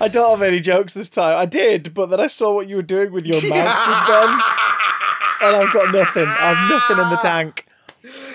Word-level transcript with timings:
I 0.00 0.08
don't 0.10 0.30
have 0.30 0.42
any 0.42 0.58
jokes 0.58 0.94
this 0.94 1.08
time. 1.08 1.38
I 1.38 1.46
did, 1.46 1.94
but 1.94 2.06
then 2.06 2.18
I 2.18 2.26
saw 2.26 2.52
what 2.52 2.68
you 2.68 2.74
were 2.76 2.82
doing 2.82 3.12
with 3.12 3.26
your 3.26 3.40
mouth 3.48 3.86
just 3.86 4.06
then, 4.08 4.40
and 5.42 5.56
I've 5.56 5.72
got 5.72 5.92
nothing. 5.92 6.26
I 6.26 6.54
have 6.54 6.68
nothing 6.68 6.98
in 6.98 7.10
the 7.10 7.18
tank. 7.22 7.66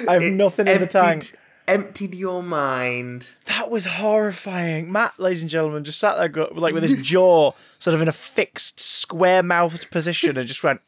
I 0.08 0.14
have 0.14 0.34
nothing 0.34 0.68
in 0.68 0.80
the 0.80 0.88
tank. 0.88 1.36
Emptied 1.68 2.14
your 2.16 2.44
mind. 2.44 3.30
That 3.46 3.72
was 3.72 3.86
horrifying. 3.86 4.92
Matt, 4.92 5.18
ladies 5.18 5.42
and 5.42 5.50
gentlemen, 5.50 5.84
just 5.86 6.00
sat 6.00 6.18
there 6.18 6.28
go- 6.28 6.52
like 6.54 6.74
with 6.74 6.84
his 6.84 6.94
jaw 7.02 7.54
sort 7.80 7.96
of 7.96 8.02
in 8.02 8.08
a 8.10 8.12
fixed, 8.14 8.80
square-mouthed 8.82 9.90
position 9.90 10.38
and 10.38 10.48
just 10.48 10.64
went. 10.64 10.82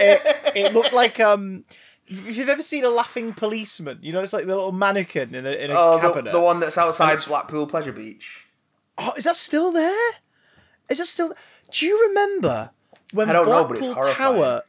it, 0.00 0.52
it 0.56 0.72
looked 0.74 0.92
like 0.92 1.20
um. 1.20 1.64
If 2.12 2.36
you've 2.36 2.48
ever 2.48 2.62
seen 2.62 2.84
a 2.84 2.90
laughing 2.90 3.32
policeman, 3.32 4.00
you 4.02 4.12
know 4.12 4.20
it's 4.20 4.32
like 4.32 4.46
the 4.46 4.54
little 4.56 4.72
mannequin 4.72 5.32
in 5.34 5.46
a 5.46 5.50
in 5.50 5.70
a 5.70 5.74
Oh, 5.76 6.00
the, 6.00 6.08
cabinet. 6.08 6.32
the 6.32 6.40
one 6.40 6.58
that's 6.58 6.76
outside 6.76 7.18
Blackpool 7.26 7.68
Pleasure 7.68 7.92
Beach. 7.92 8.48
Oh, 8.98 9.12
is 9.16 9.22
that 9.24 9.36
still 9.36 9.70
there? 9.70 10.10
Is 10.88 10.98
that 10.98 11.06
still? 11.06 11.32
Do 11.70 11.86
you 11.86 12.08
remember 12.08 12.70
when 13.12 13.28
don't 13.28 13.46
know, 13.48 13.64
Blackpool. 13.64 13.94
Tower? 14.14 14.62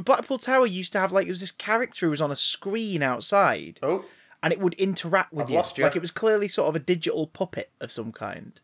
Blackpool 0.00 0.38
Tower 0.38 0.66
used 0.66 0.92
to 0.92 0.98
have 0.98 1.12
like 1.12 1.26
there 1.26 1.32
was 1.32 1.40
this 1.40 1.52
character 1.52 2.06
who 2.06 2.10
was 2.10 2.22
on 2.22 2.30
a 2.30 2.36
screen 2.36 3.02
outside, 3.02 3.78
Oh, 3.82 4.04
and 4.42 4.52
it 4.52 4.58
would 4.60 4.74
interact 4.74 5.32
with 5.34 5.44
I've 5.44 5.50
you. 5.50 5.56
lost 5.56 5.76
you. 5.76 5.84
Like 5.84 5.96
it 5.96 6.00
was 6.02 6.10
clearly 6.10 6.48
sort 6.48 6.68
of 6.70 6.76
a 6.76 6.78
digital 6.78 7.26
puppet 7.26 7.70
of 7.80 7.90
some 7.92 8.10
kind. 8.12 8.58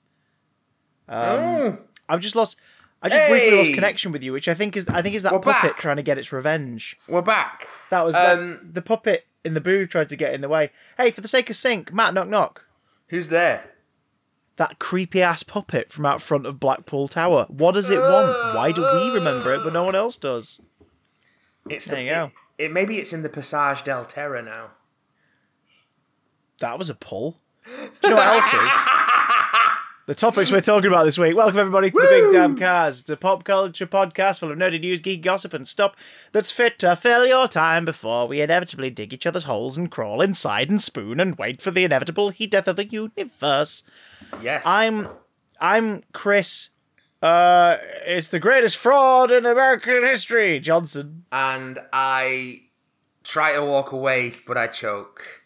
Um, 1.08 1.18
Oh. 1.18 1.78
I've 2.08 2.20
just 2.20 2.34
lost. 2.36 2.56
I 3.02 3.08
just 3.10 3.28
briefly 3.28 3.58
lost 3.58 3.74
connection 3.74 4.10
with 4.10 4.22
you, 4.24 4.32
which 4.32 4.48
I 4.48 4.54
think 4.54 4.76
is 4.76 4.88
I 4.88 5.02
think 5.02 5.14
is 5.14 5.22
that 5.22 5.32
We're 5.32 5.38
puppet 5.40 5.72
back. 5.72 5.80
trying 5.80 5.96
to 5.96 6.02
get 6.02 6.18
its 6.18 6.32
revenge. 6.32 6.96
we're 7.06 7.22
back. 7.22 7.68
That 7.90 8.04
was 8.04 8.14
Um, 8.16 8.58
the, 8.62 8.72
the 8.74 8.82
puppet 8.82 9.26
in 9.44 9.54
the 9.54 9.60
booth 9.60 9.90
tried 9.90 10.08
to 10.08 10.16
get 10.16 10.34
in 10.34 10.40
the 10.40 10.48
way. 10.48 10.70
Hey, 10.96 11.10
for 11.10 11.20
the 11.20 11.28
sake 11.28 11.48
of 11.50 11.56
sync, 11.56 11.92
Matt, 11.92 12.12
knock 12.14 12.28
knock. 12.28 12.64
Who's 13.08 13.28
there? 13.28 13.64
that 14.56 14.80
creepy 14.80 15.22
ass 15.22 15.44
puppet 15.44 15.92
from 15.92 16.04
out 16.04 16.20
front 16.20 16.44
of 16.44 16.58
Blackpool 16.58 17.06
Tower. 17.06 17.46
What 17.48 17.74
does 17.74 17.90
it 17.90 17.98
want? 18.00 18.56
Why 18.56 18.72
do 18.72 18.80
we 18.80 19.14
remember 19.14 19.52
it 19.54 19.60
but 19.62 19.72
no 19.72 19.84
one 19.84 19.94
else 19.94 20.16
does? 20.16 20.60
It's 21.70 21.86
There 21.86 21.96
the, 21.96 22.02
you 22.02 22.08
go. 22.08 22.30
It, 22.58 22.64
it 22.64 22.72
maybe 22.72 22.96
it's 22.96 23.12
in 23.12 23.22
the 23.22 23.28
Pasaje 23.28 23.84
del 23.84 24.04
Terror 24.04 24.42
now. 24.42 24.70
That 26.60 26.78
was 26.78 26.90
a 26.90 26.94
pull. 26.94 27.38
Do 27.66 27.72
you 28.04 28.10
know 28.10 28.16
what 28.16 28.26
else 28.26 28.52
is? 28.52 28.72
The 30.08 30.14
topics 30.14 30.50
we're 30.50 30.62
talking 30.62 30.88
about 30.88 31.04
this 31.04 31.18
week. 31.18 31.36
Welcome 31.36 31.58
everybody 31.58 31.90
to 31.90 32.00
the 32.00 32.08
Big 32.08 32.32
Damn 32.32 32.56
Cast, 32.56 33.08
the 33.08 33.16
pop 33.18 33.44
culture 33.44 33.86
podcast 33.86 34.40
full 34.40 34.50
of 34.50 34.56
nerdy 34.56 34.80
news, 34.80 35.02
geek 35.02 35.20
gossip, 35.20 35.52
and 35.52 35.68
stuff 35.68 35.94
that's 36.32 36.50
fit 36.50 36.78
to 36.78 36.96
fill 36.96 37.26
your 37.26 37.46
time 37.46 37.84
before 37.84 38.26
we 38.26 38.40
inevitably 38.40 38.88
dig 38.88 39.12
each 39.12 39.26
other's 39.26 39.44
holes 39.44 39.76
and 39.76 39.90
crawl 39.90 40.22
inside 40.22 40.70
and 40.70 40.80
spoon 40.80 41.20
and 41.20 41.36
wait 41.36 41.60
for 41.60 41.70
the 41.70 41.84
inevitable 41.84 42.30
heat 42.30 42.52
death 42.52 42.66
of 42.66 42.76
the 42.76 42.86
universe. 42.86 43.82
Yes. 44.40 44.62
I'm 44.64 45.08
I'm 45.60 46.04
Chris. 46.14 46.70
Uh, 47.20 47.78
it's 48.06 48.28
the 48.28 48.38
greatest 48.38 48.76
fraud 48.76 49.32
in 49.32 49.44
American 49.44 50.04
history, 50.04 50.60
Johnson. 50.60 51.24
and 51.32 51.78
I 51.92 52.60
try 53.24 53.52
to 53.54 53.64
walk 53.64 53.90
away, 53.92 54.32
but 54.46 54.56
I 54.56 54.68
choke. 54.68 55.42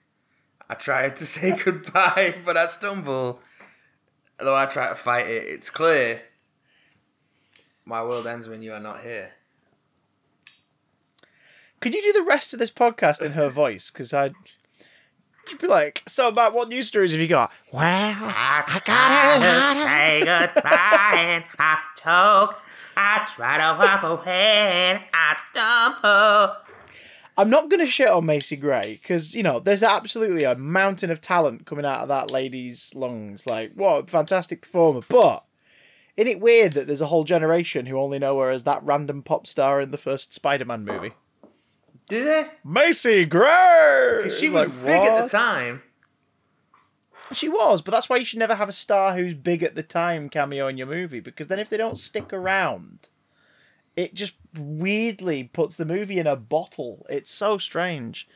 I 0.68 0.74
try 0.74 1.08
to 1.10 1.26
say 1.26 1.52
goodbye, 1.56 2.34
but 2.44 2.56
I 2.56 2.66
stumble. 2.66 3.40
Though 4.38 4.56
I 4.56 4.66
try 4.66 4.88
to 4.88 4.94
fight 4.94 5.26
it, 5.26 5.44
it's 5.46 5.70
clear. 5.70 6.22
My 7.84 8.02
world 8.02 8.26
ends 8.26 8.48
when 8.48 8.62
you 8.62 8.72
are 8.72 8.80
not 8.80 9.00
here. 9.02 9.32
Could 11.80 11.94
you 11.94 12.02
do 12.02 12.12
the 12.12 12.22
rest 12.26 12.52
of 12.52 12.58
this 12.58 12.70
podcast 12.70 13.20
in 13.22 13.32
her 13.32 13.48
voice? 13.48 13.90
Because 13.90 14.12
I'd 14.14 14.34
she'd 15.46 15.60
be 15.60 15.66
like, 15.66 16.02
"So, 16.06 16.30
Matt, 16.30 16.52
what 16.52 16.68
news 16.68 16.88
stories 16.88 17.12
have 17.12 17.20
you 17.20 17.28
got?" 17.28 17.52
Well, 17.72 17.82
I 17.84 18.80
gotta 18.84 19.82
say 19.82 20.20
goodbye 20.24 21.16
and 21.18 21.44
I 21.58 21.78
choke. 21.96 22.58
I 22.96 23.26
try 23.34 23.58
to 23.58 23.78
walk 23.78 24.02
away 24.20 24.92
and 24.92 25.00
I 25.12 25.36
stumble. 25.50 26.56
I'm 27.38 27.48
not 27.48 27.70
going 27.70 27.80
to 27.80 27.90
shit 27.90 28.08
on 28.08 28.26
Macy 28.26 28.56
Gray 28.56 29.00
because 29.02 29.34
you 29.34 29.42
know 29.42 29.58
there's 29.58 29.82
absolutely 29.82 30.44
a 30.44 30.54
mountain 30.54 31.10
of 31.10 31.20
talent 31.20 31.64
coming 31.64 31.86
out 31.86 32.00
of 32.00 32.08
that 32.08 32.30
lady's 32.30 32.94
lungs. 32.94 33.46
Like, 33.46 33.72
what 33.74 34.04
a 34.04 34.06
fantastic 34.06 34.60
performer! 34.62 35.00
But 35.08 35.44
isn't 36.16 36.30
it 36.30 36.40
weird 36.40 36.72
that 36.74 36.86
there's 36.86 37.00
a 37.00 37.06
whole 37.06 37.24
generation 37.24 37.86
who 37.86 37.98
only 37.98 38.18
know 38.18 38.38
her 38.40 38.50
as 38.50 38.64
that 38.64 38.84
random 38.84 39.22
pop 39.22 39.46
star 39.46 39.80
in 39.80 39.90
the 39.90 39.98
first 39.98 40.34
Spider-Man 40.34 40.84
movie? 40.84 41.12
Do 42.08 42.24
they? 42.24 42.46
Macy 42.64 43.24
Gray. 43.24 44.28
She 44.38 44.48
was 44.48 44.66
Like, 44.68 44.84
big 44.84 45.02
at 45.02 45.22
the 45.24 45.28
time. 45.28 45.82
She 47.32 47.48
was, 47.48 47.80
but 47.80 47.92
that's 47.92 48.10
why 48.10 48.16
you 48.16 48.24
should 48.26 48.38
never 48.38 48.54
have 48.56 48.68
a 48.68 48.72
star 48.72 49.14
who's 49.16 49.32
big 49.32 49.62
at 49.62 49.74
the 49.74 49.82
time 49.82 50.28
cameo 50.28 50.68
in 50.68 50.76
your 50.76 50.86
movie 50.86 51.20
because 51.20 51.46
then 51.46 51.58
if 51.58 51.70
they 51.70 51.78
don't 51.78 51.98
stick 51.98 52.30
around, 52.32 53.08
it 53.96 54.12
just 54.14 54.34
weirdly 54.54 55.44
puts 55.44 55.76
the 55.76 55.86
movie 55.86 56.18
in 56.18 56.26
a 56.26 56.36
bottle. 56.36 57.06
It's 57.08 57.30
so 57.30 57.56
strange. 57.56 58.28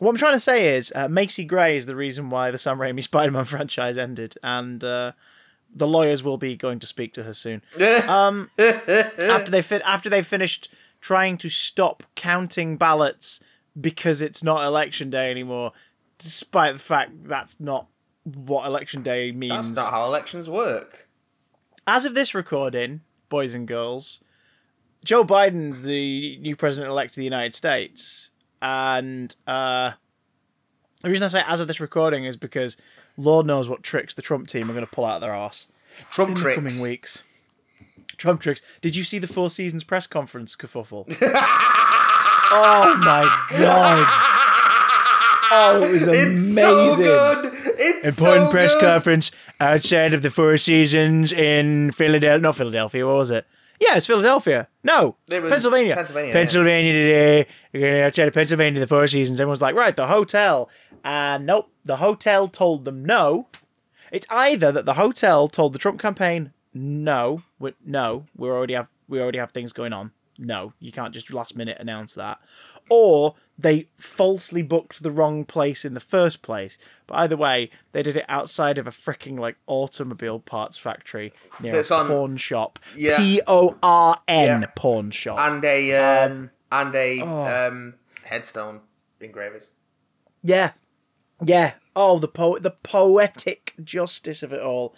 What 0.00 0.10
I'm 0.10 0.16
trying 0.16 0.34
to 0.34 0.40
say 0.40 0.76
is, 0.76 0.92
uh, 0.96 1.08
Macy 1.08 1.44
Gray 1.44 1.76
is 1.76 1.86
the 1.86 1.94
reason 1.96 2.28
why 2.28 2.50
the 2.50 2.58
Sam 2.58 2.78
Raimi 2.78 3.02
Spider-Man 3.04 3.44
franchise 3.44 3.96
ended, 3.96 4.34
and 4.42 4.82
uh, 4.82 5.12
the 5.74 5.86
lawyers 5.86 6.24
will 6.24 6.36
be 6.36 6.56
going 6.56 6.80
to 6.80 6.86
speak 6.86 7.12
to 7.14 7.22
her 7.22 7.32
soon. 7.34 7.62
Um, 8.08 8.50
after 8.58 9.50
they 9.50 9.62
fin- 9.62 9.82
after 9.86 10.08
they 10.10 10.22
finished 10.22 10.68
trying 11.00 11.36
to 11.38 11.48
stop 11.48 12.02
counting 12.14 12.76
ballots 12.76 13.40
because 13.78 14.22
it's 14.22 14.42
not 14.42 14.64
election 14.64 15.10
day 15.10 15.30
anymore, 15.30 15.72
despite 16.18 16.72
the 16.72 16.78
fact 16.78 17.24
that's 17.24 17.60
not 17.60 17.86
what 18.24 18.66
election 18.66 19.02
day 19.02 19.32
means. 19.32 19.74
That's 19.74 19.86
not 19.86 19.92
how 19.92 20.04
elections 20.06 20.50
work. 20.50 21.08
As 21.86 22.04
of 22.04 22.14
this 22.14 22.34
recording, 22.34 23.02
boys 23.28 23.54
and 23.54 23.68
girls, 23.68 24.24
Joe 25.04 25.24
Biden's 25.24 25.84
the 25.84 26.38
new 26.38 26.56
president 26.56 26.90
elect 26.90 27.12
of 27.12 27.16
the 27.16 27.24
United 27.24 27.54
States, 27.54 28.30
and 28.60 29.34
uh, 29.46 29.92
the 31.02 31.10
reason 31.10 31.24
I 31.24 31.28
say 31.28 31.42
as 31.46 31.60
of 31.60 31.68
this 31.68 31.78
recording 31.78 32.24
is 32.24 32.36
because 32.36 32.76
Lord 33.16 33.46
knows 33.46 33.68
what 33.68 33.82
tricks 33.82 34.14
the 34.14 34.22
Trump 34.22 34.48
team 34.48 34.68
are 34.68 34.74
going 34.74 34.84
to 34.84 34.90
pull 34.90 35.04
out 35.04 35.16
of 35.16 35.20
their 35.20 35.34
arse 35.34 35.68
Trump 36.10 36.36
in 36.36 36.42
the 36.42 36.54
coming 36.54 36.80
weeks. 36.80 37.22
Trump 38.16 38.40
tricks. 38.40 38.62
Did 38.80 38.96
you 38.96 39.04
see 39.04 39.18
the 39.18 39.26
Four 39.26 39.50
Seasons 39.50 39.84
press 39.84 40.06
conference 40.06 40.56
kerfuffle? 40.56 41.04
oh 41.22 42.96
my 42.98 43.46
god! 43.58 44.32
Oh, 45.48 45.82
it 45.84 45.92
was 45.92 46.06
amazing. 46.06 46.32
It's 46.36 46.54
so 46.54 46.96
good. 46.96 47.52
It's 47.78 48.18
Important 48.18 48.46
so 48.46 48.50
press 48.50 48.74
good. 48.74 48.82
conference 48.82 49.30
outside 49.60 50.12
of 50.14 50.22
the 50.22 50.30
Four 50.30 50.56
Seasons 50.56 51.32
in 51.32 51.92
Philadelphia. 51.92 52.38
Not 52.40 52.56
Philadelphia. 52.56 53.06
What 53.06 53.16
was 53.16 53.30
it? 53.30 53.46
Yeah, 53.78 53.96
it's 53.96 54.06
Philadelphia. 54.06 54.68
No, 54.82 55.16
It 55.28 55.42
Pennsylvania. 55.48 55.94
Pennsylvania. 55.94 56.32
Pennsylvania 56.32 56.92
today. 56.92 57.46
Yeah, 57.74 58.06
Outside 58.06 58.28
of 58.28 58.34
Pennsylvania, 58.34 58.80
the 58.80 58.86
Four 58.86 59.06
Seasons. 59.06 59.38
Everyone's 59.40 59.60
like, 59.60 59.74
right, 59.74 59.94
the 59.94 60.06
hotel. 60.06 60.70
And 61.04 61.44
nope, 61.46 61.70
the 61.84 61.96
hotel 61.98 62.48
told 62.48 62.84
them 62.86 63.04
no. 63.04 63.48
It's 64.10 64.26
either 64.30 64.72
that 64.72 64.86
the 64.86 64.94
hotel 64.94 65.46
told 65.48 65.74
the 65.74 65.78
Trump 65.78 66.00
campaign 66.00 66.52
no, 66.76 67.42
we, 67.58 67.72
no, 67.84 68.24
we 68.36 68.48
already 68.48 68.74
have 68.74 68.88
we 69.08 69.20
already 69.20 69.38
have 69.38 69.52
things 69.52 69.72
going 69.72 69.92
on. 69.92 70.12
No, 70.38 70.74
you 70.80 70.92
can't 70.92 71.14
just 71.14 71.32
last 71.32 71.56
minute 71.56 71.78
announce 71.80 72.12
that. 72.14 72.38
Or 72.90 73.36
they 73.58 73.88
falsely 73.96 74.60
booked 74.60 75.02
the 75.02 75.10
wrong 75.10 75.46
place 75.46 75.82
in 75.84 75.94
the 75.94 76.00
first 76.00 76.42
place. 76.42 76.76
But 77.06 77.14
either 77.20 77.36
way, 77.38 77.70
they 77.92 78.02
did 78.02 78.18
it 78.18 78.26
outside 78.28 78.76
of 78.76 78.86
a 78.86 78.90
freaking 78.90 79.38
like 79.38 79.56
automobile 79.66 80.38
parts 80.40 80.76
factory 80.76 81.32
near 81.58 81.72
That's 81.72 81.90
a 81.90 81.94
on- 81.96 82.08
pawn 82.08 82.36
shop. 82.36 82.78
Yeah. 82.94 83.16
P 83.16 83.40
O 83.46 83.78
R 83.82 84.20
N 84.28 84.60
Yeah. 84.60 84.66
pawn 84.76 85.10
shop. 85.10 85.38
and 85.40 85.64
a 85.64 85.94
uh, 85.96 86.26
Um, 86.26 86.50
and 86.70 86.94
a 86.94 87.22
oh. 87.22 87.68
um, 87.68 87.94
headstone 88.24 88.82
engravers. 89.20 89.70
Yeah, 90.42 90.72
yeah. 91.42 91.72
Oh, 91.96 92.18
the 92.18 92.28
po- 92.28 92.58
the 92.58 92.72
poetic 92.72 93.72
justice 93.82 94.42
of 94.42 94.52
it 94.52 94.60
all. 94.60 94.94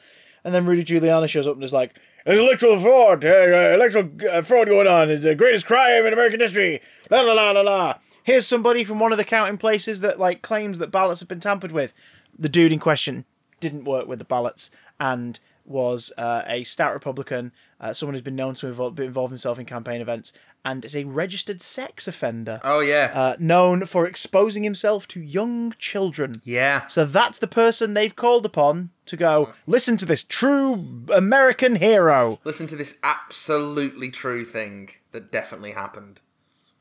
And 0.48 0.54
then 0.54 0.64
Rudy 0.64 0.82
Giuliani 0.82 1.28
shows 1.28 1.46
up 1.46 1.56
and 1.56 1.62
is 1.62 1.74
like, 1.74 1.94
"There's 2.24 2.38
electoral 2.38 2.80
fraud, 2.80 3.22
uh, 3.22 3.28
uh, 3.28 3.74
electoral 3.74 4.08
uh, 4.32 4.40
fraud 4.40 4.68
going 4.68 4.86
on. 4.86 5.10
It's 5.10 5.24
the 5.24 5.34
greatest 5.34 5.66
crime 5.66 6.06
in 6.06 6.14
American 6.14 6.40
history." 6.40 6.80
La 7.10 7.20
la 7.20 7.34
la 7.34 7.50
la 7.50 7.60
la. 7.60 7.98
Here's 8.22 8.46
somebody 8.46 8.82
from 8.82 8.98
one 8.98 9.12
of 9.12 9.18
the 9.18 9.24
counting 9.24 9.58
places 9.58 10.00
that 10.00 10.18
like 10.18 10.40
claims 10.40 10.78
that 10.78 10.90
ballots 10.90 11.20
have 11.20 11.28
been 11.28 11.38
tampered 11.38 11.70
with. 11.70 11.92
The 12.38 12.48
dude 12.48 12.72
in 12.72 12.78
question 12.78 13.26
didn't 13.60 13.84
work 13.84 14.08
with 14.08 14.20
the 14.20 14.24
ballots 14.24 14.70
and 14.98 15.38
was 15.66 16.10
uh, 16.16 16.44
a 16.46 16.64
stout 16.64 16.94
Republican, 16.94 17.52
uh, 17.78 17.92
someone 17.92 18.14
who's 18.14 18.22
been 18.22 18.34
known 18.34 18.54
to 18.54 18.68
involve, 18.68 18.98
involve 18.98 19.30
himself 19.30 19.58
in 19.58 19.66
campaign 19.66 20.00
events, 20.00 20.32
and 20.64 20.84
is 20.84 20.94
a 20.96 21.04
registered 21.04 21.62
sex 21.62 22.06
offender, 22.08 22.60
Oh 22.64 22.80
yeah. 22.80 23.10
uh, 23.14 23.36
known 23.38 23.86
for 23.86 24.06
exposing 24.06 24.64
himself 24.64 25.06
to 25.08 25.20
young 25.20 25.74
children. 25.78 26.40
yeah. 26.44 26.86
So 26.88 27.04
that's 27.04 27.38
the 27.38 27.46
person 27.46 27.94
they've 27.94 28.14
called 28.14 28.44
upon 28.44 28.90
to 29.06 29.16
go, 29.16 29.52
listen 29.66 29.96
to 29.98 30.04
this 30.04 30.22
true 30.22 31.04
American 31.14 31.76
hero. 31.76 32.38
Listen 32.44 32.66
to 32.66 32.76
this 32.76 32.96
absolutely 33.02 34.10
true 34.10 34.44
thing 34.44 34.90
that 35.12 35.32
definitely 35.32 35.72
happened. 35.72 36.20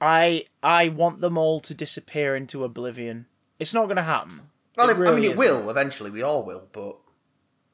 I 0.02 0.46
I 0.62 0.90
want 0.90 1.22
them 1.22 1.38
all 1.38 1.60
to 1.62 1.74
disappear 1.74 2.36
into 2.36 2.64
oblivion. 2.64 3.26
It's 3.60 3.74
not 3.74 3.86
going 3.86 3.96
to 3.98 4.04
happen. 4.04 4.42
Well, 4.78 4.90
It 4.90 4.98
I 5.08 5.12
mean, 5.16 5.24
it 5.24 5.28
isn't. 5.32 5.38
will 5.38 5.70
eventually. 5.70 6.12
We 6.12 6.22
all 6.22 6.46
will, 6.46 6.68
but 6.72 6.98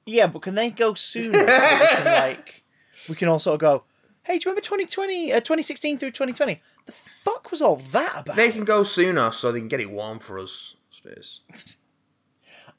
Yeah, 0.05 0.27
but 0.27 0.41
can 0.41 0.55
they 0.55 0.69
go 0.69 0.93
sooner? 0.93 1.39
so 1.39 1.79
we 1.79 1.87
can, 1.87 2.05
like, 2.05 2.63
we 3.09 3.15
can 3.15 3.27
all 3.27 3.39
sort 3.39 3.55
of 3.55 3.59
go, 3.59 3.83
hey, 4.23 4.39
do 4.39 4.43
you 4.49 4.51
remember 4.51 4.61
2020, 4.61 5.31
uh, 5.33 5.35
2016 5.39 5.97
through 5.97 6.11
2020? 6.11 6.61
The 6.85 6.91
fuck 6.91 7.51
was 7.51 7.61
all 7.61 7.77
that 7.91 8.21
about? 8.21 8.35
they 8.35 8.51
can 8.51 8.63
go 8.65 8.83
sooner 8.83 9.31
so 9.31 9.51
they 9.51 9.59
can 9.59 9.67
get 9.67 9.79
it 9.79 9.91
warm 9.91 10.19
for 10.19 10.37
us. 10.39 10.75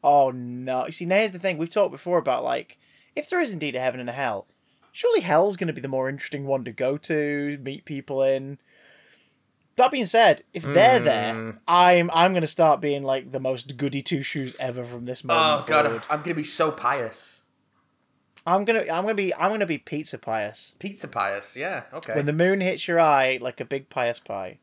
Oh, 0.03 0.31
no. 0.31 0.85
You 0.87 0.93
see, 0.93 1.07
now 1.07 1.17
here's 1.17 1.33
the 1.33 1.39
thing. 1.39 1.57
We've 1.57 1.73
talked 1.73 1.91
before 1.93 2.19
about, 2.19 2.45
like, 2.45 2.79
if 3.17 3.31
there 3.31 3.41
is 3.41 3.53
indeed 3.55 3.75
a 3.75 3.81
heaven 3.81 4.01
and 4.01 4.11
a 4.11 4.13
hell, 4.13 4.47
surely 4.93 5.21
hell's 5.21 5.57
going 5.57 5.69
to 5.69 5.73
be 5.73 5.81
the 5.81 5.89
more 5.89 6.11
interesting 6.11 6.45
one 6.45 6.63
to 6.65 6.73
go 6.73 6.99
to, 6.99 7.59
meet 7.63 7.87
people 7.87 8.23
in. 8.23 8.59
That 9.77 9.91
being 9.91 10.05
said, 10.07 10.43
if 10.53 10.63
they're 10.63 10.99
Hmm. 10.99 11.05
there, 11.05 11.61
I'm 11.67 12.11
I'm 12.13 12.33
going 12.33 12.43
to 12.43 12.47
start 12.47 12.81
being 12.83 13.03
like 13.03 13.33
the 13.33 13.41
most 13.41 13.77
goody 13.79 14.03
two 14.03 14.23
shoes 14.23 14.55
ever 14.61 14.85
from 14.85 15.07
this 15.07 15.25
moment 15.25 15.63
Oh 15.63 15.65
god, 15.67 15.87
I'm, 15.87 15.93
forward. 15.93 16.03
I'm 16.11 16.23
gonna 16.23 16.35
be 16.35 16.45
so 16.45 16.71
pious. 16.71 17.34
I'm 18.47 18.65
gonna 18.65 18.81
I'm 18.81 19.03
gonna 19.05 19.15
be 19.15 19.35
I'm 19.35 19.51
gonna 19.51 19.67
be 19.67 19.79
pizza 19.79 20.19
pious. 20.19 20.73
Pizza 20.79 21.09
pious, 21.09 21.57
yeah, 21.57 21.85
okay. 21.93 22.15
When 22.15 22.27
the 22.27 22.33
moon 22.33 22.61
hits 22.61 22.87
your 22.87 23.01
eye 23.01 23.39
like 23.41 23.61
a 23.61 23.65
big 23.65 23.89
pious 23.89 24.19
pie. 24.19 24.59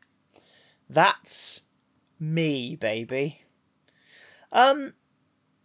That's 0.88 1.62
me, 2.20 2.76
baby. 2.76 3.42
Um 4.52 4.94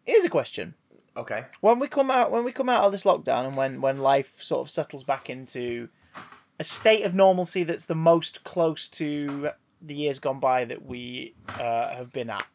here's 0.06 0.25
a 0.25 0.30
question. 0.30 0.74
okay. 1.16 1.46
When 1.62 1.80
we 1.80 1.88
come 1.88 2.10
out 2.10 2.31
when 2.31 2.44
we 2.44 2.52
come 2.52 2.69
out 2.69 2.86
of 2.86 2.92
this 2.92 3.04
lockdown 3.04 3.48
and 3.48 3.58
when, 3.58 3.81
when 3.81 4.00
life 4.00 4.42
sort 4.42 4.62
of 4.62 4.70
settles 4.72 5.04
back 5.04 5.30
into 5.30 5.90
a 6.60 6.63
state 6.63 7.04
of 7.04 7.13
normalcy 7.13 7.63
that's 7.63 7.86
the 7.86 7.96
most 7.96 8.44
close 8.44 8.88
to 8.88 9.52
the 9.81 9.94
years 9.94 10.18
gone 10.20 10.40
by 10.40 10.66
that 10.66 10.84
we 10.86 11.36
uh, 11.60 11.90
have 11.96 12.12
been 12.12 12.30
at. 12.31 12.48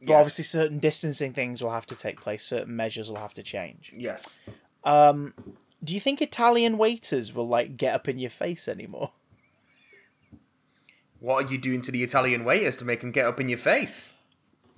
But 0.00 0.08
Yes. 0.12 0.20
obviously 0.20 0.44
certain 0.44 0.78
distancing 0.78 1.34
things 1.34 1.62
will 1.62 1.72
have 1.72 1.84
to 1.86 1.94
take 1.96 2.18
place, 2.22 2.42
certain 2.46 2.74
measures 2.74 3.10
will 3.10 3.18
have 3.18 3.34
to 3.34 3.42
change. 3.42 3.92
Yes. 3.94 4.38
Um 4.84 5.34
do 5.82 5.94
you 5.94 6.00
think 6.00 6.20
Italian 6.20 6.76
waiters 6.76 7.34
will 7.34 7.48
like 7.48 7.76
get 7.76 7.94
up 7.94 8.08
in 8.08 8.18
your 8.18 8.30
face 8.30 8.68
anymore? 8.68 9.12
What 11.18 11.44
are 11.44 11.52
you 11.52 11.58
doing 11.58 11.82
to 11.82 11.92
the 11.92 12.02
Italian 12.02 12.44
waiters 12.44 12.76
to 12.76 12.84
make 12.84 13.00
them 13.00 13.12
get 13.12 13.26
up 13.26 13.40
in 13.40 13.48
your 13.48 13.58
face? 13.58 14.14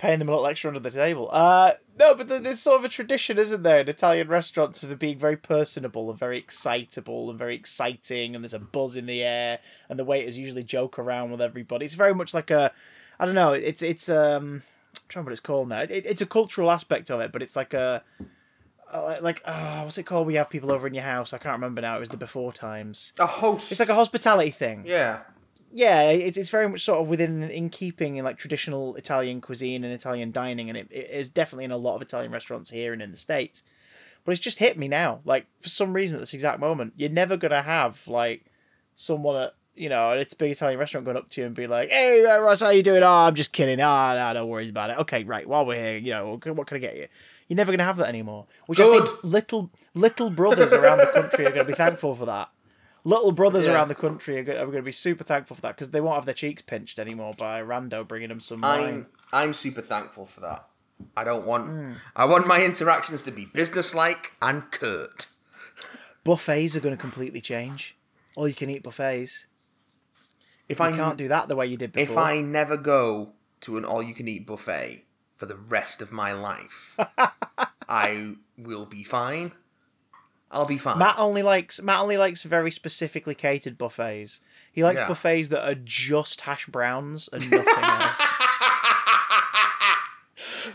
paying 0.02 0.19
them 0.19 0.28
a 0.28 0.32
little 0.32 0.49
extra 0.49 0.69
under 0.69 0.81
the 0.81 0.90
table. 0.90 1.28
Uh, 1.31 1.75
no, 1.96 2.12
but 2.12 2.26
th- 2.26 2.43
there's 2.43 2.58
sort 2.58 2.81
of 2.81 2.84
a 2.84 2.88
tradition, 2.88 3.38
isn't 3.38 3.62
there, 3.62 3.78
in 3.78 3.88
Italian 3.88 4.26
restaurants 4.26 4.82
of 4.82 4.99
being 4.99 5.16
very 5.16 5.37
personable 5.37 6.10
and 6.10 6.19
very 6.19 6.38
excitable 6.38 7.31
and 7.31 7.38
very 7.38 7.55
exciting, 7.55 8.34
and 8.34 8.43
there's 8.43 8.52
a 8.52 8.58
buzz 8.58 8.96
in 8.96 9.06
the 9.06 9.22
air, 9.22 9.60
and 9.88 10.00
the 10.00 10.05
waiters 10.05 10.37
usually 10.37 10.64
joke 10.64 10.98
around 10.98 11.31
with 11.31 11.40
everybody. 11.40 11.84
It's 11.84 11.94
very 11.94 12.14
much 12.16 12.34
like 12.34 12.50
a, 12.50 12.72
I 13.20 13.25
don't 13.25 13.37
know, 13.37 13.52
it's 13.52 13.81
it's 13.81 14.08
um, 14.08 14.16
I'm 14.16 14.43
trying 14.43 14.62
to 14.62 15.19
remember 15.19 15.28
what 15.28 15.32
it's 15.32 15.40
called 15.40 15.69
now. 15.69 15.81
It, 15.82 16.05
it's 16.05 16.22
a 16.22 16.26
cultural 16.26 16.72
aspect 16.72 17.08
of 17.08 17.20
it, 17.20 17.31
but 17.31 17.40
it's 17.40 17.55
like 17.55 17.72
a. 17.72 18.02
uh, 18.92 19.18
Like 19.20 19.42
uh, 19.44 19.82
what's 19.82 19.98
it 19.98 20.04
called? 20.04 20.26
We 20.26 20.34
have 20.34 20.50
people 20.50 20.70
over 20.72 20.86
in 20.86 20.94
your 20.94 21.04
house. 21.04 21.32
I 21.32 21.38
can't 21.38 21.54
remember 21.54 21.80
now. 21.80 21.96
It 21.96 22.00
was 22.00 22.10
the 22.10 22.16
before 22.16 22.52
times. 22.52 23.12
A 23.18 23.26
host. 23.26 23.70
It's 23.72 23.80
like 23.80 23.88
a 23.88 23.94
hospitality 23.94 24.50
thing 24.50 24.84
Yeah. 24.86 25.20
yeah, 25.72 26.02
it's 26.10 26.36
it's 26.38 26.50
very 26.50 26.68
much 26.68 26.82
sort 26.84 27.00
of 27.00 27.08
within 27.08 27.42
in 27.44 27.70
keeping 27.70 28.16
in 28.16 28.24
like 28.24 28.36
traditional 28.38 28.94
Italian 28.96 29.40
cuisine 29.40 29.84
and 29.84 29.92
Italian 29.92 30.30
dining, 30.30 30.68
and 30.68 30.76
it, 30.78 30.88
it 30.90 31.08
is 31.10 31.28
definitely 31.28 31.64
in 31.64 31.70
a 31.72 31.76
lot 31.76 31.96
of 31.96 32.02
Italian 32.02 32.30
restaurants 32.32 32.70
here 32.70 32.92
and 32.92 33.00
in 33.02 33.10
the 33.10 33.16
states. 33.16 33.62
But 34.24 34.32
it's 34.32 34.40
just 34.40 34.58
hit 34.58 34.78
me 34.78 34.86
now, 34.86 35.20
like 35.24 35.46
for 35.60 35.68
some 35.68 35.94
reason 35.94 36.16
at 36.18 36.20
this 36.20 36.34
exact 36.34 36.60
moment, 36.60 36.92
you're 36.96 37.10
never 37.10 37.36
gonna 37.36 37.62
have 37.62 38.06
like 38.06 38.44
someone 38.94 39.36
at 39.42 39.54
you 39.74 39.88
know 39.88 40.12
it's 40.12 40.34
a 40.34 40.36
big 40.36 40.50
Italian 40.52 40.78
restaurant 40.78 41.06
going 41.06 41.16
up 41.16 41.30
to 41.30 41.40
you 41.40 41.46
and 41.46 41.56
be 41.56 41.66
like, 41.66 41.88
"Hey, 41.88 42.20
Ross, 42.22 42.60
how 42.60 42.68
you 42.68 42.82
doing? 42.82 43.02
Oh, 43.02 43.08
I'm 43.26 43.34
just 43.34 43.52
kidding. 43.52 43.80
Ah, 43.80 44.14
no, 44.14 44.40
no 44.40 44.46
worries 44.46 44.68
about 44.70 44.90
it. 44.90 44.98
Okay, 44.98 45.24
right. 45.24 45.48
While 45.48 45.64
we're 45.66 45.82
here, 45.82 45.96
you 45.96 46.10
know, 46.12 46.38
what 46.44 46.66
can 46.66 46.76
I 46.76 46.80
get 46.80 46.96
you?" 46.96 47.08
You're 47.48 47.56
never 47.56 47.72
gonna 47.72 47.84
have 47.84 47.96
that 47.98 48.08
anymore. 48.08 48.46
Which 48.66 48.80
I 48.80 48.84
think 48.90 49.24
little 49.24 49.70
little 49.94 50.30
brothers 50.30 50.72
around 50.72 50.98
the 50.98 51.06
country 51.06 51.46
are 51.46 51.50
gonna 51.50 51.64
be 51.64 51.74
thankful 51.74 52.14
for 52.14 52.26
that 52.26 52.48
little 53.04 53.32
brothers 53.32 53.66
Yeah. 53.66 53.72
around 53.72 53.88
the 53.88 53.96
country 53.96 54.38
are 54.38 54.44
going 54.44 54.70
to 54.74 54.80
be 54.82 54.92
super 54.92 55.24
thankful 55.24 55.56
for 55.56 55.62
that 55.62 55.74
because 55.74 55.90
they 55.90 56.00
won't 56.00 56.14
have 56.14 56.24
their 56.24 56.32
cheeks 56.34 56.62
pinched 56.62 57.00
anymore 57.00 57.32
by 57.36 57.58
a 57.58 57.64
rando 57.64 58.06
bringing 58.06 58.28
them 58.28 58.38
some 58.38 58.60
wine. 58.60 59.06
I'm 59.32 59.48
I'm 59.48 59.54
super 59.54 59.80
thankful 59.82 60.24
for 60.24 60.38
that. 60.42 60.68
I 61.16 61.24
don't 61.24 61.44
want 61.44 61.66
Hmm. 61.68 61.92
I 62.14 62.26
want 62.26 62.46
my 62.46 62.62
interactions 62.62 63.24
to 63.24 63.32
be 63.32 63.44
businesslike 63.44 64.34
and 64.40 64.70
curt. 64.70 65.26
Buffets 66.24 66.76
are 66.76 66.80
going 66.80 66.94
to 66.96 67.00
completely 67.00 67.40
change. 67.40 67.96
All 68.36 68.46
you 68.46 68.54
can 68.54 68.70
eat 68.70 68.84
buffets. 68.84 69.46
If 70.68 70.78
You 70.78 70.84
I 70.84 70.92
can't 70.92 71.18
do 71.18 71.26
that 71.26 71.48
the 71.48 71.56
way 71.56 71.66
you 71.66 71.76
did 71.76 71.92
before. 71.92 72.12
if 72.12 72.16
I 72.16 72.40
never 72.40 72.76
go 72.76 73.32
to 73.62 73.76
an 73.78 73.84
all 73.84 74.02
you 74.02 74.14
can 74.14 74.28
eat 74.28 74.46
buffet 74.46 75.04
for 75.42 75.46
the 75.46 75.56
rest 75.56 76.00
of 76.00 76.12
my 76.12 76.32
life, 76.32 76.96
I 77.88 78.34
will 78.56 78.86
be 78.86 79.02
fine. 79.02 79.50
I'll 80.52 80.66
be 80.66 80.78
fine. 80.78 80.98
Matt 81.00 81.18
only 81.18 81.42
likes 81.42 81.82
Matt 81.82 81.98
only 81.98 82.16
likes 82.16 82.44
very 82.44 82.70
specifically 82.70 83.34
catered 83.34 83.76
buffets. 83.76 84.40
He 84.70 84.84
likes 84.84 84.98
Yeah. 84.98 85.08
buffets 85.08 85.48
that 85.48 85.68
are 85.68 85.74
just 85.74 86.42
hash 86.42 86.66
browns 86.66 87.28
and 87.32 87.50
nothing 87.50 87.84
else. 87.84 88.20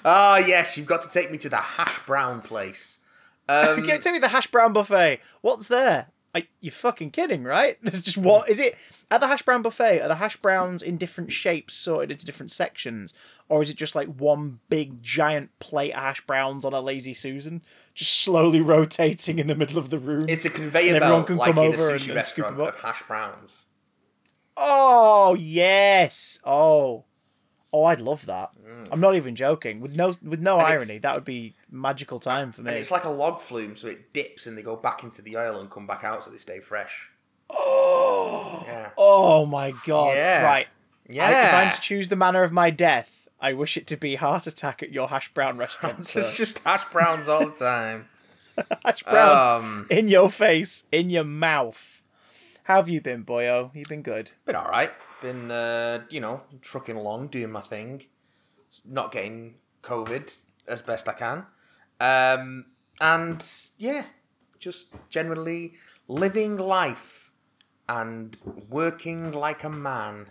Ah, 0.03 0.37
yes, 0.37 0.75
you've 0.77 0.85
got 0.85 1.01
to 1.01 1.09
take 1.09 1.31
me 1.31 1.37
to 1.37 1.47
the 1.49 1.57
hash 1.57 1.99
brown 2.05 2.41
place. 2.41 2.99
Um, 3.49 3.81
Get 3.83 4.01
tell 4.01 4.11
me 4.11 4.19
the 4.19 4.27
hash 4.27 4.47
brown 4.47 4.73
buffet. 4.73 5.21
What's 5.39 5.69
there? 5.69 6.07
Are 6.35 6.41
you're 6.61 6.71
fucking 6.71 7.11
kidding, 7.11 7.43
right? 7.43 7.77
There's 7.83 8.01
just 8.01 8.17
what 8.17 8.49
is 8.49 8.59
it 8.59 8.75
at 9.09 9.19
the 9.21 9.27
hash 9.27 9.41
brown 9.43 9.61
buffet? 9.61 10.01
Are 10.01 10.07
the 10.07 10.15
hash 10.15 10.37
browns 10.37 10.81
in 10.83 10.97
different 10.97 11.31
shapes 11.31 11.73
sorted 11.73 12.11
into 12.11 12.25
different 12.25 12.51
sections, 12.51 13.13
or 13.49 13.61
is 13.61 13.69
it 13.69 13.77
just 13.77 13.95
like 13.95 14.07
one 14.09 14.59
big 14.69 15.01
giant 15.01 15.57
plate 15.59 15.93
of 15.93 15.99
hash 16.01 16.25
browns 16.27 16.65
on 16.65 16.73
a 16.73 16.81
lazy 16.81 17.13
susan, 17.13 17.61
just 17.95 18.13
slowly 18.21 18.61
rotating 18.75 19.39
in 19.39 19.47
the 19.47 19.55
middle 19.55 19.77
of 19.79 19.89
the 19.89 19.97
room? 19.99 20.25
it's 20.27 20.45
a 20.45 20.49
conveyor 20.49 20.99
belt 20.99 21.27
can 21.27 21.37
like 21.37 21.55
come 21.55 21.63
in 21.65 21.71
a 21.71 21.75
over 21.75 21.97
sushi 21.97 22.09
and- 22.09 22.17
and 22.17 22.25
scoop 22.25 22.45
restaurant 22.45 22.57
them 22.57 22.67
up. 22.67 22.75
of 22.75 22.81
hash 22.81 23.03
browns. 23.07 23.65
Oh 24.55 25.35
yes. 25.39 26.39
Oh. 26.43 27.05
Oh, 27.73 27.83
I'd 27.83 27.99
love 27.99 28.25
that. 28.27 28.51
Mm. 28.65 28.87
I'm 28.91 28.99
not 29.01 29.15
even 29.15 29.35
joking. 29.35 29.81
With 29.81 29.95
no 29.95 30.13
with 30.23 30.39
no 30.39 30.57
And 30.59 30.67
irony, 30.67 30.97
that 30.99 31.13
would 31.15 31.25
be 31.25 31.55
magical 31.69 32.17
time 32.19 32.51
for 32.51 32.61
me. 32.61 32.69
And 32.71 32.79
it's 32.79 32.91
like 32.91 33.03
a 33.03 33.09
log 33.09 33.41
flume, 33.41 33.75
so 33.75 33.87
it 33.89 34.13
dips 34.13 34.47
and 34.47 34.57
they 34.57 34.61
go 34.61 34.75
back 34.77 35.03
into 35.03 35.21
the 35.21 35.35
oil 35.37 35.59
and 35.59 35.69
come 35.69 35.85
back 35.85 36.03
out 36.03 36.23
so 36.23 36.31
they 36.31 36.37
stay 36.37 36.59
fresh. 36.61 37.09
oh, 37.49 38.63
Yeah. 38.65 38.91
oh 38.97 39.45
my 39.45 39.73
god! 39.85 40.15
Yeah. 40.15 40.43
Right, 40.43 40.67
Yeah. 41.09 41.25
I, 41.27 41.31
if 41.47 41.53
I'm 41.69 41.75
to 41.75 41.81
choose 41.81 42.09
the 42.09 42.15
manner 42.15 42.43
of 42.43 42.51
my 42.51 42.69
death, 42.69 43.27
I 43.39 43.53
wish 43.53 43.77
it 43.77 43.87
to 43.87 43.97
be 43.97 44.15
heart 44.15 44.47
attack 44.47 44.81
at 44.81 44.91
your 44.91 45.09
hash 45.09 45.33
brown 45.33 45.57
restaurant. 45.57 45.99
It's 45.99 46.11
sir. 46.11 46.23
just 46.33 46.59
hash 46.59 46.85
browns 46.85 47.27
all 47.27 47.45
the 47.45 47.51
time. 47.55 48.07
hash 48.85 49.03
browns 49.03 49.51
Um, 49.51 49.87
in 49.89 50.07
your 50.07 50.29
face, 50.29 50.85
in 50.91 51.09
your 51.09 51.23
mouth. 51.25 52.01
How 52.63 52.77
have 52.77 52.89
you 52.89 52.99
been, 52.99 53.23
boyo? 53.23 53.71
You've 53.73 53.87
been 53.87 54.01
good? 54.01 54.31
been 54.45 54.55
alright. 54.55 54.89
Been, 55.21 55.49
uh, 55.51 55.99
you 56.09 56.19
know, 56.19 56.43
trucking 56.61 56.95
along, 56.95 57.27
doing 57.29 57.51
my 57.51 57.61
thing. 57.61 58.03
Not 58.85 59.11
getting 59.11 59.55
COVID 59.83 60.33
as 60.67 60.81
best 60.81 61.07
I 61.07 61.13
can. 61.13 61.45
Um, 61.99 62.65
and, 63.01 63.43
yeah, 63.77 64.05
just 64.59 64.93
generally 65.09 65.73
living 66.07 66.57
life 66.57 67.31
and 67.89 68.37
working 68.69 69.31
like 69.31 69.63
a 69.63 69.69
man 69.69 70.27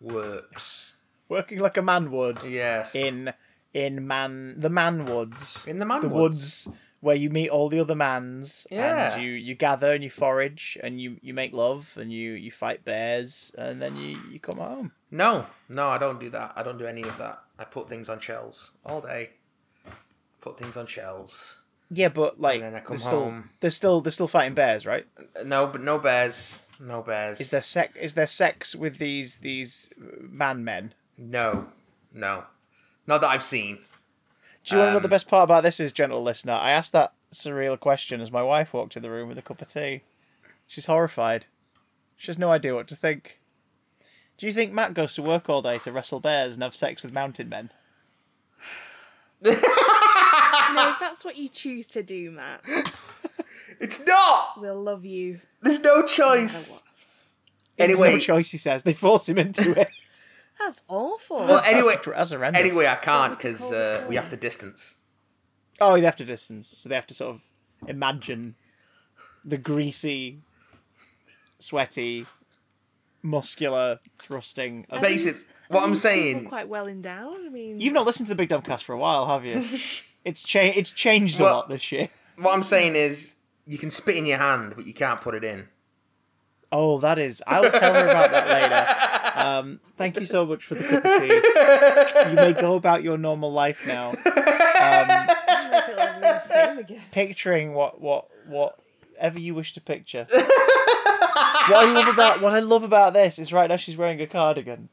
works. 0.00 0.94
Working 1.28 1.60
like 1.60 1.76
a 1.76 1.82
man 1.82 2.10
would 2.10 2.42
Yes. 2.42 2.94
in 2.94 3.32
in 3.72 4.06
man 4.06 4.60
the 4.60 4.68
man 4.70 5.04
woods. 5.04 5.64
In 5.66 5.78
the 5.78 5.86
man 5.86 6.02
the 6.02 6.08
woods. 6.08 6.66
woods 6.66 6.78
where 7.04 7.14
you 7.16 7.28
meet 7.30 7.50
all 7.50 7.68
the 7.68 7.78
other 7.84 7.94
mans 7.94 8.66
Yeah. 8.70 9.14
and 9.14 9.22
you 9.22 9.30
you 9.48 9.54
gather 9.54 9.92
and 9.94 10.02
you 10.02 10.10
forage 10.10 10.78
and 10.82 11.00
you 11.02 11.08
you 11.26 11.34
make 11.34 11.52
love 11.52 11.82
and 12.00 12.08
you 12.12 12.32
you 12.32 12.50
fight 12.50 12.80
bears 12.84 13.52
and 13.58 13.80
then 13.82 13.92
you 13.96 14.10
you 14.32 14.38
come 14.40 14.58
home 14.58 14.92
No, 15.10 15.46
no, 15.68 15.84
I 15.88 15.98
don't 15.98 16.18
do 16.24 16.30
that. 16.30 16.48
I 16.56 16.62
don't 16.66 16.78
do 16.78 16.86
any 16.86 17.02
of 17.02 17.16
that. 17.18 17.36
I 17.58 17.64
put 17.64 17.88
things 17.88 18.08
on 18.08 18.18
shelves 18.20 18.72
all 18.84 19.00
day. 19.00 19.22
Put 20.40 20.58
things 20.58 20.76
on 20.76 20.86
shelves. 20.86 21.60
yeah 21.90 22.08
but 22.20 22.40
like 22.40 22.60
then 22.60 22.74
I 22.74 22.80
come 22.80 22.96
they're 22.96 22.98
still 23.10 23.28
they're 23.60 23.70
still 23.80 24.00
they're 24.00 24.18
still 24.18 24.32
fighting 24.36 24.54
bears 24.54 24.84
right 24.86 25.06
No, 25.44 25.66
but 25.66 25.80
no 25.82 25.98
bears. 25.98 26.62
No 26.80 27.02
bears. 27.02 27.40
is 27.40 27.50
there 27.50 27.62
sex 27.76 27.96
is 28.06 28.14
there 28.14 28.26
sex 28.26 28.74
with 28.74 28.98
these 28.98 29.38
these 29.48 29.90
uh, 30.00 30.04
man 30.42 30.64
men 30.64 30.84
No, 31.16 31.68
no, 32.12 32.44
not 33.06 33.20
that 33.20 33.28
I've 33.34 33.42
seen. 33.56 33.78
Do 34.64 34.74
you 34.74 34.78
want 34.80 34.88
to 34.88 34.92
know 34.92 34.96
Um, 34.96 35.02
the 35.02 35.08
best 35.08 35.28
part 35.28 35.44
about 35.44 35.62
this 35.62 35.78
is 35.80 35.92
gentle 35.92 36.22
listener 36.22 36.54
i 36.54 36.70
asked 36.70 36.92
that 36.92 37.12
surreal 37.32 37.78
question 37.78 38.20
as 38.20 38.30
my 38.32 38.42
wife 38.42 38.72
walked 38.72 38.96
in 38.96 39.02
the 39.02 39.10
room 39.10 39.28
with 39.28 39.36
a 39.38 39.42
cup 39.42 39.60
of 39.60 39.66
tea. 39.68 40.02
She's 40.68 40.86
horrified. 40.86 41.46
She 42.16 42.28
has 42.28 42.38
no 42.38 42.52
idea 42.52 42.76
what 42.76 42.86
to 42.88 42.94
think. 42.96 43.40
Do 44.38 44.46
you 44.46 44.52
think 44.52 44.72
Matt 44.72 44.94
goes 44.94 45.16
to 45.16 45.22
work 45.22 45.48
all 45.48 45.60
day 45.60 45.78
to 45.78 45.90
wrestle 45.90 46.20
bears 46.20 46.54
and 46.54 46.62
have 46.62 46.76
sex 46.76 47.02
with 47.02 47.12
mountain 47.12 47.48
men? 47.48 47.70
No, 49.42 49.50
if 49.50 50.98
that's 51.00 51.24
what 51.24 51.36
you 51.36 51.48
choose 51.48 51.88
to 51.88 52.02
do, 52.04 52.30
Matt, 52.30 52.62
It's 53.80 54.04
not. 54.06 54.60
we'll 54.60 54.80
love 54.80 55.04
you. 55.04 55.40
There's 55.60 55.80
no 55.80 56.00
no 56.02 56.06
choice. 56.06 56.70
what. 56.70 56.82
Anyway, 57.78 58.12
no 58.14 58.18
choice. 58.20 58.50
He 58.52 58.58
says 58.58 58.84
they 58.84 58.92
force 58.94 59.28
him 59.28 59.38
into 59.38 59.78
it. 59.78 59.88
That's 60.64 60.82
awful. 60.88 61.38
well, 61.40 61.62
anyway, 61.66 61.94
that's, 62.04 62.30
that's 62.30 62.56
anyway, 62.56 62.86
I 62.86 62.94
can't 62.96 63.32
What 63.32 63.44
would 63.44 63.50
you 63.50 63.56
because 63.56 63.72
uh, 63.72 64.06
we 64.08 64.16
have 64.16 64.30
to 64.30 64.36
distance. 64.36 64.96
Oh, 65.80 65.94
they 65.94 66.00
have 66.02 66.16
to 66.16 66.24
distance, 66.24 66.68
so 66.68 66.88
they 66.88 66.94
have 66.94 67.06
to 67.08 67.14
sort 67.14 67.34
of 67.34 67.42
imagine 67.86 68.54
the 69.44 69.58
greasy, 69.58 70.40
sweaty, 71.58 72.26
muscular 73.22 73.98
thrusting. 74.18 74.86
Of... 74.88 74.98
Are 74.98 75.02
basic- 75.02 75.34
these- 75.34 75.46
what 75.68 75.82
I'm 75.82 75.96
saying- 75.96 76.48
quite 76.48 76.68
well 76.68 76.86
endowed. 76.86 77.40
I 77.44 77.48
mean, 77.50 77.80
You've 77.80 77.94
not 77.94 78.06
listened 78.06 78.26
to 78.28 78.30
the 78.32 78.36
Big 78.36 78.48
Dumb 78.48 78.62
Cast 78.62 78.84
for 78.84 78.92
a 78.94 78.98
while, 78.98 79.26
have 79.26 79.44
you? 79.44 79.64
it's 80.24 80.42
cha- 80.42 80.60
It's 80.60 80.92
changed 80.92 81.40
a 81.40 81.44
lot 81.44 81.68
this 81.68 81.90
year. 81.92 82.08
What 82.36 82.52
I'm 82.52 82.64
saying 82.64 82.96
is, 82.96 83.34
you 83.64 83.78
can 83.78 83.90
spit 83.92 84.16
in 84.16 84.26
your 84.26 84.38
hand, 84.38 84.72
but 84.74 84.86
you 84.86 84.92
can't 84.92 85.20
put 85.20 85.36
it 85.36 85.44
in. 85.44 85.68
Oh, 86.72 86.98
that 86.98 87.16
is. 87.16 87.40
I 87.46 87.60
will 87.60 87.70
tell 87.70 87.94
her 87.94 88.08
about 88.08 88.32
that 88.32 88.48
later. 88.50 89.20
Um, 89.36 89.80
thank 89.96 90.18
you 90.18 90.26
so 90.26 90.46
much 90.46 90.64
for 90.64 90.74
the 90.74 90.84
cup 90.84 91.04
of 91.04 91.20
tea. 91.20 92.30
You 92.30 92.36
may 92.36 92.52
go 92.60 92.74
about 92.76 93.02
your 93.02 93.18
normal 93.18 93.52
life 93.52 93.86
now, 93.86 94.12
I 94.24 95.26
don't 95.46 95.70
know 95.70 95.78
if 95.78 95.88
it'll 95.88 96.00
ever 96.00 96.14
be 96.14 96.20
the 96.20 96.38
same 96.38 96.78
again. 96.78 97.02
picturing 97.12 97.74
what 97.74 98.00
what 98.00 98.28
whatever 98.46 99.40
you 99.40 99.54
wish 99.54 99.72
to 99.74 99.80
picture. 99.80 100.26
what 100.30 101.84
I 101.84 101.92
love 101.92 102.08
about 102.08 102.40
what 102.40 102.52
I 102.52 102.60
love 102.60 102.84
about 102.84 103.12
this 103.14 103.38
is 103.38 103.52
right 103.52 103.68
now 103.68 103.76
she's 103.76 103.96
wearing 103.96 104.20
a 104.20 104.26
cardigan, 104.26 104.88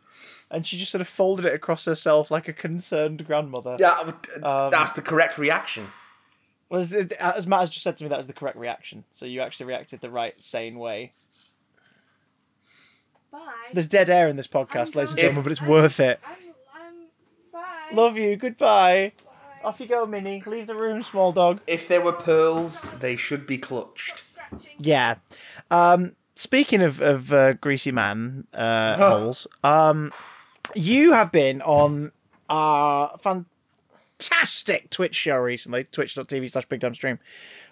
and 0.49 0.65
she 0.65 0.77
just 0.77 0.91
sort 0.91 1.01
of 1.01 1.07
folded 1.07 1.45
it 1.45 1.53
across 1.53 1.85
herself 1.85 2.31
like 2.31 2.47
a 2.47 2.53
concerned 2.53 3.25
grandmother. 3.27 3.75
Yeah, 3.79 4.11
uh, 4.43 4.65
Um, 4.65 4.71
that's 4.71 4.93
the 4.93 5.01
correct 5.01 5.37
reaction. 5.37 5.87
Well, 6.69 6.79
as, 6.79 6.93
as 6.93 7.45
Matt 7.47 7.59
has 7.61 7.69
just 7.69 7.83
said 7.83 7.97
to 7.97 8.05
me, 8.05 8.09
that 8.09 8.19
is 8.21 8.27
the 8.27 8.33
correct 8.33 8.57
reaction. 8.57 9.03
So 9.11 9.25
you 9.25 9.41
actually 9.41 9.65
reacted 9.65 9.99
the 9.99 10.09
right, 10.09 10.41
sane 10.41 10.79
way. 10.79 11.11
Bye. 13.31 13.39
There's 13.73 13.87
dead 13.87 14.09
air 14.09 14.27
in 14.27 14.35
this 14.35 14.47
podcast, 14.47 14.95
ladies 14.95 15.11
and 15.11 15.17
going. 15.17 15.17
gentlemen, 15.17 15.43
but 15.43 15.51
it's 15.51 15.61
worth 15.61 15.99
it. 15.99 16.19
I'm, 16.25 16.35
I'm, 16.75 16.93
bye. 17.53 17.95
Love 17.95 18.17
you. 18.17 18.35
Goodbye. 18.35 19.13
Bye. 19.23 19.31
Off 19.63 19.79
you 19.79 19.85
go, 19.85 20.05
Minnie. 20.05 20.43
Leave 20.45 20.67
the 20.67 20.75
room, 20.75 21.03
small 21.03 21.31
dog. 21.31 21.61
If 21.67 21.87
there 21.87 22.01
were 22.01 22.13
pearls, 22.13 22.93
they 22.99 23.15
should 23.15 23.47
be 23.47 23.57
clutched. 23.57 24.23
Yeah. 24.77 25.15
Um, 25.69 26.15
speaking 26.35 26.81
of 26.81 26.99
of 27.01 27.31
uh, 27.31 27.53
greasy 27.53 27.91
man 27.91 28.47
uh, 28.53 28.97
holes, 28.97 29.47
um, 29.63 30.11
you 30.75 31.13
have 31.13 31.31
been 31.31 31.61
on 31.61 32.11
our 32.49 33.17
fantastic 33.19 34.89
Twitch 34.89 35.15
show 35.15 35.37
recently, 35.37 35.85
twitch.tv 35.85 36.49
slash 36.51 36.65
Big 36.65 36.81
Damn 36.81 36.93
Stream, 36.93 37.19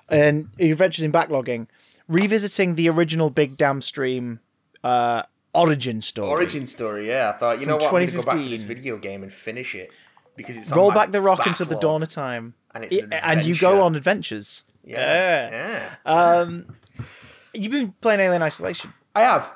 and 0.07 0.49
adventures 0.59 1.03
in 1.03 1.11
backlogging, 1.11 1.67
revisiting 2.07 2.75
the 2.75 2.87
original 2.89 3.29
Big 3.29 3.57
Damn 3.57 3.81
Stream 3.81 4.39
uh, 4.83 5.23
origin 5.53 6.01
story. 6.01 6.29
Origin 6.29 6.67
story, 6.67 7.07
yeah. 7.07 7.31
I 7.35 7.37
thought, 7.37 7.59
you 7.59 7.65
know 7.65 7.75
what, 7.75 7.85
I'm 7.85 7.91
going 7.91 8.07
to 8.07 8.15
go 8.15 8.23
back 8.23 8.41
to 8.41 8.49
this 8.49 8.61
video 8.63 8.97
game 8.97 9.23
and 9.23 9.33
finish 9.33 9.75
it. 9.75 9.89
Because 10.35 10.55
it's 10.55 10.71
Roll 10.71 10.91
back 10.91 11.11
the 11.11 11.21
rock 11.21 11.45
into 11.45 11.65
the 11.65 11.75
dawn 11.79 12.01
of 12.01 12.07
time. 12.09 12.53
And 12.73 12.85
it's 12.85 12.95
an 12.95 13.11
and 13.13 13.43
you 13.45 13.55
go 13.57 13.81
on 13.81 13.95
adventures. 13.95 14.63
Yeah. 14.83 15.49
Yeah. 15.49 15.95
yeah. 16.05 16.39
Um, 16.39 16.77
you've 17.53 17.71
been 17.71 17.93
playing 17.99 18.19
Alien 18.21 18.41
Isolation. 18.41 18.93
I 19.15 19.21
have. 19.21 19.51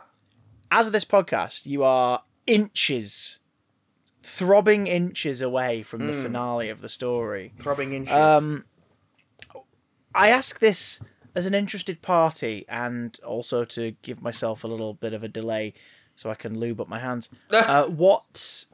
as 0.72 0.88
of 0.88 0.94
this 0.94 1.06
podcast, 1.06 1.66
you 1.68 1.84
are 1.84 2.24
inches, 2.48 3.40
throbbing 4.24 4.88
inches 4.88 5.42
away 5.42 5.84
from 5.84 6.02
Hmm. 6.02 6.08
the 6.08 6.14
finale 6.14 6.70
of 6.70 6.82
the 6.82 6.90
story. 6.90 7.54
Throbbing 7.60 7.94
inches. 7.94 8.14
Um, 8.14 8.66
I 10.16 10.30
ask 10.30 10.60
this 10.60 11.02
as 11.36 11.46
an 11.46 11.54
interested 11.54 12.02
party 12.02 12.66
and 12.70 13.20
also 13.26 13.66
to 13.66 13.92
give 14.02 14.22
myself 14.22 14.64
a 14.64 14.68
little 14.68 14.94
bit 14.94 15.14
of 15.14 15.24
a 15.24 15.28
delay 15.28 15.74
so 16.16 16.30
I 16.30 16.36
can 16.36 16.60
lube 16.60 16.80
up 16.80 16.88
my 16.88 17.00
hands. 17.00 17.30
Uh, 17.52 17.86
what, 17.88 18.66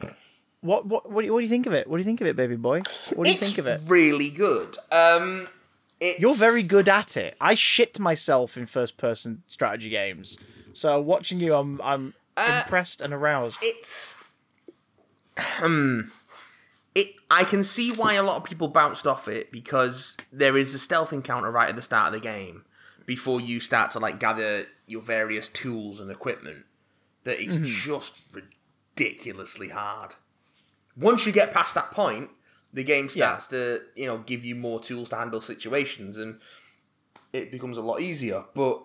what, 0.61 0.85
what, 0.85 1.09
what 1.11 1.21
do, 1.21 1.25
you, 1.27 1.33
what 1.33 1.39
do 1.39 1.43
you 1.45 1.49
think 1.49 1.65
of 1.67 1.73
it? 1.73 1.87
What 1.87 1.97
do 1.97 1.99
you 2.01 2.05
think 2.05 2.21
of 2.21 2.27
it, 2.27 2.35
baby 2.35 2.55
boy? 2.55 2.81
What 3.15 3.23
do 3.25 3.29
you 3.29 3.35
it's 3.35 3.45
think 3.45 3.57
of 3.57 3.67
it? 3.67 3.81
really 3.87 4.29
good. 4.29 4.77
Um, 4.91 5.47
it's, 6.01 6.19
You're 6.19 6.35
very 6.35 6.63
good 6.63 6.89
at 6.89 7.15
it. 7.17 7.35
I 7.39 7.55
shit 7.55 7.99
myself 7.99 8.57
in 8.57 8.65
first-person 8.65 9.43
strategy 9.47 9.89
games, 9.89 10.37
so 10.73 10.99
watching 11.01 11.39
you, 11.39 11.55
I'm, 11.55 11.79
I'm 11.81 12.13
Uh, 12.37 12.61
impressed 12.63 13.01
and 13.01 13.13
aroused. 13.13 13.57
It's. 13.61 14.21
Hmm. 15.37 16.01
It. 16.95 17.07
I 17.29 17.43
can 17.43 17.63
see 17.63 17.91
why 17.91 18.15
a 18.15 18.23
lot 18.23 18.37
of 18.37 18.43
people 18.43 18.67
bounced 18.67 19.05
off 19.05 19.27
it 19.27 19.51
because 19.51 20.17
there 20.31 20.57
is 20.57 20.73
a 20.73 20.79
stealth 20.79 21.13
encounter 21.13 21.51
right 21.51 21.69
at 21.69 21.75
the 21.75 21.81
start 21.81 22.07
of 22.07 22.13
the 22.13 22.19
game 22.19 22.65
before 23.05 23.39
you 23.39 23.59
start 23.59 23.91
to 23.91 23.99
like 23.99 24.19
gather 24.19 24.65
your 24.87 25.01
various 25.01 25.49
tools 25.49 25.99
and 25.99 26.11
equipment. 26.11 26.65
That 27.23 27.39
is 27.39 27.55
mm-hmm. 27.55 27.65
just 27.65 28.19
ridiculously 28.33 29.69
hard. 29.69 30.15
Once 30.97 31.25
you 31.25 31.31
get 31.31 31.53
past 31.53 31.75
that 31.75 31.91
point, 31.91 32.29
the 32.73 32.83
game 32.83 33.09
starts 33.09 33.47
to 33.47 33.81
you 33.95 34.05
know 34.05 34.19
give 34.19 34.45
you 34.45 34.55
more 34.55 34.79
tools 34.79 35.09
to 35.09 35.15
handle 35.15 35.41
situations 35.41 36.17
and 36.17 36.39
it 37.33 37.51
becomes 37.51 37.77
a 37.77 37.81
lot 37.81 38.01
easier. 38.01 38.45
But 38.53 38.81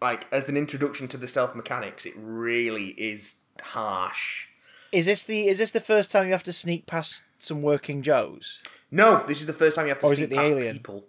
like 0.00 0.26
as 0.32 0.48
an 0.48 0.56
introduction 0.56 1.08
to 1.08 1.16
the 1.16 1.28
stealth 1.28 1.54
mechanics, 1.54 2.06
it 2.06 2.14
really 2.16 2.88
is 2.98 3.36
harsh. 3.60 4.48
Is 4.94 5.06
this 5.06 5.24
the 5.24 5.48
is 5.48 5.58
this 5.58 5.72
the 5.72 5.80
first 5.80 6.10
time 6.12 6.26
you 6.26 6.32
have 6.32 6.42
to 6.44 6.52
sneak 6.52 6.86
past 6.86 7.24
some 7.38 7.62
working 7.62 8.00
Joes? 8.02 8.60
No, 8.90 9.24
this 9.26 9.40
is 9.40 9.46
the 9.46 9.52
first 9.52 9.74
time 9.76 9.86
you 9.86 9.90
have 9.90 9.98
to 10.00 10.06
Or 10.06 10.12
is 10.12 10.18
sneak 10.20 10.28
it 10.28 10.30
the 10.30 10.36
past 10.36 10.50
alien? 10.50 10.72
people 10.76 11.04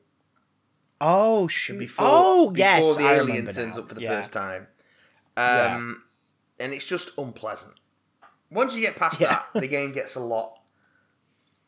Oh 0.99 1.47
shoot! 1.47 1.77
before 1.79 2.05
oh 2.09 2.49
before 2.51 2.57
yes, 2.57 2.95
the 2.95 3.03
I 3.03 3.13
alien 3.15 3.27
remember 3.27 3.51
turns 3.51 3.75
now. 3.77 3.83
up 3.83 3.89
for 3.89 3.95
the 3.95 4.01
Yeah. 4.01 4.09
first 4.09 4.33
time. 4.33 4.67
Um, 5.37 6.03
and 6.59 6.73
it's 6.73 6.85
just 6.85 7.17
unpleasant. 7.17 7.75
Once 8.49 8.73
you 8.73 8.81
get 8.81 8.95
past 8.95 9.19
Yeah. 9.19 9.41
that, 9.53 9.61
the 9.61 9.67
game 9.67 9.91
gets 9.93 10.15
a 10.15 10.19
lot 10.19 10.61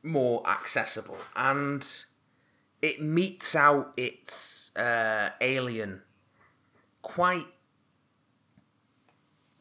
more 0.01 0.41
accessible, 0.47 1.17
and 1.36 1.86
it 2.81 3.01
metes 3.01 3.55
out 3.55 3.93
its 3.97 4.75
uh, 4.77 5.29
alien 5.41 6.01
quite 7.01 7.45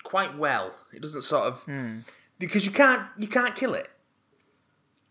quite 0.05 0.37
well. 0.39 0.75
It 0.93 1.03
doesn't 1.03 1.23
sort 1.23 1.45
of 1.49 1.61
Hmm. 1.65 2.01
Because 2.39 2.65
you 2.67 2.73
can't 2.73 3.03
you 3.19 3.29
can't 3.29 3.55
kill 3.55 3.75
it. 3.75 3.89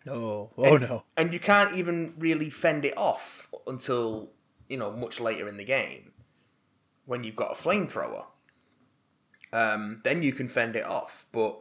No, 0.05 0.51
oh 0.57 0.77
no. 0.77 1.03
and 1.17 1.33
you 1.33 1.39
can't 1.39 1.73
even 1.75 2.13
really 2.19 2.51
fend 2.51 2.85
it 2.85 2.95
off 2.95 3.47
until 3.65 4.31
you 4.69 4.77
know 4.77 4.91
much 4.91 5.19
later 5.19 5.47
in 5.47 5.57
the 5.57 5.63
game 5.65 6.11
when 7.05 7.23
you've 7.23 7.35
got 7.35 7.51
a 7.51 7.55
flamethrower 7.55 8.25
um, 9.51 10.01
then 10.03 10.21
you 10.21 10.31
can 10.31 10.47
fend 10.47 10.75
it 10.75 10.85
off 10.85 11.25
but 11.31 11.59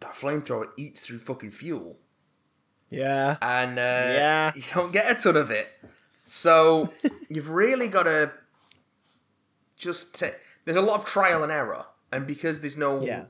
that 0.00 0.12
flamethrower 0.14 0.68
eats 0.78 1.04
through 1.06 1.18
fucking 1.18 1.50
fuel 1.50 1.98
Yeah, 2.88 3.36
and 3.42 3.78
uh, 3.78 3.82
Yeah. 4.16 4.52
you 4.54 4.62
don't 4.72 4.90
get 4.92 5.10
a 5.10 5.20
ton 5.20 5.36
of 5.36 5.50
it 5.50 5.68
so 6.24 6.88
you've 7.28 7.50
really 7.50 7.88
got 7.88 8.04
to 8.04 8.32
just 9.76 10.18
ta 10.18 10.28
there's 10.64 10.78
a 10.78 10.82
lot 10.82 10.98
of 11.00 11.04
trial 11.04 11.42
and 11.42 11.52
error 11.52 11.84
and 12.10 12.26
because 12.26 12.62
there's 12.62 12.78
no 12.78 13.02
Yeah. 13.02 13.24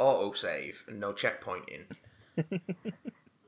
Autosave 0.00 0.86
and 0.88 0.98
no 1.00 1.12
checkpointing. 1.12 1.84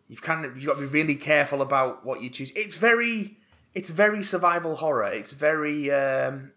You've 0.08 0.22
kind 0.22 0.44
of 0.44 0.56
you've 0.56 0.66
got 0.66 0.74
to 0.74 0.80
be 0.80 0.86
really 0.86 1.14
careful 1.14 1.62
about 1.62 2.04
what 2.04 2.20
you 2.20 2.28
choose. 2.28 2.52
It's 2.54 2.76
very 2.76 3.38
it's 3.74 3.88
very 3.88 4.22
survival 4.22 4.76
horror. 4.76 5.10
It's 5.10 5.32
very 5.32 5.90
um 5.90 6.52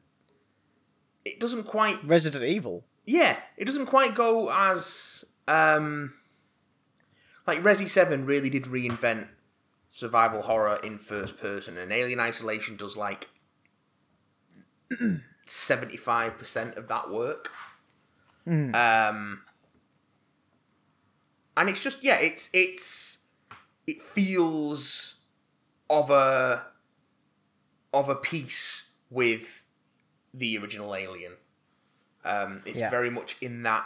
it 1.24 1.40
doesn't 1.40 1.64
quite 1.64 2.04
Resident 2.04 2.44
Evil. 2.44 2.84
yeah, 3.06 3.38
it 3.56 3.64
doesn't 3.64 3.86
quite 3.86 4.14
go 4.14 4.52
as 4.52 5.24
um 5.48 6.16
like 7.48 7.64
Resi 7.64 7.88
Seven 7.88 8.26
really 8.26 8.50
did 8.50 8.64
reinvent 8.66 9.30
survival 9.90 10.42
horror 10.42 10.78
in 10.84 10.98
first 10.98 11.40
person, 11.40 11.78
and 11.78 11.94
Alien 11.94 12.20
Isolation 12.20 12.76
does 12.76 12.98
like 12.98 13.30
seventy 15.46 15.96
five 15.96 16.38
percent 16.38 16.76
of 16.76 16.90
that 16.90 17.10
work. 17.10 17.52
Um, 18.48 19.44
and 21.58 21.70
it's 21.70 21.82
just 21.84 22.04
yeah, 22.04 22.18
it's 22.20 22.50
it's 22.54 23.20
it 23.88 24.02
feels 24.02 25.22
of 25.90 26.10
a 26.10 26.66
of 27.94 28.10
a 28.10 28.16
piece 28.16 28.92
with 29.10 29.64
the 30.34 30.58
original 30.58 30.96
Alien. 30.96 31.34
Um, 32.24 32.64
it's 32.66 32.80
Yeah. 32.80 32.90
very 32.90 33.10
much 33.10 33.38
in 33.42 33.64
that 33.64 33.86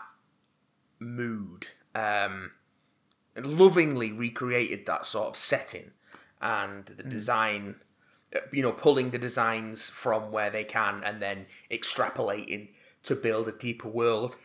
mood. 1.00 1.68
Um, 1.96 2.52
and 3.36 3.60
lovingly 3.60 4.12
recreated 4.12 4.86
that 4.86 5.06
sort 5.06 5.28
of 5.30 5.36
setting 5.38 5.92
and 6.42 6.86
the 6.86 7.04
design. 7.04 7.82
uh, 8.36 8.40
you 8.52 8.62
know, 8.62 8.72
pulling 8.72 9.10
the 9.10 9.18
designs 9.18 9.90
from 9.90 10.32
where 10.32 10.52
they 10.52 10.64
can 10.64 11.04
and 11.04 11.20
then 11.20 11.48
extrapolating 11.72 12.70
to 13.02 13.16
build 13.16 13.48
a 13.48 13.52
deeper 13.52 13.88
world 13.88 14.38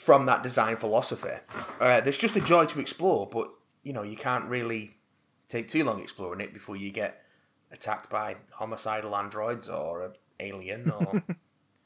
from 0.00 0.24
that 0.24 0.42
design 0.42 0.76
philosophy. 0.76 1.28
Uh, 1.78 2.00
there's 2.00 2.16
just 2.16 2.34
a 2.34 2.40
joy 2.40 2.64
to 2.64 2.80
explore, 2.80 3.28
but 3.30 3.50
you 3.82 3.92
know, 3.92 4.02
you 4.02 4.16
can't 4.16 4.46
really 4.46 4.96
take 5.46 5.68
too 5.68 5.84
long 5.84 6.00
exploring 6.00 6.40
it 6.40 6.54
before 6.54 6.74
you 6.74 6.90
get 6.90 7.22
attacked 7.70 8.08
by 8.08 8.36
homicidal 8.52 9.14
androids 9.14 9.68
or 9.68 10.06
an 10.06 10.12
alien 10.40 10.90
or 10.90 11.22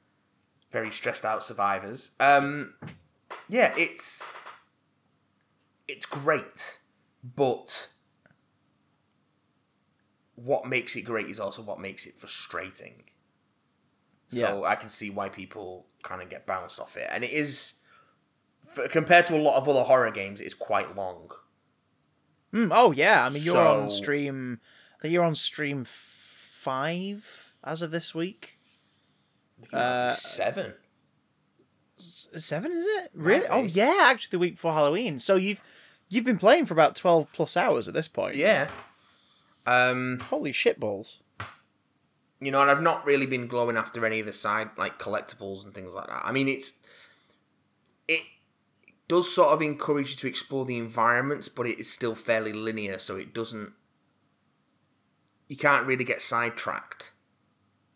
very 0.71 0.93
stressed 0.93 1.25
out 1.25 1.43
survivors. 1.43 2.13
Um, 2.21 2.75
yeah, 3.49 3.75
it's 3.77 4.31
it's 5.89 6.07
great, 6.07 6.79
but 7.25 7.89
what 10.37 10.67
makes 10.67 10.95
it 10.95 11.03
great 11.03 11.27
is 11.27 11.41
also 11.41 11.63
what 11.63 11.81
makes 11.81 12.07
it 12.07 12.15
frustrating. 12.17 13.03
So 14.29 14.65
I 14.65 14.77
can 14.77 14.89
see 14.89 15.11
why 15.11 15.29
people 15.29 15.87
kind 16.03 16.23
of 16.23 16.31
get 16.31 16.47
bounced 16.47 16.79
off 16.79 16.97
it, 16.97 17.09
and 17.11 17.25
it 17.25 17.33
is 17.33 17.75
f- 18.77 18.91
compared 18.91 19.25
to 19.27 19.37
a 19.37 19.41
lot 19.43 19.57
of 19.57 19.69
other 19.69 19.83
horror 19.85 20.11
games, 20.11 20.41
it 20.41 20.47
is 20.47 20.55
quite 20.55 20.95
long. 20.97 21.31
Mm, 22.53 22.71
oh 22.73 22.93
yeah, 22.93 23.25
I 23.25 23.31
mean 23.31 23.43
you're 23.43 23.57
on 23.59 23.91
stream. 23.91 24.61
I 24.99 25.03
think 25.03 25.13
you're 25.13 25.25
on 25.25 25.35
stream 25.35 25.85
five 25.85 27.53
as 27.65 27.83
of 27.83 27.91
this 27.91 28.15
week. 28.15 28.59
I 29.59 29.61
think 29.61 29.73
it 29.73 29.77
might 29.77 29.83
be 29.83 30.11
Uh, 30.11 30.13
seven. 30.13 30.75
Seven 31.97 32.73
is 32.73 32.85
it? 32.87 33.11
Really? 33.15 33.47
Oh 33.49 33.63
yeah, 33.65 34.01
actually 34.05 34.31
the 34.33 34.39
week 34.41 34.55
before 34.55 34.73
Halloween. 34.73 35.19
So 35.19 35.37
you've 35.37 35.63
you've 36.09 36.25
been 36.25 36.39
playing 36.39 36.67
for 36.67 36.75
about 36.75 36.97
twelve 36.97 37.29
plus 37.33 37.57
hours 37.57 37.87
at 37.89 37.95
this 37.95 38.09
point. 38.09 38.35
Yeah. 38.37 38.69
Um, 39.67 40.21
Holy 40.29 40.53
shit 40.53 40.79
balls. 40.79 41.23
you 42.41 42.51
know, 42.51 42.61
and 42.61 42.71
I've 42.71 42.83
not 42.83 43.07
really 43.07 43.27
been 43.27 43.47
glowing 43.47 43.77
after 43.79 44.05
any 44.05 44.21
of 44.21 44.27
the 44.27 44.33
side 44.33 44.71
like 44.77 44.99
collectibles 44.99 45.65
and 45.65 45.73
things 45.75 45.95
like 45.95 46.09
that. 46.09 46.23
I 46.25 46.33
mean, 46.33 46.49
it's 46.49 46.73
it 48.09 48.21
does 49.09 49.33
sort 49.35 49.51
of 49.53 49.61
encourage 49.63 50.11
you 50.13 50.17
to 50.17 50.27
explore 50.27 50.65
the 50.65 50.79
environments, 50.79 51.49
but 51.49 51.67
it 51.67 51.79
is 51.79 51.91
still 51.93 52.15
fairly 52.15 52.53
linear, 52.53 52.99
so 52.99 53.17
it 53.17 53.35
doesn't. 53.35 53.73
You 55.49 55.57
can't 55.57 55.87
really 55.87 56.05
get 56.05 56.23
sidetracked. 56.23 57.13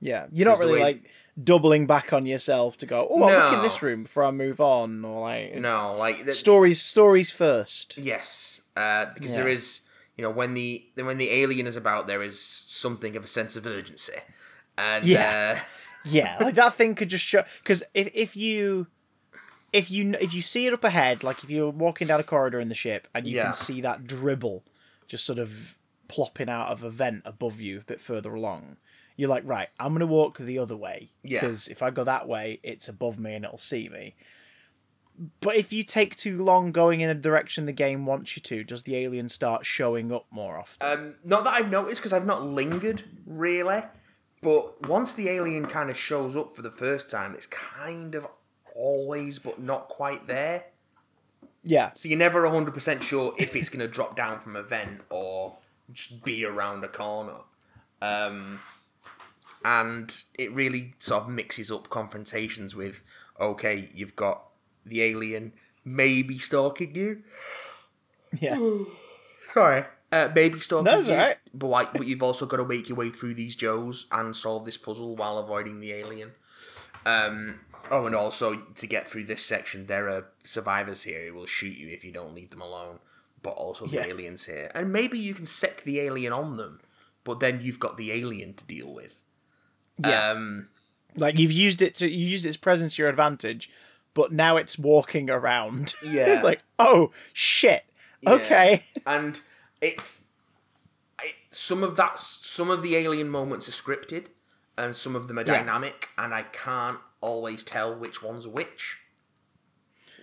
Yeah, 0.01 0.27
you're 0.31 0.47
not 0.47 0.59
really 0.61 0.75
way- 0.75 0.81
like 0.81 1.03
doubling 1.43 1.87
back 1.87 2.13
on 2.13 2.25
yourself 2.27 2.77
to 2.79 2.87
go. 2.87 3.09
Oh, 3.11 3.23
I'll 3.25 3.45
look 3.51 3.55
in 3.55 3.63
this 3.63 3.83
room 3.83 4.05
before 4.05 4.25
I 4.25 4.31
move 4.31 4.61
on, 4.61 5.05
or 5.05 5.21
like 5.21 5.57
No, 5.57 5.97
like 5.99 6.25
the, 6.25 6.35
stories. 6.35 6.81
Stories 6.81 7.31
first. 7.31 7.99
Yes, 7.99 8.61
uh, 8.77 9.07
because 9.15 9.35
there 9.35 9.49
Yeah. 9.49 9.55
is, 9.55 9.81
you 10.17 10.23
know, 10.23 10.31
when 10.31 10.55
the 10.55 10.87
when 10.95 11.19
the 11.19 11.31
alien 11.31 11.67
is 11.67 11.75
about, 11.75 12.07
there 12.07 12.23
is 12.23 12.39
something 12.41 13.17
of 13.17 13.25
a 13.25 13.29
sense 13.29 13.57
of 13.57 13.67
urgency, 13.67 14.13
and 14.77 15.05
Yeah. 15.05 15.57
uh, 15.59 15.65
yeah, 16.05 16.37
like 16.41 16.55
that 16.55 16.75
thing 16.75 16.95
could 16.95 17.09
just 17.09 17.25
show 17.25 17.45
because 17.63 17.83
if 17.95 18.09
if 18.15 18.37
you 18.37 18.87
if 19.73 19.91
you 19.91 20.15
if 20.21 20.33
you 20.35 20.43
see 20.43 20.67
it 20.67 20.73
up 20.73 20.85
ahead, 20.85 21.23
like 21.23 21.45
if 21.45 21.51
you're 21.51 21.71
walking 21.71 22.07
down 22.09 22.21
a 22.21 22.25
corridor 22.25 22.59
in 22.61 22.69
the 22.69 22.75
ship 22.75 23.07
and 23.15 23.27
you 23.27 23.35
Yeah. 23.35 23.45
can 23.45 23.55
see 23.55 23.81
that 23.83 24.07
dribble 24.07 24.65
just 25.07 25.25
sort 25.27 25.39
of 25.39 25.77
plopping 26.09 26.49
out 26.49 26.69
of 26.69 26.83
a 26.83 26.91
vent 26.91 27.23
above 27.25 27.61
you 27.61 27.79
a 27.81 27.85
bit 27.85 28.01
further 28.01 28.35
along, 28.35 28.77
you're 29.17 29.29
like, 29.29 29.43
right, 29.47 29.69
I'm 29.79 29.93
gonna 29.93 30.07
walk 30.07 30.39
the 30.39 30.59
other 30.59 30.77
way 30.77 31.11
Yeah. 31.23 31.41
because 31.41 31.69
if 31.69 31.83
I 31.83 31.91
go 31.91 32.05
that 32.05 32.27
way, 32.27 32.61
it's 32.63 32.89
above 32.89 33.19
me 33.19 33.35
and 33.35 33.45
it'll 33.45 33.59
see 33.59 33.89
me. 33.89 34.15
But 35.41 35.57
if 35.57 35.73
you 35.73 35.83
take 35.83 36.15
too 36.15 36.43
long 36.45 36.71
going 36.71 37.01
in 37.01 37.11
a 37.11 37.15
direction 37.15 37.67
the 37.67 37.73
game 37.73 38.07
wants 38.07 38.37
you 38.37 38.43
to, 38.43 38.63
does 38.63 38.85
the 38.85 38.95
alien 38.97 39.29
start 39.29 39.67
showing 39.67 40.13
up 40.13 40.27
more 40.31 40.57
often? 40.57 40.87
um, 40.87 41.15
not 41.25 41.43
that 41.45 41.55
I've 41.55 41.71
noticed 41.71 42.01
because 42.01 42.13
I've 42.13 42.25
not 42.27 42.45
lingered 42.45 43.03
really, 43.27 43.81
but 44.43 44.89
once 44.89 45.13
the 45.15 45.29
alien 45.29 45.67
kind 45.67 45.91
of 45.91 45.99
shows 45.99 46.37
up 46.37 46.55
for 46.55 46.63
the 46.63 46.71
first 46.71 47.11
time, 47.11 47.35
it's 47.35 47.47
kind 47.49 48.15
of 48.15 48.29
always 48.79 49.39
but 49.39 49.59
not 49.61 49.89
quite 49.89 50.27
there. 50.29 50.67
yeah, 51.65 51.91
So 51.95 52.09
you're 52.09 52.19
never 52.19 52.49
hundred 52.49 52.75
percent 52.75 53.03
sure 53.03 53.35
if 53.39 53.55
it's 53.57 53.69
going 53.69 53.81
to 53.81 53.89
drop 53.89 54.17
down 54.17 54.41
from 54.41 54.57
a 54.57 54.63
vent 54.63 55.01
or 55.11 55.57
just 55.93 56.25
be 56.25 56.45
around 56.45 56.85
a 56.85 56.89
corner. 56.89 57.41
Um, 58.01 58.61
and 59.65 60.23
it 60.39 60.53
really 60.53 60.95
sort 61.01 61.25
of 61.25 61.29
mixes 61.29 61.71
up 61.71 61.91
confrontations 61.91 62.75
with 62.77 63.03
okay, 63.41 63.89
you've 63.95 64.17
got 64.17 64.43
the 64.87 65.03
alien 65.03 65.53
maybe 65.85 66.39
stalking 66.39 66.95
you. 66.95 67.23
yeah, 68.41 68.59
Sorry. 69.55 69.85
Uh, 70.11 70.29
maybe 70.35 70.59
stalking 70.61 70.93
it's 70.95 71.09
you, 71.09 71.15
alright. 71.15 71.37
but 71.53 71.67
like, 71.67 71.93
but 71.93 72.07
you've 72.07 72.23
also 72.23 72.47
got 72.47 72.57
to 72.59 72.65
make 72.65 72.89
your 72.89 72.97
way 72.97 73.11
through 73.11 73.35
these 73.35 73.55
Joes 73.55 74.07
and 74.11 74.35
solve 74.35 74.65
this 74.65 74.77
puzzle 74.79 75.17
while 75.17 75.39
avoiding 75.39 75.81
the 75.81 75.93
alien. 75.93 76.33
Um, 77.05 77.61
oh, 77.91 78.07
and 78.07 78.15
also 78.15 78.57
to 78.77 78.87
get 78.87 79.07
through 79.09 79.25
this 79.25 79.45
section, 79.45 79.87
there 79.87 80.09
are 80.09 80.27
survivors 80.45 81.03
here 81.03 81.27
who 81.27 81.35
will 81.35 81.47
shoot 81.47 81.77
you 81.77 81.89
if 81.89 82.05
you 82.05 82.13
don't 82.13 82.35
leave 82.35 82.51
them 82.51 82.61
alone. 82.61 82.99
But 83.41 83.51
also 83.51 83.87
the 83.87 83.97
Yeah. 83.97 84.07
aliens 84.07 84.47
here, 84.47 84.71
and 84.75 84.93
maybe 84.93 85.17
you 85.19 85.33
can 85.33 85.47
sec 85.47 85.83
the 85.85 86.01
alien 86.01 86.33
on 86.33 86.57
them, 86.57 86.81
but 87.23 87.39
then 87.39 87.61
you've 87.63 87.79
got 87.79 87.97
the 87.97 88.11
alien 88.11 88.55
to 88.55 88.65
deal 88.65 88.93
with. 88.93 89.15
yeah. 89.97 90.31
Um, 90.31 90.69
Like 91.15 91.39
you've 91.39 91.53
used 91.53 91.81
it 91.81 91.95
to 91.97 92.09
you 92.11 92.27
used 92.27 92.45
its 92.45 92.57
presence 92.57 92.97
to 92.97 93.03
your 93.03 93.09
advantage, 93.09 93.71
but 94.15 94.33
now 94.33 94.57
it's 94.57 94.77
walking 94.79 95.31
around. 95.31 95.95
Yeah. 96.03 96.35
it's 96.35 96.45
like, 96.45 96.63
oh 96.81 97.13
shit. 97.33 97.85
Okay. 98.27 98.85
and 99.07 99.41
it's 99.81 100.25
it, 101.23 101.37
some 101.53 101.83
of 101.85 101.95
that 101.97 102.19
some 102.19 102.71
of 102.71 102.83
the 102.83 102.97
alien 102.97 103.29
moments 103.29 103.69
are 103.69 103.73
scripted 103.73 104.27
and 104.77 104.97
some 104.97 105.15
of 105.15 105.29
them 105.29 105.39
are 105.39 105.45
Yeah. 105.47 105.59
dynamic 105.59 106.09
and 106.19 106.35
i 106.35 106.43
can't 106.43 106.99
always 107.21 107.65
tell 107.65 107.95
which 107.99 108.23
one's 108.23 108.47
which 108.47 108.99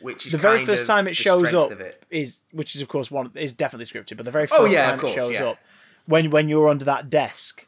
which 0.01 0.25
is 0.25 0.31
The 0.33 0.37
very 0.37 0.65
first 0.65 0.85
time 0.85 1.07
it 1.07 1.15
shows 1.15 1.53
up 1.53 1.71
it. 1.71 2.03
is 2.09 2.41
which 2.51 2.75
is 2.75 2.81
of 2.81 2.87
course 2.87 3.09
one 3.09 3.31
is 3.35 3.53
definitely 3.53 3.85
scripted, 3.85 4.17
but 4.17 4.25
the 4.25 4.31
very 4.31 4.45
oh, 4.45 4.47
first 4.47 4.61
Oh, 4.61 4.65
yeah, 4.65 4.89
time 4.91 4.99
course, 4.99 5.11
it 5.13 5.15
shows 5.15 5.31
yeah. 5.31 5.45
up 5.49 5.57
when 6.05 6.29
when 6.31 6.49
you're 6.49 6.69
under 6.69 6.85
that 6.85 7.09
desk 7.09 7.67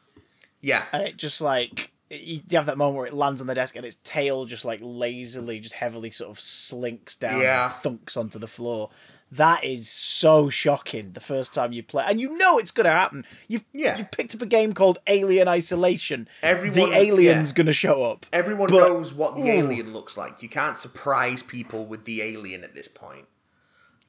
yeah 0.60 0.84
and 0.92 1.02
it 1.02 1.16
just 1.16 1.40
like 1.40 1.90
you 2.10 2.40
have 2.52 2.66
that 2.66 2.78
moment 2.78 2.96
where 2.96 3.06
it 3.06 3.12
lands 3.14 3.40
on 3.40 3.46
the 3.46 3.54
desk 3.54 3.76
and 3.76 3.84
its 3.84 3.96
tail 4.02 4.46
just 4.46 4.64
like 4.64 4.80
lazily, 4.82 5.60
just 5.60 5.74
heavily 5.74 6.10
sort 6.10 6.30
of 6.30 6.40
slinks 6.40 7.16
down 7.16 7.40
Yeah. 7.42 7.70
thunks 7.70 8.16
onto 8.16 8.38
the 8.38 8.46
floor. 8.48 8.88
That 9.30 9.62
is 9.62 9.90
so 9.90 10.48
shocking 10.48 11.12
the 11.12 11.20
first 11.20 11.52
time 11.52 11.72
you 11.72 11.82
play, 11.82 12.02
and 12.06 12.18
you 12.18 12.36
know 12.38 12.58
it's 12.58 12.70
gonna 12.70 12.88
happen. 12.90 13.26
You've 13.46 13.64
Yeah. 13.74 13.98
you 13.98 14.04
picked 14.04 14.34
up 14.34 14.40
a 14.40 14.46
game 14.46 14.72
called 14.72 14.98
Alien 15.06 15.48
Isolation. 15.48 16.28
Everyone- 16.42 16.90
the 16.90 16.96
alien's 16.96 17.50
yeah. 17.50 17.54
gonna 17.56 17.72
show 17.74 18.04
up. 18.04 18.24
everyone 18.32 18.70
But- 18.70 18.88
knows 18.88 19.12
what 19.12 19.34
the 19.36 19.42
Ooh. 19.42 19.46
alien 19.52 19.92
looks 19.92 20.16
like 20.16 20.42
you 20.42 20.48
can't 20.48 20.78
surprise 20.78 21.42
people 21.42 21.84
with 21.84 22.06
the 22.06 22.22
alien 22.22 22.64
at 22.64 22.74
this 22.74 22.88
point 22.88 23.26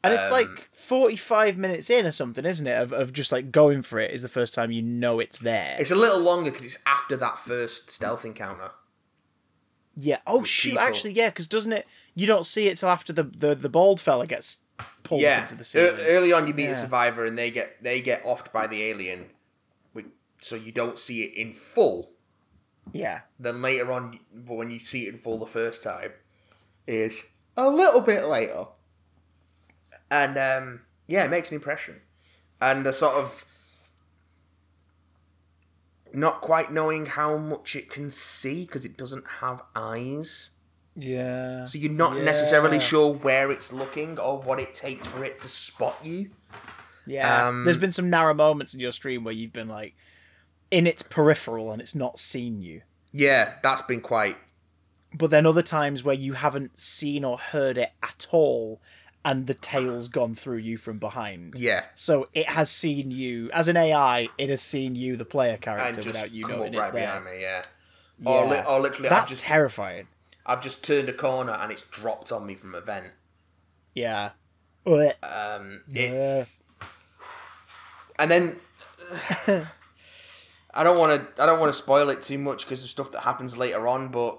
And 0.01 0.13
it's 0.13 0.23
Um, 0.27 0.31
like 0.31 0.69
45 0.71 1.57
minutes 1.57 1.89
in 1.89 2.05
or 2.05 2.13
something, 2.13 2.45
isn't 2.45 2.65
it? 2.65 2.81
Of, 2.81 2.93
of 2.93 3.11
just 3.11 3.33
like 3.33 3.51
going 3.51 3.81
for 3.81 3.99
it 3.99 4.11
is 4.11 4.21
the 4.21 4.29
first 4.29 4.53
time 4.53 4.71
you 4.71 4.81
know 4.81 5.19
it's 5.19 5.39
there. 5.39 5.75
it's 5.77 5.91
a 5.91 5.95
little 5.95 6.19
longer 6.21 6.51
because 6.51 6.65
it's 6.65 6.77
after 6.85 7.17
that 7.17 7.37
first 7.37 7.91
stealth 7.91 8.23
encounter 8.23 8.71
yeah. 9.95 10.19
Oh, 10.25 10.43
shoot. 10.45 10.69
people. 10.69 10.83
Actually, 10.85 11.11
yeah, 11.13 11.27
because 11.29 11.47
doesn't 11.47 11.73
it? 11.73 11.85
You 12.15 12.25
don't 12.25 12.45
see 12.45 12.67
it 12.69 12.77
till 12.77 12.87
after 12.87 13.11
the, 13.11 13.23
the, 13.23 13.53
the 13.55 13.67
bald 13.67 13.99
fella 13.99 14.25
gets 14.27 14.59
pulled 15.03 15.21
yeah. 15.21 15.41
into 15.41 15.55
the 15.55 15.63
ceiling. 15.63 15.99
early 16.01 16.31
on 16.31 16.47
you 16.47 16.53
meet 16.53 16.67
a 16.67 16.75
survivor 16.75 17.25
and 17.25 17.37
they 17.37 17.51
get 17.51 17.81
they 17.81 18.01
get 18.01 18.23
offed 18.23 18.51
by 18.51 18.67
the 18.67 18.83
alien 18.83 19.29
so 20.39 20.55
you 20.55 20.71
don't 20.71 20.97
see 20.97 21.21
it 21.21 21.35
in 21.35 21.53
full. 21.53 22.11
Yeah. 22.91 23.21
then 23.39 23.61
later 23.61 23.91
on 23.91 24.19
when 24.47 24.71
you 24.71 24.79
see 24.79 25.05
it 25.05 25.13
in 25.13 25.19
full 25.19 25.37
the 25.37 25.45
first 25.45 25.83
time 25.83 26.13
is 26.87 27.25
a 27.55 27.69
little 27.69 28.01
bit 28.01 28.25
later. 28.25 28.65
And 30.09 30.37
um 30.37 30.81
yeah 31.05 31.25
it 31.25 31.31
makes 31.31 31.51
an 31.51 31.55
impression. 31.55 32.01
And 32.61 32.85
the 32.85 32.93
sort 32.93 33.15
of 33.15 33.45
not 36.11 36.41
quite 36.41 36.71
knowing 36.71 37.05
how 37.05 37.37
much 37.37 37.75
it 37.75 37.89
can 37.89 38.09
see 38.09 38.65
because 38.65 38.83
it 38.83 38.97
doesn't 38.97 39.25
have 39.41 39.61
eyes 39.75 40.49
Yeah. 41.01 41.65
so 41.65 41.77
you're 41.77 41.91
not 41.91 42.15
Yeah. 42.17 42.23
necessarily 42.23 42.79
sure 42.79 43.13
where 43.13 43.51
it's 43.51 43.71
looking 43.71 44.19
or 44.19 44.39
what 44.39 44.59
it 44.59 44.73
takes 44.73 45.07
for 45.07 45.23
it 45.23 45.39
to 45.39 45.47
spot 45.47 45.97
you 46.03 46.31
Yeah. 47.05 47.47
Um, 47.47 47.65
There's 47.65 47.77
been 47.77 47.91
some 47.91 48.09
narrow 48.09 48.33
moments 48.33 48.73
in 48.73 48.79
your 48.79 48.91
stream 48.91 49.23
where 49.23 49.33
you've 49.33 49.53
been 49.53 49.67
like 49.69 49.95
in 50.71 50.85
its 50.85 51.01
peripheral 51.01 51.71
and 51.71 51.81
it's 51.81 51.95
not 51.95 52.19
seen 52.19 52.61
you. 52.61 52.81
yeah 53.11 53.53
that's 53.63 53.81
been 53.83 54.01
quite 54.01 54.35
But 55.13 55.31
then 55.31 55.45
other 55.47 55.63
times 55.63 56.03
where 56.03 56.13
you 56.15 56.33
haven't 56.33 56.77
seen 56.77 57.23
or 57.23 57.39
heard 57.39 57.77
it 57.79 57.91
at 58.03 58.27
all 58.31 58.79
and 59.25 59.47
the 59.47 59.53
tail's 59.55 60.07
gone 60.07 60.33
through 60.35 60.57
you 60.59 60.77
from 60.77 60.97
behind. 60.99 61.55
yeah 61.57 61.85
So 61.95 62.29
it 62.33 62.47
has 62.49 62.69
seen 62.69 63.09
you 63.11 63.49
as 63.51 63.67
an 63.67 63.75
AI. 63.77 64.29
It 64.37 64.49
has 64.49 64.61
seen 64.61 64.95
you, 64.95 65.17
the 65.17 65.25
player 65.25 65.57
character, 65.57 66.03
without 66.05 66.31
you 66.31 66.47
knowing 66.47 66.73
it's 66.73 66.81
right 66.83 66.93
there. 66.93 67.05
behind 67.19 67.25
me 67.25 67.41
yeah, 67.41 67.63
Or, 68.23 68.45
li- 68.45 68.61
or 68.67 68.79
literally 68.79 69.09
That's 69.09 69.31
just 69.31 69.43
terrifying. 69.43 70.07
I've 70.49 70.61
just 70.63 70.83
turned 70.83 71.07
a 71.09 71.13
corner 71.13 71.53
and 71.53 71.71
it's 71.71 71.83
dropped 71.83 72.31
on 72.31 72.45
me 72.45 72.55
from 72.55 72.73
a 72.75 72.81
vent 72.81 73.11
Yeah. 73.95 74.31
Um 74.85 75.81
it's 75.89 76.63
and 78.17 78.29
then 78.31 78.55
I 80.73 80.83
don't 80.83 80.97
want 80.99 81.35
to. 81.35 81.41
I 81.43 81.45
don't 81.45 81.59
want 81.59 81.73
to 81.73 81.77
spoil 81.81 82.09
it 82.09 82.21
too 82.21 82.37
much 82.37 82.65
because 82.65 82.83
of 82.83 82.89
stuff 82.89 83.11
that 83.13 83.21
happens 83.21 83.57
later 83.57 83.87
on. 83.87 84.09
But 84.09 84.37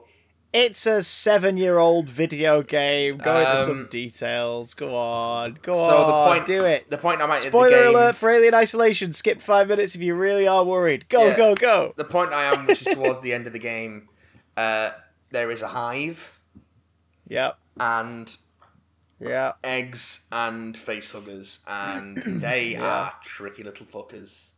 It's 0.53 0.87
a 0.87 1.03
seven-year-old 1.03 2.09
video 2.09 2.63
game. 2.63 3.19
Go 3.19 3.39
into 3.41 3.59
some 3.65 3.71
Um, 3.81 3.89
details. 3.91 4.75
Go 4.75 4.95
on. 4.97 5.59
Go 5.63 5.73
so 5.75 5.81
on. 5.99 6.07
the 6.07 6.35
point. 6.35 6.47
Do 6.47 6.65
it. 6.65 6.89
The 6.91 6.99
point 6.99 7.21
I'm 7.21 7.31
at 7.31 7.39
in 7.39 7.43
the 7.45 7.49
Spoiler 7.49 7.85
alert 7.87 8.15
for 8.15 8.31
Alien 8.31 8.55
Isolation. 8.55 9.13
Skip 9.13 9.41
five 9.41 9.69
minutes 9.69 9.95
if 9.95 10.01
you 10.03 10.15
really 10.15 10.47
are 10.47 10.65
worried. 10.65 11.09
Go, 11.09 11.27
Yeah. 11.29 11.37
go, 11.37 11.55
go. 11.55 11.95
The 11.97 12.05
point 12.05 12.33
I 12.33 12.45
am, 12.55 12.67
which 12.67 12.87
is 12.87 12.95
towards 12.95 13.21
the 13.23 13.33
end 13.33 13.47
of 13.49 13.53
the 13.53 13.59
game, 13.59 14.09
uh, 14.57 14.91
there 15.31 15.51
is 15.51 15.63
a 15.63 15.69
hive 15.69 16.39
Yep. 17.29 17.59
and 17.79 18.37
Yeah. 19.21 19.53
eggs 19.63 20.25
and 20.33 20.77
face 20.77 21.13
huggers, 21.13 21.61
and 21.67 22.17
they 22.43 22.73
Yeah. 22.73 22.85
are 22.87 23.13
tricky 23.23 23.63
little 23.63 23.87
fuckers. 23.87 24.51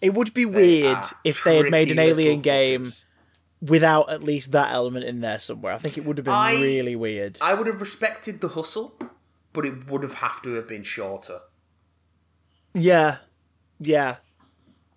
It 0.00 0.14
would 0.14 0.32
be 0.32 0.44
They 0.44 0.82
weird 0.82 1.04
if 1.24 1.44
they 1.44 1.58
had 1.58 1.70
made 1.70 1.90
an 1.90 1.98
alien 1.98 2.40
game 2.40 2.86
fuckers. 2.86 3.04
without 3.60 4.10
at 4.10 4.22
least 4.24 4.52
that 4.52 4.72
element 4.72 5.04
in 5.04 5.20
there 5.20 5.38
somewhere. 5.38 5.74
I 5.74 5.78
think 5.78 5.98
it 5.98 6.04
would 6.06 6.16
have 6.18 6.24
been 6.24 6.32
I- 6.34 6.54
really 6.54 6.96
weird. 6.96 7.38
I 7.42 7.52
would 7.54 7.66
have 7.66 7.80
respected 7.82 8.40
the 8.40 8.48
hustle, 8.48 8.98
but 9.52 9.66
it 9.66 9.86
would 9.90 10.02
have 10.02 10.14
have 10.14 10.40
to 10.42 10.54
have 10.54 10.66
been 10.68 10.82
shorter. 10.84 11.40
yeah. 12.74 13.18
Yeah. 13.78 14.16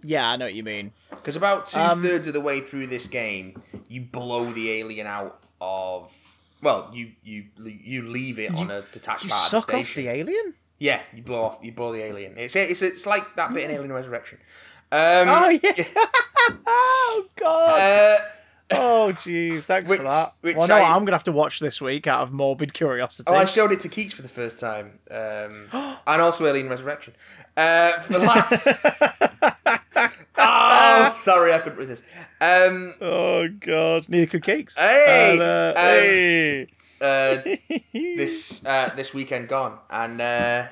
Yeah, 0.03 0.29
I 0.29 0.35
know 0.35 0.45
what 0.45 0.53
you 0.53 0.63
mean. 0.63 0.91
Because 1.09 1.35
about 1.35 1.67
two 1.67 1.79
Um, 1.79 2.03
thirds 2.03 2.27
of 2.27 2.33
the 2.33 2.41
way 2.41 2.59
through 2.59 2.87
this 2.87 3.07
game, 3.07 3.61
you 3.87 4.01
blow 4.01 4.51
the 4.51 4.71
alien 4.71 5.07
out 5.07 5.39
of. 5.61 6.13
Well, 6.61 6.89
you 6.93 7.11
you 7.23 7.45
you 7.57 8.03
leave 8.03 8.39
it 8.39 8.53
on 8.55 8.69
a 8.71 8.81
detached 8.91 9.23
You 9.23 9.29
part 9.29 9.45
of 9.45 9.51
the 9.51 9.59
suck 9.61 9.73
off 9.73 9.95
the 9.95 10.07
alien? 10.07 10.53
Yeah, 10.79 11.01
you 11.13 11.23
blow 11.23 11.43
off. 11.43 11.59
You 11.61 11.71
blow 11.71 11.91
the 11.93 12.03
alien. 12.03 12.35
It's 12.37 12.55
it's 12.55 12.81
it's 12.81 13.05
like 13.05 13.35
that 13.35 13.53
bit 13.53 13.69
in 13.69 13.71
Alien 13.75 13.91
Resurrection. 13.93 14.39
Um, 14.91 15.27
Oh, 15.29 15.49
yeah. 15.49 15.71
oh, 16.67 17.25
God. 17.35 17.81
Uh, 17.81 18.17
oh, 18.79 19.11
jeez. 19.13 19.63
Thanks 19.63 19.89
which- 19.89 19.97
for 19.99 20.03
that. 20.03 20.33
which 20.41 20.55
well, 20.57 20.67
no, 20.67 20.75
I- 20.75 20.89
I'm 20.91 20.99
going 20.99 21.07
to 21.07 21.11
have 21.13 21.23
to 21.25 21.31
watch 21.31 21.59
this 21.59 21.81
week 21.81 22.07
out 22.07 22.21
of 22.21 22.31
morbid 22.31 22.73
curiosity. 22.73 23.31
oh, 23.31 23.35
I 23.35 23.45
showed 23.45 23.71
it 23.71 23.79
to 23.81 23.89
Keats 23.89 24.13
for 24.13 24.21
the 24.21 24.29
first 24.29 24.59
time, 24.59 24.99
um, 25.11 25.67
and 26.07 26.21
also 26.21 26.45
Alien 26.45 26.69
Resurrection. 26.69 27.13
Uh, 27.55 27.91
for 28.01 28.13
the 28.13 28.19
last. 28.19 28.67
oh, 30.37 31.17
sorry, 31.21 31.53
I 31.53 31.59
couldn't 31.59 31.77
resist. 31.79 32.03
Um, 32.41 32.93
Oh 33.01 33.47
god, 33.47 34.09
neither 34.09 34.25
could 34.25 34.43
cakes. 34.43 34.75
Hey! 34.75 35.33
And, 35.33 35.41
uh, 35.41 35.73
Um, 35.75 35.83
hey. 35.85 36.67
uh, 37.01 37.77
this 38.17 38.65
uh, 38.65 38.89
this 38.95 39.13
weekend 39.13 39.47
gone, 39.49 39.77
and 39.89 40.19
uh, 40.21 40.67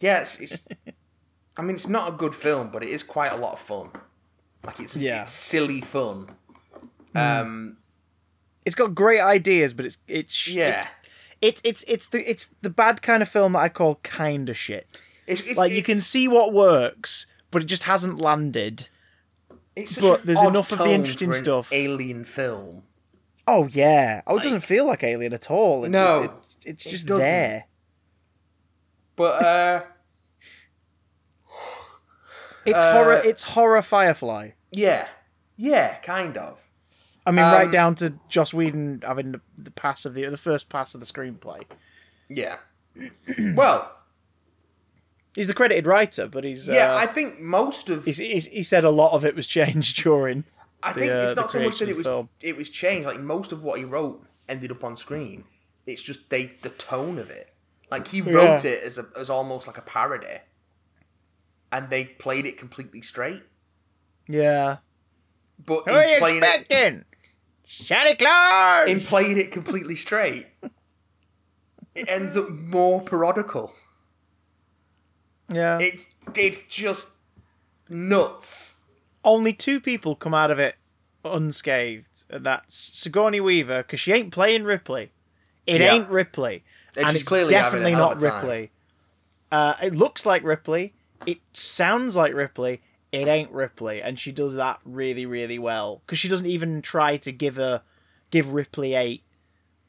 yeah, 0.00 0.20
it's, 0.22 0.40
it's. 0.40 0.68
I 1.56 1.62
mean, 1.62 1.74
it's 1.76 1.88
not 1.88 2.08
a 2.08 2.12
good 2.12 2.34
film, 2.34 2.70
but 2.70 2.82
it 2.82 2.88
is 2.88 3.02
quite 3.02 3.32
a 3.32 3.36
lot 3.36 3.52
of 3.54 3.58
fun. 3.60 3.90
Like 4.64 4.80
it's 4.80 4.96
Yeah. 4.96 5.22
it's 5.22 5.32
silly 5.32 5.80
fun. 5.80 6.30
Um, 7.14 7.78
It's 8.64 8.74
got 8.76 8.94
great 8.94 9.20
ideas, 9.20 9.74
but 9.74 9.84
it's 9.86 9.98
it's 10.06 10.48
yeah, 10.48 10.84
it's 11.40 11.60
it's 11.62 11.82
it's, 11.82 11.84
it's 11.84 12.06
the 12.08 12.30
it's 12.30 12.54
the 12.62 12.70
bad 12.70 13.02
kind 13.02 13.22
of 13.22 13.28
film 13.28 13.52
that 13.54 13.60
I 13.60 13.68
call 13.68 13.96
kinda 14.02 14.52
shit. 14.54 15.00
it's, 15.26 15.40
it's 15.42 15.56
Like 15.56 15.72
you 15.72 15.82
can 15.82 15.96
see 15.96 16.28
what 16.28 16.52
works, 16.52 17.26
but 17.50 17.62
it 17.62 17.66
just 17.66 17.84
hasn't 17.84 18.20
landed. 18.20 18.88
It's 19.76 19.98
but 19.98 20.24
there's 20.24 20.42
enough 20.42 20.72
of 20.72 20.78
the 20.78 20.90
interesting 20.90 21.32
stuff. 21.32 21.72
Alien 21.72 22.24
film. 22.24 22.82
Oh 23.46 23.66
yeah. 23.70 24.22
Oh, 24.26 24.36
it 24.36 24.42
doesn't 24.42 24.60
feel 24.60 24.84
like 24.86 25.02
Alien 25.02 25.32
at 25.32 25.50
all. 25.50 25.84
It's, 25.84 25.92
No, 25.92 26.22
it's, 26.24 26.56
it's, 26.56 26.66
it's 26.66 26.84
just 26.90 27.06
doesn't. 27.06 27.20
there. 27.22 27.64
But 29.16 29.42
uh, 29.42 29.82
It's 32.66 32.82
Uh, 32.82 32.92
horror. 32.92 33.20
It's 33.24 33.42
horror 33.44 33.82
Firefly. 33.82 34.50
yeah, 34.72 35.08
yeah, 35.56 35.94
kind 36.00 36.36
of. 36.36 36.67
I 37.28 37.30
mean, 37.30 37.44
right 37.44 37.66
um, 37.66 37.70
down 37.70 37.94
to 37.96 38.14
Joss 38.28 38.54
Whedon 38.54 39.02
having 39.04 39.32
the, 39.32 39.40
the 39.56 39.70
pass 39.70 40.04
of 40.06 40.14
the 40.14 40.26
the 40.26 40.36
first 40.38 40.68
pass 40.68 40.94
of 40.94 41.00
the 41.00 41.06
screenplay. 41.06 41.64
Yeah. 42.28 42.56
well, 43.54 43.94
He's 45.34 45.46
the 45.46 45.54
credited 45.54 45.86
writer, 45.86 46.26
but 46.26 46.42
he's 46.42 46.66
yeah, 46.66 46.94
uh, 46.94 46.96
I 46.96 47.06
think 47.06 47.38
most 47.38 47.90
of 47.90 48.04
he's, 48.04 48.18
he's, 48.18 48.46
he 48.46 48.62
said 48.64 48.82
a 48.82 48.90
lot 48.90 49.12
of 49.12 49.24
it 49.24 49.36
was 49.36 49.46
changed 49.46 49.96
during. 50.02 50.44
I 50.82 50.92
the, 50.92 51.00
think 51.00 51.12
uh, 51.12 51.16
it's 51.16 51.34
the 51.34 51.40
not 51.42 51.50
so 51.52 51.60
much 51.60 51.78
that 51.78 51.88
it 51.88 51.96
was 51.96 52.06
film. 52.06 52.28
it 52.40 52.56
was 52.56 52.70
changed. 52.70 53.06
Like 53.06 53.20
most 53.20 53.52
of 53.52 53.62
what 53.62 53.78
he 53.78 53.84
wrote 53.84 54.26
ended 54.48 54.72
up 54.72 54.82
on 54.82 54.96
screen. 54.96 55.44
It's 55.86 56.02
just 56.02 56.30
they 56.30 56.52
the 56.62 56.70
tone 56.70 57.18
of 57.18 57.30
it. 57.30 57.54
Like 57.90 58.08
he 58.08 58.20
wrote 58.20 58.64
Yeah. 58.64 58.70
it 58.72 58.82
as 58.84 58.98
a 58.98 59.06
as 59.16 59.30
almost 59.30 59.66
like 59.66 59.78
a 59.78 59.82
parody, 59.82 60.26
and 61.70 61.88
they 61.90 62.04
played 62.04 62.44
it 62.46 62.58
completely 62.58 63.02
straight. 63.02 63.42
Yeah. 64.26 64.78
But 65.64 65.84
Who 65.86 65.92
are 65.92 66.02
in 66.02 66.10
you 66.10 66.18
playing 66.18 66.42
it 66.42 67.06
expecting? 67.68 67.86
Santa 67.86 68.16
Claus. 68.16 68.88
in 68.88 69.00
playing 69.00 69.38
it 69.38 69.52
completely 69.52 69.96
straight, 69.96 70.46
it 71.94 72.08
ends 72.08 72.36
up 72.36 72.48
more 72.50 73.02
parodical. 73.02 73.74
yeah. 75.50 75.78
It's 75.80 76.06
it's 76.34 76.60
just 76.62 77.10
nuts. 77.88 78.76
Only 79.24 79.52
two 79.52 79.80
people 79.80 80.14
come 80.14 80.34
out 80.34 80.50
of 80.50 80.58
it 80.58 80.76
unscathed, 81.24 82.24
and 82.30 82.44
that's 82.46 82.76
Sigourney 82.76 83.40
Weaver 83.40 83.82
because 83.82 84.00
she 84.00 84.12
ain't 84.12 84.32
playing 84.32 84.64
Ripley. 84.64 85.10
It 85.66 85.80
Yeah. 85.80 85.94
ain't 85.94 86.08
Ripley, 86.08 86.64
And 86.96 87.06
and, 87.06 87.08
she's 87.12 87.20
it's 87.22 87.28
clearly 87.28 87.50
definitely 87.50 87.90
hell 87.92 88.08
not 88.08 88.16
of 88.16 88.22
a 88.22 88.30
time. 88.30 88.40
Ripley. 88.44 88.70
Uh, 89.50 89.74
it 89.82 89.94
looks 89.94 90.24
like 90.24 90.42
Ripley. 90.44 90.94
It 91.26 91.38
sounds 91.52 92.14
like 92.16 92.32
Ripley. 92.32 92.80
It 93.10 93.26
ain't 93.26 93.50
Ripley, 93.50 94.02
and 94.02 94.18
she 94.18 94.32
does 94.32 94.54
that 94.54 94.80
really, 94.84 95.24
really 95.24 95.58
well 95.58 96.02
because 96.04 96.18
she 96.18 96.28
doesn't 96.28 96.46
even 96.46 96.82
try 96.82 97.16
to 97.18 97.32
give 97.32 97.56
her 97.56 97.82
give 98.30 98.52
Ripley 98.52 98.94
a 98.96 99.22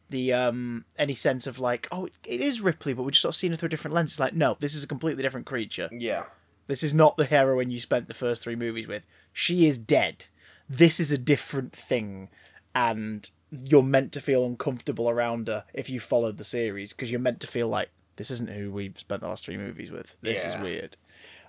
the 0.10 0.34
um 0.34 0.86
any 0.97 1.13
sense 1.13 1.45
of 1.45 1.60
like 1.60 1.88
oh 1.91 2.05
it, 2.05 2.13
it 2.25 2.41
is 2.41 2.62
Ripley, 2.62 2.93
but 2.93 3.03
we're 3.03 3.12
just 3.12 3.21
sort 3.21 3.34
of 3.34 3.38
seeing 3.38 3.51
her 3.51 3.58
through 3.58 3.67
a 3.67 3.69
different 3.69 3.93
lens. 3.95 4.12
It's 4.12 4.19
like 4.19 4.34
no, 4.34 4.55
this 4.60 4.73
is 4.73 4.84
a 4.84 4.88
completely 4.88 5.21
different 5.23 5.45
creature. 5.45 5.89
Yeah. 5.91 6.23
This 6.67 6.84
is 6.84 6.93
not 6.93 7.17
the 7.17 7.25
heroine 7.25 7.71
you 7.71 7.79
spent 7.79 8.08
the 8.08 8.13
first 8.13 8.43
three 8.43 8.55
movies 8.55 8.88
with. 8.88 9.05
She 9.34 9.65
is 9.67 9.77
dead. 9.77 10.27
This 10.69 10.99
is 10.99 11.12
a 11.12 11.17
different 11.17 11.73
thing, 11.73 12.29
and 12.75 13.29
you're 13.51 13.82
meant 13.84 14.12
to 14.13 14.21
feel 14.21 14.45
uncomfortable 14.45 15.10
around 15.10 15.47
her 15.47 15.65
if 15.73 15.89
you 15.89 15.99
followed 15.99 16.38
the 16.38 16.43
series 16.43 16.93
because 16.93 17.10
you're 17.12 17.19
meant 17.19 17.39
to 17.39 17.47
feel 17.47 17.67
like 17.67 17.89
this 18.17 18.29
isn't 18.29 18.51
who 18.51 18.71
we've 18.71 18.99
spent 18.99 19.21
the 19.21 19.27
last 19.27 19.45
three 19.45 19.58
movies 19.58 19.89
with. 19.91 20.15
This 20.21 20.43
Yeah. 20.45 20.58
is 20.58 20.63
weird. 20.63 20.97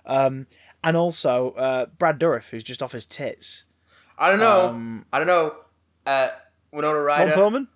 Um, 0.05 0.47
and 0.83 0.97
also 0.97 1.51
uh, 1.51 1.85
Brad 1.97 2.19
Dourif, 2.19 2.49
who's 2.49 2.63
just 2.63 2.81
off 2.81 2.91
his 2.91 3.05
tits. 3.05 3.65
I 4.17 4.29
don't 4.29 4.39
know. 4.39 4.69
Um, 4.69 5.05
I 5.13 5.19
don't 5.19 5.27
know. 5.27 5.55
Uh, 6.05 6.29
Winona 6.71 6.99
Ron 6.99 7.05
Ryder. 7.27 7.31
Perlman. 7.33 7.67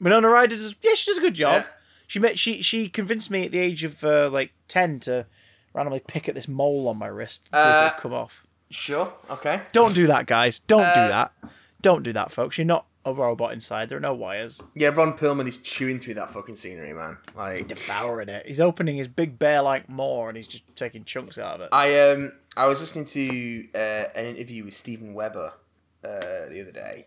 Winona 0.00 0.28
Ryder 0.28 0.56
does. 0.56 0.74
Yeah, 0.82 0.94
she 0.94 1.10
does 1.10 1.18
a 1.18 1.20
good 1.22 1.34
job. 1.34 1.62
Yeah. 1.62 1.66
She 2.06 2.18
met. 2.18 2.38
She 2.38 2.62
she 2.62 2.88
convinced 2.88 3.30
me 3.30 3.46
at 3.46 3.52
the 3.52 3.58
age 3.58 3.84
of 3.84 4.02
uh, 4.04 4.28
like 4.30 4.52
ten 4.68 4.98
to 5.00 5.26
randomly 5.72 6.00
pick 6.00 6.28
at 6.28 6.34
this 6.34 6.48
mole 6.48 6.88
on 6.88 6.96
my 6.98 7.06
wrist 7.06 7.48
and 7.52 7.60
see 7.60 7.68
Uh, 7.68 7.70
if 7.86 7.92
it 7.92 7.94
would 7.96 8.02
come 8.02 8.12
off. 8.14 8.44
Sure. 8.70 9.12
Okay. 9.30 9.62
Don't 9.72 9.94
do 9.94 10.06
that, 10.06 10.26
guys. 10.26 10.58
Don't 10.58 10.80
Uh, 10.82 10.94
do 11.04 11.08
that. 11.10 11.32
Don't 11.82 12.02
do 12.02 12.12
that, 12.12 12.30
folks. 12.30 12.58
You're 12.58 12.64
not 12.66 12.86
a 13.04 13.12
robot 13.12 13.52
inside. 13.52 13.88
There 13.88 13.98
are 13.98 14.00
no 14.00 14.14
wires. 14.14 14.60
Yeah, 14.74 14.88
Ron 14.88 15.16
Perlman 15.16 15.48
is 15.48 15.58
chewing 15.58 16.00
through 16.00 16.14
that 16.14 16.30
fucking 16.30 16.56
scenery, 16.56 16.92
man. 16.92 17.18
Like, 17.34 17.68
Devouring 17.68 18.28
it. 18.28 18.46
He's 18.46 18.60
opening 18.60 18.96
his 18.96 19.08
big 19.08 19.38
bear-like 19.38 19.88
maw 19.88 20.28
and 20.28 20.36
he's 20.36 20.46
just 20.46 20.64
taking 20.76 21.04
chunks 21.04 21.38
out 21.38 21.56
of 21.56 21.60
it. 21.62 21.68
I 21.72 22.10
um, 22.10 22.32
I 22.56 22.66
was 22.66 22.80
listening 22.80 23.06
to 23.06 23.68
uh, 23.74 24.04
an 24.14 24.26
interview 24.26 24.64
with 24.64 24.74
Steven 24.74 25.14
Weber 25.14 25.54
uh, 26.04 26.48
the 26.50 26.60
other 26.60 26.72
day. 26.72 27.06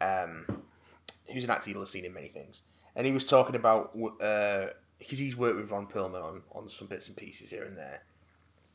Um, 0.00 0.62
who's 1.32 1.44
an 1.44 1.50
actor 1.50 1.70
you'll 1.70 1.80
have 1.80 1.88
seen 1.88 2.04
in 2.04 2.12
many 2.12 2.28
things, 2.28 2.62
and 2.94 3.06
he 3.06 3.12
was 3.12 3.26
talking 3.26 3.56
about 3.56 3.96
uh, 4.20 4.66
because 4.98 5.18
he's 5.18 5.36
worked 5.36 5.56
with 5.56 5.70
Ron 5.70 5.86
Perlman 5.86 6.22
on 6.22 6.42
on 6.52 6.68
some 6.68 6.88
bits 6.88 7.08
and 7.08 7.16
pieces 7.16 7.50
here 7.50 7.64
and 7.64 7.76
there. 7.76 8.02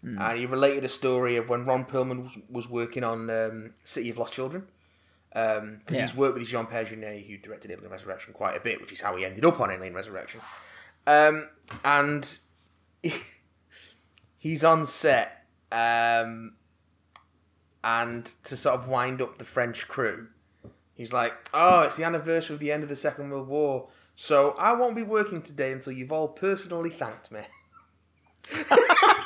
And 0.04 0.40
he 0.40 0.48
related 0.48 0.84
a 0.84 0.90
story 0.90 1.36
of 1.36 1.48
when 1.48 1.64
Ron 1.64 1.86
Perlman 1.86 2.24
was, 2.24 2.36
was 2.50 2.68
working 2.68 3.04
on 3.04 3.30
um, 3.30 3.76
City 3.84 4.10
of 4.10 4.18
Lost 4.18 4.34
Children. 4.34 4.68
Because 5.34 5.78
Yeah. 5.90 6.06
he's 6.08 6.16
worked 6.16 6.38
with 6.38 6.48
Jean 6.48 6.66
Pierre 6.66 6.84
Jeunet, 6.84 7.26
who 7.26 7.38
directed 7.38 7.72
Alien 7.72 7.90
Resurrection 7.90 8.34
quite 8.34 8.58
a 8.58 8.60
bit, 8.60 8.82
which 8.82 8.92
is 8.92 9.02
how 9.02 9.16
he 9.16 9.24
ended 9.26 9.46
up 9.46 9.60
on 9.60 9.72
Alien 9.72 9.94
Resurrection. 9.94 10.42
Um, 11.08 11.50
and 11.86 12.40
he's 14.38 14.64
on 14.64 14.86
set, 14.86 15.46
um, 15.72 16.56
and 17.84 18.26
to 18.44 18.58
sort 18.58 18.76
of 18.76 18.88
wind 18.88 19.22
up 19.22 19.38
the 19.38 19.46
French 19.46 19.88
crew, 19.88 20.28
he's 20.94 21.14
like, 21.14 21.34
"Oh, 21.54 21.82
it's 21.82 21.96
the 21.96 22.04
anniversary 22.04 22.54
of 22.56 22.60
the 22.60 22.72
end 22.72 22.84
of 22.84 22.90
the 22.90 22.96
Second 22.96 23.30
World 23.30 23.48
War, 23.48 23.88
so 24.16 24.52
I 24.52 24.74
won't 24.74 24.96
be 24.96 25.04
working 25.04 25.42
today 25.42 25.72
until 25.72 25.94
you've 25.94 26.12
all 26.12 26.28
personally 26.28 26.90
thanked 26.90 27.32
me." 27.32 27.42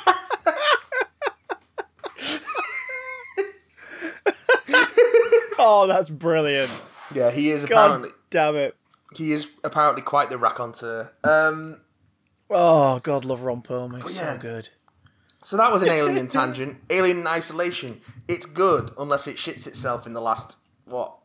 Oh, 5.58 5.86
that's 5.86 6.08
brilliant. 6.08 6.70
Yeah, 7.14 7.30
he 7.30 7.50
is 7.50 7.64
God 7.64 7.86
apparently 7.86 8.10
damn 8.30 8.56
it. 8.56 8.76
he 9.14 9.32
is 9.32 9.48
apparently 9.64 10.02
quite 10.02 10.30
the 10.30 10.38
raconteur. 10.38 11.12
Um, 11.24 11.80
Oh, 12.48 13.00
God, 13.00 13.24
love 13.24 13.42
Ron 13.42 13.60
Perlman. 13.62 14.02
He's 14.02 14.16
yeah. 14.16 14.34
so 14.34 14.38
good. 14.40 14.68
So 15.42 15.56
that 15.56 15.72
was 15.72 15.82
an 15.82 15.88
alien 15.88 16.28
tangent. 16.28 16.78
Alien 16.90 17.20
in 17.20 17.26
Isolation. 17.26 18.00
It's 18.28 18.46
good 18.46 18.90
unless 18.98 19.26
it 19.26 19.36
shits 19.36 19.66
itself 19.66 20.06
in 20.06 20.12
the 20.12 20.20
last 20.20 20.56
what 20.84 21.16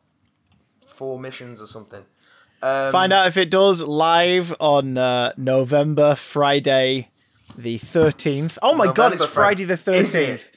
four 0.87 1.19
missions 1.19 1.61
or 1.61 1.67
something. 1.67 2.05
Um, 2.63 2.91
Find 2.91 3.11
out 3.13 3.27
if 3.27 3.37
it 3.37 3.49
does 3.49 3.81
live 3.83 4.53
on 4.59 4.97
uh, 4.97 5.33
November 5.37 6.13
Friday, 6.15 7.09
the 7.57 7.77
thirteenth. 7.79 8.57
Oh 8.61 8.75
my 8.75 8.91
god, 8.91 9.13
it's 9.13 9.25
Friday 9.25 9.63
the 9.63 9.77
thirteenth. 9.77 10.51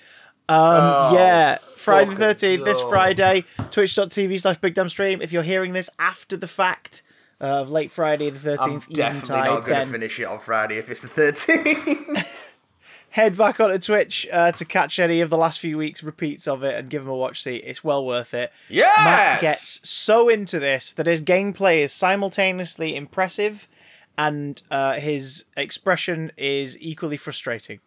Um, 0.48 1.14
yeah, 1.14 1.56
Friday 1.84 2.04
the 2.04 2.10
fucking 2.12 2.18
thirteenth. 2.18 2.64
This 2.64 2.80
Friday, 2.80 3.44
Twitch.tv 3.70 4.40
slash 4.40 4.58
Big 4.58 4.74
Damn 4.74 4.88
Stream. 4.88 5.22
If 5.22 5.32
you're 5.32 5.42
hearing 5.42 5.72
this 5.72 5.90
after 5.98 6.36
the 6.36 6.48
fact 6.48 7.02
of 7.40 7.70
late 7.70 7.90
Friday 7.90 8.30
the 8.30 8.56
13th, 8.56 8.58
I'm 8.60 8.92
definitely 8.92 9.36
not 9.36 9.64
going 9.66 9.86
to 9.86 9.92
finish 9.92 10.18
it 10.18 10.24
on 10.24 10.38
Friday 10.38 10.76
if 10.76 10.90
it's 10.90 11.02
the 11.02 11.08
13th. 11.08 12.40
head 13.14 13.36
back 13.36 13.60
onto 13.60 13.78
Twitch 13.78 14.26
uh, 14.32 14.50
to 14.50 14.64
catch 14.64 14.98
any 14.98 15.20
of 15.20 15.30
the 15.30 15.36
last 15.36 15.60
few 15.60 15.78
weeks 15.78 16.02
repeats 16.02 16.48
of 16.48 16.64
it 16.64 16.74
and 16.74 16.90
give 16.90 17.04
them 17.04 17.12
a 17.12 17.16
watch. 17.16 17.42
See, 17.42 17.56
it's 17.56 17.84
well 17.84 18.04
worth 18.04 18.34
it. 18.34 18.52
yes! 18.68 18.96
Matt 19.04 19.40
gets 19.40 19.88
so 19.88 20.28
into 20.28 20.58
this 20.58 20.92
that 20.94 21.06
his 21.06 21.22
gameplay 21.22 21.78
is 21.78 21.92
simultaneously 21.92 22.96
impressive 22.96 23.68
and 24.16 24.60
uh, 24.70 24.94
his 24.94 25.44
expression 25.56 26.32
is 26.36 26.80
equally 26.80 27.16
frustrating. 27.16 27.80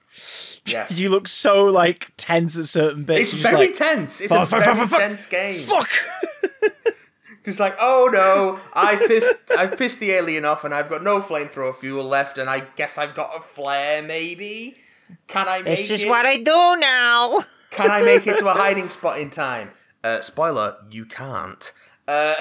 Yes. 0.65 0.91
You 0.97 1.09
look 1.09 1.27
so 1.27 1.65
like 1.65 2.11
tense 2.17 2.57
at 2.57 2.65
certain 2.65 3.03
bits. 3.03 3.21
It's 3.21 3.31
just 3.31 3.43
very 3.43 3.67
like, 3.67 3.75
tense. 3.75 4.21
It's 4.21 4.31
fuck, 4.31 4.43
a 4.43 4.45
fuck, 4.45 4.63
very 4.63 4.75
fuck, 4.75 4.89
fuck, 4.89 4.99
tense 4.99 5.25
game. 5.25 5.55
Fuck! 5.55 5.89
It's 7.47 7.61
like, 7.61 7.77
oh 7.79 8.09
no, 8.11 8.59
I 8.73 8.97
pissed, 8.97 9.33
I've 9.57 9.77
pissed 9.77 10.01
the 10.01 10.11
alien 10.11 10.43
off, 10.43 10.65
and 10.65 10.73
I've 10.73 10.89
got 10.89 11.01
no 11.01 11.21
flamethrower 11.21 11.73
fuel 11.73 12.03
left, 12.03 12.37
and 12.37 12.49
I 12.49 12.59
guess 12.75 12.97
I've 12.97 13.15
got 13.15 13.37
a 13.37 13.39
flare. 13.39 14.03
Maybe 14.03 14.75
can 15.27 15.47
I 15.47 15.61
make 15.61 15.79
it's 15.79 15.87
just 15.87 16.03
it? 16.03 16.09
what 16.09 16.25
I 16.25 16.37
do 16.37 16.75
now. 16.77 17.39
Can 17.71 17.89
I 17.89 18.03
make 18.03 18.27
it 18.27 18.37
to 18.39 18.47
a 18.47 18.53
hiding 18.53 18.89
spot 18.89 19.19
in 19.21 19.29
time? 19.29 19.71
Uh, 20.03 20.19
spoiler: 20.19 20.75
you 20.91 21.05
can't. 21.05 21.71
Uh, 22.05 22.35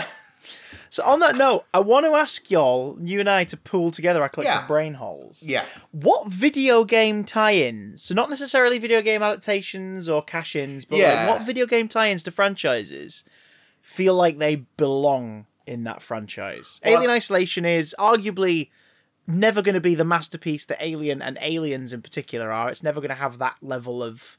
So 0.90 1.04
on 1.04 1.20
that 1.20 1.36
note, 1.36 1.64
I 1.74 1.80
want 1.80 2.06
to 2.06 2.12
ask 2.12 2.50
y'all, 2.50 2.96
you 3.02 3.20
and 3.20 3.28
I, 3.28 3.44
to 3.44 3.56
pool 3.56 3.90
together 3.90 4.22
our 4.22 4.28
collective 4.28 4.62
Yeah. 4.62 4.66
brain 4.66 4.94
holes. 4.94 5.36
yeah, 5.40 5.64
What 5.92 6.28
video 6.28 6.84
game 6.84 7.24
tie-ins? 7.24 8.02
So 8.02 8.14
not 8.14 8.30
necessarily 8.30 8.78
video 8.78 9.02
game 9.02 9.22
adaptations 9.22 10.08
or 10.08 10.22
cash-ins, 10.22 10.84
but 10.84 10.98
Yeah. 10.98 11.26
like 11.26 11.28
what 11.38 11.46
video 11.46 11.66
game 11.66 11.88
tie-ins 11.88 12.22
to 12.24 12.30
franchises 12.30 13.24
feel 13.82 14.14
like 14.14 14.38
they 14.38 14.56
belong 14.76 15.46
in 15.66 15.84
that 15.84 16.02
franchise? 16.02 16.80
Well- 16.84 16.94
Alien 16.94 17.10
Isolation 17.10 17.64
is 17.64 17.94
arguably 17.98 18.70
never 19.26 19.60
going 19.62 19.74
to 19.74 19.80
be 19.80 19.94
the 19.96 20.04
masterpiece 20.04 20.64
that 20.66 20.78
Alien 20.80 21.20
and 21.20 21.36
Aliens 21.40 21.92
in 21.92 22.00
particular 22.00 22.52
are. 22.52 22.70
It's 22.70 22.82
never 22.84 23.00
going 23.00 23.08
to 23.08 23.16
have 23.16 23.38
that 23.38 23.56
level 23.60 24.02
of, 24.02 24.38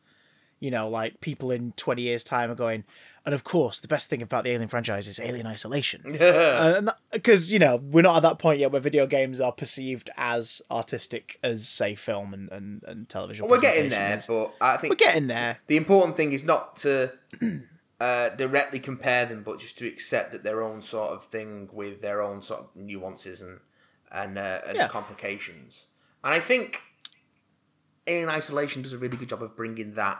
you 0.59 0.71
know, 0.71 0.89
like 0.89 1.19
people 1.21 1.51
in 1.51 1.73
twenty 1.73 2.01
years' 2.03 2.23
time 2.23 2.49
are 2.51 2.55
going. 2.55 2.83
And 3.25 3.33
of 3.35 3.43
course, 3.43 3.81
the 3.81 3.89
best 3.89 4.09
thing 4.09 4.21
about 4.21 4.45
the 4.45 4.51
Alien 4.51 4.69
franchise 4.69 5.05
is 5.05 5.19
Alien 5.19 5.45
Isolation 5.47 6.01
because 7.11 7.51
you 7.51 7.59
know 7.59 7.77
we're 7.81 8.01
not 8.01 8.15
at 8.15 8.21
that 8.21 8.39
point 8.39 8.59
yet 8.59 8.71
where 8.71 8.79
video 8.79 9.05
games 9.05 9.41
are 9.41 9.51
perceived 9.51 10.09
as 10.15 10.61
artistic 10.71 11.37
as 11.43 11.67
say 11.67 11.93
film 11.95 12.33
and 12.33 12.49
and, 12.51 12.83
and 12.87 13.09
television. 13.09 13.47
we're 13.47 13.59
getting 13.59 13.89
there, 13.89 14.17
but 14.27 14.53
I 14.61 14.77
think 14.77 14.91
We're 14.91 14.95
getting 14.95 15.27
there. 15.27 15.59
the 15.67 15.75
important 15.77 16.15
thing 16.15 16.31
is 16.31 16.45
not 16.45 16.77
to 16.77 17.11
uh, 17.99 18.29
directly 18.37 18.79
compare 18.79 19.25
them, 19.25 19.43
but 19.43 19.59
just 19.59 19.77
to 19.79 19.87
accept 19.87 20.31
that 20.31 20.43
their 20.45 20.61
own 20.63 20.81
sort 20.81 21.09
of 21.11 21.25
thing 21.25 21.67
with 21.73 22.01
their 22.01 22.21
own 22.21 22.41
sort 22.41 22.61
of 22.61 22.67
nuances 22.75 23.41
and 23.41 23.59
and 24.09 24.37
uh, 24.37 24.59
and 24.65 24.77
Yeah. 24.77 24.87
complications. 24.87 25.87
And 26.23 26.33
I 26.33 26.39
think 26.39 26.81
Alien 28.07 28.29
Isolation 28.29 28.81
does 28.83 28.93
a 28.93 28.97
really 28.97 29.17
good 29.17 29.27
job 29.29 29.43
of 29.43 29.55
bringing 29.57 29.95
that 29.95 30.19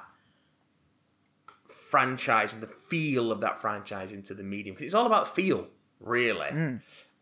franchise 1.90 2.54
and 2.54 2.62
the 2.62 2.68
feel 2.68 3.32
of 3.32 3.42
that 3.42 3.60
franchise 3.60 4.12
into 4.12 4.34
the 4.34 4.44
medium 4.44 4.74
because 4.76 4.86
it's 4.88 4.96
all 4.96 5.06
about 5.06 5.34
feel, 5.34 5.68
really. 6.00 6.50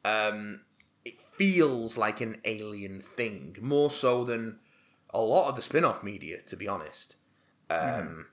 Um, 0.03 0.61
it 1.03 1.19
feels 1.19 1.97
like 1.97 2.21
an 2.21 2.41
alien 2.45 3.01
thing 3.01 3.57
more 3.61 3.91
so 3.91 4.23
than 4.23 4.59
a 5.11 5.19
lot 5.19 5.49
of 5.49 5.55
the 5.55 5.61
spin-off 5.61 6.03
media, 6.03 6.41
to 6.41 6.55
be 6.55 6.67
honest. 6.67 7.15
Um, 7.69 8.27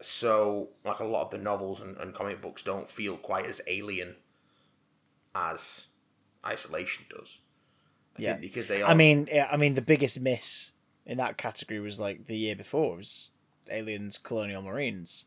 So, 0.00 0.70
like 0.84 0.98
a 1.00 1.04
lot 1.04 1.24
of 1.24 1.30
the 1.30 1.38
novels 1.38 1.80
and, 1.80 1.96
and 1.96 2.14
comic 2.14 2.42
books 2.42 2.62
don't 2.62 2.88
feel 2.88 3.16
quite 3.16 3.46
as 3.46 3.60
alien 3.66 4.16
as 5.34 5.86
Isolation 6.44 7.06
does. 7.08 7.40
I 8.18 8.22
Yeah. 8.22 8.34
because 8.34 8.68
they 8.68 8.82
are. 8.82 8.90
I 8.90 8.94
mean, 8.94 9.28
I 9.50 9.56
mean, 9.56 9.74
the 9.74 9.82
biggest 9.82 10.20
miss 10.20 10.72
in 11.04 11.18
that 11.18 11.36
category 11.38 11.80
was 11.80 11.98
like 11.98 12.26
the 12.26 12.36
year 12.36 12.54
before 12.54 12.96
was 12.96 13.30
Aliens: 13.70 14.18
Colonial 14.18 14.62
Marines, 14.62 15.26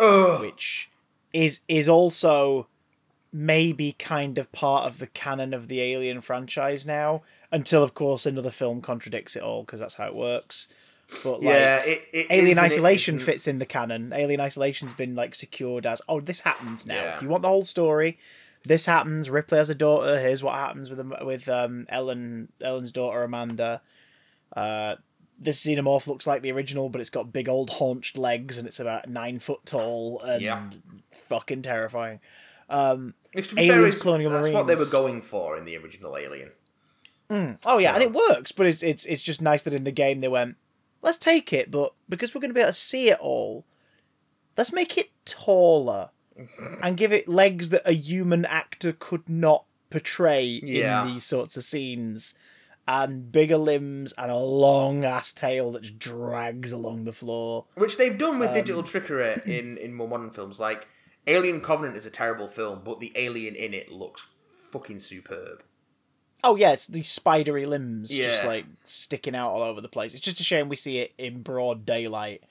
Ugh. 0.00 0.40
which 0.40 0.90
is 1.32 1.60
is 1.68 1.88
also 1.88 2.66
maybe 3.32 3.92
kind 3.92 4.38
of 4.38 4.50
part 4.52 4.86
of 4.86 4.98
the 4.98 5.06
canon 5.06 5.52
of 5.52 5.68
the 5.68 5.80
Alien 5.80 6.20
franchise 6.20 6.86
now. 6.86 7.22
Until, 7.52 7.82
of 7.82 7.94
course, 7.94 8.26
another 8.26 8.50
film 8.50 8.80
contradicts 8.80 9.36
it 9.36 9.42
all 9.42 9.62
because 9.62 9.78
that's 9.78 9.94
how 9.94 10.06
it 10.08 10.14
works. 10.14 10.68
But 11.22 11.42
like, 11.42 11.54
yeah, 11.54 11.82
it, 11.84 12.00
it 12.12 12.26
Alien 12.30 12.50
is 12.50 12.58
and 12.58 12.58
it 12.58 12.72
Isolation 12.72 13.18
fits 13.18 13.46
in 13.46 13.58
the 13.60 13.66
canon. 13.66 14.12
Alien 14.12 14.40
Isolation's 14.40 14.94
been 14.94 15.14
like 15.14 15.34
secured 15.34 15.86
as 15.86 16.02
oh 16.08 16.20
this 16.20 16.40
happens 16.40 16.86
now. 16.86 16.94
Yeah. 16.94 17.16
If 17.16 17.22
you 17.22 17.28
want 17.28 17.42
the 17.42 17.48
whole 17.48 17.64
story, 17.64 18.18
this 18.64 18.86
happens. 18.86 19.30
Ripley 19.30 19.58
has 19.58 19.70
a 19.70 19.74
daughter. 19.74 20.18
Here's 20.18 20.42
what 20.42 20.54
happens 20.54 20.90
with 20.90 21.00
with 21.22 21.48
um, 21.48 21.86
Ellen 21.88 22.48
Ellen's 22.60 22.90
daughter 22.90 23.22
Amanda. 23.22 23.80
Uh, 24.54 24.96
this 25.38 25.64
xenomorph 25.64 26.06
looks 26.06 26.26
like 26.26 26.42
the 26.42 26.52
original, 26.52 26.88
but 26.88 27.00
it's 27.00 27.10
got 27.10 27.32
big 27.32 27.48
old 27.48 27.70
haunched 27.70 28.16
legs 28.16 28.56
and 28.58 28.66
it's 28.66 28.80
about 28.80 29.08
nine 29.08 29.38
foot 29.38 29.60
tall 29.66 30.20
and 30.24 30.42
Yeah. 30.42 30.70
fucking 31.28 31.62
terrifying. 31.62 32.20
Um, 32.68 33.14
Which, 33.32 33.48
to 33.48 33.54
be 33.54 33.70
Aliens, 33.70 33.94
fair, 33.94 34.02
Colonial 34.02 34.30
that's 34.32 34.48
what 34.50 34.66
they 34.66 34.74
were 34.74 34.86
going 34.86 35.22
for 35.22 35.56
in 35.56 35.64
the 35.64 35.76
original 35.76 36.16
Alien. 36.16 36.52
Oh 37.30 37.78
yeah, 37.78 37.92
and 37.94 38.02
it 38.02 38.12
works, 38.12 38.52
but 38.52 38.66
it's 38.66 38.82
it's 38.82 39.04
it's 39.04 39.22
just 39.22 39.42
nice 39.42 39.62
that 39.64 39.74
in 39.74 39.84
the 39.84 39.90
game 39.92 40.20
they 40.20 40.28
went, 40.28 40.56
let's 41.02 41.18
take 41.18 41.52
it, 41.52 41.70
but 41.70 41.92
because 42.08 42.34
we're 42.34 42.40
going 42.40 42.50
to 42.50 42.54
be 42.54 42.60
able 42.60 42.70
to 42.70 42.74
see 42.74 43.08
it 43.10 43.18
all, 43.20 43.64
let's 44.56 44.72
make 44.72 44.96
it 44.96 45.10
taller 45.24 46.10
and 46.82 46.96
give 46.96 47.12
it 47.12 47.28
legs 47.28 47.70
that 47.70 47.82
a 47.84 47.92
human 47.92 48.44
actor 48.44 48.92
could 48.92 49.28
not 49.28 49.64
portray 49.90 50.44
Yeah. 50.62 51.02
in 51.04 51.08
these 51.12 51.24
sorts 51.24 51.56
of 51.56 51.64
scenes, 51.64 52.34
and 52.88 53.32
bigger 53.32 53.56
limbs 53.56 54.12
and 54.16 54.30
a 54.30 54.36
long 54.36 55.04
ass 55.04 55.32
tail 55.32 55.72
that 55.72 55.82
just 55.82 55.98
drags 55.98 56.72
along 56.72 57.04
the 57.04 57.12
floor. 57.12 57.64
Which 57.74 57.96
they've 57.96 58.16
done 58.16 58.34
Um, 58.34 58.40
with 58.40 58.54
digital 58.54 58.82
trickery 58.82 59.40
in, 59.46 59.76
in 59.78 59.94
more 59.94 60.08
modern 60.08 60.30
films. 60.30 60.60
Like, 60.60 60.88
Alien 61.26 61.60
Covenant 61.60 61.96
is 61.96 62.06
a 62.06 62.10
terrible 62.10 62.48
film, 62.48 62.82
but 62.84 63.00
the 63.00 63.12
alien 63.16 63.54
in 63.56 63.74
it 63.74 63.90
looks 63.90 64.28
fucking 64.70 65.00
superb. 65.00 65.62
Oh 66.44 66.54
yeah, 66.54 66.72
it's 66.72 66.86
these 66.86 67.08
spidery 67.08 67.66
limbs 67.66 68.10
just 68.10 68.44
like 68.44 68.66
sticking 68.84 69.34
out 69.34 69.50
all 69.50 69.62
over 69.62 69.80
the 69.80 69.88
place. 69.88 70.12
It's 70.12 70.20
just 70.20 70.38
a 70.38 70.44
shame 70.44 70.68
we 70.68 70.76
see 70.76 70.98
it 70.98 71.12
in 71.18 71.42
broad 71.42 71.84
daylight, 71.84 72.44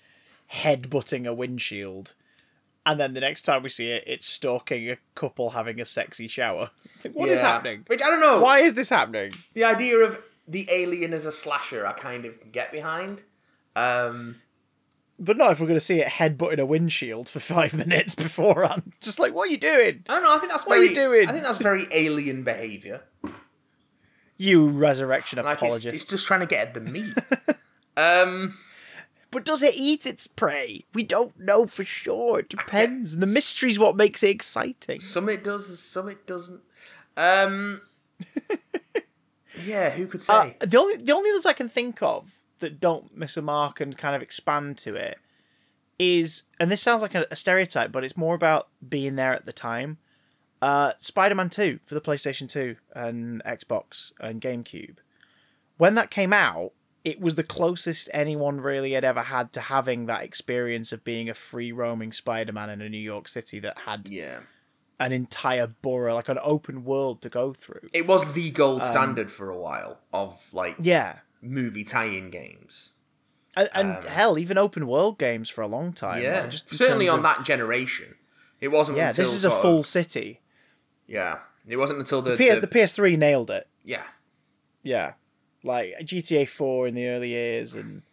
head 0.47 0.89
butting 0.89 1.25
a 1.25 1.33
windshield, 1.33 2.13
and 2.85 2.99
then 2.99 3.13
the 3.13 3.19
next 3.21 3.43
time 3.43 3.63
we 3.63 3.69
see 3.69 3.89
it, 3.89 4.03
it's 4.07 4.25
stalking 4.27 4.89
a 4.89 4.97
couple 5.15 5.51
having 5.51 5.79
a 5.81 5.85
sexy 5.85 6.27
shower. 6.27 6.69
It's 6.95 7.05
like, 7.05 7.15
what 7.15 7.29
is 7.29 7.39
Yeah. 7.39 7.47
happening? 7.53 7.83
Which 7.87 8.01
I 8.01 8.09
don't 8.09 8.19
know. 8.21 8.39
Why 8.41 8.59
is 8.59 8.73
this 8.75 8.89
happening? 8.89 9.31
The 9.53 9.63
idea 9.63 9.97
of 9.97 10.19
the 10.47 10.67
alien 10.71 11.13
as 11.13 11.25
a 11.25 11.31
slasher, 11.31 11.85
I 11.87 11.93
kind 11.93 12.25
of 12.25 12.51
get 12.51 12.71
behind. 12.71 13.23
Um, 13.75 14.41
But 15.17 15.37
not 15.37 15.51
if 15.53 15.59
we're 15.59 15.67
going 15.67 15.79
to 15.79 15.85
see 15.85 15.99
it 16.01 16.07
head 16.07 16.37
butting 16.37 16.59
a 16.59 16.65
windshield 16.65 17.29
for 17.29 17.39
five 17.55 17.73
minutes 17.73 18.15
beforehand. 18.15 18.93
Just 19.01 19.17
like, 19.19 19.33
what 19.33 19.47
are 19.47 19.51
you 19.51 19.57
doing? 19.57 20.03
I 20.09 20.13
don't 20.15 20.23
know. 20.23 20.35
I 20.35 20.39
think 20.39 20.51
that's 20.51 20.65
What 20.67 20.77
are 20.77 20.83
you 20.83 20.93
doing? 20.93 21.27
I 21.29 21.31
think 21.31 21.43
that's 21.43 21.57
very 21.59 21.87
alien 21.91 22.43
behavior. 22.43 23.01
You 24.37 24.67
resurrection 24.69 25.39
Like 25.41 25.53
it's, 25.53 25.61
apologist. 25.61 25.95
it's 25.95 26.05
just 26.05 26.27
trying 26.27 26.41
to 26.41 26.45
get 26.45 26.67
at 26.67 26.73
the 26.73 26.81
meat. 26.81 27.13
um, 27.97 28.57
But 29.31 29.43
does 29.45 29.61
it 29.61 29.75
eat 29.75 30.05
its 30.05 30.27
prey? 30.27 30.85
We 30.93 31.03
don't 31.03 31.37
know 31.39 31.65
for 31.67 31.83
sure. 31.83 32.39
It 32.39 32.49
depends. 32.49 33.13
And 33.13 33.21
the 33.21 33.27
mystery's 33.27 33.77
what 33.77 33.95
makes 33.95 34.23
it 34.23 34.29
exciting. 34.29 35.01
some 35.01 35.27
it 35.29 35.43
does, 35.43 35.79
some 35.79 36.07
it 36.09 36.25
doesn't. 36.25 36.61
Um, 37.17 37.81
yeah, 39.65 39.91
who 39.91 40.07
could 40.07 40.21
say? 40.21 40.55
Uh, 40.61 40.65
the 40.65 40.77
only 40.77 40.97
the 40.97 41.13
only 41.13 41.29
others 41.31 41.45
I 41.45 41.53
can 41.53 41.69
think 41.69 42.01
of 42.01 42.35
that 42.59 42.79
don't 42.79 43.15
miss 43.15 43.37
a 43.37 43.41
mark 43.41 43.79
and 43.79 43.97
kind 43.97 44.15
of 44.15 44.21
expand 44.21 44.77
to 44.79 44.95
it 44.95 45.17
is, 45.99 46.43
and 46.59 46.71
this 46.71 46.81
sounds 46.81 47.01
like 47.01 47.15
a, 47.15 47.25
a 47.31 47.35
stereotype, 47.35 47.91
but 47.91 48.03
it's 48.03 48.17
more 48.17 48.35
about 48.35 48.67
being 48.87 49.15
there 49.15 49.33
at 49.33 49.45
the 49.45 49.53
time. 49.53 49.97
Uh, 50.61 50.93
Spider-Man 50.99 51.49
Two 51.49 51.79
for 51.85 51.95
the 51.95 52.01
PlayStation 52.01 52.49
Two 52.49 52.77
and 52.93 53.43
Xbox 53.43 54.11
and 54.19 54.41
GameCube. 54.41 54.97
When 55.77 55.95
that 55.95 56.09
came 56.09 56.33
out, 56.33 56.71
it 57.05 57.21
was 57.21 57.35
the 57.35 57.43
closest 57.43 58.09
anyone 58.13 58.59
really 58.59 58.91
had 58.93 59.03
ever 59.05 59.21
had 59.21 59.53
to 59.53 59.61
having 59.61 60.07
that 60.07 60.23
experience 60.23 60.91
of 60.91 61.03
being 61.05 61.29
a 61.29 61.33
free 61.33 61.71
roaming 61.71 62.11
Spider-Man 62.11 62.69
in 62.69 62.81
a 62.81 62.89
New 62.89 62.97
York 62.97 63.27
City 63.27 63.59
that 63.59 63.77
had 63.85 64.09
yeah, 64.09 64.39
an 64.99 65.11
entire 65.13 65.67
borough, 65.67 66.15
like 66.15 66.27
an 66.29 66.39
open 66.41 66.83
world 66.83 67.21
to 67.21 67.29
go 67.29 67.53
through. 67.53 67.81
it 67.93 68.07
was 68.07 68.33
the 68.33 68.49
gold 68.51 68.81
um, 68.81 68.87
standard 68.87 69.31
for 69.31 69.49
a 69.49 69.57
while 69.57 69.99
of 70.11 70.51
like 70.51 70.75
Yeah, 70.79 71.19
movie 71.41 71.83
tie-in 71.83 72.31
games. 72.31 72.93
and, 73.55 73.69
and 73.73 74.03
hell, 74.05 74.37
even 74.39 74.57
open 74.57 74.87
world 74.87 75.17
games 75.19 75.49
for 75.49 75.61
a 75.61 75.67
long 75.67 75.93
time. 75.93 76.23
Yeah, 76.23 76.41
like, 76.41 76.49
just 76.51 76.69
certainly 76.71 77.07
on 77.07 77.19
of- 77.19 77.23
that 77.23 77.43
generation. 77.45 78.15
It 78.59 78.69
wasn't. 78.69 78.97
Yeah, 78.97 79.11
this 79.11 79.31
is 79.33 79.45
a 79.45 79.51
full 79.51 79.79
Of, 79.81 79.85
city. 79.85 80.41
yeah, 81.07 81.39
it 81.67 81.77
wasn't 81.77 81.99
until 81.99 82.21
the, 82.23 82.35
P- 82.37 82.49
the, 82.49 82.61
the 82.61 82.67
PS3 82.67 83.15
nailed 83.17 83.51
it. 83.51 83.67
yeah. 83.83 84.03
Yeah, 84.81 85.13
like 85.65 85.93
GTA 86.01 86.47
Four 86.47 86.87
in 86.87 86.95
the 86.95 87.07
early 87.07 87.29
years, 87.29 87.75
and 87.75 88.03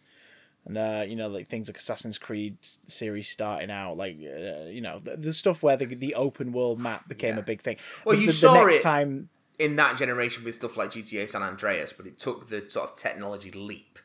and 0.65 0.77
uh, 0.77 1.03
you 1.07 1.15
know 1.15 1.27
like 1.27 1.47
things 1.47 1.69
like 1.69 1.77
Assassin's 1.77 2.17
Creed 2.17 2.57
series 2.61 3.29
starting 3.29 3.69
out, 3.71 3.97
like 3.97 4.15
uh, 4.15 4.65
you 4.65 4.81
know 4.81 4.99
the, 5.03 5.15
the 5.17 5.33
stuff 5.33 5.61
where 5.63 5.77
the 5.77 5.85
the 5.85 6.15
open 6.15 6.51
world 6.51 6.79
map 6.79 7.07
became 7.07 7.35
Yeah. 7.35 7.41
a 7.41 7.45
big 7.45 7.61
thing. 7.61 7.77
Well, 8.05 8.15
The- 8.15 8.21
you 8.21 8.27
the, 8.27 8.33
saw 8.33 8.53
the 8.53 8.65
next 8.65 8.77
it- 8.79 8.83
time. 8.83 9.29
in 9.59 9.75
that 9.77 9.97
generation 9.97 10.43
with 10.43 10.55
stuff 10.55 10.75
like 10.77 10.91
GTA 10.91 11.29
San 11.29 11.43
Andreas, 11.43 11.93
but 11.93 12.05
it 12.07 12.17
took 12.19 12.49
the 12.49 12.67
sort 12.69 12.89
of 12.91 12.95
technology 12.97 13.51
leap 13.51 13.99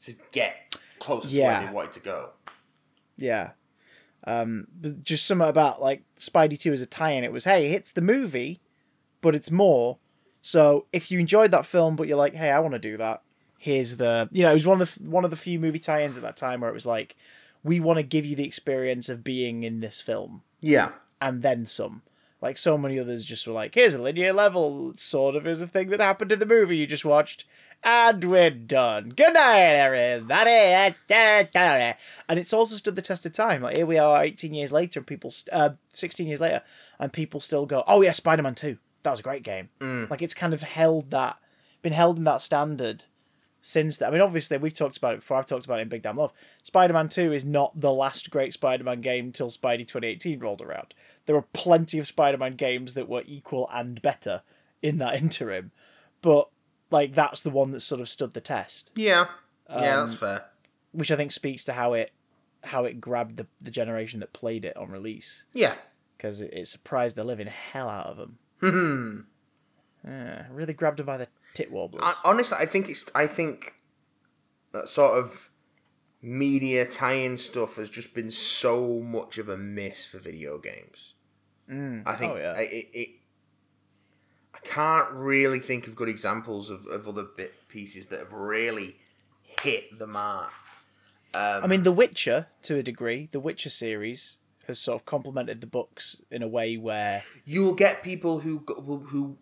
to 0.00 0.12
get 0.32 0.76
closer 0.98 1.28
to 1.28 1.40
where 1.42 1.66
they 1.66 1.72
wanted 1.72 1.92
to 1.92 2.00
go. 2.00 2.30
Yeah. 3.16 3.50
Um, 4.24 4.66
but 4.80 5.02
just 5.02 5.24
something 5.26 5.46
about 5.48 5.80
like 5.80 6.02
Spidey 6.18 6.58
2 6.58 6.72
as 6.72 6.82
a 6.82 6.86
tie 6.86 7.12
in. 7.12 7.22
It 7.24 7.32
was, 7.32 7.44
hey, 7.44 7.72
it's 7.72 7.92
the 7.92 8.00
movie, 8.00 8.60
but 9.20 9.34
it's 9.36 9.50
more. 9.50 9.98
So 10.46 10.86
if 10.92 11.10
you 11.10 11.18
enjoyed 11.18 11.50
that 11.50 11.66
film, 11.66 11.96
but 11.96 12.06
you're 12.06 12.16
like, 12.16 12.34
hey, 12.34 12.50
I 12.50 12.60
want 12.60 12.74
to 12.74 12.78
do 12.78 12.96
that, 12.98 13.22
here's 13.58 13.96
the, 13.96 14.28
you 14.30 14.42
know, 14.44 14.50
it 14.50 14.54
was 14.54 14.66
one 14.66 14.80
of 14.80 14.94
the 14.94 15.10
one 15.10 15.24
of 15.24 15.30
the 15.30 15.36
few 15.36 15.58
movie 15.58 15.80
tie 15.80 16.04
ins 16.04 16.16
at 16.16 16.22
that 16.22 16.36
time 16.36 16.60
where 16.60 16.70
it 16.70 16.74
was 16.74 16.86
like, 16.86 17.16
we 17.64 17.80
want 17.80 17.96
to 17.98 18.04
give 18.04 18.24
you 18.24 18.36
the 18.36 18.44
experience 18.46 19.08
of 19.08 19.24
being 19.24 19.64
in 19.64 19.80
this 19.80 20.00
film 20.00 20.42
Yeah. 20.60 20.90
and 21.20 21.42
then 21.42 21.66
some. 21.66 22.02
Like 22.40 22.58
so 22.58 22.78
many 22.78 22.96
others 22.98 23.24
just 23.24 23.44
were 23.46 23.54
like, 23.54 23.74
here's 23.74 23.94
a 23.94 24.00
linear 24.02 24.32
level, 24.32 24.92
sort 24.96 25.34
of 25.34 25.46
is 25.48 25.60
a 25.60 25.66
thing 25.66 25.88
that 25.88 25.98
happened 26.00 26.30
in 26.30 26.38
the 26.38 26.46
movie 26.46 26.76
you 26.76 26.86
just 26.86 27.04
watched. 27.04 27.44
And 27.82 28.22
we're 28.24 28.50
done. 28.50 29.10
Good 29.10 29.34
night, 29.34 29.74
everybody. 29.74 30.94
And 32.28 32.38
it's 32.38 32.52
also 32.52 32.76
stood 32.76 32.94
the 32.96 33.02
test 33.02 33.26
of 33.26 33.32
time. 33.32 33.62
Like 33.62 33.76
here 33.76 33.86
we 33.86 33.98
are, 33.98 34.22
eighteen 34.24 34.54
years 34.54 34.72
later, 34.72 35.00
and 35.00 35.06
people, 35.06 35.30
st- 35.30 35.52
uh, 35.52 35.70
sixteen 35.92 36.26
years 36.26 36.40
later, 36.40 36.62
and 36.98 37.12
people 37.12 37.38
still 37.40 37.66
go, 37.66 37.84
"Oh 37.86 38.00
yeah, 38.02 38.12
Spider 38.12 38.42
Man 38.42 38.54
Two. 38.54 38.78
That 39.06 39.12
was 39.12 39.20
a 39.20 39.24
great 39.24 39.42
game." 39.42 39.70
Like 40.10 40.20
it's 40.20 40.34
kind 40.34 40.52
of 40.52 40.62
held 40.62 41.10
that, 41.12 41.38
been 41.82 41.94
held 41.94 42.18
in 42.18 42.24
that 42.24 42.42
standard 42.42 43.04
since 43.62 43.96
then. 43.96 44.08
I 44.08 44.12
mean, 44.12 44.20
obviously 44.20 44.58
we've 44.58 44.74
talked 44.74 44.96
about 44.98 45.14
it 45.14 45.20
before. 45.20 45.38
I've 45.38 45.46
talked 45.46 45.64
about 45.64 45.78
it 45.78 45.82
in 45.82 45.88
Big 45.88 46.02
Damn 46.02 46.16
Love. 46.18 46.32
Spider 46.62 46.92
Man 46.92 47.08
Two 47.08 47.32
is 47.32 47.44
not 47.44 47.80
the 47.80 47.92
last 47.92 48.30
great 48.30 48.52
Spider 48.52 48.84
Man 48.84 49.00
game 49.00 49.32
till 49.32 49.48
Spidey 49.48 49.86
twenty 49.88 50.08
eighteen 50.08 50.38
rolled 50.40 50.60
around. 50.60 50.94
There 51.24 51.34
were 51.34 51.42
plenty 51.52 51.98
of 51.98 52.06
Spider 52.06 52.38
Man 52.38 52.54
games 52.56 52.94
that 52.94 53.08
were 53.08 53.22
equal 53.26 53.68
and 53.72 54.00
better 54.02 54.42
in 54.82 54.98
that 54.98 55.14
interim, 55.22 55.72
but 56.22 56.48
like 56.90 57.14
that's 57.14 57.42
the 57.42 57.50
one 57.50 57.70
that 57.72 57.80
sort 57.80 58.00
of 58.00 58.08
stood 58.08 58.32
the 58.32 58.40
test 58.40 58.92
Yeah. 58.94 59.26
yeah, 59.68 59.96
that's 59.96 60.12
Um, 60.12 60.18
fair. 60.18 60.44
which 60.92 61.10
I 61.10 61.16
think 61.16 61.32
speaks 61.32 61.64
to 61.64 61.72
how 61.72 61.94
it 61.94 62.12
how 62.62 62.84
it 62.84 63.00
grabbed 63.00 63.36
the, 63.38 63.46
the 63.60 63.70
generation 63.72 64.20
that 64.20 64.32
played 64.32 64.64
it 64.64 64.76
on 64.76 64.90
release 64.90 65.44
Yeah. 65.52 65.74
because 66.16 66.40
it, 66.40 66.52
it 66.52 66.66
surprised 66.68 67.16
the 67.16 67.24
living 67.24 67.46
hell 67.48 67.88
out 67.88 68.06
of 68.06 68.16
them. 68.16 68.38
Hmm. 68.60 69.20
Yeah, 70.04 70.46
really 70.50 70.72
grabbed 70.72 70.98
her 70.98 71.04
by 71.04 71.16
the 71.16 71.28
tit 71.54 71.70
warblers. 71.70 72.02
I, 72.04 72.14
honestly, 72.24 72.56
I 72.60 72.66
think 72.66 72.88
it's. 72.88 73.04
I 73.14 73.26
think 73.26 73.74
that 74.72 74.88
sort 74.88 75.18
of 75.18 75.48
media 76.22 76.84
tie-in 76.86 77.36
stuff 77.36 77.76
has 77.76 77.90
just 77.90 78.14
been 78.14 78.30
so 78.30 79.00
much 79.00 79.38
of 79.38 79.48
a 79.48 79.56
miss 79.56 80.06
for 80.06 80.18
video 80.18 80.58
games. 80.58 81.14
I 81.68 82.14
think 82.14 82.32
Oh, 82.32 82.36
yeah. 82.36 82.54
I, 82.56 82.60
it, 82.62 82.86
it. 82.92 83.08
I 84.54 84.58
can't 84.62 85.10
really 85.12 85.58
think 85.58 85.86
of 85.86 85.94
good 85.96 86.08
examples 86.08 86.70
of, 86.70 86.86
of 86.86 87.06
other 87.08 87.24
bit 87.24 87.68
pieces 87.68 88.06
that 88.08 88.20
have 88.20 88.32
really 88.32 88.96
hit 89.42 89.98
the 89.98 90.06
mark. 90.06 90.52
Um, 91.34 91.64
I 91.64 91.66
mean, 91.66 91.82
The 91.82 91.92
Witcher 91.92 92.46
to 92.62 92.76
a 92.76 92.82
degree, 92.82 93.28
the 93.30 93.40
Witcher 93.40 93.68
series 93.68 94.38
has 94.66 94.78
sort 94.78 95.00
of 95.00 95.06
complemented 95.06 95.60
the 95.60 95.66
books 95.66 96.20
in 96.30 96.42
a 96.42 96.48
way 96.48 96.76
where 96.76 97.22
you'll 97.44 97.74
get 97.74 98.02
people 98.02 98.40
who 98.40 98.64
who, 98.66 98.98
who 99.08 99.38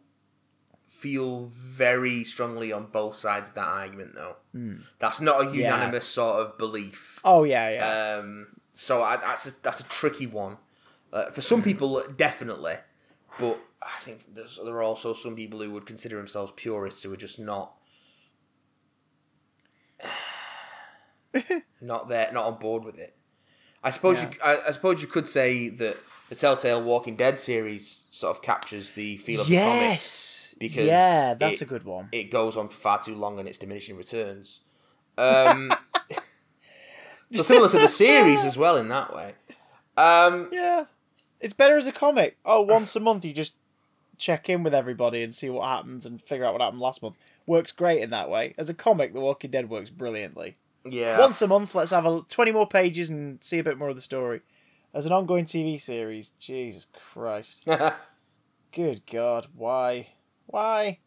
feel 0.87 1.47
very 1.53 2.23
strongly 2.25 2.73
on 2.73 2.87
both 2.87 3.17
sides 3.17 3.49
of 3.51 3.55
that 3.57 3.65
argument, 3.67 4.15
though. 4.15 4.37
That's 5.01 5.21
not 5.21 5.41
a 5.41 5.45
Hmm. 5.49 5.55
Yeah. 5.55 5.75
unanimous 5.75 6.07
sort 6.07 6.41
of 6.47 6.57
belief. 6.59 7.21
oh 7.25 7.43
yeah 7.45 7.69
yeah 7.71 8.19
Um, 8.19 8.47
so 8.73 9.03
I, 9.03 9.17
that's 9.17 9.47
a, 9.47 9.51
that's 9.63 9.81
a 9.81 9.89
tricky 9.89 10.27
one. 10.27 10.59
Uh, 11.13 11.31
for 11.31 11.43
some 11.43 11.63
people, 11.63 12.03
definitely, 12.17 12.75
but 13.39 13.59
I 13.83 13.99
think 14.01 14.35
there's, 14.35 14.59
there 14.65 14.75
are 14.75 14.83
also 14.83 15.13
some 15.15 15.37
people 15.37 15.61
who 15.63 15.71
would 15.73 15.87
consider 15.87 16.17
themselves 16.17 16.53
purists 16.57 17.03
who 17.03 17.13
are 17.13 17.17
just 17.17 17.39
not 17.39 17.75
not 21.81 22.09
there, 22.09 22.31
not 22.33 22.45
on 22.47 22.59
board 22.59 22.85
with 22.85 22.99
it. 22.99 23.17
I 23.85 23.91
suppose 23.91 24.23
you, 24.23 24.29
I, 24.43 24.59
I 24.69 24.71
suppose 24.73 25.03
you 25.03 25.09
could 25.09 25.29
say 25.29 25.69
that 25.69 25.97
the 26.31 26.35
Telltale 26.35 26.83
Walking 26.83 27.17
Dead 27.17 27.39
series 27.39 28.07
sort 28.11 28.35
of 28.37 28.43
captures 28.43 28.93
the 28.93 29.19
feel 29.19 29.43
of 29.43 29.47
the 29.47 29.57
comic. 29.57 29.99
because 30.59 30.87
yeah 30.87 31.35
that's 31.35 31.61
it- 31.61 31.63
a 31.63 31.69
good 31.69 31.85
one. 31.85 32.09
It 32.11 32.31
goes 32.31 32.57
on 32.57 32.69
for 32.69 32.77
far 32.77 33.01
too 33.03 33.15
long 33.15 33.39
and 33.39 33.47
it's 33.49 33.59
diminishing 33.59 33.97
returns. 33.97 34.61
Um, 35.19 35.73
so 37.33 37.43
similar 37.43 37.69
to 37.69 37.79
the 37.79 37.89
series 37.89 38.43
as 38.45 38.57
well 38.57 38.77
in 38.77 38.89
that 38.89 39.15
way. 39.15 39.35
Um, 39.97 40.49
yeah. 40.53 40.87
It's 41.41 41.53
better 41.53 41.77
as 41.77 41.87
a 41.87 41.93
comic. 41.93 42.37
Oh 42.45 42.63
once 42.63 42.97
a 42.97 43.01
month 43.01 43.25
you 43.25 43.33
just 43.33 43.53
check 44.17 44.49
in 44.49 44.63
with 44.63 44.75
everybody 44.75 45.23
and 45.23 45.35
see 45.35 45.51
what 45.51 45.69
happens 45.69 46.07
and 46.07 46.23
figure 46.23 46.45
out 46.47 46.53
what 46.55 46.63
happened 46.63 46.81
last 46.81 47.03
month. 47.03 47.17
Works 47.47 47.73
great 47.73 48.01
in 48.03 48.11
that 48.11 48.31
way. 48.31 48.55
As 48.57 48.71
a 48.71 48.75
comic 48.75 49.13
the 49.13 49.21
walking 49.21 49.51
dead 49.51 49.69
works 49.69 49.91
brilliantly 49.91 50.57
yeah. 50.85 51.19
once 51.21 51.41
a 51.43 51.47
month 51.47 51.75
let's 51.75 51.91
have 51.91 52.07
a 52.07 52.23
20 52.29 52.53
more 52.53 52.67
pages 52.69 53.11
and 53.11 53.43
see 53.43 53.59
a 53.59 53.65
bit 53.65 53.79
more 53.79 53.89
of 53.89 53.97
the 53.97 54.03
story. 54.03 54.41
As 54.93 55.07
an 55.07 55.13
ongoing 55.13 55.45
tv 55.45 55.81
series. 55.81 56.31
Jesus 56.39 56.87
christ. 57.13 57.67
Good 58.73 59.07
god 59.11 59.49
why? 59.55 60.09
Why? 60.47 60.99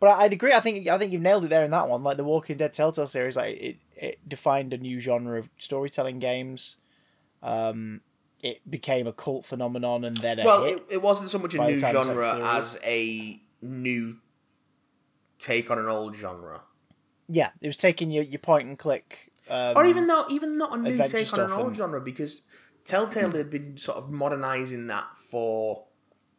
But 0.00 0.08
I- 0.08 0.24
i'd 0.24 0.32
agree 0.32 0.52
i 0.52 0.60
think 0.60 0.86
i 0.88 0.98
think 0.98 1.12
you've 1.12 1.22
nailed 1.22 1.44
it 1.44 1.48
there 1.48 1.64
in 1.64 1.70
that 1.70 1.88
one 1.88 2.02
like 2.02 2.16
the 2.16 2.24
walking 2.24 2.56
dead 2.56 2.72
telltale 2.72 3.06
series 3.06 3.36
like 3.36 3.56
it, 3.60 3.76
it 3.96 4.28
defined 4.28 4.72
a 4.72 4.78
new 4.78 4.98
genre 4.98 5.38
of 5.38 5.48
storytelling 5.58 6.18
games. 6.18 6.76
Um 7.42 8.00
it 8.42 8.68
became 8.68 9.06
a 9.06 9.12
cult 9.12 9.44
phenomenon 9.46 10.04
and 10.04 10.16
then 10.16 10.40
a 10.40 10.44
well, 10.44 10.64
it, 10.64 10.82
it 10.90 11.00
wasn't 11.00 11.30
so 11.30 11.38
much 11.38 11.54
a 11.54 11.64
new 11.64 11.78
genre 11.78 12.38
as 12.44 12.76
a 12.84 13.40
new 13.60 14.16
take 15.38 15.70
on 15.70 15.78
an 15.78 15.86
old 15.86 16.16
genre. 16.16 16.62
Yeah 17.34 17.50
it 17.60 17.66
was 17.66 17.76
taking 17.76 18.10
your, 18.10 18.24
your 18.24 18.38
point 18.38 18.68
and 18.68 18.78
click 18.78 19.30
um, 19.50 19.76
or 19.76 19.84
even 19.86 20.06
though 20.06 20.24
even 20.30 20.56
not 20.58 20.76
a 20.76 20.80
new 20.80 20.96
take 21.06 21.32
on 21.32 21.40
an 21.40 21.52
old 21.52 21.66
and- 21.68 21.76
genre 21.76 22.00
because 22.00 22.42
Telltale 22.84 23.30
had 23.32 23.48
been 23.50 23.76
sort 23.78 23.96
of 23.98 24.10
modernizing 24.10 24.86
that 24.88 25.06
for 25.30 25.84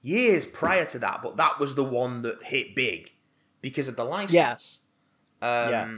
years 0.02 0.46
prior 0.46 0.84
to 0.86 1.00
that, 1.00 1.20
but 1.24 1.38
that 1.38 1.58
was 1.58 1.76
the 1.76 1.84
one 1.86 2.22
that 2.24 2.44
hit 2.44 2.76
big 2.76 3.14
because 3.62 3.88
of 3.88 3.96
the 3.96 4.04
license. 4.04 4.82
Um, 5.42 5.70
Yeah. 5.72 5.98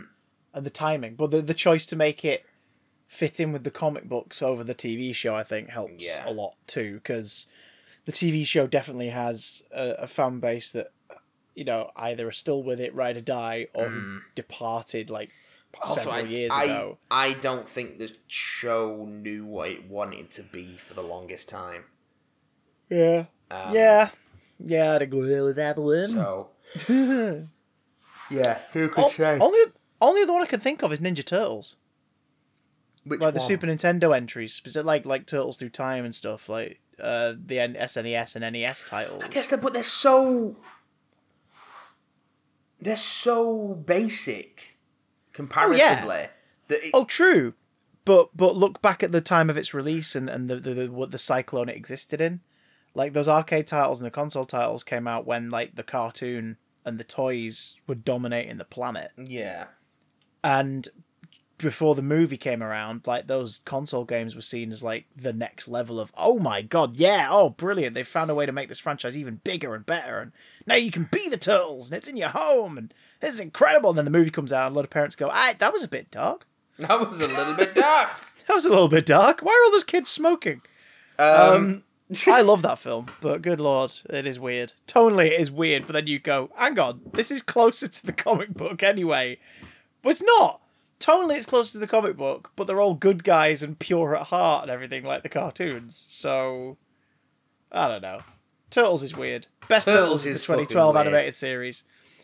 and 0.53 0.65
the 0.65 0.69
timing 0.69 1.15
but 1.15 1.31
the, 1.31 1.41
the 1.41 1.53
choice 1.53 1.85
to 1.87 1.95
make 1.95 2.23
it 2.23 2.45
fit 3.07 3.39
in 3.39 3.51
with 3.51 3.63
the 3.63 3.71
comic 3.71 4.09
books 4.09 4.41
over 4.41 4.63
the 4.63 4.73
tv 4.73 5.13
show 5.13 5.35
i 5.35 5.43
think 5.43 5.69
helps 5.69 6.03
Yeah. 6.03 6.27
a 6.27 6.31
lot 6.31 6.55
too 6.65 6.95
because 6.95 7.47
the 8.05 8.11
tv 8.11 8.45
show 8.47 8.65
definitely 8.65 9.09
has 9.09 9.61
a, 9.71 9.89
a 9.99 10.07
fan 10.07 10.39
base 10.39 10.71
that 10.71 10.91
you 11.55 11.63
know 11.65 11.89
either 11.95 12.27
are 12.27 12.31
still 12.31 12.61
with 12.63 12.79
it 12.79 12.93
ride 12.93 13.17
or 13.17 13.21
die 13.21 13.67
or 13.73 13.87
who 13.89 14.21
departed 14.35 15.09
like. 15.09 15.31
Also, 15.81 15.99
several 16.03 16.15
I, 16.25 16.29
years 16.29 16.51
I, 16.53 16.63
ago 16.63 16.97
I 17.11 17.33
don't 17.33 17.67
think 17.67 17.97
the 17.99 18.09
show 18.27 19.05
knew 19.09 19.45
what 19.45 19.69
it 19.71 19.89
wanted 19.89 20.31
to 20.31 20.41
be 20.43 20.77
for 20.77 20.93
the 20.93 21.01
longest 21.01 21.49
time. 21.49 21.83
yeah 22.89 23.25
Um, 23.51 23.73
yeah 23.75 24.11
yeah 24.57 24.93
i'd 24.93 25.01
agree 25.01 25.41
with 25.41 25.57
that 25.57 25.77
one 25.77 26.07
So, 26.07 26.49
yeah, 28.29 28.59
who 28.73 28.87
could 28.89 29.03
O- 29.05 29.09
say? 29.09 29.37
only 29.39 29.59
only 30.01 30.23
the 30.23 30.31
one 30.33 30.43
i 30.43 30.45
can 30.45 30.61
think 30.61 30.81
of 30.81 30.93
is 30.93 30.99
ninja 30.99 31.25
turtles 31.25 31.75
Which 33.03 33.19
like 33.21 33.33
the? 33.33 33.39
Super 33.39 33.67
Nintendo 33.67 34.15
entries, 34.15 34.61
like 34.83 35.05
like 35.05 35.25
Turtles 35.27 35.57
Through 35.57 35.69
Time 35.69 36.05
and 36.05 36.15
stuff, 36.15 36.49
like 36.49 36.79
uh, 36.99 37.33
the 37.37 37.59
N- 37.59 37.75
SNES 37.75 38.35
and 38.37 38.53
NES 38.53 38.83
titles. 38.85 39.23
I 39.23 39.27
guess 39.27 39.47
they're, 39.49 39.59
but 39.59 39.73
they're 39.73 39.83
so. 39.83 40.55
They're 42.85 42.95
so 42.95 43.73
basic, 43.73 44.77
oh, 44.77 45.29
comparatively. 45.33 46.27
That 46.67 46.83
it, 46.83 46.91
Oh, 46.93 47.03
true, 47.05 47.55
but 48.05 48.29
but 48.35 48.55
look 48.55 48.79
back 48.81 49.01
at 49.01 49.11
the 49.11 49.21
time 49.21 49.49
of 49.49 49.57
its 49.57 49.73
release 49.73 50.15
and 50.15 50.29
and 50.29 50.47
the 50.49 50.57
the, 50.57 50.73
the 50.73 50.91
what 50.91 51.09
the 51.09 51.17
cyclone 51.17 51.67
it 51.67 51.75
existed 51.75 52.21
in. 52.21 52.41
Like 52.93 53.13
those 53.13 53.27
arcade 53.27 53.65
titles 53.67 53.99
and 53.99 54.05
the 54.05 54.11
console 54.11 54.45
titles 54.45 54.83
came 54.83 55.07
out 55.07 55.25
when 55.25 55.49
like 55.49 55.75
the 55.75 55.83
cartoon 55.83 56.57
and 56.85 56.99
the 56.99 57.03
toys 57.03 57.73
were 57.87 57.95
dominating 57.95 58.57
the 58.57 58.63
planet, 58.63 59.11
yeah, 59.17 59.65
and 60.43 60.87
before 61.57 61.95
the 61.95 62.01
movie 62.01 62.37
came 62.37 62.61
around, 62.61 63.07
like 63.07 63.27
those 63.27 63.61
console 63.65 64.03
games 64.03 64.35
were 64.35 64.41
seen 64.41 64.71
as 64.71 64.83
like 64.83 65.05
the 65.15 65.33
next 65.33 65.67
level 65.67 65.99
of 65.99 66.11
oh 66.17 66.39
my 66.39 66.61
god, 66.61 66.95
yeah, 66.95 67.27
oh 67.29 67.49
brilliant, 67.49 67.93
they 67.93 68.03
found 68.03 68.29
a 68.29 68.35
way 68.35 68.45
to 68.45 68.51
make 68.51 68.69
this 68.69 68.79
franchise 68.79 69.17
even 69.17 69.41
bigger 69.43 69.75
and 69.75 69.85
better, 69.85 70.19
and 70.19 70.31
now 70.65 70.75
you 70.75 70.91
can 70.91 71.07
be 71.11 71.29
the 71.29 71.37
turtles 71.37 71.89
and 71.89 71.97
it's 71.97 72.07
in 72.07 72.17
your 72.17 72.29
home 72.29 72.77
and 72.77 72.93
this 73.19 73.33
is 73.33 73.39
incredible. 73.39 73.89
And 73.89 73.97
then 73.97 74.05
the 74.05 74.11
movie 74.11 74.29
comes 74.29 74.53
out 74.53 74.67
and 74.67 74.75
a 74.75 74.77
lot 74.77 74.85
of 74.85 74.91
parents 74.91 75.15
go, 75.15 75.29
ah, 75.31 75.53
that 75.57 75.73
was 75.73 75.83
a 75.83 75.87
bit 75.87 76.11
dark. 76.11 76.45
That 76.77 76.99
was 76.99 77.21
a 77.21 77.29
little 77.29 77.53
bit 77.55 77.73
dark. 77.73 78.09
That 78.47 78.53
was 78.53 78.65
a 78.65 78.69
little 78.69 78.89
bit 78.89 79.07
dark. 79.07 79.41
Why 79.41 79.53
are 79.53 79.65
all 79.65 79.71
those 79.71 79.83
kids 79.83 80.07
smoking? 80.07 80.61
Um, 81.17 81.83
I 82.27 82.41
love 82.41 82.61
that 82.61 82.77
film, 82.77 83.07
but 83.19 83.41
good 83.41 83.59
lord, 83.59 83.91
it 84.07 84.27
is 84.27 84.39
weird. 84.39 84.73
Tonally, 84.85 85.27
it 85.31 85.41
is 85.41 85.49
weird, 85.49 85.87
but 85.87 85.93
then 85.93 86.05
you 86.05 86.19
go, 86.19 86.51
hang 86.55 86.77
on, 86.77 87.01
this 87.13 87.31
is 87.31 87.41
closer 87.41 87.87
to 87.87 88.05
the 88.05 88.13
comic 88.13 88.53
book 88.53 88.83
anyway. 88.83 89.39
But 90.03 90.09
it's 90.09 90.21
not. 90.21 90.61
Tonally, 90.99 91.37
it's 91.37 91.45
closer 91.45 91.73
to 91.73 91.77
the 91.79 91.87
comic 91.87 92.17
book, 92.17 92.51
but 92.55 92.65
they're 92.67 92.81
all 92.81 92.93
good 92.95 93.23
guys 93.23 93.61
and 93.61 93.77
pure 93.77 94.15
at 94.15 94.27
heart 94.27 94.63
and 94.63 94.71
everything 94.71 95.03
like 95.03 95.23
the 95.23 95.29
cartoons. 95.29 96.05
So, 96.07 96.77
I 97.71 97.87
don't 97.87 98.01
know. 98.01 98.21
Turtles 98.69 99.03
is 99.03 99.15
weird. 99.15 99.47
Best 99.67 99.85
Turtles, 99.85 100.03
Turtles 100.05 100.25
is 100.25 100.41
the 100.41 100.47
fucking 100.47 100.65
2012 100.67 100.95
weird. 100.95 101.07
animated 101.07 101.35
series. 101.35 101.83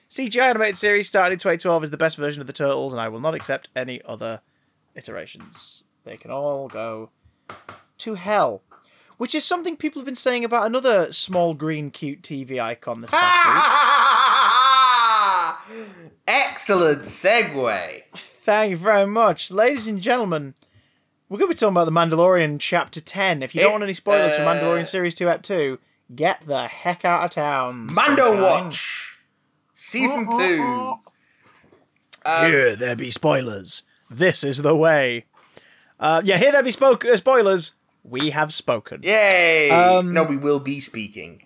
CGI 0.09 0.41
animated 0.49 0.77
series 0.77 1.07
started 1.07 1.33
in 1.33 1.39
2012 1.39 1.83
is 1.83 1.91
the 1.91 1.97
best 1.97 2.17
version 2.17 2.41
of 2.41 2.47
the 2.47 2.53
Turtles, 2.53 2.91
and 2.91 3.01
I 3.01 3.07
will 3.07 3.19
not 3.21 3.35
accept 3.35 3.69
any 3.75 4.01
other 4.03 4.41
iterations. 4.95 5.83
They 6.03 6.17
can 6.17 6.31
all 6.31 6.67
go 6.67 7.11
to 7.99 8.15
hell. 8.15 8.63
Which 9.17 9.35
is 9.35 9.45
something 9.45 9.77
people 9.77 9.99
have 9.99 10.07
been 10.07 10.15
saying 10.15 10.43
about 10.43 10.65
another 10.65 11.11
small 11.11 11.53
green 11.53 11.91
cute 11.91 12.23
TV 12.23 12.59
icon 12.59 13.01
this 13.01 13.11
past 13.11 13.45
week. 15.69 15.77
Excellent 16.27 17.03
segue. 17.03 18.01
Thank 18.43 18.71
you 18.71 18.77
very 18.77 19.05
much. 19.05 19.51
Ladies 19.51 19.87
and 19.87 20.01
gentlemen, 20.01 20.55
we're 21.29 21.37
going 21.37 21.49
to 21.49 21.55
be 21.55 21.59
talking 21.59 21.73
about 21.73 21.85
The 21.85 21.91
Mandalorian 21.91 22.59
Chapter 22.59 22.99
10. 22.99 23.43
If 23.43 23.53
you 23.53 23.61
don't 23.61 23.69
It- 23.69 23.73
want 23.73 23.83
any 23.83 23.93
spoilers 23.93 24.35
from 24.35 24.47
uh, 24.47 24.53
Mandalorian 24.55 24.87
Series 24.87 25.13
2 25.15 25.29
Ep 25.29 25.43
2, 25.43 25.79
get 26.15 26.45
the 26.45 26.67
heck 26.67 27.05
out 27.05 27.23
of 27.23 27.31
town. 27.31 27.87
Mando 27.93 28.23
sunshine. 28.33 28.41
Watch, 28.65 29.17
season 29.73 30.29
two. 30.37 30.93
Um, 32.25 32.45
Here 32.51 32.75
there 32.75 32.95
be 32.95 33.09
spoilers. 33.11 33.83
This 34.09 34.43
is 34.43 34.61
the 34.61 34.75
way. 34.75 35.25
Uh, 35.99 36.21
yeah, 36.23 36.37
here 36.37 36.51
there 36.51 36.63
be 36.63 36.71
spoke- 36.71 37.05
uh, 37.05 37.17
spoilers. 37.17 37.75
We 38.03 38.31
have 38.31 38.51
spoken. 38.53 39.01
Yay! 39.03 39.69
Um, 39.69 40.11
no, 40.13 40.23
we 40.23 40.35
will 40.35 40.59
be 40.59 40.79
speaking. 40.79 41.45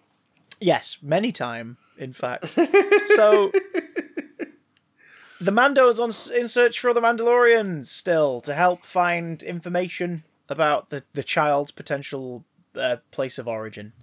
Yes, 0.62 0.98
many 1.02 1.34
time, 1.34 1.76
in 1.98 2.14
fact. 2.14 2.58
so 3.16 3.52
the 5.46 5.52
Mando 5.52 5.88
is 5.88 6.00
on 6.00 6.12
in 6.36 6.48
search 6.48 6.80
for 6.80 6.94
the 6.94 7.02
Mandalorians 7.02 7.86
still 7.88 8.42
to 8.42 8.54
help 8.54 8.84
find 8.84 9.42
information 9.44 10.24
about 10.50 10.90
the 10.90 11.04
the 11.14 11.24
child's 11.24 11.72
potential 11.72 12.44
uh, 12.76 12.98
place 13.12 13.38
of 13.38 13.48
origin 13.48 13.94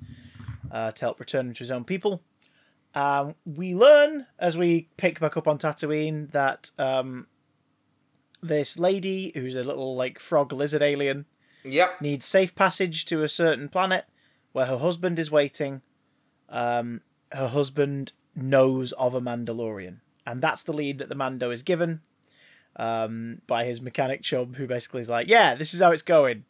uh, 0.71 0.91
to 0.93 1.05
help 1.05 1.21
return 1.21 1.49
him 1.49 1.55
to 1.55 1.59
his 1.59 1.71
own 1.71 1.85
people. 1.85 2.23
Um, 2.95 3.35
we 3.47 3.75
learn 3.75 4.27
as 4.39 4.57
we 4.59 4.89
pick 4.97 5.19
back 5.21 5.37
up 5.37 5.49
on 5.49 5.59
Tatooine 5.59 6.31
that 6.33 6.71
um, 6.79 7.27
this 8.43 8.79
lady, 8.79 9.33
who's 9.35 9.57
a 9.57 9.65
little 9.65 9.95
like 9.97 10.19
frog 10.19 10.53
lizard 10.53 10.83
alien, 10.83 11.27
Yep. 11.65 12.01
needs 12.01 12.27
safe 12.27 12.55
passage 12.55 13.05
to 13.07 13.23
a 13.23 13.29
certain 13.29 13.69
planet 13.69 14.05
where 14.53 14.67
her 14.67 14.79
husband 14.79 15.19
is 15.19 15.31
waiting. 15.31 15.81
Um, 16.49 17.01
her 17.31 17.49
husband 17.49 18.13
knows 18.35 18.93
of 18.93 19.15
a 19.15 19.21
Mandalorian, 19.21 20.01
and 20.27 20.41
that's 20.43 20.63
the 20.63 20.73
lead 20.73 20.99
that 20.99 21.09
the 21.09 21.15
Mando 21.15 21.51
is 21.51 21.63
given 21.63 22.01
um, 22.77 23.43
by 23.47 23.65
his 23.65 23.81
mechanic 23.81 24.23
chum, 24.23 24.55
who 24.55 24.67
basically 24.67 25.01
is 25.01 25.11
like, 25.11 25.29
"Yeah, 25.29 25.55
this 25.55 25.75
is 25.75 25.81
how 25.81 25.93
it's 25.93 26.03
going. 26.03 26.45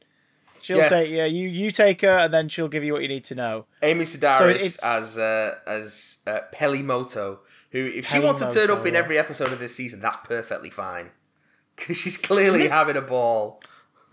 She'll 0.60 0.76
Yes. 0.76 0.90
take 0.90 1.10
you, 1.10 1.24
you, 1.24 1.48
you 1.48 1.70
take 1.72 2.02
her, 2.02 2.16
and 2.18 2.32
then 2.32 2.48
she'll 2.48 2.68
give 2.68 2.84
you 2.84 2.92
what 2.92 3.02
you 3.02 3.08
need 3.08 3.24
to 3.24 3.34
know." 3.34 3.66
Amy 3.82 4.04
So 4.04 4.18
Sedaris 4.18 4.54
it's- 4.56 4.78
as 4.84 5.18
uh, 5.18 5.56
as 5.66 6.18
uh, 6.26 6.40
Peli 6.52 6.82
Motto, 6.82 7.40
who 7.70 7.84
if 7.86 8.06
she 8.08 8.18
wants 8.20 8.40
to 8.40 8.52
turn 8.52 8.70
up 8.70 8.86
in 8.86 8.94
every 8.94 9.18
episode 9.18 9.52
of 9.52 9.58
this 9.58 9.74
season, 9.74 10.00
that's 10.00 10.18
perfectly 10.26 10.70
fine. 10.70 11.10
Because 11.74 11.96
she's 11.96 12.18
clearly 12.18 12.58
This- 12.60 12.72
having 12.72 12.96
a 12.96 13.00
ball. 13.00 13.62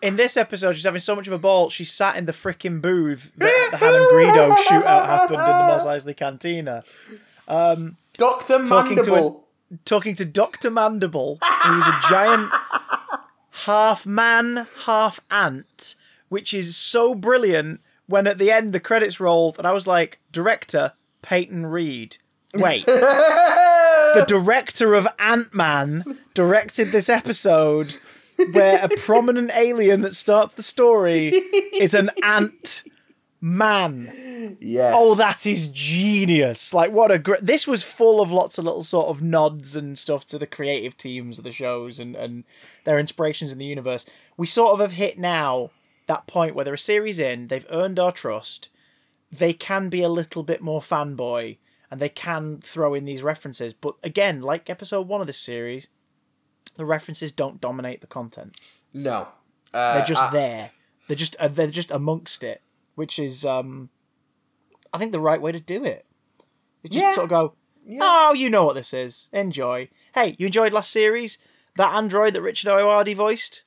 In 0.01 0.16
this 0.16 0.38
episode, 0.38 0.72
she's 0.78 0.86
having 0.86 1.01
so 1.01 1.14
much 1.14 1.28
of 1.28 1.34
a 1.34 1.38
ball, 1.38 1.70
she 1.70 1.84
sat 1.84 2.16
in 2.16 2.26
the 2.26 2.32
frickin' 2.32 2.82
booth 2.82 3.34
that 3.36 3.68
the 3.72 3.78
Han 3.78 3.95
and 3.95 4.05
Greedo 4.05 4.55
shootout 4.64 5.05
happened 5.05 5.39
in 5.39 5.45
the 5.45 5.68
Mos 5.68 5.84
Eisley 5.86 6.16
Cantina. 6.16 6.86
Doctor 8.18 8.66
Talking 8.66 8.95
to 9.03 9.12
Mandible. 9.12 9.47
Talking 9.86 10.15
to 10.15 10.26
Dr. 10.26 10.70
Mandible, 10.70 11.39
who's 11.63 11.88
a 11.88 11.99
giant 12.09 12.51
half 13.65 14.05
man, 14.05 14.67
half 14.86 15.20
ant, 15.30 15.95
which 16.30 16.53
is 16.53 16.76
so 16.76 17.13
brilliant 17.13 17.82
when 18.07 18.28
at 18.28 18.38
the 18.38 18.51
end 18.51 18.72
the 18.74 18.80
credits 18.80 19.20
rolled 19.20 19.57
and 19.57 19.67
I 19.67 19.72
was 19.72 19.88
like, 19.88 20.20
director 20.32 20.93
Peyton 21.22 21.67
Reed. 21.67 22.17
Wait. 22.53 22.86
the 22.86 24.26
director 24.28 24.95
of 24.95 25.07
Ant 25.20 25.53
Man 25.53 26.17
directed 26.34 26.91
this 26.91 27.09
episode 27.09 27.97
where 28.51 28.84
a 28.84 28.89
prominent 28.89 29.51
alien 29.53 30.01
that 30.01 30.15
starts 30.15 30.53
the 30.53 30.63
story 30.63 31.28
is 31.28 31.93
an 31.93 32.09
ant 32.24 32.84
man. 33.41 34.57
yes. 34.59 34.93
Oh, 34.97 35.15
that 35.15 35.45
is 35.45 35.67
genius! 35.69 36.73
Like, 36.73 36.91
what 36.91 37.11
a 37.11 37.19
great. 37.19 37.45
This 37.45 37.67
was 37.67 37.83
full 37.83 38.21
of 38.21 38.31
lots 38.31 38.57
of 38.57 38.65
little 38.65 38.83
sort 38.83 39.07
of 39.07 39.21
nods 39.21 39.75
and 39.75 39.97
stuff 39.97 40.25
to 40.27 40.37
the 40.39 40.47
creative 40.47 40.97
teams 40.97 41.37
of 41.37 41.43
the 41.43 41.51
shows 41.51 41.99
and 41.99 42.15
and 42.15 42.43
their 42.85 42.99
inspirations 42.99 43.51
in 43.51 43.57
the 43.57 43.65
universe. 43.65 44.05
We 44.37 44.45
sort 44.47 44.73
of 44.73 44.79
have 44.79 44.93
hit 44.93 45.17
now 45.17 45.71
that 46.07 46.27
point 46.27 46.55
where 46.55 46.65
they're 46.65 46.73
a 46.73 46.77
series 46.77 47.19
in, 47.19 47.47
they've 47.47 47.67
earned 47.69 47.99
our 47.99 48.11
trust. 48.11 48.69
They 49.31 49.53
can 49.53 49.89
be 49.89 50.01
a 50.01 50.09
little 50.09 50.41
bit 50.41 50.59
more 50.61 50.81
fanboy 50.81 51.57
and 51.91 51.99
they 51.99 52.09
can 52.09 52.59
throw 52.63 52.93
in 52.95 53.05
these 53.05 53.21
references, 53.21 53.73
but 53.73 53.95
again, 54.03 54.41
like 54.41 54.69
episode 54.71 55.07
one 55.07 55.21
of 55.21 55.27
this 55.27 55.37
series, 55.37 55.87
the 56.77 56.85
references 56.85 57.31
don't 57.31 57.61
dominate 57.61 58.01
the 58.01 58.07
content. 58.07 58.57
No. 58.91 59.27
Uh, 59.71 59.95
They're 59.97 60.05
just 60.07 60.23
I- 60.23 60.31
there. 60.31 60.71
They're 61.07 61.15
just 61.15 61.35
uh, 61.37 61.47
they're 61.47 61.67
just 61.67 61.91
amongst 61.91 62.43
it, 62.43 62.61
which 62.99 63.17
is 63.17 63.45
um, 63.45 63.89
I 64.93 64.97
think 64.97 65.13
the 65.13 65.19
right 65.21 65.41
way 65.41 65.51
to 65.53 65.59
do 65.59 65.85
it. 65.85 66.05
You 66.83 66.89
just 66.89 67.03
Yeah. 67.03 67.11
sort 67.13 67.23
of 67.25 67.29
go, 67.29 67.53
oh, 68.01 68.33
you 68.33 68.49
know 68.49 68.65
what 68.65 68.75
this 68.75 68.93
is. 68.93 69.29
Enjoy. 69.33 69.89
Hey, 70.13 70.35
you 70.37 70.45
enjoyed 70.47 70.73
last 70.73 70.91
series? 70.91 71.37
That 71.75 71.93
android 71.95 72.33
that 72.33 72.41
Richard 72.41 72.69
Ayoade 72.69 73.15
voiced. 73.15 73.63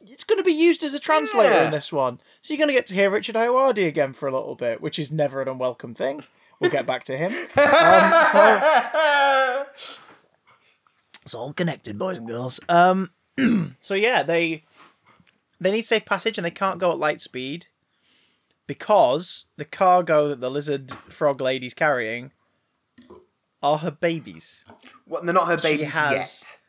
It's 0.00 0.24
going 0.24 0.38
to 0.38 0.44
be 0.44 0.52
used 0.52 0.82
as 0.84 0.94
a 0.94 1.00
translator 1.00 1.54
Yeah. 1.54 1.64
in 1.66 1.70
this 1.72 1.92
one, 1.92 2.20
so 2.40 2.52
you're 2.52 2.58
going 2.58 2.68
to 2.68 2.74
get 2.74 2.86
to 2.86 2.94
hear 2.94 3.10
Richard 3.10 3.34
Ayoade 3.34 3.86
again 3.88 4.12
for 4.12 4.28
a 4.28 4.32
little 4.32 4.54
bit, 4.54 4.80
which 4.80 4.98
is 4.98 5.10
never 5.10 5.42
an 5.42 5.48
unwelcome 5.48 5.94
thing. 5.94 6.22
We'll 6.60 6.70
get 6.70 6.86
back 6.86 7.04
to 7.04 7.16
him. 7.16 7.32
It's 11.22 11.34
all 11.34 11.52
connected, 11.52 11.98
boys 11.98 12.16
and 12.16 12.26
girls. 12.26 12.58
Um, 12.70 13.10
so 13.82 13.92
yeah, 13.94 14.22
they 14.22 14.64
they 15.60 15.70
need 15.70 15.84
safe 15.84 16.06
passage 16.06 16.38
and 16.38 16.44
they 16.44 16.50
can't 16.50 16.78
go 16.78 16.90
at 16.90 16.98
light 16.98 17.20
speed 17.20 17.66
because 18.68 19.46
the 19.56 19.64
cargo 19.64 20.28
that 20.28 20.40
the 20.40 20.50
lizard 20.50 20.92
frog 21.08 21.40
lady's 21.40 21.74
carrying 21.74 22.30
are 23.60 23.78
her 23.78 23.90
babies. 23.90 24.64
Well, 25.08 25.22
they're 25.24 25.34
not 25.34 25.48
her 25.48 25.56
babies 25.56 25.94
has- 25.94 26.12
yet. 26.12 26.60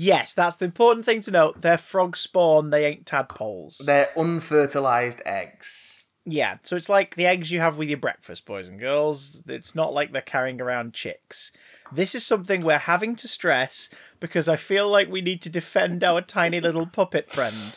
Yes, 0.00 0.32
that's 0.32 0.54
the 0.54 0.64
important 0.64 1.04
thing 1.04 1.22
to 1.22 1.32
note. 1.32 1.60
They're 1.60 1.76
frog 1.76 2.16
spawn. 2.16 2.70
They 2.70 2.86
ain't 2.86 3.04
tadpoles. 3.04 3.82
They're 3.84 4.06
unfertilized 4.16 5.20
eggs. 5.26 6.06
Yeah, 6.24 6.58
so 6.62 6.76
it's 6.76 6.88
like 6.88 7.16
the 7.16 7.26
eggs 7.26 7.50
you 7.50 7.58
have 7.58 7.76
with 7.76 7.88
your 7.88 7.98
breakfast, 7.98 8.46
boys 8.46 8.68
and 8.68 8.78
girls. 8.78 9.42
It's 9.48 9.74
not 9.74 9.92
like 9.92 10.12
they're 10.12 10.22
carrying 10.22 10.60
around 10.60 10.94
chicks. 10.94 11.50
This 11.90 12.14
is 12.14 12.24
something 12.24 12.60
we're 12.60 12.78
having 12.78 13.16
to 13.16 13.26
stress 13.26 13.90
because 14.20 14.46
I 14.46 14.54
feel 14.54 14.88
like 14.88 15.10
we 15.10 15.20
need 15.20 15.42
to 15.42 15.50
defend 15.50 16.04
our 16.04 16.20
tiny 16.20 16.60
little 16.60 16.86
puppet 16.86 17.32
friend. 17.32 17.76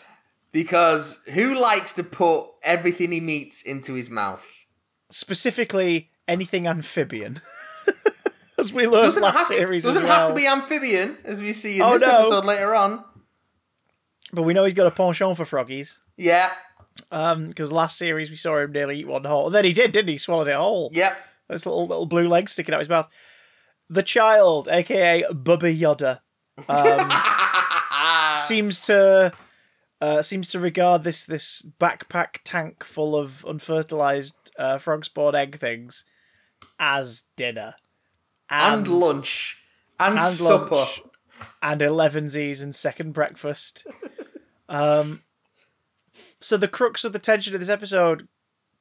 Because 0.52 1.20
who 1.34 1.58
likes 1.60 1.94
to 1.94 2.04
put 2.04 2.46
everything 2.64 3.12
he 3.12 3.20
meets 3.22 3.62
into 3.62 3.94
his 3.94 4.10
mouth? 4.10 4.46
Specifically, 5.10 6.10
anything 6.28 6.68
amphibian. 6.68 7.40
As 8.60 8.72
we 8.74 8.86
learned 8.86 9.06
Doesn't, 9.06 9.24
last 9.24 9.38
have, 9.38 9.48
series 9.48 9.84
doesn't 9.84 10.04
as 10.04 10.10
have 10.10 10.28
to 10.28 10.36
be 10.36 10.46
amphibian, 10.46 11.18
as 11.24 11.42
we 11.42 11.52
see 11.52 11.78
in 11.78 11.82
Oh, 11.82 11.94
this 11.98 12.08
no. 12.08 12.20
episode 12.20 12.46
later 12.46 12.76
on. 12.76 13.04
But 14.32 14.44
we 14.44 14.54
know 14.54 14.66
he's 14.66 14.76
got 14.76 14.86
a 14.86 14.92
penchant 14.92 15.36
for 15.36 15.46
froggies. 15.46 15.98
Yeah, 16.16 16.52
Um, 17.12 17.46
because 17.46 17.72
last 17.72 17.98
series 17.98 18.30
we 18.30 18.36
saw 18.36 18.60
him 18.60 18.72
nearly 18.72 19.00
eat 19.00 19.08
one 19.08 19.24
whole. 19.24 19.48
And 19.48 19.56
then 19.56 19.66
he 19.66 19.74
did, 19.74 19.92
didn't 19.92 20.10
he? 20.10 20.18
Swallowed 20.18 20.48
it 20.48 20.56
whole. 20.56 20.92
yep. 20.94 21.14
This 21.50 21.66
little 21.66 21.88
little 21.88 22.06
blue 22.06 22.28
leg 22.30 22.50
sticking 22.50 22.74
out 22.76 22.80
his 22.82 22.90
mouth. 22.90 23.10
The 23.90 24.04
child, 24.04 24.68
aka 24.70 25.24
Bubba 25.32 25.76
Yoda, 25.78 26.20
um, 26.70 28.36
seems 28.48 28.80
to 28.82 29.34
uh, 30.02 30.22
seems 30.22 30.50
to 30.50 30.60
regard 30.60 31.04
this 31.04 31.26
this 31.26 31.66
backpack 31.80 32.38
tank 32.44 32.84
full 32.84 33.16
of 33.16 33.46
unfertilized 33.48 34.52
uh, 34.58 34.78
frog 34.78 35.06
spawn 35.06 35.36
egg 35.36 35.58
things 35.60 36.04
as 36.80 37.26
dinner 37.36 37.76
and 38.50 38.88
lunch 38.88 39.58
and, 40.00 40.18
and 40.18 40.34
supper. 40.36 40.76
lunch 40.76 41.02
and 41.62 41.82
elevensies 41.82 42.62
and 42.62 42.76
second 42.76 43.14
breakfast. 43.14 43.86
um, 44.70 45.22
so 46.40 46.58
the 46.58 46.68
crux 46.68 47.04
of 47.04 47.14
the 47.14 47.20
tension 47.20 47.54
of 47.54 47.60
this 47.60 47.70
episode 47.70 48.28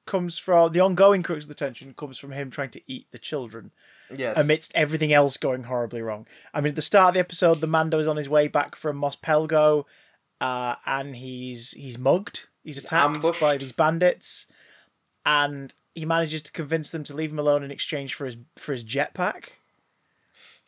comes 0.07 0.39
from 0.39 0.73
the 0.73 0.81
ongoing 0.81 1.23
crux 1.23 1.45
of 1.45 1.49
the 1.49 1.55
tension 1.55 1.95
comes 1.95 2.19
from 2.19 2.33
him 2.33 2.51
trying 2.51 2.71
to 2.71 2.81
eat 2.87 3.07
the 3.13 3.19
children 3.19 3.71
Yes. 4.15 4.37
amidst 4.37 4.73
everything 4.75 5.13
else 5.13 5.37
going 5.37 5.65
horribly 5.65 6.03
wrong. 6.03 6.27
I 6.53 6.61
mean, 6.61 6.71
at 6.71 6.75
the 6.75 6.83
start 6.83 7.11
of 7.11 7.15
the 7.15 7.21
episode, 7.21 7.61
the 7.61 7.69
Mando 7.69 7.99
is 7.99 8.09
on 8.09 8.17
his 8.17 8.29
way 8.29 8.49
back 8.49 8.75
from 8.75 8.97
Mos 8.97 9.15
Pelgo, 9.15 9.85
uh, 10.41 10.77
and 10.87 11.17
he's 11.17 11.73
he's 11.73 11.99
mugged. 11.99 12.47
He's 12.65 12.79
attacked 12.79 13.15
ambushed. 13.15 13.41
by 13.41 13.57
these 13.57 13.73
bandits, 13.73 14.47
and 15.25 15.73
he 15.95 16.05
manages 16.05 16.43
to 16.43 16.53
convince 16.53 16.91
them 16.91 17.05
to 17.05 17.15
leave 17.15 17.33
him 17.33 17.39
alone 17.39 17.63
in 17.65 17.71
exchange 17.71 18.15
for 18.15 18.25
his 18.25 18.37
for 18.57 18.73
his 18.73 18.85
jetpack. 18.85 19.51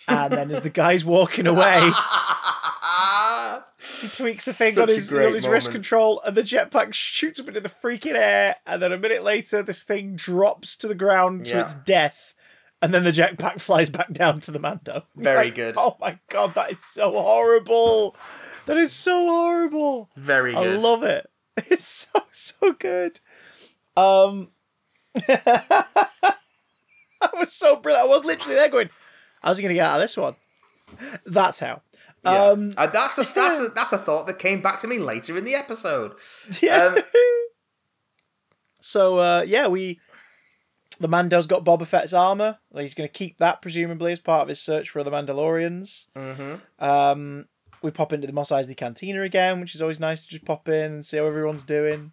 And 0.09 0.33
then, 0.33 0.51
as 0.51 0.63
the 0.63 0.71
guy's 0.71 1.05
walking 1.05 1.47
away, 1.47 1.79
he 4.01 4.09
tweaks 4.09 4.49
a 4.49 4.53
thing 4.53 4.75
Such 4.75 4.83
on 4.83 4.89
his, 4.89 5.13
on 5.13 5.33
his 5.33 5.47
wrist 5.47 5.71
control, 5.71 6.21
and 6.25 6.37
the 6.37 6.43
jetpack 6.43 6.93
shoots 6.93 7.39
up 7.39 7.47
into 7.49 7.61
the 7.61 7.69
freaking 7.69 8.17
air. 8.17 8.57
And 8.67 8.83
then 8.83 8.93
a 8.93 8.99
minute 8.99 9.23
later, 9.23 9.63
this 9.63 9.83
thing 9.85 10.17
drops 10.17 10.77
to 10.79 10.89
the 10.89 10.95
ground 10.95 11.47
to 11.47 11.61
its 11.61 11.75
death, 11.75 12.35
and 12.81 12.93
then 12.93 13.05
the 13.05 13.13
jetpack 13.13 13.61
flies 13.61 13.91
back 13.91 14.13
down 14.13 14.41
to 14.41 14.51
the 14.51 14.59
Mando. 14.59 15.05
Very 15.15 15.47
Like, 15.47 15.55
good. 15.55 15.75
Oh 15.77 15.97
my 16.01 16.19
god, 16.29 16.55
that 16.55 16.73
is 16.73 16.85
so 16.85 17.13
horrible. 17.13 18.17
That 18.67 18.77
is 18.79 18.93
so 18.93 19.27
horrible. 19.27 20.09
Very 20.17 20.55
I 20.55 20.65
love 20.77 21.03
it. 21.03 21.27
It's 21.69 21.85
so 21.85 22.21
so 22.31 22.73
good. 22.73 23.21
Um, 23.95 24.53
I 25.29 26.35
was 27.35 27.53
so 27.53 27.77
brilliant. 27.77 28.07
I 28.07 28.11
was 28.11 28.25
literally 28.25 28.55
there 28.55 28.69
going, 28.71 28.89
"How's 29.43 29.59
he 29.59 29.63
gonna 29.63 29.75
get 29.75 29.87
out 29.89 29.97
of 29.97 30.01
this 30.03 30.17
one?" 30.17 30.35
That's 31.27 31.61
how. 31.61 31.83
Yeah. 32.25 32.45
Um, 32.47 32.75
Uh, 32.77 32.87
that's 32.87 33.19
a 33.19 33.35
that's 33.35 33.59
a 33.61 33.69
that's 33.75 33.93
a 33.93 33.99
thought 33.99 34.27
that 34.27 34.39
came 34.39 34.63
back 34.63 34.81
to 34.81 34.87
me 34.87 34.99
later 34.99 35.37
in 35.37 35.45
the 35.45 35.55
episode. 35.55 36.13
yeah. 36.63 36.95
Um, 36.97 37.03
so 38.81 39.19
uh, 39.19 39.45
yeah, 39.47 39.69
we 39.69 40.01
the 41.01 41.09
Mando's 41.09 41.47
got 41.47 41.65
Boba 41.65 41.87
Fett's 41.87 42.13
armor. 42.13 42.59
He's 42.77 42.95
going 42.95 43.09
to 43.09 43.13
keep 43.13 43.39
that 43.39 43.61
presumably 43.61 44.13
as 44.13 44.21
part 44.21 44.43
of 44.43 44.49
his 44.49 44.61
search 44.61 44.89
for 44.91 45.03
the 45.03 45.11
Mandalorians. 45.11 46.07
mhm. 46.17 46.61
Um, 46.79 47.47
we 47.83 47.91
pop 47.91 48.13
into 48.13 48.27
the 48.27 48.33
Mos 48.33 48.51
Eisley 48.51 48.77
Cantina 48.77 49.23
again, 49.23 49.61
which 49.61 49.75
is 49.75 49.83
always 49.83 50.01
nice 50.01 50.21
to 50.21 50.29
just 50.29 50.45
pop 50.45 50.69
in 50.69 50.93
and 50.93 51.07
see 51.07 51.17
how 51.19 51.27
everyone's 51.27 51.65
doing. 51.65 52.13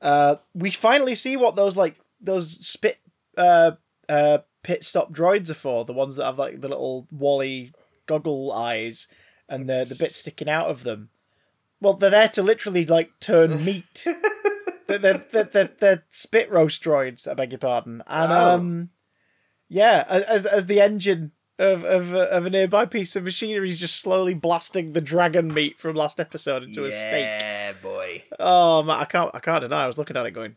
Uh, 0.00 0.36
we 0.54 0.70
finally 0.70 1.14
see 1.14 1.36
what 1.36 1.54
those 1.56 1.76
like 1.76 1.98
those 2.20 2.66
spit 2.66 2.98
uh, 3.36 3.72
uh, 4.08 4.38
pit 4.62 4.84
stop 4.84 5.12
droids 5.12 5.50
are 5.50 5.54
for. 5.54 5.84
The 5.84 5.92
ones 5.92 6.16
that 6.16 6.24
have 6.26 6.38
like 6.38 6.60
the 6.60 6.68
little 6.68 7.06
WALL-E 7.10 7.72
goggle 8.06 8.52
eyes 8.52 9.08
and 9.48 9.68
the 9.68 9.84
the 9.88 9.94
bit 9.94 10.14
sticking 10.14 10.48
out 10.48 10.68
of 10.68 10.82
them. 10.84 11.10
Well, 11.80 11.94
they're 11.94 12.10
there 12.10 12.28
to 12.30 12.42
literally 12.42 12.84
like 12.86 13.10
turn 13.20 13.64
meat. 13.64 14.06
they're, 14.86 14.98
they're, 14.98 15.24
they're, 15.32 15.44
they're, 15.44 15.70
they're 15.78 16.04
spit 16.08 16.50
roast 16.50 16.82
droids. 16.82 17.26
I 17.28 17.34
beg 17.34 17.52
your 17.52 17.58
pardon. 17.58 18.02
And 18.06 18.32
Oh. 18.32 18.54
um, 18.54 18.90
yeah, 19.68 20.04
as 20.08 20.44
as 20.46 20.66
the 20.66 20.80
engine 20.80 21.32
of 21.58 21.84
of 21.84 22.12
a, 22.14 22.22
of 22.30 22.46
a 22.46 22.50
nearby 22.50 22.86
piece 22.86 23.14
of 23.16 23.24
machinery 23.24 23.68
is 23.70 23.78
just 23.78 24.00
slowly 24.00 24.34
blasting 24.34 24.92
the 24.92 25.00
dragon 25.00 25.52
meat 25.52 25.78
from 25.78 25.94
last 25.96 26.18
episode 26.20 26.62
into 26.62 26.84
a 26.84 26.90
steak. 26.90 27.24
Yeah, 27.24 27.72
boy, 27.82 28.24
Oh 28.40 28.82
man, 28.82 28.98
I 29.00 29.04
can't 29.04 29.30
I 29.34 29.40
can't 29.40 29.60
deny. 29.62 29.84
I 29.84 29.86
was 29.86 29.98
looking 29.98 30.16
at 30.16 30.26
it 30.26 30.30
going, 30.32 30.56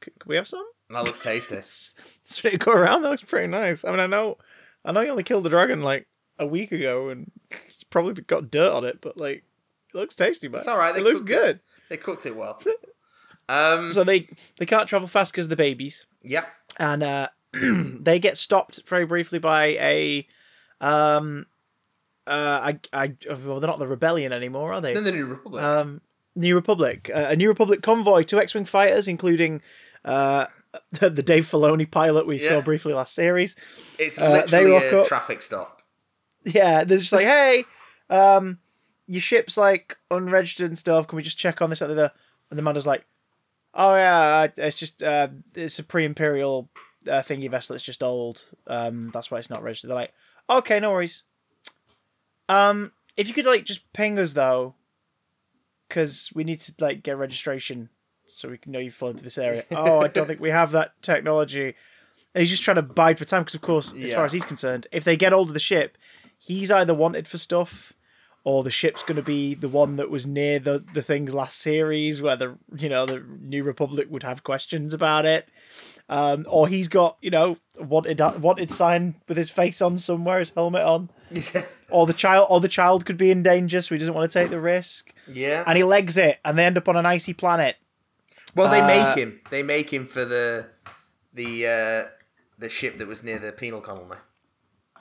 can 0.00 0.12
we 0.26 0.36
have 0.36 0.48
some? 0.48 0.64
that 0.90 1.04
looks 1.04 1.20
tasty. 1.22 1.56
It's, 1.56 2.44
ready 2.44 2.56
to 2.58 2.64
go 2.64 2.72
around. 2.72 3.02
That 3.02 3.10
looks 3.10 3.22
pretty 3.24 3.46
nice. 3.48 3.84
I 3.84 3.90
mean, 3.90 4.00
I 4.00 4.06
know, 4.06 4.36
I 4.84 4.92
know 4.92 5.00
you 5.00 5.10
only 5.10 5.22
killed 5.22 5.44
the 5.44 5.50
dragon 5.50 5.82
like 5.82 6.06
a 6.38 6.46
week 6.46 6.72
ago, 6.72 7.08
and 7.08 7.30
it's 7.66 7.84
probably 7.84 8.22
got 8.22 8.50
dirt 8.50 8.72
on 8.72 8.84
it, 8.84 9.00
but 9.00 9.18
like, 9.18 9.44
it 9.92 9.96
looks 9.96 10.14
tasty, 10.14 10.48
man. 10.48 10.58
It's 10.60 10.68
all 10.68 10.78
right, 10.78 10.94
they 10.94 11.00
It 11.00 11.04
looks 11.04 11.18
cooked 11.20 11.30
it. 11.30 11.34
good. 11.34 11.60
They 11.88 11.96
cooked 11.96 12.26
it 12.26 12.36
well. 12.36 12.60
Um, 13.50 13.90
So 13.90 14.04
they 14.04 14.28
they 14.58 14.66
can't 14.66 14.86
travel 14.88 15.08
fast 15.08 15.32
because 15.32 15.48
the 15.48 15.56
babies, 15.56 16.04
yeah, 16.22 16.44
and 16.78 17.02
uh, 17.02 17.28
they 17.52 18.18
get 18.18 18.36
stopped 18.36 18.80
very 18.86 19.04
briefly 19.06 19.38
by 19.38 19.66
a, 19.80 20.26
um, 20.80 21.46
uh, 22.26 22.72
I 22.72 22.78
I 22.92 23.14
well, 23.28 23.60
they're 23.60 23.68
not 23.70 23.78
the 23.78 23.88
rebellion 23.88 24.32
anymore, 24.32 24.72
are 24.74 24.80
they? 24.80 24.94
then 24.94 25.04
the 25.04 25.12
New 25.12 25.26
Republic. 25.26 25.62
Um, 25.62 26.00
New 26.36 26.54
Republic, 26.54 27.10
uh, 27.12 27.26
a 27.30 27.36
New 27.36 27.48
Republic 27.48 27.82
convoy, 27.82 28.22
two 28.22 28.38
X-wing 28.38 28.64
fighters, 28.66 29.08
including 29.08 29.60
uh, 30.04 30.46
the 31.00 31.10
Dave 31.22 31.46
Filoni 31.50 31.90
pilot 31.90 32.26
we 32.26 32.40
Yeah. 32.40 32.48
saw 32.50 32.60
briefly 32.60 32.92
last 32.92 33.14
series. 33.14 33.56
it's 33.98 34.20
uh, 34.20 34.30
literally 34.30 34.76
a 34.76 35.00
up- 35.00 35.08
traffic 35.08 35.42
stop. 35.42 35.82
Yeah, 36.44 36.84
they're 36.84 36.98
just 36.98 37.12
like, 37.12 37.26
hey, 37.26 37.64
um, 38.08 38.58
your 39.06 39.20
ship's 39.20 39.56
like 39.56 39.96
unregistered 40.10 40.66
and 40.68 40.78
stuff. 40.78 41.08
Can 41.08 41.16
we 41.16 41.22
just 41.22 41.38
check 41.38 41.60
on 41.60 41.70
this? 41.70 41.80
And 41.80 41.96
the 41.96 42.12
and 42.50 42.58
the 42.58 42.62
Mando's 42.62 42.86
like, 42.86 43.04
oh 43.74 43.96
yeah, 43.96 44.46
uh, 44.46 44.48
it's 44.58 44.76
just 44.76 45.02
uh, 45.02 45.28
it's 45.54 45.78
a 45.78 45.84
pre-imperial 45.84 46.68
uh, 47.06 47.22
thingy 47.22 47.50
vessel. 47.50 47.74
that's 47.74 47.84
just 47.84 48.02
old. 48.02 48.44
Um, 48.66 49.10
that's 49.12 49.30
why 49.30 49.38
it's 49.38 49.50
not 49.50 49.62
registered. 49.62 49.90
They're 49.90 49.96
like, 49.96 50.14
okay, 50.48 50.80
no 50.80 50.90
worries. 50.90 51.24
Um, 52.48 52.92
if 53.16 53.28
you 53.28 53.34
could 53.34 53.46
like 53.46 53.64
just 53.64 53.92
ping 53.92 54.18
us 54.18 54.32
though, 54.32 54.74
because 55.88 56.30
we 56.34 56.44
need 56.44 56.60
to 56.60 56.72
like 56.80 57.02
get 57.02 57.16
registration 57.16 57.88
so 58.26 58.48
we 58.48 58.58
can 58.58 58.72
know 58.72 58.78
you've 58.78 58.94
flown 58.94 59.14
through 59.14 59.24
this 59.24 59.38
area. 59.38 59.64
oh, 59.70 60.00
I 60.00 60.08
don't 60.08 60.26
think 60.26 60.40
we 60.40 60.50
have 60.50 60.72
that 60.72 61.00
technology. 61.02 61.74
And 62.34 62.42
he's 62.42 62.50
just 62.50 62.62
trying 62.62 62.76
to 62.76 62.82
bide 62.82 63.18
for 63.18 63.24
time 63.24 63.42
because, 63.42 63.54
of 63.54 63.62
course, 63.62 63.94
as 63.94 64.12
far 64.12 64.24
as 64.24 64.32
he's 64.32 64.44
concerned, 64.44 64.86
if 64.92 65.02
they 65.02 65.16
get 65.16 65.32
hold 65.32 65.48
of 65.48 65.54
the 65.54 65.60
ship, 65.60 65.96
he's 66.38 66.70
either 66.70 66.94
wanted 66.94 67.26
for 67.26 67.38
stuff 67.38 67.94
or 68.44 68.62
the 68.62 68.70
ship's 68.70 69.02
going 69.02 69.16
to 69.16 69.22
be 69.22 69.54
the 69.54 69.68
one 69.68 69.96
that 69.96 70.10
was 70.10 70.26
near 70.26 70.58
the, 70.58 70.84
the 70.94 71.02
things 71.02 71.34
last 71.34 71.58
series 71.58 72.22
where 72.22 72.36
the 72.36 72.56
you 72.76 72.88
know 72.88 73.06
the 73.06 73.24
New 73.40 73.64
Republic 73.64 74.08
would 74.10 74.22
have 74.22 74.44
questions 74.44 74.94
about 74.94 75.26
it, 75.26 75.48
um, 76.08 76.46
or 76.48 76.68
he's 76.68 76.88
got 76.88 77.16
you 77.20 77.30
know 77.30 77.56
a 77.78 77.84
wanted 77.84 78.20
wanted 78.40 78.70
sign 78.70 79.14
with 79.28 79.36
his 79.36 79.50
face 79.50 79.82
on 79.82 79.98
somewhere, 79.98 80.38
his 80.38 80.50
helmet 80.50 80.82
on, 80.82 81.10
or 81.90 82.06
the 82.06 82.12
child 82.12 82.46
or 82.50 82.60
the 82.60 82.68
child 82.68 83.04
could 83.04 83.16
be 83.16 83.30
in 83.30 83.42
danger, 83.42 83.80
so 83.80 83.94
he 83.94 83.98
doesn't 83.98 84.14
want 84.14 84.30
to 84.30 84.38
take 84.38 84.50
the 84.50 84.60
risk, 84.60 85.12
yeah. 85.26 85.64
and 85.66 85.76
he 85.76 85.84
legs 85.84 86.16
it, 86.16 86.38
and 86.44 86.58
they 86.58 86.64
end 86.64 86.78
up 86.78 86.88
on 86.88 86.96
an 86.96 87.06
icy 87.06 87.34
planet. 87.34 87.76
Well, 88.54 88.70
they 88.70 88.80
Uh, 88.80 88.86
make 88.86 89.16
him. 89.16 89.40
They 89.50 89.62
make 89.62 89.92
him 89.92 90.06
for 90.06 90.24
the 90.24 90.66
the 91.32 91.66
uh, 91.66 92.10
the 92.58 92.68
ship 92.68 92.98
that 92.98 93.06
was 93.06 93.22
near 93.22 93.38
the 93.38 93.52
penal 93.52 93.80
colony. 93.80 94.20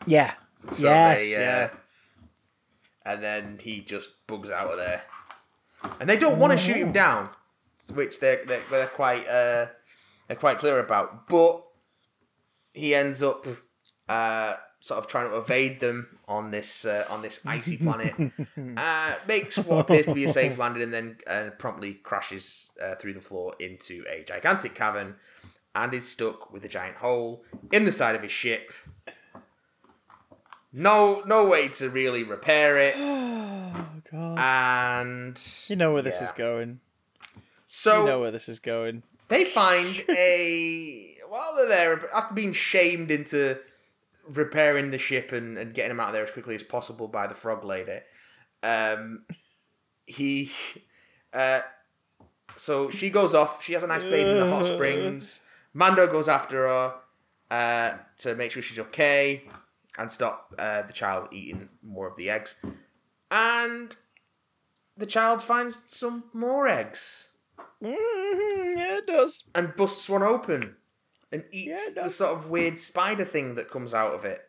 Yeah. 0.05 0.33
So 0.71 0.87
yes. 0.87 1.19
they, 1.19 1.35
uh, 1.35 1.39
yeah. 1.39 1.67
And 3.05 3.23
then 3.23 3.59
he 3.61 3.81
just 3.81 4.27
bugs 4.27 4.49
out 4.49 4.67
of 4.67 4.77
there, 4.77 5.03
and 5.99 6.09
they 6.09 6.17
don't 6.17 6.37
want 6.37 6.51
to 6.51 6.57
shoot 6.57 6.75
him 6.75 6.91
down, 6.91 7.29
which 7.93 8.19
they're 8.19 8.43
they're, 8.45 8.61
they're 8.69 8.87
quite 8.87 9.25
uh, 9.27 9.67
they're 10.27 10.37
quite 10.37 10.59
clear 10.59 10.79
about. 10.79 11.27
But 11.27 11.63
he 12.73 12.93
ends 12.93 13.23
up 13.23 13.45
uh, 14.07 14.53
sort 14.79 14.99
of 14.99 15.07
trying 15.07 15.29
to 15.29 15.37
evade 15.37 15.79
them 15.79 16.19
on 16.27 16.51
this 16.51 16.85
uh, 16.85 17.05
on 17.09 17.21
this 17.21 17.39
icy 17.45 17.77
planet. 17.85 18.13
uh, 18.77 19.15
makes 19.27 19.57
what 19.57 19.79
appears 19.79 20.05
to 20.07 20.13
be 20.13 20.25
a 20.25 20.31
safe 20.31 20.57
landing, 20.57 20.83
and 20.83 20.93
then 20.93 21.17
uh, 21.27 21.49
promptly 21.57 21.95
crashes 21.95 22.71
uh, 22.83 22.95
through 22.95 23.13
the 23.13 23.21
floor 23.21 23.53
into 23.59 24.03
a 24.09 24.23
gigantic 24.23 24.75
cavern, 24.75 25.15
and 25.75 25.93
is 25.93 26.07
stuck 26.07 26.51
with 26.51 26.63
a 26.65 26.69
giant 26.69 26.97
hole 26.97 27.43
in 27.71 27.85
the 27.85 27.91
side 27.91 28.15
of 28.15 28.21
his 28.21 28.31
ship. 28.31 28.71
No, 30.73 31.23
no 31.25 31.45
way 31.45 31.69
to 31.69 31.89
really 31.89 32.23
repair 32.23 32.77
it, 32.77 32.95
Oh 32.97 33.71
god. 34.11 34.37
and 34.39 35.65
you 35.67 35.75
know 35.75 35.91
where 35.91 36.01
this 36.03 36.17
yeah. 36.19 36.25
is 36.25 36.31
going. 36.31 36.79
so 37.65 38.01
You 38.01 38.07
know 38.09 38.19
where 38.19 38.31
this 38.31 38.47
is 38.47 38.59
going. 38.59 39.03
They 39.29 39.45
find 39.45 40.03
a 40.09 41.15
while 41.27 41.55
they're 41.55 41.67
there 41.67 42.09
after 42.13 42.33
being 42.33 42.53
shamed 42.53 43.11
into 43.11 43.57
repairing 44.27 44.91
the 44.91 44.97
ship 44.97 45.31
and, 45.31 45.57
and 45.57 45.73
getting 45.73 45.91
him 45.91 45.99
out 45.99 46.07
of 46.07 46.13
there 46.13 46.23
as 46.23 46.31
quickly 46.31 46.55
as 46.55 46.63
possible 46.63 47.07
by 47.07 47.27
the 47.27 47.35
frog 47.35 47.63
lady 47.63 47.99
um 48.63 49.25
he 50.05 50.51
uh 51.33 51.59
so 52.55 52.89
she 52.89 53.09
goes 53.09 53.33
off 53.33 53.63
she 53.63 53.73
has 53.73 53.83
a 53.83 53.87
nice 53.87 54.03
bathe 54.03 54.27
in 54.27 54.37
the 54.37 54.49
hot 54.49 54.65
springs. 54.65 55.41
Mando 55.73 56.07
goes 56.07 56.27
after 56.27 56.67
her 56.67 56.93
uh 57.51 57.93
to 58.17 58.35
make 58.35 58.51
sure 58.51 58.61
she's 58.61 58.79
okay 58.79 59.43
and 59.97 60.11
stop 60.11 60.53
uh, 60.59 60.83
the 60.83 60.93
child 60.93 61.27
eating 61.31 61.69
more 61.81 62.07
of 62.07 62.15
the 62.17 62.29
eggs. 62.29 62.57
And 63.31 63.95
the 64.95 65.07
child 65.07 65.41
finds 65.41 65.83
some 65.87 66.25
more 66.33 66.67
eggs 66.67 67.31
Mm-hmm, 67.83 68.77
yeah, 68.77 68.97
it 68.97 69.07
does. 69.07 69.43
and 69.53 69.75
busts 69.75 70.09
one 70.09 70.23
open 70.23 70.75
and 71.31 71.43
eats 71.51 71.91
Yeah, 71.95 72.03
the 72.03 72.09
sort 72.09 72.31
of 72.37 72.49
weird 72.49 72.79
spider 72.79 73.25
thing 73.25 73.55
that 73.55 73.69
comes 73.69 73.93
out 73.93 74.13
of 74.13 74.25
it. 74.25 74.39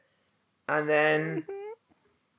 And 0.69 0.89
then 0.89 1.43
Mm-hmm. 1.43 1.53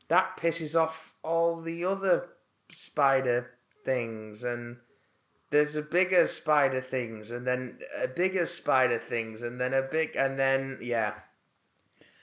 that 0.07 0.37
pisses 0.37 0.79
off 0.79 1.13
all 1.23 1.61
the 1.61 1.85
other 1.85 2.29
spider 2.73 3.51
things 3.85 4.43
and 4.43 4.77
there's 5.51 5.75
a 5.75 5.81
bigger 5.81 6.27
spider 6.27 6.81
things 6.81 7.31
and 7.31 7.45
then 7.47 7.79
a 8.03 8.07
bigger 8.07 8.45
spider 8.45 8.99
things 8.99 9.41
and 9.41 9.59
then 9.59 9.73
a 9.73 9.81
big 9.81 10.15
and 10.15 10.37
then 10.39 10.77
yeah. 10.81 11.13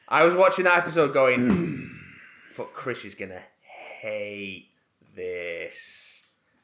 I 0.08 0.24
was 0.24 0.34
watching 0.34 0.64
that 0.64 0.78
episode 0.78 1.12
going 1.12 1.90
fuck 2.52 2.72
Chris 2.72 3.04
is 3.04 3.14
gonna 3.16 3.42
hate 4.00 4.68
this. 5.14 6.05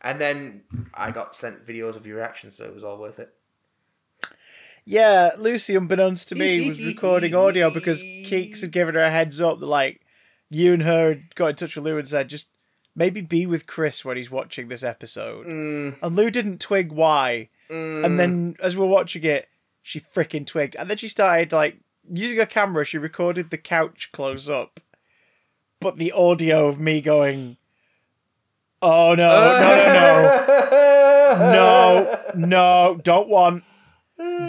And 0.03 0.20
then 0.20 0.62
I 0.94 1.11
got 1.12 1.36
sent 1.36 1.64
videos 1.66 1.96
of 1.96 2.07
your 2.07 2.16
reaction, 2.16 2.50
so 2.50 2.64
it 2.64 2.74
was 2.74 2.82
all 2.84 2.98
worth 2.98 3.18
it. 3.18 3.32
Yeah, 4.84 5.30
Lucy, 5.38 5.76
unbeknownst 5.76 6.28
to 6.30 6.34
me, 6.34 6.68
was 6.68 6.84
recording 6.84 7.34
audio 7.34 7.72
because 7.72 8.03
Keeks 8.03 8.62
had 8.62 8.72
given 8.72 8.94
her 8.96 9.05
a 9.05 9.11
heads 9.11 9.40
up 9.40 9.61
that 9.61 9.66
like 9.66 10.00
you 10.50 10.72
and 10.72 10.82
her 10.82 11.18
got 11.34 11.48
in 11.48 11.57
touch 11.57 11.76
with 11.76 11.84
Lou 11.84 11.98
and 11.98 12.09
said 12.09 12.28
just 12.28 12.48
maybe 12.96 13.20
be 13.20 13.46
with 13.46 13.66
Chris 13.66 14.05
when 14.05 14.16
he's 14.16 14.30
watching 14.30 14.66
this 14.66 14.82
episode. 14.82 15.46
Mm, 15.46 15.96
And 16.03 16.16
Lou 16.16 16.30
didn't 16.30 16.61
twig 16.61 16.90
why. 16.92 17.48
mm, 17.70 18.05
And 18.05 18.18
then 18.18 18.57
as 18.61 18.76
we're 18.76 18.86
watching 18.86 19.22
it, 19.24 19.48
she 19.82 20.00
freaking 20.00 20.44
twigged. 20.46 20.76
And 20.76 20.90
then 20.90 20.96
she 20.96 21.09
started 21.09 21.53
like 21.53 21.78
using 22.12 22.38
her 22.38 22.46
camera, 22.46 22.84
she 22.84 22.98
recorded 22.98 23.50
the 23.50 23.59
couch 23.59 24.11
close 24.12 24.50
up. 24.50 24.80
But 25.80 25.96
the 25.96 26.12
audio 26.12 26.66
of 26.68 26.78
me 26.78 27.00
going, 27.00 27.57
Oh 28.83 29.14
no, 29.14 29.28
no, 29.28 29.59
no, 29.61 29.93
no. 29.93 30.99
No, 31.33 32.16
no, 32.35 33.01
don't 33.03 33.28
want. 33.28 33.64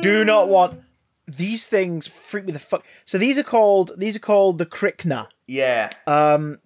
Do 0.02 0.26
not 0.26 0.50
want. 0.50 0.82
These 1.28 1.66
things 1.66 2.08
freak 2.08 2.46
me 2.46 2.52
the 2.52 2.60
fuck. 2.60 2.84
So 3.06 3.18
these 3.18 3.38
are 3.38 3.44
called 3.44 3.92
these 3.98 4.18
are 4.18 4.20
called 4.20 4.58
the 4.58 4.66
Krykna. 4.66 5.28
Yeah. 5.48 5.92
Um, 6.06 6.60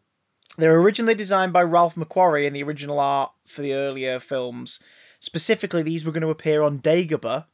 they 0.58 0.68
were 0.68 0.82
originally 0.82 1.14
designed 1.14 1.54
by 1.54 1.62
Ralph 1.62 1.96
McQuarrie 1.96 2.48
in 2.48 2.54
the 2.54 2.64
original 2.64 3.00
art 3.00 3.32
for 3.46 3.62
the 3.62 3.74
earlier 3.74 4.20
films. 4.20 4.80
Specifically, 5.20 5.84
these 5.84 6.04
were 6.04 6.12
going 6.12 6.22
to 6.22 6.30
appear 6.30 6.64
on 6.64 6.80
Dagobah 6.80 7.46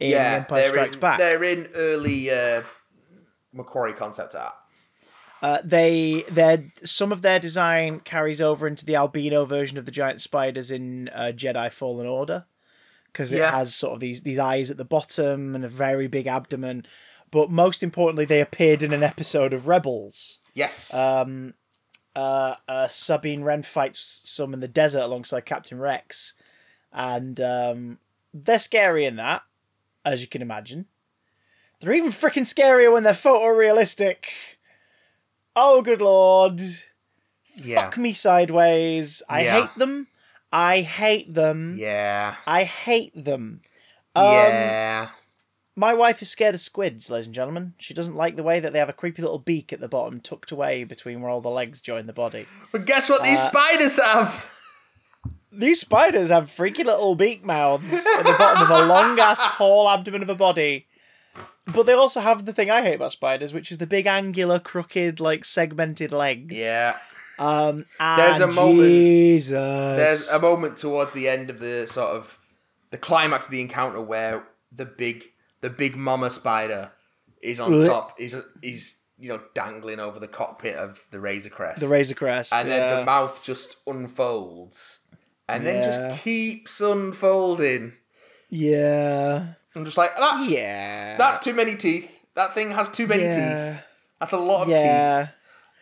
in 0.00 0.10
yeah. 0.10 0.32
Empire 0.38 0.60
They're 0.60 0.68
Strikes 0.70 0.94
in, 0.94 1.00
Back. 1.00 1.18
they're 1.18 1.44
in 1.44 1.68
early 1.74 2.30
uh, 2.30 2.62
McQuarrie 3.54 3.96
concept 3.96 4.34
art. 4.34 4.54
Uh, 5.42 5.58
they 5.64 6.22
their 6.30 6.64
some 6.84 7.10
of 7.10 7.20
their 7.22 7.40
design 7.40 7.98
carries 8.00 8.40
over 8.40 8.66
into 8.68 8.86
the 8.86 8.94
albino 8.96 9.44
version 9.44 9.76
of 9.76 9.84
the 9.84 9.90
giant 9.90 10.20
spiders 10.20 10.70
in 10.70 11.08
uh, 11.08 11.32
Jedi 11.34 11.70
Fallen 11.72 12.06
Order 12.06 12.44
because 13.06 13.32
it 13.32 13.38
Yeah. 13.38 13.50
has 13.50 13.74
sort 13.74 13.94
of 13.94 14.00
these 14.00 14.22
these 14.22 14.38
eyes 14.38 14.70
at 14.70 14.76
the 14.76 14.84
bottom 14.84 15.54
and 15.56 15.64
a 15.64 15.68
very 15.68 16.06
big 16.06 16.28
abdomen. 16.28 16.86
But 17.32 17.50
most 17.50 17.82
importantly, 17.82 18.24
they 18.24 18.40
appeared 18.40 18.82
in 18.84 18.92
an 18.92 19.02
episode 19.02 19.52
of 19.52 19.66
Rebels. 19.66 20.38
Yes. 20.54 20.94
Um, 20.94 21.54
uh, 22.14 22.56
uh, 22.68 22.86
Sabine 22.88 23.42
Wren 23.42 23.62
fights 23.62 24.20
some 24.24 24.52
in 24.54 24.60
the 24.60 24.68
desert 24.68 25.00
alongside 25.02 25.46
Captain 25.46 25.78
Rex, 25.78 26.34
and 26.92 27.40
um, 27.40 27.98
they're 28.34 28.58
scary 28.58 29.06
in 29.06 29.16
that, 29.16 29.42
as 30.04 30.20
you 30.20 30.26
can 30.28 30.42
imagine. 30.42 30.86
They're 31.80 31.94
even 31.94 32.10
freaking 32.10 32.42
scarier 32.46 32.92
when 32.92 33.02
they're 33.02 33.12
photorealistic. 33.14 34.26
Oh, 35.54 35.82
good 35.82 36.00
lord! 36.00 36.60
yeah. 37.56 37.82
Fuck 37.82 37.98
me 37.98 38.12
sideways. 38.12 39.22
I 39.28 39.42
Yeah. 39.44 39.60
hate 39.60 39.74
them. 39.76 40.08
I 40.52 40.80
hate 40.80 41.32
them. 41.34 41.76
Yeah. 41.78 42.36
I 42.46 42.64
hate 42.64 43.12
them. 43.24 43.60
Um, 44.14 44.24
yeah. 44.32 45.08
My 45.74 45.94
wife 45.94 46.20
is 46.20 46.30
scared 46.30 46.54
of 46.54 46.60
squids, 46.60 47.10
ladies 47.10 47.26
and 47.26 47.34
gentlemen. 47.34 47.72
She 47.78 47.94
doesn't 47.94 48.14
like 48.14 48.36
the 48.36 48.42
way 48.42 48.60
that 48.60 48.72
they 48.74 48.78
have 48.78 48.90
a 48.90 48.94
creepy 48.94 49.22
little 49.22 49.38
beak 49.38 49.72
at 49.72 49.80
the 49.80 49.88
bottom, 49.88 50.20
tucked 50.20 50.50
away 50.50 50.84
between 50.84 51.20
where 51.22 51.30
all 51.30 51.40
the 51.40 51.48
legs 51.50 51.80
join 51.80 52.06
the 52.06 52.12
body. 52.12 52.46
But 52.70 52.84
guess 52.84 53.08
what 53.08 53.22
these 53.22 53.40
uh, 53.40 53.48
spiders 53.48 53.96
have? 54.02 54.44
These 55.50 55.80
spiders 55.80 56.28
have 56.30 56.50
freaky 56.50 56.84
little 56.84 57.14
beak 57.14 57.44
mouths 57.44 58.06
at 58.06 58.22
the 58.24 58.34
bottom 58.38 58.70
of 58.70 58.70
a 58.70 58.84
long 58.86 59.18
ass 59.18 59.54
tall 59.54 59.88
abdomen 59.88 60.22
of 60.22 60.28
a 60.30 60.34
body. 60.34 60.86
But 61.66 61.84
they 61.84 61.92
also 61.92 62.20
have 62.20 62.44
the 62.44 62.52
thing 62.52 62.70
I 62.70 62.82
hate 62.82 62.94
about 62.94 63.12
spiders, 63.12 63.52
which 63.52 63.70
is 63.70 63.78
the 63.78 63.86
big 63.86 64.06
angular, 64.06 64.58
crooked, 64.58 65.20
like 65.20 65.44
segmented 65.44 66.12
legs. 66.12 66.58
Yeah. 66.58 66.96
Um, 67.38 67.86
There's 67.98 68.40
a 68.40 68.46
moment- 68.46 68.88
Jesus. 68.88 69.50
There's 69.50 70.28
a 70.30 70.40
moment 70.40 70.76
towards 70.76 71.12
the 71.12 71.28
end 71.28 71.50
of 71.50 71.60
the 71.60 71.86
sort 71.86 72.10
of 72.10 72.38
the 72.90 72.98
climax 72.98 73.46
of 73.46 73.52
the 73.52 73.60
encounter 73.60 74.00
where 74.00 74.46
the 74.70 74.84
big 74.84 75.24
the 75.60 75.70
big 75.70 75.96
mama 75.96 76.30
spider 76.30 76.92
is 77.40 77.58
on 77.60 77.70
top. 77.86 78.14
Is 78.18 78.36
he's 78.60 78.98
you 79.18 79.28
know 79.28 79.40
dangling 79.54 80.00
over 80.00 80.18
the 80.18 80.28
cockpit 80.28 80.76
of 80.76 81.00
the 81.10 81.20
Razor 81.20 81.50
Crest. 81.50 81.80
the 81.80 81.88
Razor 81.88 82.14
Crest. 82.14 82.52
and 82.52 82.68
yeah. 82.68 82.78
then 82.78 82.96
the 82.98 83.04
mouth 83.04 83.42
just 83.42 83.76
unfolds 83.86 85.00
and 85.48 85.66
then 85.66 85.82
just 85.82 86.22
keeps 86.22 86.80
unfolding. 86.80 87.94
yeah. 88.50 89.54
I'm 89.74 89.84
just 89.84 89.96
like 89.98 90.10
that's 90.16 90.50
Yeah. 90.50 91.16
that's 91.16 91.38
too 91.38 91.54
many 91.54 91.76
teeth. 91.76 92.10
That 92.34 92.54
thing 92.54 92.70
has 92.72 92.88
too 92.88 93.06
many 93.06 93.22
teeth. 93.24 93.36
yeah. 93.36 93.78
That's 94.20 94.32
a 94.32 94.38
lot 94.38 94.62
of 94.62 94.68
teeth. 94.68 94.80
Yeah. 94.80 95.28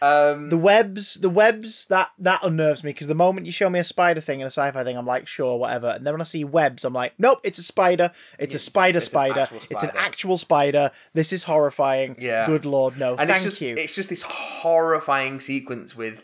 Um, 0.03 0.49
The 0.49 0.57
webs, 0.57 1.15
the 1.17 1.29
webs, 1.29 1.87
that 1.89 2.11
that 2.19 2.41
unnerves 2.43 2.83
me 2.83 2.91
because 2.91 3.07
the 3.07 3.15
moment 3.15 3.45
you 3.45 3.53
show 3.53 3.69
me 3.69 3.79
a 3.79 3.85
spider 3.85 4.23
thing 4.23 4.41
and 4.41 4.47
a 4.47 4.51
sci-fi 4.51 4.83
thing, 4.83 4.97
I'm 4.97 5.07
like, 5.07 5.27
sure, 5.29 5.59
whatever. 5.59 5.89
And 5.89 6.07
then 6.07 6.15
when 6.15 6.23
I 6.23 6.25
see 6.25 6.43
webs, 6.43 6.87
I'm 6.87 6.95
like, 6.95 7.13
nope, 7.19 7.41
it's 7.45 7.59
a 7.59 7.63
spider. 7.63 8.11
It's, 8.39 8.55
a 8.55 8.59
spider 8.59 8.97
it's 8.97 9.07
an 9.09 9.11
spider. 9.11 9.49
It's 9.71 9.83
an 9.83 9.91
actual 9.95 10.39
spider. 10.39 10.91
This 11.13 11.35
is 11.35 11.43
horrifying. 11.43 12.17
Yeah. 12.19 12.47
Good 12.47 12.65
lord, 12.65 12.97
no. 12.99 13.11
and 13.11 13.29
Thank 13.29 13.31
it's 13.31 13.45
just 13.45 13.61
you. 13.61 13.75
it's 13.77 13.95
just 13.95 14.09
this 14.09 14.23
horrifying 14.23 15.39
sequence 15.39 15.95
with 15.95 16.23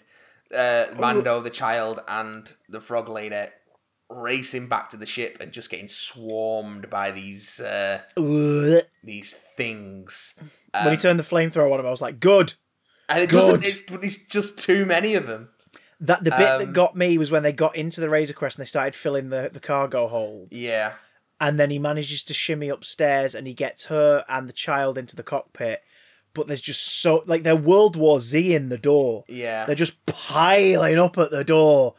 uh, 0.54 0.86
Mando, 0.98 1.40
the 1.42 1.50
child, 1.50 2.00
and 2.08 2.54
the 2.70 2.80
frog 2.80 3.10
lady 3.10 3.48
racing 4.08 4.68
back 4.68 4.88
to 4.90 4.96
the 4.96 5.06
ship 5.06 5.38
and 5.40 5.52
just 5.52 5.68
getting 5.70 5.88
swarmed 5.88 6.88
by 6.90 7.10
these 7.10 7.60
uh, 7.60 8.02
these 9.02 9.32
things. 9.56 10.34
when 10.72 10.84
he 10.84 10.90
Um, 10.90 10.96
turned 10.96 11.18
the 11.18 11.24
flamethrower 11.24 11.72
on 11.72 11.80
him, 11.80 11.86
I 11.86 11.90
was 11.90 12.00
like, 12.02 12.20
good. 12.20 12.54
and 13.08 13.22
it 13.22 13.30
doesn't. 13.30 13.60
good. 13.60 13.64
It's 13.68 13.82
there's 13.86 14.26
just 14.26 14.58
too 14.58 14.84
many 14.86 15.14
of 15.14 15.26
them. 15.26 15.50
That 16.00 16.24
the 16.24 16.30
bit 16.30 16.38
that 16.58 16.60
Um, 16.62 16.72
got 16.72 16.94
me 16.96 17.16
was 17.16 17.30
when 17.30 17.42
they 17.42 17.52
got 17.52 17.74
into 17.74 18.00
the 18.02 18.10
Razor 18.10 18.34
Crest 18.34 18.58
and 18.58 18.64
they 18.64 18.68
started 18.68 18.94
filling 18.94 19.30
the, 19.30 19.48
the 19.52 19.60
cargo 19.60 20.06
hold. 20.08 20.48
Yeah, 20.52 20.92
and 21.40 21.58
then 21.58 21.70
he 21.70 21.78
manages 21.78 22.22
to 22.24 22.34
shimmy 22.34 22.68
upstairs 22.68 23.34
and 23.34 23.46
he 23.46 23.54
gets 23.54 23.86
her 23.86 24.24
and 24.28 24.48
the 24.48 24.52
child 24.52 24.98
into 24.98 25.16
the 25.16 25.22
cockpit. 25.22 25.82
But 26.34 26.48
there's 26.48 26.60
just 26.60 26.82
so 27.00 27.22
like 27.26 27.44
they're 27.44 27.56
World 27.56 27.96
War 27.96 28.20
Z 28.20 28.54
in 28.54 28.68
the 28.68 28.76
door. 28.76 29.24
yeah. 29.26 29.64
They're 29.64 29.74
just 29.74 30.04
piling 30.04 30.98
up 30.98 31.16
at 31.16 31.30
the 31.30 31.44
door. 31.44 31.94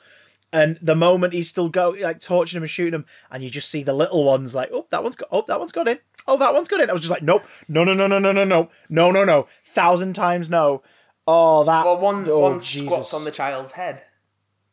And 0.54 0.78
the 0.82 0.95
moment 0.95 1.34
he's 1.34 1.50
still 1.50 1.68
go 1.70 1.89
like 1.89 2.22
torching 2.22 2.58
him 2.58 2.64
and 2.64 2.70
shooting 2.70 2.93
him, 2.93 3.06
and 3.30 3.43
you 3.43 3.50
just 3.50 3.70
see 3.70 3.84
the 3.84 3.93
little 3.93 4.24
ones 4.24 4.56
like, 4.56 4.70
oh, 4.72 4.88
that 4.91 5.04
one's 5.04 5.16
got 5.18 5.28
oh, 5.32 5.43
that 5.48 5.60
one's 5.60 5.74
got 5.74 5.88
in. 5.88 6.00
Oh, 6.28 6.38
that 6.38 6.54
one's 6.54 6.68
got 6.70 6.80
in. 6.80 6.89
I 6.89 6.93
was 6.93 7.02
just 7.02 7.12
like, 7.12 7.22
nope, 7.24 7.43
no, 7.68 7.84
no, 7.84 7.93
no, 7.93 8.08
no, 8.08 8.18
no, 8.20 8.32
no, 8.32 8.43
no, 8.45 8.70
no, 8.89 9.12
no, 9.12 9.24
no. 9.26 9.48
Thousand 9.66 10.14
times 10.14 10.50
no. 10.50 10.84
Oh, 11.28 11.66
that 11.66 11.84
well, 11.84 12.00
one 12.00 12.26
oh, 12.30 12.39
one 12.39 12.60
Jesus. 12.60 12.86
squats 12.88 13.14
on 13.14 13.26
the 13.26 13.32
child's 13.32 13.72
head. 13.72 14.04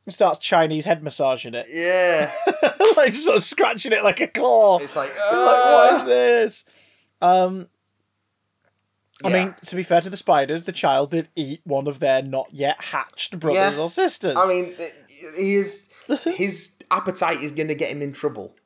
starts 0.09 0.39
Chinese 0.39 0.85
head 0.85 1.03
massaging 1.03 1.55
it. 1.55 1.67
Yeah, 1.69 2.33
like 2.97 3.13
sort 3.15 3.37
of 3.37 3.43
scratching 3.43 3.93
it 3.93 4.05
like 4.05 4.21
a 4.21 4.29
claw. 4.29 4.79
it's 4.79 4.95
like, 4.95 5.11
You're 5.33 5.45
like, 5.45 5.65
what 5.65 5.95
is 5.95 6.01
"Ah." 6.01 6.05
this? 6.05 6.65
Um, 7.21 7.69
I 9.23 9.29
Yeah. 9.29 9.45
mean, 9.45 9.55
to 9.67 9.77
be 9.77 9.83
fair 9.85 10.01
to 10.01 10.11
the 10.11 10.17
spiders, 10.17 10.65
the 10.65 10.73
child 10.73 11.11
did 11.13 11.29
eat 11.37 11.61
one 11.65 11.87
of 11.87 12.01
their 12.01 12.21
not 12.23 12.49
yet 12.53 12.83
hatched 12.85 13.39
brothers 13.39 13.77
Yeah. 13.77 13.83
or 13.83 13.89
sisters. 13.89 14.37
I 14.37 14.47
mean, 14.49 14.75
th- 14.75 14.95
he 15.37 15.55
is 15.55 15.89
his 16.25 16.73
appetite 16.91 17.41
is 17.43 17.53
going 17.53 17.69
to 17.69 17.75
get 17.75 17.91
him 17.91 18.03
in 18.03 18.13
trouble. 18.13 18.57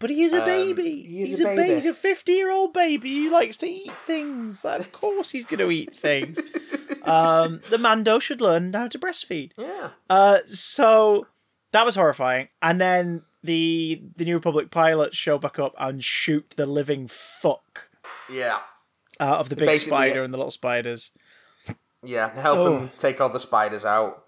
but 0.00 0.10
he 0.10 0.22
is 0.24 0.32
a 0.32 0.40
um, 0.40 0.44
baby. 0.46 1.02
he 1.02 1.22
is 1.22 1.28
he's 1.30 1.40
a 1.40 1.44
a, 1.44 1.46
baby. 1.46 1.62
baby. 1.62 1.74
He's 1.74 1.86
a 1.86 1.94
fifty-year-old 1.94 2.72
baby 2.72 3.24
who 3.24 3.30
likes 3.30 3.56
to 3.58 3.68
eat 3.68 3.92
things. 4.06 4.64
Like, 4.64 4.80
of 4.80 4.92
course, 4.92 5.30
he's 5.30 5.44
going 5.44 5.60
to 5.60 5.70
eat 5.70 5.94
things. 6.08 6.40
um, 7.04 7.60
the 7.70 7.78
Mando 7.78 8.18
should 8.18 8.40
learn 8.40 8.72
how 8.72 8.88
to 8.88 8.98
breastfeed. 8.98 9.52
Yeah, 9.56 9.90
Uh, 10.10 10.38
so 10.46 11.26
that 11.72 11.86
was 11.86 11.94
horrifying. 11.94 12.48
And 12.60 12.80
then 12.80 13.22
the 13.42 14.02
the 14.16 14.24
New 14.24 14.34
Republic 14.34 14.70
pilots 14.70 15.16
show 15.16 15.38
back 15.38 15.58
up 15.58 15.74
and 15.78 16.02
shoot 16.02 16.54
the 16.56 16.66
living 16.66 17.06
fuck 17.08 17.88
yeah. 18.30 18.58
Out 19.24 19.40
of 19.40 19.48
the 19.48 19.56
big 19.56 19.66
Basically, 19.66 19.90
spider 19.90 20.22
and 20.22 20.32
the 20.32 20.38
little 20.38 20.50
spiders. 20.50 21.10
Yeah, 22.02 22.38
help 22.38 22.58
Oh. 22.58 22.76
him 22.78 22.90
take 22.96 23.20
all 23.20 23.30
the 23.32 23.40
spiders 23.40 23.84
out, 23.84 24.24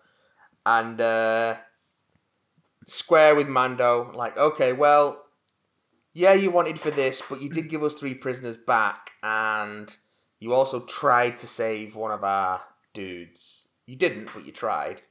and 0.65 1.01
uh, 1.01 1.57
square 2.87 3.35
with 3.35 3.49
Mando. 3.49 4.11
Like, 4.15 4.37
okay, 4.39 4.73
well, 4.73 5.23
yeah, 6.15 6.33
you 6.33 6.51
wanted 6.51 6.81
for 6.81 6.91
this, 6.91 7.23
but 7.29 7.43
you 7.43 7.51
did 7.51 7.69
give 7.69 7.83
us 7.83 7.95
three 7.95 8.15
prisoners 8.15 8.57
back, 8.57 9.11
and 9.23 9.95
you 10.41 10.53
also 10.55 10.81
tried 10.81 11.39
to 11.39 11.47
save 11.47 11.95
one 11.97 12.11
of 12.13 12.25
our 12.25 12.63
dudes. 12.95 13.69
You 13.87 13.97
didn't, 13.97 14.31
but 14.35 14.47
you 14.47 14.53
tried. 14.53 15.03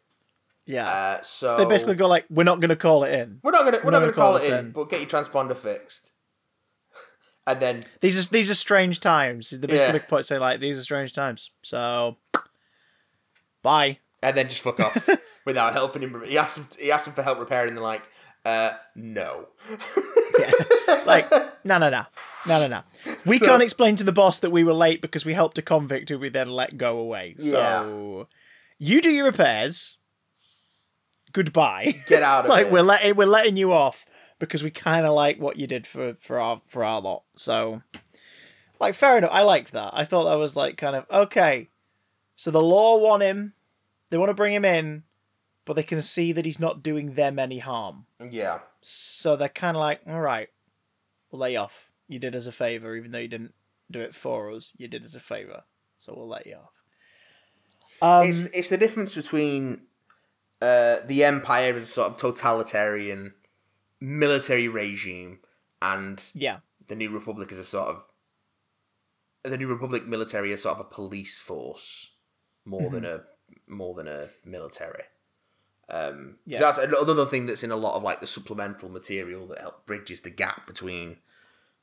Yeah. 0.65 0.87
Uh, 0.89 1.21
so, 1.21 1.49
So 1.49 1.57
they 1.57 1.65
basically 1.65 1.95
go 1.95 2.07
like, 2.07 2.25
"We're 2.29 2.43
not 2.43 2.59
going 2.59 2.69
to 2.69 2.75
call 2.75 3.03
it 3.03 3.13
in." 3.13 3.39
we're 3.43 3.51
not 3.51 3.63
gonna 3.65 3.79
we're, 3.83 3.91
not 3.91 3.99
gonna 3.99 4.11
call, 4.13 4.33
this 4.33 4.45
it 4.47 4.53
in, 4.53 4.65
in. 4.65 4.71
but 4.71 4.89
get 4.89 4.99
your 4.99 5.09
transponder 5.09 5.55
fixed. 5.55 6.11
And 7.47 7.59
then 7.59 7.83
These 8.01 8.17
are 8.27 8.29
these 8.31 8.49
are 8.49 8.55
strange 8.55 8.99
times. 8.99 9.51
They 9.51 9.67
basically 9.67 9.99
Yeah. 9.99 10.05
point 10.07 10.25
saying 10.25 10.41
like, 10.41 10.59
"These 10.59 10.79
are 10.79 10.83
strange 10.83 11.13
times." 11.13 11.51
So, 11.63 12.17
bye. 13.61 13.99
and 14.23 14.35
then 14.35 14.49
just 14.49 14.61
fuck 14.61 14.79
off 14.79 15.07
without 15.45 15.73
helping 15.73 16.01
him. 16.01 16.23
He 16.25 16.37
asked 16.37 16.57
him, 16.57 16.67
he 16.79 16.91
asked 16.91 17.07
him 17.07 17.13
for 17.13 17.21
help 17.23 17.37
repairing. 17.39 17.69
And 17.69 17.77
they're 17.77 17.83
like, 17.83 18.01
uh, 18.45 18.71
no. 18.95 19.49
Yeah. 20.39 20.51
It's 20.89 21.05
like, 21.05 21.29
no, 21.63 21.77
no, 21.77 21.89
no, 21.89 22.05
no, 22.47 22.61
no, 22.61 22.67
no. 22.67 22.81
We 23.25 23.37
So- 23.37 23.45
can't 23.45 23.61
explain 23.61 23.95
to 23.97 24.03
the 24.03 24.11
boss 24.11 24.39
that 24.39 24.49
we 24.49 24.63
were 24.63 24.73
late 24.73 25.01
because 25.01 25.23
we 25.25 25.33
helped 25.35 25.57
a 25.57 25.61
convict 25.61 26.09
who 26.09 26.17
we 26.17 26.29
then 26.29 26.49
let 26.49 26.77
go 26.77 26.97
away. 26.97 27.35
So, 27.37 28.27
you 28.79 29.01
do 29.01 29.09
your 29.11 29.25
repairs. 29.25 29.97
Goodbye. 31.31 31.93
Get 32.07 32.23
out 32.23 32.45
of 32.45 32.49
like 32.49 32.65
here. 32.65 32.73
we're 32.73 32.81
letting 32.83 33.15
we're 33.15 33.25
letting 33.25 33.57
you 33.57 33.73
off 33.73 34.05
because 34.39 34.63
we 34.63 34.71
kind 34.71 35.05
of 35.05 35.13
like 35.13 35.39
what 35.39 35.57
you 35.57 35.67
did 35.67 35.87
for 35.87 36.15
for 36.19 36.39
our 36.39 36.61
for 36.67 36.83
our 36.83 37.01
lot. 37.01 37.23
So, 37.35 37.81
like, 38.79 38.95
fair 38.95 39.17
enough. 39.17 39.31
I 39.33 39.41
liked 39.41 39.71
that. 39.71 39.91
I 39.93 40.03
thought 40.03 40.25
that 40.25 40.35
was 40.35 40.55
like 40.55 40.77
kind 40.77 40.95
of 40.95 41.05
okay. 41.11 41.69
So 42.35 42.51
the 42.51 42.61
law 42.61 42.97
want 42.97 43.23
him. 43.23 43.53
They 44.09 44.17
want 44.17 44.29
to 44.29 44.35
bring 44.35 44.53
him 44.53 44.65
in, 44.65 45.03
but 45.63 45.73
they 45.73 45.83
can 45.83 46.01
see 46.01 46.31
that 46.31 46.45
he's 46.45 46.59
not 46.59 46.83
doing 46.83 47.13
them 47.13 47.39
any 47.39 47.59
harm. 47.59 48.05
Yeah. 48.29 48.59
So 48.81 49.35
they're 49.35 49.49
kind 49.49 49.75
of 49.75 49.81
like, 49.81 50.01
all 50.07 50.21
right, 50.21 50.49
we'll 51.31 51.39
lay 51.39 51.55
off. 51.55 51.89
You 52.07 52.19
did 52.19 52.35
us 52.35 52.45
a 52.45 52.51
favor, 52.51 52.95
even 52.95 53.11
though 53.11 53.19
you 53.19 53.27
didn't 53.27 53.53
do 53.89 54.01
it 54.01 54.13
for 54.13 54.51
us. 54.51 54.73
You 54.77 54.87
did 54.87 55.03
us 55.03 55.15
a 55.15 55.19
favor, 55.19 55.63
so 55.97 56.13
we'll 56.15 56.27
let 56.27 56.45
you 56.45 56.55
off. 56.55 56.71
Um, 58.01 58.29
it's 58.29 58.45
it's 58.45 58.69
the 58.69 58.77
difference 58.77 59.15
between 59.15 59.81
uh, 60.61 60.97
the 61.05 61.23
empire 61.23 61.73
as 61.73 61.83
a 61.83 61.85
sort 61.85 62.11
of 62.11 62.17
totalitarian 62.17 63.33
military 63.99 64.67
regime 64.67 65.39
and 65.81 66.31
yeah, 66.33 66.59
the 66.87 66.95
new 66.95 67.09
republic 67.09 67.51
is 67.51 67.57
a 67.57 67.65
sort 67.65 67.89
of 67.89 68.05
the 69.43 69.57
new 69.57 69.67
republic 69.67 70.05
military 70.05 70.51
is 70.51 70.63
sort 70.63 70.77
of 70.77 70.85
a 70.85 70.89
police 70.89 71.37
force 71.37 72.13
more 72.65 72.89
than 72.89 73.05
a 73.05 73.21
more 73.67 73.93
than 73.93 74.07
a 74.07 74.27
military. 74.43 75.03
Um, 75.87 76.39
Yeah. 76.45 76.59
that's 76.59 76.79
another 76.79 77.27
thing 77.27 77.45
that's 77.45 77.61
in 77.61 77.69
a 77.69 77.75
lot 77.75 77.95
of 77.95 78.01
like 78.01 78.19
the 78.19 78.27
supplemental 78.27 78.89
material 78.89 79.47
that 79.47 79.61
help 79.61 79.85
bridges 79.85 80.21
the 80.21 80.31
gap 80.31 80.65
between 80.65 81.17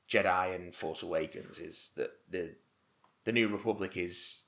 Jedi 0.09 0.55
and 0.55 0.75
Force 0.75 1.05
Awakens 1.05 1.61
is 1.61 1.93
that 1.97 2.11
the 2.29 2.57
the 3.25 3.33
new 3.33 3.49
republic 3.49 3.97
is 3.97 4.45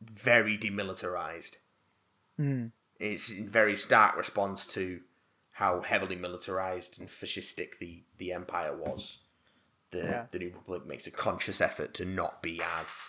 very 0.00 0.56
demilitarized. 0.56 1.56
Mm. 2.38 2.70
It's 3.00 3.28
in 3.28 3.50
very 3.50 3.76
stark 3.76 4.16
response 4.16 4.66
to 4.68 5.00
how 5.54 5.80
heavily 5.80 6.16
militarized 6.16 6.98
and 7.00 7.08
fascistic 7.08 7.78
the, 7.78 8.02
the 8.18 8.32
empire 8.32 8.76
was. 8.76 9.18
The 9.90 9.98
Yeah. 9.98 10.26
the 10.32 10.38
new 10.40 10.46
republic 10.46 10.86
makes 10.86 11.06
a 11.06 11.10
conscious 11.10 11.60
effort 11.60 11.94
to 11.94 12.04
not 12.04 12.42
be 12.42 12.60
as 12.60 13.08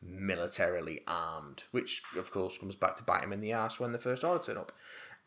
militarily 0.00 1.00
armed, 1.06 1.64
which 1.72 2.02
of 2.16 2.30
course 2.30 2.58
comes 2.58 2.76
back 2.76 2.96
to 2.96 3.02
bite 3.02 3.24
him 3.24 3.32
in 3.32 3.40
the 3.40 3.52
ass 3.52 3.80
when 3.80 3.92
the 3.92 3.98
first 3.98 4.22
order 4.24 4.42
turn 4.42 4.56
up. 4.56 4.72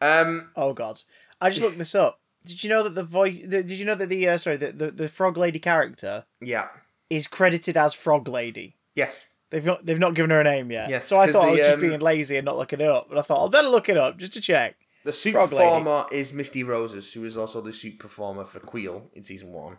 Um, 0.01 0.51
Oh 0.55 0.73
god, 0.73 1.01
I 1.41 1.49
just 1.49 1.61
looked 1.61 1.77
this 1.77 1.95
up. 1.95 2.19
Did 2.45 2.63
you 2.63 2.69
know 2.69 2.83
that 2.83 2.95
the 2.95 3.03
voice? 3.03 3.37
Did 3.47 3.69
you 3.71 3.83
know 3.85 3.95
that 3.95 4.07
the 4.07 4.29
uh, 4.29 4.37
sorry 4.37 4.55
the, 4.55 4.71
the 4.71 4.91
the 4.91 5.09
frog 5.09 5.35
lady 5.37 5.59
character 5.59 6.23
yeah, 6.41 6.67
is 7.09 7.27
credited 7.27 7.75
as 7.75 7.93
Frog 7.93 8.27
Lady? 8.29 8.77
yes, 8.95 9.25
They've 9.49 9.65
not 9.65 9.85
they've 9.85 9.99
not 9.99 10.13
given 10.13 10.29
her 10.29 10.41
a 10.41 10.43
name 10.43 10.71
yet. 10.71 10.89
Yes, 10.89 11.07
so 11.07 11.19
I 11.19 11.31
thought 11.31 11.43
I 11.43 11.45
the, 11.47 11.51
was 11.51 11.59
just 11.59 11.73
um, 11.73 11.81
being 11.81 11.99
lazy 11.99 12.37
and 12.37 12.45
not 12.45 12.57
looking 12.57 12.81
it 12.81 12.87
up. 12.87 13.07
But 13.09 13.17
I 13.17 13.21
thought 13.23 13.39
I'll 13.39 13.49
better 13.49 13.67
look 13.67 13.89
it 13.89 13.97
up 13.97 14.17
just 14.17 14.33
to 14.33 14.41
check. 14.41 14.75
The 15.03 15.13
suit 15.13 15.31
Frog 15.31 15.51
lady. 15.51 15.63
performer 15.63 16.05
is 16.11 16.33
Misty 16.33 16.63
Rosas, 16.63 17.13
who 17.13 17.23
is 17.23 17.37
also 17.37 17.61
the 17.61 17.71
suit 17.73 17.99
performer 17.99 18.43
for 18.45 18.59
Kuiil 18.59 19.05
in 19.13 19.23
season 19.23 19.51
one, 19.53 19.77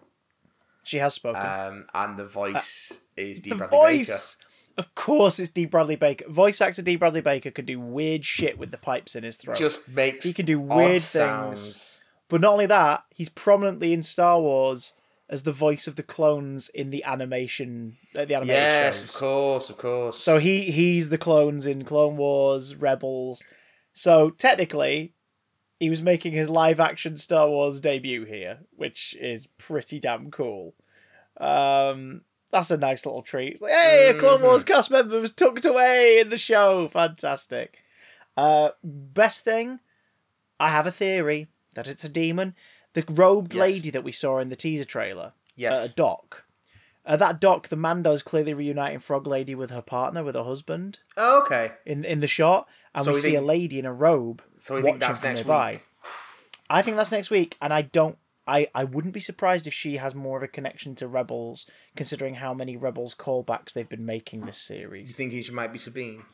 She 0.82 0.96
has 0.98 1.14
spoken. 1.14 1.42
um, 1.44 1.86
and 1.94 2.18
the 2.18 2.24
voice 2.26 3.00
is 3.16 3.40
Dee 3.40 3.50
the 3.50 3.56
Bradley 3.56 3.78
voice, 3.78 4.36
of 4.78 4.94
course, 4.94 5.38
it's 5.38 5.50
D. 5.50 5.66
Bradley 5.66 5.96
Baker. 5.96 6.24
Voice 6.30 6.60
actor 6.62 6.80
D. 6.80 6.96
Bradley 6.96 7.20
Baker 7.20 7.50
can 7.50 7.66
do 7.66 7.78
weird 7.78 8.24
shit 8.24 8.56
with 8.58 8.70
the 8.70 8.78
pipes 8.78 9.14
in 9.14 9.24
his 9.24 9.36
throat. 9.36 9.58
Just 9.58 9.90
makes 9.90 10.24
He 10.24 10.32
can 10.32 10.46
do 10.46 10.58
weird 10.58 11.02
sounds. 11.02 11.60
things. 11.60 12.02
But 12.30 12.40
not 12.40 12.52
only 12.54 12.66
that, 12.66 13.04
he's 13.14 13.28
prominently 13.28 13.92
in 13.92 14.02
Star 14.02 14.40
Wars 14.40 14.94
as 15.28 15.42
the 15.42 15.52
voice 15.52 15.86
of 15.86 15.96
the 15.96 16.02
clones 16.02 16.70
in 16.70 16.88
the 16.90 17.04
animation, 17.04 17.96
uh, 18.16 18.24
the 18.24 18.34
animated 18.36 18.46
Yes, 18.62 19.00
shows. 19.00 19.04
of 19.10 19.14
course, 19.14 19.70
of 19.70 19.76
course. 19.76 20.18
So 20.18 20.38
he 20.38 20.70
he's 20.70 21.10
the 21.10 21.18
clones 21.18 21.66
in 21.66 21.84
Clone 21.84 22.16
Wars, 22.16 22.74
Rebels. 22.74 23.44
So 23.92 24.30
technically, 24.30 25.14
he 25.78 25.90
was 25.90 26.02
making 26.02 26.32
his 26.32 26.50
live 26.50 26.80
action 26.80 27.16
Star 27.16 27.48
Wars 27.48 27.80
debut 27.80 28.24
here, 28.24 28.58
which 28.76 29.16
is 29.20 29.46
pretty 29.58 29.98
damn 29.98 30.30
cool. 30.30 30.74
Um, 31.38 32.22
that's 32.50 32.70
a 32.70 32.76
nice 32.76 33.06
little 33.06 33.22
treat. 33.22 33.52
It's 33.52 33.62
like, 33.62 33.72
hey, 33.72 34.10
a 34.10 34.18
Clone 34.18 34.42
Wars 34.42 34.64
cast 34.64 34.90
member 34.90 35.20
was 35.20 35.32
tucked 35.32 35.64
away 35.64 36.18
in 36.20 36.28
the 36.28 36.38
show. 36.38 36.88
Fantastic. 36.88 37.78
Uh, 38.36 38.70
best 38.82 39.44
thing, 39.44 39.80
I 40.58 40.70
have 40.70 40.86
a 40.86 40.90
theory 40.92 41.48
that 41.74 41.88
it's 41.88 42.04
a 42.04 42.08
demon. 42.08 42.54
The 42.94 43.04
robed 43.08 43.54
Yes. 43.54 43.60
lady 43.60 43.90
that 43.90 44.04
we 44.04 44.12
saw 44.12 44.38
in 44.38 44.48
the 44.48 44.56
teaser 44.56 44.84
trailer 44.84 45.32
yes, 45.54 45.76
at 45.76 45.90
a 45.90 45.94
dock. 45.94 46.44
At 47.06 47.20
that 47.20 47.40
dock, 47.40 47.68
the 47.68 47.76
Mando's 47.76 48.22
clearly 48.22 48.52
reuniting 48.52 48.98
Frog 48.98 49.26
Lady 49.26 49.54
with 49.54 49.70
her 49.70 49.80
partner, 49.82 50.22
with 50.22 50.34
her 50.34 50.44
husband, 50.44 50.98
oh, 51.16 51.42
okay. 51.42 51.72
in 51.86 52.04
in 52.04 52.20
the 52.20 52.26
shot, 52.26 52.68
and 52.94 53.04
So 53.04 53.12
we 53.12 53.18
see 53.18 53.30
think- 53.30 53.38
a 53.42 53.46
lady 53.46 53.78
in 53.78 53.86
a 53.86 53.92
robe. 53.92 54.42
So 54.58 54.74
we 54.74 54.82
think 54.82 55.00
that's 55.00 55.22
next 55.22 55.40
nearby. 55.40 55.72
week. 55.72 55.82
I 56.68 56.82
think 56.82 56.96
that's 56.96 57.10
next 57.12 57.30
week, 57.30 57.56
and 57.60 57.72
I 57.72 57.82
don't. 57.82 58.16
I, 58.46 58.68
I 58.74 58.84
wouldn't 58.84 59.14
be 59.14 59.20
surprised 59.20 59.66
if 59.68 59.74
she 59.74 59.98
has 59.98 60.14
more 60.14 60.36
of 60.38 60.42
a 60.42 60.48
connection 60.48 60.94
to 60.96 61.06
Rebels, 61.06 61.66
considering 61.94 62.36
how 62.36 62.52
many 62.54 62.76
Rebels 62.76 63.14
callbacks 63.14 63.72
they've 63.72 63.88
been 63.88 64.06
making 64.06 64.40
this 64.46 64.58
series. 64.58 65.08
You 65.08 65.14
thinking 65.14 65.42
she 65.42 65.52
might 65.52 65.72
be 65.72 65.78
Sabine? 65.78 66.24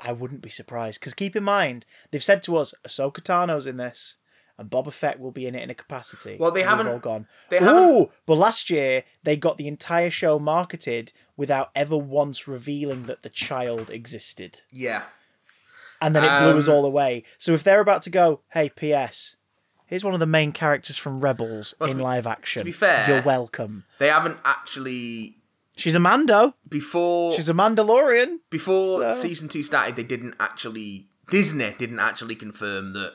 I 0.00 0.10
wouldn't 0.12 0.42
be 0.42 0.50
surprised, 0.50 0.98
because 0.98 1.14
keep 1.14 1.36
in 1.36 1.44
mind, 1.44 1.86
they've 2.10 2.24
said 2.24 2.42
to 2.44 2.56
us, 2.56 2.74
Ahsoka 2.86 3.22
Tano's 3.22 3.68
in 3.68 3.76
this, 3.76 4.16
and 4.58 4.68
Boba 4.68 4.92
Fett 4.92 5.20
will 5.20 5.30
be 5.30 5.46
in 5.46 5.54
it 5.54 5.62
in 5.62 5.70
a 5.70 5.74
capacity. 5.74 6.36
Well, 6.40 6.50
they 6.50 6.62
haven't- 6.64 6.88
all 6.88 6.98
gone. 6.98 7.28
they 7.50 7.58
Ooh, 7.58 7.60
haven't- 7.60 8.10
but 8.26 8.34
last 8.38 8.68
year 8.68 9.04
they 9.22 9.36
got 9.36 9.58
the 9.58 9.68
entire 9.68 10.10
show 10.10 10.40
marketed 10.40 11.12
without 11.36 11.70
ever 11.76 11.96
once 11.96 12.48
revealing 12.48 13.04
that 13.06 13.22
the 13.22 13.30
child 13.30 13.90
existed, 13.90 14.62
Yeah. 14.72 15.04
And 16.02 16.14
then 16.16 16.24
it 16.24 16.40
blew 16.40 16.58
us 16.58 16.68
Um, 16.68 16.74
all 16.74 16.84
away. 16.84 17.24
So 17.38 17.54
if 17.54 17.62
they're 17.64 17.80
about 17.80 18.02
to 18.02 18.10
go, 18.10 18.40
hey, 18.50 18.68
P.S. 18.70 19.36
Here's 19.86 20.02
one 20.04 20.14
of 20.14 20.20
the 20.20 20.26
main 20.26 20.52
characters 20.52 20.96
from 20.96 21.20
Rebels 21.20 21.74
Well, 21.78 21.90
in 21.90 21.98
be- 21.98 22.02
live 22.02 22.26
action. 22.26 22.60
To 22.60 22.64
be 22.64 22.72
fair- 22.72 23.06
you're 23.08 23.22
welcome. 23.22 23.84
They 23.98 24.08
haven't 24.08 24.38
actually 24.44 25.36
She's 25.76 25.94
a 25.94 26.00
Mando. 26.00 26.54
before 26.68 27.34
She's 27.34 27.48
a 27.48 27.54
Mandalorian. 27.54 28.38
before 28.50 29.00
so- 29.02 29.10
season 29.12 29.48
two 29.48 29.62
started. 29.62 29.96
They 29.96 30.02
didn't 30.04 30.34
actually 30.40 31.08
Disney 31.30 31.74
didn't 31.78 32.00
actually 32.00 32.34
confirm 32.34 32.92
that 32.94 33.14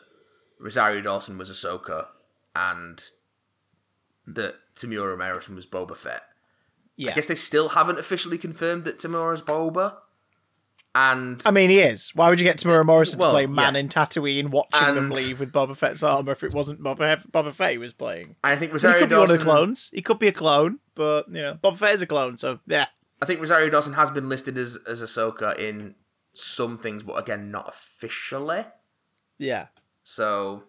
Rosario 0.59 1.01
Dawson 1.01 1.37
was 1.37 1.49
Ahsoka 1.51 2.07
and 2.55 3.03
that 4.25 4.55
Temuera 4.75 5.17
Morrison 5.17 5.55
was 5.55 5.65
Boba 5.65 5.95
Fett. 5.95 6.21
Yeah. 6.95 7.11
I 7.11 7.15
guess 7.15 7.27
they 7.27 7.35
still 7.35 7.69
haven't 7.69 7.99
officially 7.99 8.37
confirmed 8.37 8.83
that 8.85 8.97
Temuera's 8.99 9.41
Boba. 9.41 9.97
And 10.99 11.39
I 11.45 11.51
mean, 11.51 11.69
he 11.69 11.79
is. 11.79 12.09
Why 12.15 12.27
would 12.29 12.39
you 12.39 12.43
get 12.43 12.57
Temuera 12.57 12.83
Morrison 12.83 13.19
Well, 13.19 13.29
to 13.29 13.33
play 13.35 13.45
Man 13.45 13.75
yeah. 13.75 13.81
in 13.81 13.87
Tatooine, 13.89 14.49
watching 14.49 14.95
them 14.95 15.11
leave 15.11 15.39
with 15.39 15.51
Boba 15.53 15.77
Fett's 15.77 16.01
armor 16.01 16.31
if 16.31 16.43
it 16.43 16.53
wasn't 16.55 16.81
Boba, 16.81 17.21
Boba 17.29 17.53
Fett 17.53 17.73
he 17.73 17.77
was 17.77 17.93
playing? 17.93 18.35
I 18.43 18.55
think 18.55 18.71
he 18.71 18.73
Rosario 18.73 18.99
could 19.01 19.09
be 19.09 19.15
one 19.15 19.29
of 19.29 19.37
the 19.37 19.43
clones. 19.43 19.91
He 19.93 20.01
could 20.01 20.17
be 20.17 20.27
a 20.27 20.31
clone, 20.31 20.79
but 20.95 21.27
you 21.29 21.41
know, 21.43 21.59
Boba 21.63 21.77
Fett 21.77 21.93
is 21.93 22.01
a 22.01 22.07
clone, 22.07 22.35
so 22.37 22.59
yeah. 22.65 22.87
I 23.21 23.25
think 23.27 23.39
Rosario 23.39 23.69
Dawson 23.69 23.93
has 23.93 24.09
been 24.09 24.27
listed 24.27 24.57
as 24.57 24.77
as 24.87 25.03
Ahsoka 25.03 25.55
in 25.59 25.93
some 26.33 26.79
things, 26.79 27.03
but 27.03 27.13
again, 27.13 27.51
not 27.51 27.67
officially. 27.67 28.65
Yeah. 29.37 29.67
So 30.03 30.63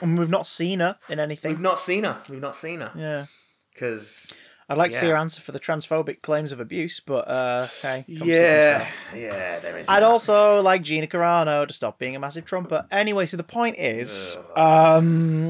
And 0.00 0.16
we've 0.16 0.30
not 0.30 0.46
seen 0.46 0.78
her 0.78 0.96
in 1.08 1.18
anything. 1.18 1.50
we've 1.52 1.60
not 1.60 1.80
seen 1.80 2.04
her. 2.04 2.22
We've 2.28 2.40
not 2.40 2.54
seen 2.54 2.80
her 2.82 2.92
Yeah. 2.94 3.26
because 3.74 4.32
I'd 4.70 4.78
like 4.78 4.92
to 4.92 4.96
see 4.98 5.06
Yeah. 5.06 5.12
her 5.12 5.18
answer 5.18 5.42
for 5.42 5.50
the 5.50 5.58
transphobic 5.58 6.22
claims 6.22 6.52
of 6.52 6.60
abuse, 6.60 7.00
but 7.00 7.26
uh 7.28 7.66
comes 7.82 8.04
to 8.06 8.24
yeah, 8.24 8.78
himself. 8.78 8.88
yeah, 9.16 9.58
there 9.58 9.78
is. 9.78 9.88
I'd 9.88 9.96
that. 10.02 10.06
also 10.06 10.60
like 10.62 10.82
Gina 10.82 11.08
Carano 11.08 11.66
to 11.66 11.72
stop 11.72 11.98
being 11.98 12.14
a 12.14 12.20
massive 12.20 12.44
trumper. 12.44 12.86
Anyway, 12.92 13.26
so 13.26 13.36
the 13.36 13.42
point 13.42 13.76
is, 13.78 14.38
um, 14.54 15.42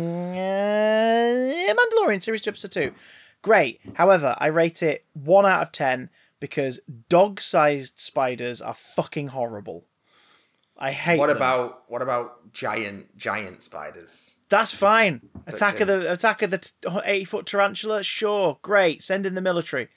Mandalorian 1.76 2.22
series 2.22 2.42
two 2.42 2.50
episode 2.50 2.72
two, 2.72 2.94
great. 3.42 3.80
However, 3.94 4.34
I 4.38 4.46
rate 4.46 4.82
it 4.82 5.04
one 5.12 5.46
out 5.46 5.62
of 5.62 5.72
ten 5.72 6.08
because 6.40 6.80
dog-sized 7.10 7.98
spiders 7.98 8.62
are 8.62 8.74
fucking 8.74 9.28
horrible. 9.28 9.84
I 10.78 10.92
hate. 10.92 11.18
What 11.18 11.26
them. 11.28 11.36
about 11.36 11.82
what 11.88 12.00
about 12.02 12.52
giant 12.52 13.16
giant 13.16 13.62
spiders? 13.62 14.36
That's 14.50 14.72
fine. 14.72 15.22
Attack 15.46 15.80
of 15.80 15.86
the 15.88 16.12
attack 16.12 16.42
of 16.42 16.50
the 16.50 16.70
eighty 17.04 17.24
foot 17.24 17.46
tarantula. 17.46 18.02
Sure, 18.02 18.58
great. 18.62 19.02
Send 19.02 19.24
in 19.24 19.34
the 19.34 19.40
military. 19.40 19.88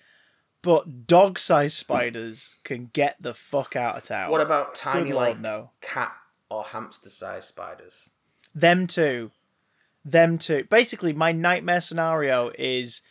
But 0.61 1.07
dog-sized 1.07 1.75
spiders 1.75 2.55
can 2.63 2.89
get 2.93 3.17
the 3.19 3.33
fuck 3.33 3.75
out 3.75 3.97
of 3.97 4.03
town. 4.03 4.31
What 4.31 4.39
about 4.39 4.75
tiny 4.75 5.07
Good 5.09 5.15
Lord, 5.15 5.27
like 5.31 5.39
no. 5.39 5.71
cat 5.81 6.13
or 6.49 6.63
hamster 6.63 7.09
sized 7.09 7.49
spiders? 7.49 8.11
Them 8.55 8.87
too. 8.87 9.31
Them 10.05 10.37
too. 10.37 10.65
Basically, 10.69 11.11
my 11.11 11.33
nightmare 11.33 11.81
scenario 11.81 12.51
is 12.57 13.01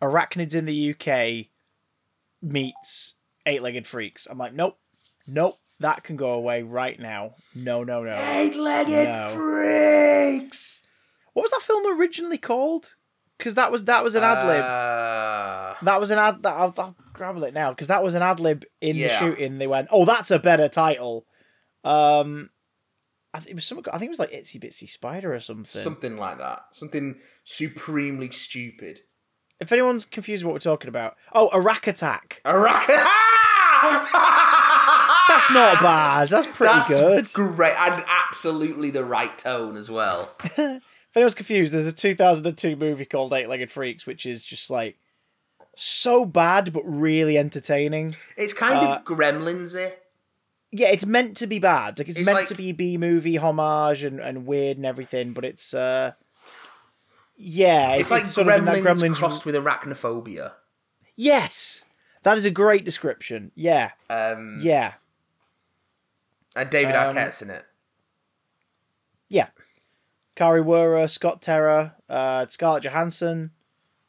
arachnids 0.00 0.54
in 0.54 0.64
the 0.64 0.94
UK 0.94 1.48
meets 2.40 3.16
eight 3.44 3.62
legged 3.62 3.86
freaks. 3.86 4.26
I'm 4.30 4.38
like, 4.38 4.54
nope, 4.54 4.78
nope, 5.26 5.58
that 5.80 6.04
can 6.04 6.16
go 6.16 6.30
away 6.32 6.62
right 6.62 6.98
now. 6.98 7.34
No, 7.54 7.84
no, 7.84 8.02
no. 8.04 8.16
Eight 8.32 8.56
legged 8.56 9.08
No. 9.08 9.32
freaks. 9.34 10.81
What 11.34 11.42
was 11.42 11.50
that 11.52 11.62
film 11.62 11.98
originally 11.98 12.38
called? 12.38 12.96
Because 13.38 13.54
that 13.54 13.72
was 13.72 13.86
that 13.86 14.04
was 14.04 14.14
an 14.14 14.22
ad 14.22 14.46
lib. 14.46 14.62
Uh, 14.62 15.74
that 15.82 15.98
was 15.98 16.10
an 16.10 16.18
ad. 16.18 16.42
That 16.42 16.54
I'll, 16.54 16.74
I'll 16.78 16.96
grab 17.12 17.36
it 17.42 17.54
now 17.54 17.70
because 17.70 17.88
that 17.88 18.02
was 18.04 18.14
an 18.14 18.22
ad 18.22 18.38
lib 18.40 18.64
in 18.80 18.94
the 18.96 19.02
Yeah. 19.02 19.18
shooting. 19.18 19.58
They 19.58 19.66
went, 19.66 19.88
oh, 19.90 20.04
that's 20.04 20.30
a 20.30 20.38
better 20.38 20.68
title. 20.68 21.26
Um, 21.84 22.50
I 23.34 23.38
think 23.38 23.50
it 23.50 23.54
was 23.54 23.64
some. 23.64 23.78
I 23.92 23.98
think 23.98 24.08
it 24.08 24.10
was 24.10 24.18
like 24.18 24.30
Itsy 24.30 24.62
Bitsy 24.62 24.88
Spider 24.88 25.34
or 25.34 25.40
something. 25.40 25.82
something 25.82 26.16
like 26.18 26.38
that. 26.38 26.60
Something 26.72 27.16
supremely 27.44 28.30
stupid. 28.30 29.00
If 29.58 29.72
anyone's 29.72 30.04
confused 30.04 30.44
what 30.44 30.52
we're 30.52 30.58
talking 30.58 30.88
about, 30.88 31.16
oh, 31.32 31.48
Arach 31.52 31.86
Attack. 31.86 32.42
A 32.44 32.56
rocket. 32.58 32.96
That's 35.28 35.50
not 35.50 35.80
bad. 35.80 36.28
That's 36.28 36.46
pretty 36.46 36.72
That's 36.74 37.32
good. 37.32 37.54
great 37.56 37.74
and 37.78 38.04
absolutely 38.06 38.90
the 38.90 39.04
right 39.04 39.36
tone 39.38 39.76
as 39.76 39.90
well. 39.90 40.30
If 41.12 41.16
anyone's 41.18 41.34
confused, 41.34 41.74
there's 41.74 41.86
a 41.86 41.92
2002 41.92 42.74
movie 42.74 43.04
called 43.04 43.34
Eight 43.34 43.46
Legged 43.46 43.70
Freaks, 43.70 44.06
which 44.06 44.24
is 44.24 44.42
just 44.44 44.70
like 44.70 44.98
so 45.76 46.24
bad 46.24 46.72
but 46.72 46.82
really 46.86 47.36
entertaining. 47.36 48.16
It's 48.36 48.54
kind 48.54 48.78
Uh, 48.78 48.94
of 48.94 49.04
Gremlinsy. 49.04 49.92
Yeah, 50.70 50.88
it's 50.88 51.04
meant 51.04 51.36
to 51.36 51.46
be 51.46 51.58
bad. 51.58 51.98
Like 51.98 52.08
it's, 52.08 52.18
It's 52.18 52.24
meant 52.24 52.38
like- 52.38 52.48
to 52.48 52.54
be 52.54 52.72
B 52.72 52.96
movie 52.96 53.36
homage 53.36 54.04
and, 54.04 54.20
and 54.20 54.46
weird 54.46 54.78
and 54.78 54.86
everything, 54.86 55.34
but 55.34 55.44
it's 55.44 55.74
uh 55.74 56.12
yeah, 57.36 57.92
It's, 57.96 58.10
like 58.10 58.24
sort 58.24 58.48
of 58.48 58.64
that 58.64 58.74
Gremlins, 58.82 58.82
Gremlins 58.82 59.16
crossed 59.16 59.44
with 59.44 59.54
arachnophobia. 59.54 60.52
Yes, 61.16 61.84
that 62.22 62.38
is 62.38 62.44
a 62.46 62.50
great 62.50 62.84
description. 62.86 63.52
Yeah, 63.54 63.90
Um, 64.08 64.60
yeah, 64.62 64.94
And 66.56 66.70
David 66.70 66.94
Um, 66.94 67.14
Arquette's 67.14 67.42
in 67.42 67.50
it. 67.50 67.64
yeah. 69.28 69.48
Kari 70.34 70.62
Wuhrer, 70.62 71.08
Scott 71.10 71.42
Terra, 71.42 71.96
uh, 72.08 72.46
Scarlett 72.48 72.84
Johansson, 72.84 73.50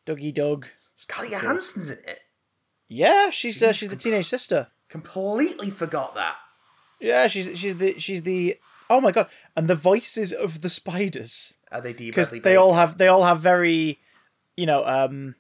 Dougie 0.06 0.34
Doug. 0.34 0.68
Scarlett 0.96 1.32
Johansson's 1.32 1.90
in 1.92 1.98
it. 2.08 2.22
Yeah, 2.88 3.30
she's 3.30 3.62
uh, 3.64 3.72
she's 3.72 3.90
the 3.90 3.96
teenage 3.96 4.28
sister. 4.28 4.68
Completely 4.90 5.70
forgot 5.70 6.14
that. 6.16 6.36
Yeah, 7.00 7.28
she's 7.28 7.58
she's 7.58 7.78
the 7.78 8.00
she's 8.00 8.24
the 8.24 8.58
oh 8.90 9.02
my 9.02 9.12
god, 9.12 9.28
and 9.56 9.68
the 9.68 9.76
voices 9.76 10.32
of 10.32 10.62
the 10.62 10.70
spiders 10.70 11.58
Are 11.72 11.82
they 11.82 11.94
Dee 11.94 12.10
because 12.12 12.30
they 12.30 12.56
all 12.56 12.74
have 12.76 12.98
they 12.98 13.08
all 13.08 13.24
have 13.24 13.42
very, 13.42 14.00
you 14.56 14.66
know, 14.66 14.86
um, 14.86 15.36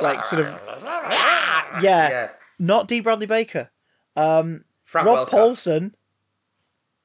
like 0.00 0.24
sort 0.26 0.46
of 0.46 0.58
yeah, 1.82 1.82
Yeah. 1.82 2.28
not 2.58 2.88
D 2.88 3.00
Bradley 3.00 3.26
Baker, 3.26 3.70
um, 4.16 4.64
Frank 4.82 5.06
Rob 5.06 5.28
Welker. 5.28 5.30
Paulson, 5.30 5.94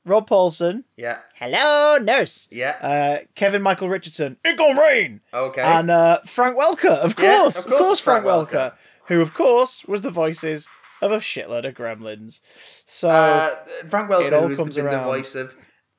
Rob 0.07 0.25
Paulson. 0.27 0.85
Yeah. 0.95 1.19
Hello, 1.35 1.97
nurse. 1.97 2.47
Yeah. 2.51 2.77
Uh, 2.81 3.25
Kevin 3.35 3.61
Michael 3.61 3.89
Richardson. 3.89 4.37
It 4.45 4.57
gonna 4.57 4.79
rain. 4.81 5.21
okay. 5.33 5.61
And 5.61 5.91
uh, 5.91 6.19
Frank 6.25 6.57
Welker, 6.57 6.97
of 6.97 7.15
course, 7.15 7.57
of 7.59 7.65
of 7.65 7.71
course 7.71 7.81
course, 7.81 7.99
Frank 7.99 8.23
Frank, 8.23 8.49
Welker. 8.49 8.51
Welker, 8.51 8.73
who 9.07 9.21
of 9.21 9.33
course 9.33 9.83
was 9.85 10.01
the 10.01 10.09
voices 10.11 10.69
of 11.01 11.11
a 11.11 11.17
shitload 11.17 11.65
of 11.67 11.75
gremlins. 11.75 12.41
So 12.85 13.09
uh, 13.09 13.49
Frank 13.89 14.09
it 14.09 14.33
all 14.33 14.43
Welker, 14.43 14.47
who's 14.47 14.57
comes 14.57 14.75
been 14.75 14.85
the 14.85 14.91
around. 14.91 15.03
voice 15.05 15.35
of 15.35 15.55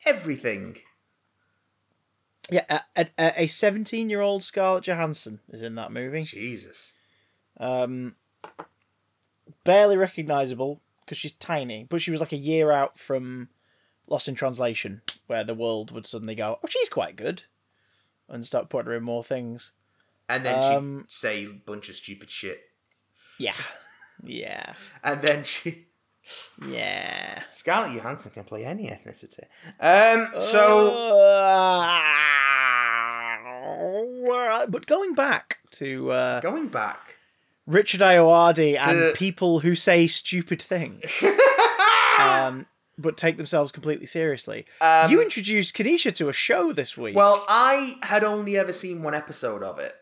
everything. 0.07 0.79
yeah, 2.51 2.81
a- 2.97 3.07
a- 3.19 3.43
a 3.43 3.47
seventeen-year-old 3.47 4.43
Scarlett 4.43 4.85
Johansson 4.85 5.41
is 5.51 5.63
in 5.63 5.75
that 5.77 5.93
movie. 5.93 6.23
Jesus. 6.23 6.93
Um, 7.61 8.15
barely 9.65 9.97
recognizable 9.97 10.81
because 11.05 11.19
she's 11.19 11.33
tiny, 11.33 11.87
but 11.89 12.01
she 12.01 12.11
was 12.11 12.21
like 12.21 12.33
a 12.33 12.37
year 12.37 12.71
out 12.71 12.99
from 12.99 13.49
Lost 14.09 14.27
in 14.29 14.35
Translation, 14.35 15.03
where 15.27 15.45
the 15.45 15.55
world 15.55 15.91
would 15.93 16.07
suddenly 16.07 16.35
go, 16.35 16.59
"Oh, 16.65 16.69
she's 16.69 16.89
quite 16.89 17.15
good," 17.17 17.43
and 18.29 18.45
start 18.45 18.69
putting 18.71 18.91
her 18.91 18.97
in 18.97 19.03
more 19.03 19.23
things. 19.23 19.73
And 20.29 20.45
then 20.45 20.63
Um, 20.63 21.05
she'd 21.09 21.11
say 21.13 21.45
a 21.45 21.49
bunch 21.53 21.89
of 21.89 21.97
stupid 21.97 22.31
shit. 22.31 22.71
Yeah, 23.39 23.55
yeah, 24.23 24.75
And 25.05 25.23
then 25.23 25.45
she. 25.45 25.87
yeah. 26.69 27.45
Scarlett 27.51 27.93
Johansson 27.95 28.33
can 28.33 28.45
play 28.45 28.65
any 28.65 28.89
ethnicity. 28.89 29.45
Um, 29.81 30.33
so. 30.39 31.19
Uh, 34.31 34.67
but 34.67 34.87
going 34.87 35.15
back 35.15 35.59
to 35.73 36.11
uh, 36.13 36.41
Going 36.41 36.69
back. 36.69 37.17
Richard 37.67 38.01
Ayoade 38.01 38.79
To- 38.79 38.83
and 38.89 39.15
people 39.15 39.61
who 39.61 39.75
say 39.75 40.07
stupid 40.07 40.61
things, 40.63 41.05
um, 42.19 42.67
but 42.99 43.17
take 43.17 43.37
themselves 43.37 43.71
completely 43.73 44.07
seriously. 44.07 44.67
Um, 44.81 45.11
you 45.11 45.23
introduced 45.23 45.77
Kanisha 45.77 46.13
to 46.17 46.29
a 46.29 46.33
show 46.33 46.73
this 46.73 46.97
week. 46.97 47.15
Well, 47.17 47.45
I 47.49 47.95
had 48.03 48.25
only 48.25 48.57
ever 48.59 48.73
seen 48.73 49.03
one 49.03 49.15
episode 49.15 49.63
of 49.63 49.79
it. 49.79 49.93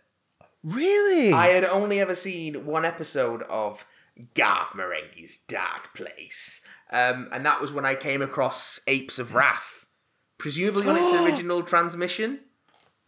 really? 0.62 1.32
I 1.32 1.48
had 1.48 1.64
only 1.64 2.00
ever 2.00 2.14
seen 2.14 2.64
one 2.66 2.84
episode 2.84 3.42
of 3.44 3.86
Garth 4.34 4.70
Marenghi's 4.70 5.38
Dark 5.46 5.94
Place. 5.94 6.60
Um, 6.90 7.28
and 7.32 7.44
that 7.44 7.60
was 7.60 7.70
when 7.72 7.84
I 7.84 7.94
came 7.94 8.22
across 8.22 8.80
Apes 8.86 9.18
of 9.18 9.34
Wrath. 9.34 9.86
Presumably 10.38 10.86
on 10.88 10.96
its 10.96 11.12
original 11.22 11.62
transmission. 11.62 12.40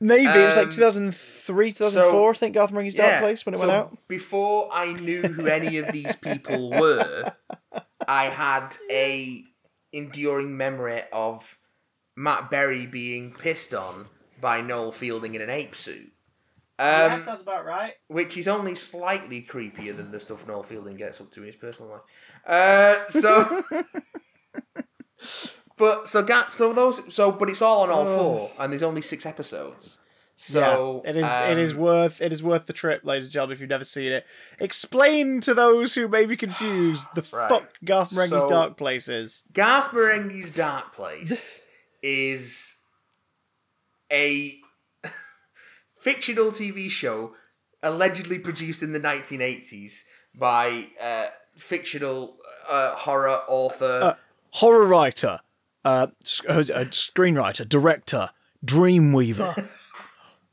Maybe 0.00 0.26
it 0.26 0.46
was 0.46 0.54
like 0.56 0.66
um, 0.66 0.70
2003, 0.70 1.72
2004. 1.72 2.30
I 2.30 2.32
think 2.34 2.54
Garth 2.54 2.70
Marenghi's 2.70 2.94
Dark 2.94 3.08
Yeah, 3.10 3.20
Place 3.20 3.44
when 3.44 3.54
it 3.54 3.58
so 3.58 3.66
went 3.66 3.76
out. 3.78 3.98
Before 4.06 4.68
I 4.72 4.92
knew 4.92 5.22
who 5.22 5.46
any 5.46 5.78
of 5.78 5.90
these 5.92 6.14
people 6.16 6.70
were, 6.78 7.32
I 8.06 8.26
had 8.26 8.76
a 8.92 9.42
enduring 9.92 10.56
memory 10.56 11.00
of 11.12 11.58
Matt 12.16 12.50
Berry 12.50 12.86
being 12.86 13.32
pissed 13.32 13.74
on 13.74 14.06
by 14.40 14.60
Noel 14.60 14.92
Fielding 14.92 15.34
in 15.34 15.40
an 15.40 15.50
ape 15.50 15.74
suit. 15.74 16.12
Um, 16.80 17.18
sounds 17.18 17.42
about 17.42 17.64
right. 17.64 17.94
which 18.06 18.36
is 18.36 18.46
only 18.46 18.76
slightly 18.76 19.42
creepier 19.42 19.96
than 19.96 20.12
the 20.12 20.20
stuff 20.20 20.46
Noel 20.46 20.62
Fielding 20.62 20.96
gets 20.96 21.20
up 21.20 21.28
to 21.32 21.40
in 21.40 21.46
his 21.46 21.56
personal 21.56 21.90
life. 21.90 22.02
Uh, 22.46 22.94
so, 23.08 23.64
but 25.76 26.08
so 26.08 26.22
Ga- 26.22 26.50
so 26.50 26.72
those 26.72 27.12
so 27.12 27.32
but 27.32 27.50
it's 27.50 27.62
all 27.62 27.82
on 27.82 27.90
all 27.90 28.06
four, 28.06 28.52
and 28.60 28.72
there's 28.72 28.84
only 28.84 29.02
six 29.02 29.26
episodes. 29.26 29.98
So 30.40 31.02
yeah, 31.04 31.10
it 31.10 31.16
is. 31.16 31.40
it 31.50 31.58
is 31.58 31.72
um, 31.72 31.78
worth. 31.78 32.22
It 32.22 32.32
is 32.32 32.44
worth 32.44 32.66
the 32.66 32.72
trip, 32.72 33.04
ladies 33.04 33.24
and 33.24 33.32
gentlemen. 33.32 33.54
If 33.54 33.60
you've 33.60 33.70
never 33.70 33.82
seen 33.82 34.12
it, 34.12 34.24
explain 34.60 35.40
to 35.40 35.52
those 35.52 35.94
who 35.96 36.06
may 36.06 36.26
be 36.26 36.36
confused 36.36 37.08
the 37.16 37.22
Right. 37.36 37.48
fuck 37.48 37.70
Garth 37.84 38.10
Marenghi's 38.10 38.42
So- 38.42 38.48
Dark 38.48 38.76
Place 38.76 39.08
is. 39.08 39.42
Garth 39.52 39.90
Marenghi's 39.90 40.52
Dark 40.52 40.92
Place 40.92 41.60
is 42.04 42.76
a 44.12 44.54
fictional 46.00 46.50
TV 46.52 46.88
show 46.88 47.32
allegedly 47.82 48.38
produced 48.38 48.82
in 48.82 48.92
the 48.92 49.00
1980s 49.00 50.02
by 50.34 50.86
uh, 51.02 51.26
fictional 51.56 52.36
uh, 52.70 52.94
horror 52.94 53.40
author. 53.48 54.16
Horror 54.52 54.86
writer, 54.86 55.40
uh, 55.84 56.08
s- 56.22 56.42
uh, 56.48 56.52
uh, 56.52 56.84
screenwriter, 56.86 57.68
director, 57.68 58.30
dreamweaver, 58.64 59.68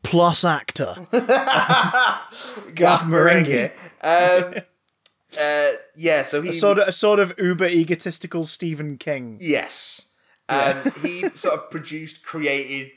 plus 0.06 0.46
actor. 0.46 0.96
Garth 1.12 3.04
Marenghi. 3.04 3.72
Um, 4.02 4.56
uh, 5.42 5.72
yeah, 5.96 6.24
so 6.24 6.42
he 6.42 6.50
A 6.50 6.54
sort 6.54 6.80
of 6.80 6.88
a 6.88 6.92
sort 6.92 7.20
of 7.20 7.34
uber 7.38 7.68
egotistical 7.68 8.46
Stephen 8.46 8.98
King. 8.98 9.38
yes, 9.42 10.10
um, 10.48 10.76
he 11.02 11.28
sort 11.30 11.56
of 11.56 11.72
produced, 11.72 12.24
created, 12.24 12.92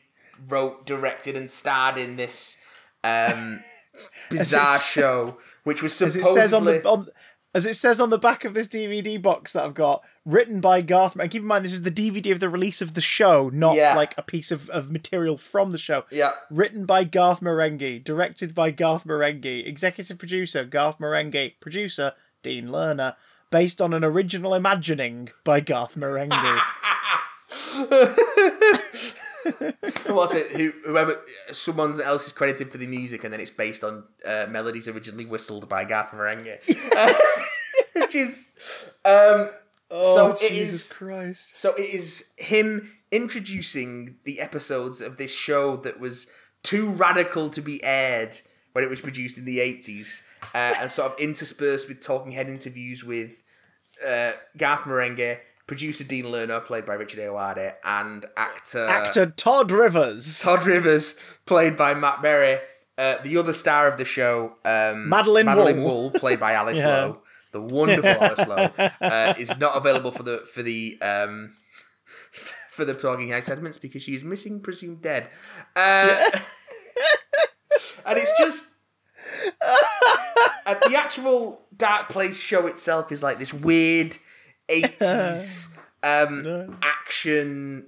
wrote, 0.46 0.86
directed, 0.86 1.34
and 1.34 1.48
starred 1.48 1.96
in 1.96 2.16
this 2.16 2.58
um, 3.02 3.60
bizarre 4.30 4.80
show, 4.80 5.38
which 5.64 5.82
was 5.82 6.00
As 6.00 6.12
supposedly 6.12 6.30
it 6.30 6.34
says 6.34 6.52
on 6.52 6.64
the 6.64 6.84
on, 6.88 7.08
as 7.54 7.64
it 7.66 7.74
says 7.74 8.00
on 8.00 8.10
the 8.10 8.18
back 8.18 8.44
of 8.44 8.52
this 8.54 8.68
DVD 8.68 9.20
box 9.20 9.54
that 9.54 9.64
I've 9.64 9.74
got, 9.74 10.02
written 10.24 10.60
by 10.60 10.80
Garth. 10.82 11.16
And 11.16 11.30
keep 11.30 11.42
in 11.42 11.48
mind, 11.48 11.64
this 11.64 11.72
is 11.72 11.82
the 11.82 11.90
DVD 11.90 12.30
of 12.32 12.40
the 12.40 12.48
release 12.48 12.80
of 12.82 12.94
the 12.94 13.00
show, 13.00 13.48
not 13.52 13.74
Yeah. 13.76 13.94
like 13.96 14.14
a 14.18 14.22
piece 14.22 14.50
of, 14.50 14.68
of 14.70 14.90
material 14.92 15.36
from 15.38 15.70
the 15.70 15.78
show. 15.78 16.04
yeah. 16.10 16.32
Written 16.50 16.84
by 16.84 17.04
Garth 17.04 17.40
Marenghi, 17.40 18.02
directed 18.04 18.54
by 18.54 18.70
Garth 18.70 19.04
Marenghi, 19.04 19.66
executive 19.66 20.18
producer 20.18 20.64
Garth 20.64 20.98
Marenghi, 20.98 21.54
producer 21.60 22.12
Dean 22.42 22.68
Lerner, 22.68 23.14
based 23.50 23.80
on 23.80 23.94
an 23.94 24.04
original 24.04 24.52
imagining 24.54 25.30
by 25.42 25.60
Garth 25.60 25.96
Marenghi. 25.96 26.60
What's 30.06 30.34
it? 30.34 30.52
Who, 30.52 30.72
whoever, 30.84 31.20
someone 31.52 32.00
else 32.00 32.26
is 32.26 32.32
credited 32.32 32.70
for 32.72 32.78
the 32.78 32.86
music, 32.86 33.24
and 33.24 33.32
then 33.32 33.40
it's 33.40 33.50
based 33.50 33.84
on 33.84 34.04
uh, 34.26 34.46
melodies 34.48 34.88
originally 34.88 35.26
whistled 35.26 35.68
by 35.68 35.84
Garth 35.84 36.10
Marenghi. 36.10 36.58
Which 37.94 38.14
is, 38.14 38.48
um, 39.04 39.50
oh, 39.90 40.14
So 40.36 40.48
Jesus 40.48 40.86
is- 40.86 40.92
Christ! 40.92 41.58
so 41.58 41.74
it 41.74 41.92
is 41.94 42.30
him 42.36 42.90
introducing 43.10 44.16
the 44.24 44.40
episodes 44.40 45.00
of 45.00 45.16
this 45.16 45.34
show 45.34 45.76
that 45.76 45.98
was 46.00 46.26
too 46.62 46.90
radical 46.90 47.48
to 47.50 47.60
be 47.60 47.82
aired 47.84 48.40
when 48.72 48.84
it 48.84 48.90
was 48.90 49.00
produced 49.00 49.38
in 49.38 49.44
the 49.44 49.60
eighties, 49.60 50.22
uh, 50.54 50.74
and 50.80 50.90
sort 50.90 51.12
of 51.12 51.18
interspersed 51.18 51.88
with 51.88 52.02
talking 52.04 52.32
head 52.32 52.48
interviews 52.48 53.02
with 53.04 53.42
uh, 54.06 54.32
Garth 54.56 54.80
Marenghi, 54.82 55.38
producer 55.68 56.02
Dean 56.02 56.24
Lerner, 56.24 56.64
played 56.64 56.84
by 56.84 56.94
Richard 56.94 57.20
Ayoade, 57.20 57.72
and 57.84 58.26
actor 58.36 58.88
Actor 58.88 59.26
Todd 59.36 59.70
Rivers, 59.70 60.42
Todd 60.42 60.64
Rivers, 60.66 61.14
played 61.46 61.76
by 61.76 61.94
Matt 61.94 62.20
Berry. 62.20 62.58
Uh, 62.96 63.16
the 63.22 63.36
other 63.36 63.52
star 63.52 63.86
of 63.86 63.96
the 63.96 64.04
show, 64.04 64.54
um, 64.64 65.08
Madeline 65.08 65.46
Madeline 65.46 65.84
Wool. 65.84 66.10
Wool, 66.10 66.10
played 66.10 66.40
by 66.40 66.52
Alice 66.54 66.78
Yeah. 66.78 66.88
Lowe, 66.88 67.22
the 67.52 67.60
wonderful 67.62 68.10
Alice 68.20 68.48
Lowe, 68.48 68.88
uh, 69.00 69.34
is 69.38 69.56
not 69.58 69.76
available 69.76 70.10
for 70.10 70.24
the 70.24 70.38
for 70.52 70.64
the 70.64 70.98
um, 71.00 71.54
for 72.72 72.84
the 72.84 72.94
talking 72.94 73.28
head 73.28 73.44
segments 73.44 73.78
because 73.78 74.02
she 74.02 74.16
is 74.16 74.24
missing, 74.24 74.60
presumed 74.60 75.02
dead. 75.02 75.28
Uh, 75.76 76.30
and 78.04 78.18
it's 78.18 78.32
just 78.40 78.72
the 79.60 80.96
actual 80.96 81.66
Dark 81.76 82.08
Place 82.08 82.40
show 82.40 82.66
itself 82.66 83.12
is 83.12 83.22
like 83.22 83.38
this 83.38 83.52
weird 83.54 84.16
eighties 84.68 85.68
um, 86.02 86.78
action 86.82 87.86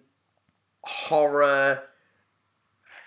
horror 0.83 1.83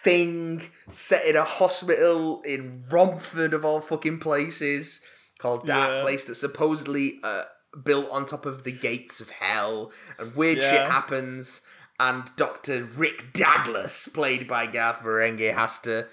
thing 0.04 0.62
set 0.92 1.26
in 1.26 1.36
a 1.36 1.44
hospital 1.44 2.42
in 2.46 2.84
Romford 2.90 3.54
of 3.54 3.64
all 3.64 3.82
fucking 3.82 4.20
places 4.20 5.02
called 5.40 5.66
Dark 5.66 5.92
Yeah. 5.92 6.02
Place 6.02 6.26
that's 6.26 6.40
supposedly 6.40 7.20
uh, 7.24 7.44
built 7.84 8.08
on 8.12 8.26
top 8.26 8.46
of 8.46 8.64
the 8.64 8.72
gates 8.72 9.20
of 9.22 9.30
hell 9.30 9.92
and 10.20 10.36
weird 10.36 10.60
shit 10.60 10.88
happens 10.88 11.62
and 12.00 12.30
Dr. 12.36 12.84
Rick 12.84 13.34
Douglas 13.34 14.08
played 14.08 14.48
by 14.48 14.68
Garth 14.68 15.00
Marenghi 15.00 15.54
has 15.54 15.80
to 15.82 16.08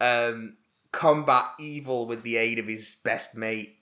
um, 0.00 0.56
combat 0.92 1.44
evil 1.60 2.06
with 2.06 2.22
the 2.22 2.36
aid 2.36 2.58
of 2.58 2.66
his 2.66 2.96
best 3.04 3.34
mate 3.36 3.76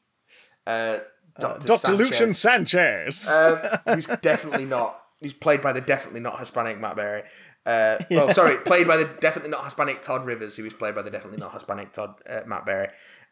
uh, 0.67 0.99
Dr. 1.39 1.67
Dr. 1.67 1.79
Sanchez 1.79 1.99
Lucien 1.99 2.35
Sanchez. 2.35 3.29
um, 3.29 3.59
who's 3.95 4.07
definitely 4.07 4.65
not. 4.65 5.01
He's 5.21 5.35
played 5.35 5.63
by 5.63 5.73
the 5.73 5.81
definitely 5.81 6.21
not 6.21 6.39
Hispanic 6.39 6.79
Matt 6.79 6.97
Berry. 6.97 7.23
Uh, 7.67 7.97
Well, 8.11 8.33
sorry, 8.35 8.59
played 8.59 8.87
by 8.87 8.97
the 8.97 9.05
definitely 9.05 9.51
not 9.51 9.65
Hispanic 9.65 10.03
Todd 10.03 10.27
Rivers, 10.27 10.57
who 10.57 10.65
is 10.65 10.75
played 10.75 10.95
by 10.95 11.03
the 11.03 11.11
definitely 11.11 11.39
not 11.39 11.53
Hispanic 11.53 11.93
Todd 11.93 12.15
uh, 12.29 12.41
Matt 12.47 12.67
Berry. 12.67 12.89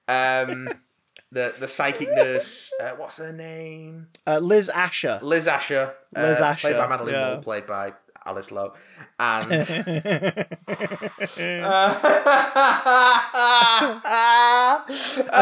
Um, 0.09 0.69
the 1.33 1.55
the 1.59 1.69
psychic 1.69 2.09
nurse, 2.11 2.73
uh, 2.83 2.93
what's 2.97 3.19
her 3.19 3.33
name? 3.33 4.09
Uh, 4.27 4.39
Liz 4.39 4.69
Asher. 4.69 5.19
Liz 5.23 5.47
Asher. 5.47 5.95
Uh, 6.17 6.23
Liz 6.23 6.43
played 6.61 6.77
by 6.77 6.89
Madeline 6.89 7.15
yeah. 7.15 7.33
Moore, 7.33 7.43
played 7.43 7.67
by 7.67 7.93
Alice 8.25 8.51
Lowe, 8.51 8.73
and 9.19 9.53
and 9.53 9.93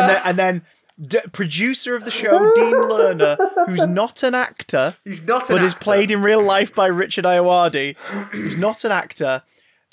then, 0.08 0.22
and 0.24 0.38
then 0.38 0.62
d- 1.00 1.18
producer 1.32 1.94
of 1.94 2.04
the 2.04 2.10
show, 2.10 2.52
Dean 2.54 2.74
Lerner, 2.74 3.36
who's 3.66 3.86
not 3.86 4.22
an 4.22 4.34
actor, 4.34 4.96
he's 5.04 5.26
not 5.26 5.48
an 5.50 5.56
but 5.56 5.64
is 5.64 5.74
played 5.74 6.10
in 6.10 6.22
real 6.22 6.42
life 6.42 6.74
by 6.74 6.86
Richard 6.86 7.24
Ayoade, 7.24 7.96
who's 8.32 8.56
not 8.56 8.84
an 8.84 8.92
actor. 8.92 9.42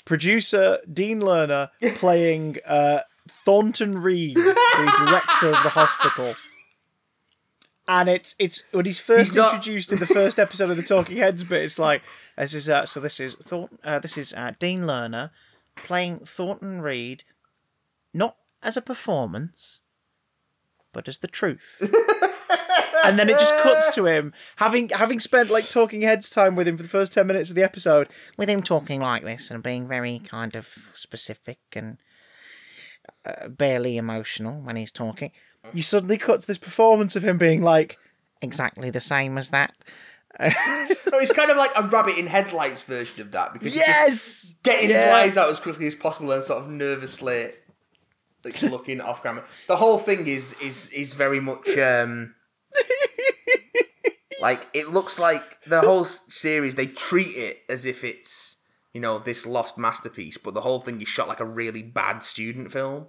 Producer 0.04 0.78
Dean 0.90 1.20
Lerner 1.20 1.68
playing 1.96 2.56
uh, 2.66 3.00
Thornton 3.28 4.00
Reed, 4.00 4.36
the 4.36 5.04
director 5.06 5.48
of 5.48 5.62
the 5.62 5.68
hospital. 5.70 6.34
And 7.86 8.08
it's 8.08 8.34
it's 8.38 8.62
when 8.72 8.84
he's 8.84 8.98
first 8.98 9.30
He's 9.30 9.34
not- 9.34 9.54
introduced 9.54 9.92
in 9.92 9.98
the 9.98 10.06
first 10.06 10.38
episode 10.38 10.70
of 10.70 10.76
the 10.76 10.82
Talking 10.82 11.16
Heads 11.16 11.42
bit. 11.44 11.62
It's 11.62 11.78
like 11.78 12.02
this 12.36 12.52
is 12.54 12.68
uh, 12.68 12.84
so 12.86 13.00
this 13.00 13.18
is 13.20 13.34
Thornton, 13.36 13.78
uh, 13.82 13.98
this 13.98 14.18
is 14.18 14.34
uh, 14.34 14.52
Dean 14.58 14.80
Lerner 14.80 15.30
playing 15.76 16.20
Thornton 16.20 16.82
Reed, 16.82 17.24
not 18.12 18.36
as 18.62 18.76
a 18.76 18.82
performance, 18.82 19.80
but 20.98 21.06
as 21.06 21.18
the 21.18 21.28
truth. 21.28 21.76
and 23.04 23.16
then 23.16 23.28
it 23.28 23.38
just 23.38 23.62
cuts 23.62 23.94
to 23.94 24.06
him 24.06 24.32
having 24.56 24.88
having 24.88 25.20
spent 25.20 25.48
like 25.48 25.68
talking 25.68 26.02
heads 26.02 26.28
time 26.28 26.56
with 26.56 26.66
him 26.66 26.76
for 26.76 26.82
the 26.82 26.88
first 26.88 27.12
10 27.12 27.24
minutes 27.24 27.50
of 27.50 27.54
the 27.56 27.62
episode 27.62 28.08
with 28.36 28.48
him 28.50 28.60
talking 28.64 29.00
like 29.00 29.22
this 29.22 29.48
and 29.52 29.62
being 29.62 29.86
very 29.86 30.18
kind 30.18 30.56
of 30.56 30.90
specific 30.94 31.58
and 31.76 31.98
uh, 33.24 33.46
barely 33.48 33.96
emotional 33.96 34.60
when 34.60 34.74
he's 34.74 34.90
talking 34.90 35.30
you 35.72 35.82
suddenly 35.82 36.18
cut 36.18 36.40
to 36.40 36.46
this 36.48 36.58
performance 36.58 37.14
of 37.14 37.22
him 37.22 37.38
being 37.38 37.62
like 37.62 37.96
exactly 38.42 38.90
the 38.90 38.98
same 39.00 39.38
as 39.38 39.50
that 39.50 39.72
No, 40.40 41.18
it's 41.20 41.32
kind 41.32 41.50
of 41.50 41.56
like 41.56 41.70
a 41.76 41.84
rabbit 41.84 42.18
in 42.18 42.26
headlights 42.26 42.82
version 42.82 43.22
of 43.22 43.30
that 43.32 43.52
because 43.52 43.76
yes 43.76 44.56
getting 44.64 44.88
his 44.90 45.00
Yeah. 45.00 45.12
lines 45.12 45.36
out 45.38 45.48
as 45.48 45.60
quickly 45.60 45.86
as 45.86 45.94
possible 45.94 46.32
and 46.32 46.42
sort 46.42 46.62
of 46.64 46.68
nervously 46.68 47.52
like 48.44 48.60
looking 48.62 49.00
off 49.00 49.22
camera. 49.22 49.44
The 49.66 49.76
whole 49.76 49.98
thing 49.98 50.26
is 50.26 50.54
is 50.60 50.90
is 50.90 51.14
very 51.14 51.40
much 51.40 51.68
um 51.78 52.34
like 54.40 54.68
it 54.72 54.90
looks 54.90 55.18
like 55.18 55.62
the 55.64 55.80
whole 55.80 56.04
series 56.04 56.74
they 56.74 56.86
treat 56.86 57.36
it 57.36 57.62
as 57.68 57.84
if 57.84 58.04
it's 58.04 58.58
you 58.94 59.00
know 59.00 59.18
this 59.18 59.44
lost 59.46 59.78
masterpiece, 59.78 60.38
but 60.38 60.54
the 60.54 60.60
whole 60.62 60.80
thing 60.80 61.00
is 61.00 61.08
shot 61.08 61.28
like 61.28 61.40
a 61.40 61.44
really 61.44 61.82
bad 61.82 62.22
student 62.22 62.72
film. 62.72 63.06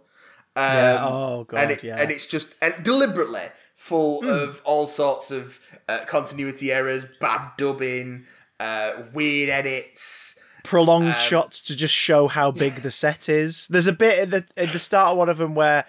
Um, 0.56 0.76
Yeah, 0.76 1.08
oh, 1.08 1.44
God, 1.46 1.58
and 1.60 1.72
it, 1.72 1.84
yeah. 1.84 1.96
And 1.98 2.12
it's 2.12 2.26
just 2.26 2.56
and 2.62 2.74
deliberately 2.84 3.46
full 3.76 4.28
of 4.28 4.62
all 4.66 4.88
sorts 4.88 5.32
of 5.32 5.60
uh, 5.88 6.00
continuity 6.06 6.72
errors, 6.72 7.06
bad 7.22 7.52
dubbing, 7.58 8.26
uh, 8.60 8.92
weird 9.14 9.50
edits. 9.50 10.36
Prolonged 10.70 11.07
um, 11.07 11.13
shots 11.15 11.59
to 11.61 11.76
just 11.76 11.95
show 11.95 12.28
how 12.28 12.51
big 12.51 12.76
the 12.84 12.91
set 12.91 13.28
is. 13.28 13.67
There's 13.70 13.88
a 13.88 13.91
bit 13.93 14.20
at 14.20 14.30
the 14.30 14.45
at 14.55 14.70
the 14.70 14.78
start 14.78 15.13
of 15.13 15.17
one 15.17 15.28
of 15.28 15.39
them 15.39 15.55
where 15.55 15.86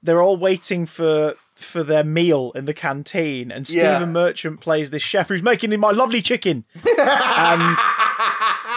they're 0.00 0.22
all 0.22 0.36
waiting 0.36 0.86
for 0.86 1.34
for 1.56 1.82
their 1.82 2.04
meal 2.04 2.52
in 2.54 2.64
the 2.66 2.72
canteen, 2.74 3.50
and 3.50 3.68
Yeah. 3.68 3.96
Stephen 3.96 4.12
Merchant 4.12 4.60
plays 4.60 4.90
this 4.92 5.02
chef 5.02 5.28
who's 5.28 5.42
making 5.42 5.70
me 5.70 5.76
my 5.76 5.90
lovely 5.90 6.22
chicken, 6.22 6.64
and 6.86 7.78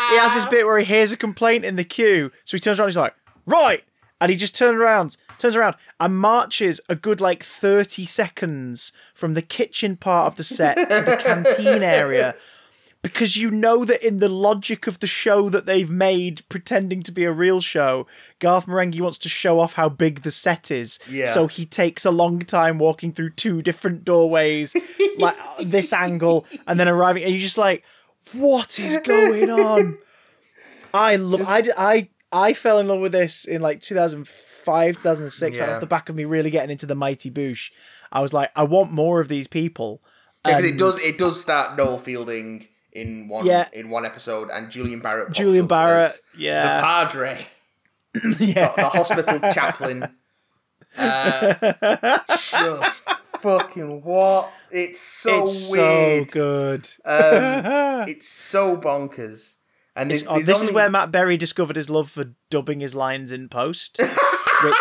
he 0.09 0.17
has 0.17 0.33
this 0.33 0.45
bit 0.47 0.65
where 0.65 0.79
he 0.79 0.85
hears 0.85 1.11
a 1.11 1.17
complaint 1.17 1.63
in 1.63 1.75
the 1.75 1.83
queue, 1.83 2.31
so 2.43 2.57
he 2.57 2.61
turns 2.61 2.79
around, 2.79 2.89
he's 2.89 2.97
like, 2.97 3.15
right, 3.45 3.83
and 4.19 4.31
he 4.31 4.35
just 4.37 4.55
turns 4.55 4.75
around, 4.75 5.17
turns 5.37 5.55
around, 5.55 5.75
and 5.99 6.17
marches 6.17 6.81
a 6.89 6.95
good 6.95 7.21
like 7.21 7.43
thirty 7.43 8.05
seconds 8.05 8.91
from 9.13 9.35
the 9.35 9.41
kitchen 9.43 9.95
part 9.95 10.25
of 10.31 10.37
the 10.37 10.43
set 10.43 10.75
to 10.75 10.85
the 10.85 11.17
canteen 11.23 11.83
area 11.83 12.33
because 13.07 13.37
you 13.37 13.51
know 13.51 13.85
that 13.85 14.05
in 14.05 14.19
the 14.19 14.27
logic 14.29 14.87
of 14.87 14.99
the 14.99 15.07
show 15.07 15.49
that 15.49 15.65
they've 15.65 15.89
made 15.89 16.41
pretending 16.49 17.03
to 17.03 17.11
be 17.11 17.23
a 17.23 17.31
real 17.31 17.61
show 17.61 18.07
garth 18.39 18.65
marenghi 18.65 18.99
wants 19.01 19.17
to 19.19 19.29
show 19.29 19.59
off 19.59 19.73
how 19.73 19.87
big 19.89 20.23
the 20.23 20.31
set 20.31 20.71
is 20.71 20.99
Yeah. 21.07 21.31
so 21.33 21.47
he 21.47 21.65
takes 21.65 22.05
a 22.05 22.11
long 22.11 22.39
time 22.39 22.79
walking 22.79 23.11
through 23.11 23.31
two 23.31 23.61
different 23.61 24.03
doorways 24.05 24.75
like 25.17 25.37
uh, 25.39 25.63
this 25.63 25.93
angle 25.93 26.45
and 26.67 26.79
then 26.79 26.87
arriving 26.87 27.23
and 27.23 27.31
you're 27.31 27.39
just 27.51 27.57
like 27.57 27.83
what 28.33 28.79
is 28.79 28.97
going 28.97 29.49
on 29.51 29.97
i 30.93 31.15
love 31.15 31.41
I, 31.47 31.63
I 31.77 32.09
i 32.31 32.53
fell 32.53 32.79
in 32.79 32.87
love 32.87 32.99
with 33.01 33.11
this 33.11 33.45
in 33.45 33.61
like 33.61 33.81
2005 33.81 34.95
2006 34.97 35.57
Yeah. 35.59 35.73
off 35.75 35.79
the 35.79 35.85
back 35.85 36.09
of 36.09 36.15
me 36.15 36.25
really 36.25 36.49
getting 36.49 36.71
into 36.71 36.85
the 36.85 36.95
mighty 36.95 37.29
boosh 37.29 37.71
i 38.11 38.21
was 38.21 38.33
like 38.33 38.51
i 38.55 38.63
want 38.63 38.91
more 38.91 39.19
of 39.19 39.27
these 39.27 39.47
people 39.47 40.01
Because 40.43 40.63
it 40.63 40.77
does 40.77 41.01
it 41.01 41.17
does 41.17 41.41
start 41.41 41.77
Noel 41.77 41.97
Fielding 41.99 42.67
in 42.95 43.27
one 43.27 43.45
Yeah. 43.45 43.67
in 43.73 43.89
one 43.89 44.05
episode 44.05 44.49
and 44.51 44.71
Julian 44.71 45.01
Barratt. 45.01 45.31
Julian 45.33 45.67
Barratt, 45.67 46.13
yeah. 46.37 46.77
the 46.77 46.81
Padre, 46.83 47.47
yeah 48.39 48.71
the 48.75 48.89
hospital 48.89 49.39
chaplain. 49.53 50.09
Uh, 50.97 52.19
just 52.29 53.03
fucking 53.39 54.01
what? 54.03 54.49
It's 54.71 54.97
so 54.99 55.43
it's 55.43 55.69
weird. 55.69 56.29
so 56.29 56.33
good. 56.33 56.87
Um, 57.03 58.07
it's 58.07 58.27
so 58.29 58.77
bonkers. 58.77 59.55
And 59.97 60.09
there's, 60.09 60.25
there's 60.25 60.45
this 60.45 60.59
only, 60.61 60.69
is 60.69 60.73
where 60.75 60.89
Matt 60.89 61.11
Berry 61.11 61.35
discovered 61.35 61.75
his 61.75 61.89
love 61.89 62.09
for 62.09 62.33
dubbing 62.49 62.79
his 62.79 62.95
lines 62.95 63.31
in 63.33 63.49
post, 63.49 63.99
which 64.63 64.75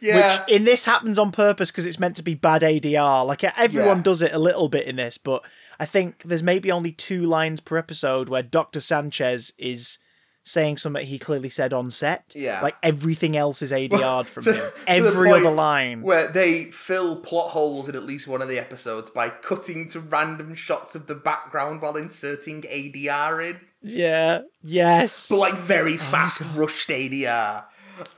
yeah, 0.00 0.40
which 0.40 0.48
in 0.56 0.64
this 0.64 0.84
happens 0.84 1.16
on 1.18 1.30
purpose 1.30 1.70
because 1.70 1.86
it's 1.86 2.00
meant 2.00 2.16
to 2.16 2.22
be 2.24 2.34
bad 2.34 2.62
ADR. 2.62 3.24
Like 3.24 3.44
everyone 3.44 3.98
Yeah. 3.98 4.02
does 4.02 4.22
it 4.22 4.32
a 4.32 4.38
little 4.38 4.68
bit 4.68 4.86
in 4.86 4.96
this, 4.96 5.16
but 5.16 5.44
I 5.80 5.86
think 5.86 6.22
there's 6.24 6.42
maybe 6.42 6.70
only 6.70 6.92
two 6.92 7.24
lines 7.26 7.58
per 7.58 7.78
episode 7.78 8.28
where 8.28 8.42
Doctor 8.42 8.80
Sanchez 8.80 9.52
is 9.58 9.98
saying 10.44 10.76
something 10.78 11.06
he 11.06 11.18
clearly 11.18 11.48
said 11.48 11.72
on 11.72 11.90
set. 11.90 12.32
Yeah. 12.36 12.60
like 12.62 12.76
everything 12.82 13.36
else 13.36 13.62
is 13.62 13.72
ADR'd 13.72 14.26
from 14.26 14.42
to- 14.44 14.52
him. 14.54 14.72
Every 14.86 15.30
other 15.30 15.50
line. 15.50 16.02
where 16.02 16.28
they 16.28 16.64
fill 16.64 17.16
plot 17.16 17.50
holes 17.52 17.88
in 17.88 17.94
at 17.96 18.04
least 18.04 18.26
one 18.28 18.42
of 18.42 18.48
the 18.48 18.58
episodes 18.58 19.08
by 19.10 19.30
cutting 19.30 19.86
to 19.88 20.00
random 20.00 20.54
shots 20.54 20.94
of 20.94 21.06
the 21.06 21.14
background 21.14 21.80
while 21.82 21.96
inserting 21.96 22.62
ADR 22.62 23.50
in. 23.50 23.60
Yeah. 23.82 24.42
Yes. 24.62 25.28
but 25.30 25.38
like 25.38 25.54
very 25.54 25.96
fast 25.96 26.42
rushed 26.54 26.88
ADR 26.90 27.64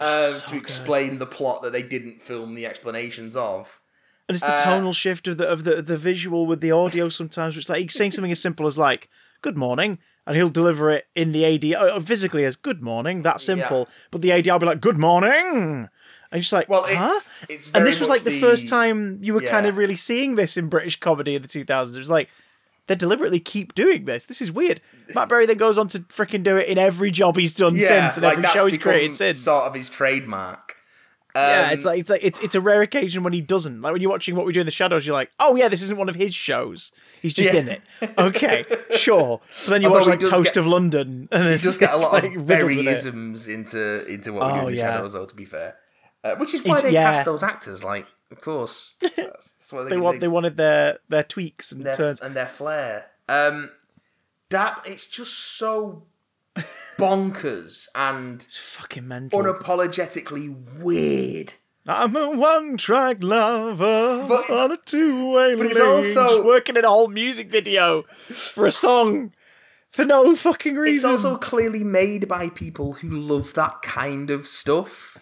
uh, 0.01 0.41
to 0.41 0.57
explain 0.57 1.19
the 1.19 1.27
plot 1.27 1.63
that 1.63 1.73
they 1.73 1.83
didn't 1.83 2.23
film 2.23 2.55
the 2.57 2.67
explanations 2.67 3.37
of. 3.37 3.81
And 4.33 4.43
it's 4.43 4.47
the 4.47 4.55
Uh, 4.55 4.65
tonal 4.77 4.93
shift 4.93 5.29
of 5.29 5.37
the 5.37 5.47
of 5.49 5.65
the 5.65 5.83
the 5.83 5.97
visual 5.97 6.47
with 6.47 6.61
the 6.61 6.71
audio 6.73 7.09
sometimes, 7.09 7.57
which 7.57 7.67
is 7.67 7.71
like 7.71 7.83
he's 7.83 7.95
saying 7.95 8.13
something 8.13 8.33
as 8.33 8.41
simple 8.41 8.67
as 8.67 8.79
like 8.79 9.09
"Good 9.43 9.57
morning," 9.57 9.99
and 10.27 10.37
he'll 10.37 10.49
deliver 10.49 10.91
it 10.91 11.07
in 11.15 11.33
the 11.33 11.45
AD 11.45 11.75
uh, 11.75 12.01
physically 12.01 12.45
as 12.45 12.57
"Good 12.57 12.83
morning." 12.83 13.23
That 13.23 13.41
simple, 13.41 13.89
but 14.11 14.23
the 14.23 14.33
AD 14.33 14.47
will 14.47 14.59
be 14.59 14.67
like 14.67 14.81
"Good 14.81 14.99
morning," 14.99 15.33
and 15.53 15.89
you're 16.33 16.41
just 16.41 16.53
like, 16.53 16.69
Well, 16.69 16.85
huh? 16.89 17.11
it's 17.15 17.35
it's 17.49 17.67
very 17.69 17.81
and 17.81 17.87
this 17.87 18.01
was 18.01 18.09
like 18.09 18.23
the, 18.23 18.41
first 18.41 18.69
time 18.69 19.19
you 19.23 19.35
were 19.35 19.43
kind 19.43 19.67
of 19.67 19.77
really 19.77 19.97
seeing 19.97 20.35
this 20.37 20.57
in 20.57 20.69
British 20.69 20.99
comedy 20.99 21.35
in 21.35 21.43
the 21.43 21.49
2000s. 21.49 21.95
It 21.95 21.99
was 21.99 22.11
like 22.11 22.29
they 22.89 22.95
deliberately 22.97 23.39
keep 23.39 23.75
doing 23.75 24.07
this. 24.07 24.27
This 24.27 24.41
is 24.41 24.51
weird. 24.51 24.81
Matt 25.15 25.29
Berry 25.29 25.47
then 25.47 25.57
goes 25.57 25.79
on 25.79 25.89
to 25.89 26.01
freaking 26.01 26.43
do 26.43 26.57
it 26.57 26.67
in 26.69 26.79
every 26.79 27.11
job 27.11 27.37
he's 27.37 27.55
done 27.55 27.77
yeah, 27.77 27.87
since 27.87 28.17
and 28.17 28.25
like 28.25 28.39
every 28.39 28.51
show 28.51 28.67
he's 28.67 28.79
created 28.79 29.15
since. 29.15 29.39
sort 29.39 29.67
of 29.67 29.75
his 29.75 29.89
trademark. 29.89 30.72
Yeah, 31.35 31.69
Um, 31.69 31.73
it's 31.73 31.85
like 31.87 31.99
it's 32.01 32.11
like 32.11 32.23
it's 32.23 32.41
it's 32.41 32.55
a 32.55 32.61
rare 32.61 32.83
occasion 32.83 33.23
when 33.23 33.33
he 33.33 33.41
doesn't. 33.41 33.81
Like 33.81 33.93
when 33.95 34.03
you're 34.03 34.11
watching 34.11 34.37
what 34.37 34.45
we 34.45 34.53
do 34.53 34.61
in 34.61 34.67
the 34.67 34.71
shadows, 34.73 35.07
you're 35.07 35.15
like, 35.15 35.31
oh 35.41 35.57
yeah, 35.57 35.69
this 35.69 35.81
isn't 35.83 35.97
one 35.97 36.09
of 36.11 36.15
his 36.15 36.35
shows. 36.35 36.93
He's 37.23 37.33
just 37.33 37.53
Yeah. 37.55 37.61
in 37.61 37.69
it. 37.69 37.83
Okay, 38.19 38.67
sure. 38.97 39.41
But 39.65 39.71
then 39.71 39.83
you 39.83 39.89
Although 39.89 40.01
watch 40.01 40.09
like 40.09 40.21
Toast 40.21 40.55
get- 40.55 40.59
of 40.59 40.67
London, 40.67 41.29
and 41.33 41.47
he 41.47 41.55
it's 41.55 41.63
does 41.63 41.79
get 41.79 41.95
a 41.95 41.97
lot 41.97 42.13
like, 42.13 42.25
of. 42.37 42.43
Berryisms 42.43 43.49
into 43.49 44.05
into 44.07 44.33
what 44.35 44.47
we 44.53 44.53
do 44.53 44.65
Oh, 44.65 44.69
in 44.69 44.73
the 44.73 44.79
yeah. 44.79 44.95
shadows, 44.97 45.15
though. 45.15 45.25
To 45.27 45.35
be 45.35 45.45
fair, 45.47 45.77
uh, 46.23 46.35
which 46.37 46.53
is 46.53 46.63
why 46.65 46.75
It's- 46.75 46.83
they 46.83 46.93
yeah. 46.93 47.13
cast 47.15 47.25
those 47.25 47.43
actors. 47.43 47.83
Like 47.83 48.07
of 48.31 48.41
course. 48.41 48.97
That's, 49.01 49.17
that's 49.17 49.73
what 49.73 49.89
They 49.91 49.97
want 49.99 50.21
they 50.21 50.29
wanted 50.29 50.57
their 50.57 50.99
their 51.09 51.23
tweaks 51.23 51.73
and 51.73 51.85
their, 51.85 51.95
turns. 51.95 52.21
and 52.21 52.35
their 52.37 52.47
flair. 52.47 53.07
Um, 53.29 53.71
that 54.51 54.83
it's 54.85 55.07
just 55.07 55.33
so 55.35 56.03
bonkers 56.99 57.89
and 57.95 58.43
It's 58.43 58.59
fucking 58.59 59.07
mental. 59.09 59.43
unapologetically 59.43 60.55
weird. 60.79 61.55
I'm 61.87 62.15
a 62.15 62.31
one-track 62.31 63.19
lover 63.23 64.25
But 64.29 64.49
on 64.51 64.71
a 64.71 64.77
two-way 64.77 65.57
but 65.57 65.67
it's 65.67 65.81
also- 65.81 66.45
working 66.45 66.77
in 66.77 66.85
a 66.85 66.89
whole 66.89 67.09
music 67.09 67.51
video 67.51 68.03
for 68.29 68.67
a 68.67 68.71
song 68.73 69.33
for 69.91 70.05
no 70.05 70.37
fucking 70.37 70.77
reason. 70.77 70.95
It's 71.15 71.25
also 71.25 71.37
clearly 71.39 71.83
made 71.83 72.29
by 72.29 72.51
people 72.51 72.93
who 72.95 73.09
love 73.11 73.55
that 73.55 73.83
kind 73.83 74.31
of 74.31 74.47
stuff. 74.47 75.17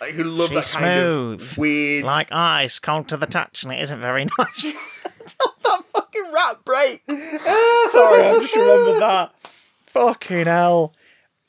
Like, 0.00 0.10
who 0.12 0.24
love 0.24 0.50
She's 0.50 0.72
that 0.72 0.78
kind 0.78 0.98
smooth, 1.00 1.40
of 1.40 1.56
weird. 1.58 2.04
like 2.04 2.30
ice, 2.30 2.78
cold 2.78 3.08
to 3.08 3.16
the 3.16 3.26
touch, 3.26 3.62
and 3.62 3.72
it 3.72 3.80
isn't 3.80 4.00
very 4.00 4.26
nice. 4.38 4.62
that 5.62 5.84
fucking 5.92 6.32
rap 6.34 6.64
break. 6.66 7.02
Sorry, 7.08 8.22
I 8.24 8.38
just 8.40 8.54
remembered 8.56 9.00
that. 9.00 9.32
Fucking 9.94 10.44
hell. 10.46 10.92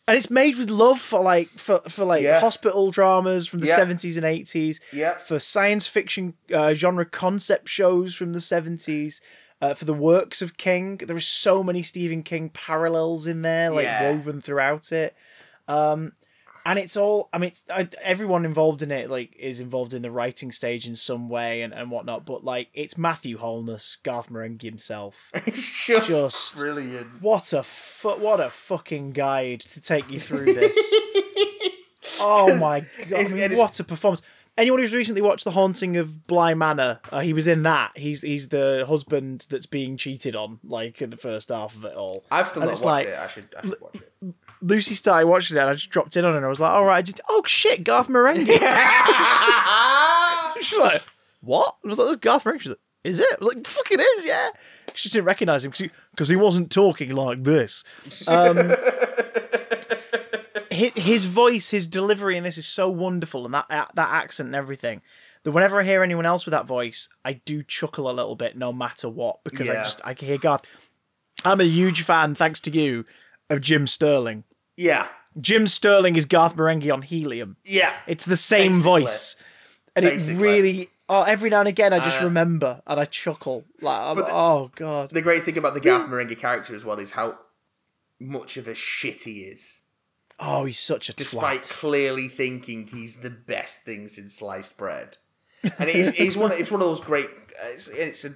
And 0.07 0.15
it's 0.15 0.29
made 0.29 0.55
with 0.57 0.69
love 0.69 1.01
for 1.01 1.21
like 1.21 1.47
for, 1.49 1.79
for 1.89 2.05
like 2.05 2.21
Yeah. 2.21 2.39
hospital 2.39 2.91
dramas 2.91 3.47
from 3.47 3.59
the 3.59 3.67
Yeah. 3.67 3.75
seventies 3.75 4.17
and 4.17 4.25
eighties. 4.25 4.79
Yeah. 4.93 5.17
For 5.17 5.39
science 5.39 5.87
fiction 5.87 6.35
uh, 6.53 6.73
genre 6.75 7.05
concept 7.05 7.67
shows 7.67 8.15
from 8.15 8.31
the 8.33 8.39
seventies. 8.39 9.19
Uh, 9.61 9.73
for 9.73 9.85
the 9.85 9.93
works 9.93 10.41
of 10.41 10.57
King, 10.57 10.97
there 10.97 11.15
are 11.15 11.19
so 11.19 11.63
many 11.63 11.81
Stephen 11.81 12.21
King 12.23 12.49
parallels 12.49 13.25
in 13.25 13.41
there, 13.41 13.71
like 13.71 13.85
Yeah. 13.85 14.11
woven 14.11 14.41
throughout 14.41 14.91
it. 14.91 15.15
Um, 15.67 16.11
and 16.65 16.79
it's 16.79 16.97
all 16.97 17.29
i 17.31 17.37
mean 17.37 17.51
I, 17.69 17.87
everyone 18.01 18.43
involved 18.45 18.81
in 18.81 18.91
it 18.91 19.09
like 19.09 19.35
is 19.37 19.59
involved 19.59 19.93
in 19.93 20.01
the 20.01 20.11
writing 20.11 20.51
stage 20.51 20.87
in 20.87 20.95
some 20.95 21.29
way 21.29 21.61
and, 21.61 21.73
and 21.73 21.91
whatnot 21.91 22.25
but 22.25 22.43
like 22.43 22.69
it's 22.73 22.97
matthew 22.97 23.37
holness 23.37 23.97
garth 24.03 24.29
marenghi 24.29 24.63
himself 24.63 25.29
it's 25.45 25.85
just, 25.85 26.07
just- 26.09 26.55
brilliant. 26.57 27.21
what 27.21 27.53
a 27.53 27.63
fu- 27.63 28.17
what 28.17 28.39
a 28.39 28.49
fucking 28.49 29.11
guide 29.11 29.59
to 29.61 29.81
take 29.81 30.09
you 30.09 30.19
through 30.19 30.45
this 30.53 30.75
oh 32.19 32.55
my 32.59 32.79
god 32.81 33.11
it's- 33.11 33.33
mean, 33.33 33.43
it 33.43 33.51
is- 33.51 33.57
what 33.57 33.79
a 33.79 33.83
performance 33.83 34.21
anyone 34.57 34.79
who's 34.79 34.93
recently 34.95 35.21
watched 35.21 35.43
the 35.43 35.51
haunting 35.51 35.97
of 35.97 36.25
bly 36.27 36.53
manor 36.53 36.99
uh, 37.11 37.19
he 37.19 37.33
was 37.33 37.45
in 37.47 37.63
that 37.63 37.91
he's 37.97 38.21
he's 38.21 38.49
the 38.49 38.85
husband 38.87 39.45
that's 39.49 39.65
being 39.65 39.97
cheated 39.97 40.35
on 40.35 40.59
like 40.63 41.01
in 41.01 41.09
the 41.09 41.17
first 41.17 41.49
half 41.49 41.75
of 41.75 41.83
it 41.85 41.93
all 41.95 42.23
I've 42.31 42.47
still 42.47 42.61
And 42.63 42.71
not 42.71 42.75
watched 42.75 42.85
like- 42.85 43.07
it. 43.07 43.17
I 43.19 43.27
should. 43.27 43.47
I 43.57 43.61
should 43.67 43.81
watch 43.81 43.95
it. 44.21 44.33
Lucy 44.61 44.95
started 44.95 45.27
watching 45.27 45.57
it 45.57 45.59
and 45.59 45.69
i 45.69 45.73
just 45.73 45.89
dropped 45.89 46.15
in 46.17 46.25
on 46.25 46.33
it 46.33 46.37
and 46.37 46.45
i 46.45 46.49
was 46.49 46.59
like 46.59 46.71
all 46.71 46.85
right 46.85 46.97
I 46.97 47.01
just, 47.01 47.21
oh 47.29 47.43
shit 47.45 47.83
garth 47.83 48.07
marenghi 48.07 48.45
She's 50.61 50.79
like, 50.79 51.01
what? 51.41 51.75
I 51.83 51.87
was 51.87 51.99
like, 51.99 52.07
that's 52.07 52.17
Garth 52.17 52.43
Marenghi. 52.43 52.61
She's 52.61 52.69
like, 52.69 52.79
is 53.03 53.19
it? 53.19 53.27
I 53.31 53.35
was 53.39 53.53
like, 53.53 53.67
fuck 53.67 53.91
it 53.91 53.99
is, 53.99 54.25
yeah. 54.25 54.49
She 54.93 55.09
didn't 55.09 55.25
recognise 55.25 55.63
him 55.63 55.71
because 56.11 56.29
he, 56.29 56.35
wasn't 56.35 56.71
talking 56.71 57.13
like 57.13 57.43
this. 57.43 57.83
Um, 58.27 58.57
his, 60.71 60.93
his 60.93 61.25
voice, 61.25 61.69
his 61.69 61.87
delivery 61.87 62.37
and 62.37 62.45
this 62.45 62.57
is 62.57 62.65
so 62.65 62.89
wonderful, 62.89 63.45
and 63.45 63.53
that 63.53 63.67
that 63.69 63.97
accent 63.97 64.47
and 64.47 64.55
everything. 64.55 65.01
That 65.43 65.51
whenever 65.51 65.79
I 65.79 65.83
hear 65.83 66.01
anyone 66.01 66.25
else 66.25 66.45
with 66.45 66.53
that 66.53 66.65
voice, 66.65 67.07
I 67.23 67.33
do 67.33 67.61
chuckle 67.61 68.09
a 68.09 68.13
little 68.13 68.35
bit, 68.35 68.57
no 68.57 68.73
matter 68.73 69.07
what, 69.07 69.43
because 69.43 69.69
I 69.69 69.75
just 69.75 70.01
I 70.03 70.15
can 70.15 70.27
hear 70.27 70.39
Garth. 70.39 70.63
I'm 71.43 71.61
a 71.61 71.65
huge 71.65 72.01
fan, 72.01 72.33
thanks 72.33 72.59
to 72.61 72.71
you, 72.71 73.05
of 73.49 73.61
Jim 73.61 73.87
Sterling. 73.87 74.43
Yeah. 74.77 75.07
Jim 75.39 75.67
Sterling 75.67 76.15
is 76.15 76.25
Garth 76.25 76.55
Marenghi 76.55 76.91
on 76.93 77.01
Helium. 77.01 77.57
Yeah. 77.65 77.93
It's 78.07 78.25
the 78.25 78.37
same 78.37 78.73
Basically. 78.73 79.01
voice, 79.01 79.35
and 79.95 80.05
it 80.05 80.21
really. 80.39 80.89
Oh, 81.07 81.21
every 81.23 81.51
now 81.51 81.59
and 81.59 81.67
again, 81.67 81.93
I 81.93 81.99
just 81.99 82.21
Uh, 82.21 82.25
remember 82.25 82.81
and 82.87 82.99
I 82.99 83.05
chuckle. 83.05 83.63
Like, 83.81 84.15
the- 84.17 84.25
oh 84.33 84.71
god, 84.75 85.11
The 85.11 85.21
great 85.21 85.43
thing 85.43 85.57
about 85.57 85.75
the 85.75 85.79
Garth 85.81 86.09
Marenghi 86.09 86.35
character 86.37 86.73
as 86.73 86.83
well 86.83 86.97
is 86.99 87.11
how 87.11 87.37
much 88.19 88.57
of 88.57 88.67
a 88.67 88.73
shit 88.73 89.21
he 89.23 89.41
is, 89.41 89.81
oh, 90.39 90.65
he's 90.65 90.79
such 90.79 91.09
a 91.09 91.13
despite 91.13 91.61
twat. 91.63 91.73
clearly 91.77 92.27
thinking 92.27 92.87
he's 92.87 93.17
the 93.17 93.29
best 93.29 93.81
thing 93.83 94.09
since 94.09 94.33
sliced 94.35 94.77
bread. 94.77 95.17
And 95.77 95.89
it's, 95.89 96.17
it's 96.19 96.35
one. 96.37 96.51
It's 96.53 96.71
one 96.71 96.81
of 96.81 96.87
those 96.87 97.01
great. 97.01 97.27
uh, 97.27 97.67
It's, 97.73 97.87
it's 97.89 98.23
a. 98.25 98.35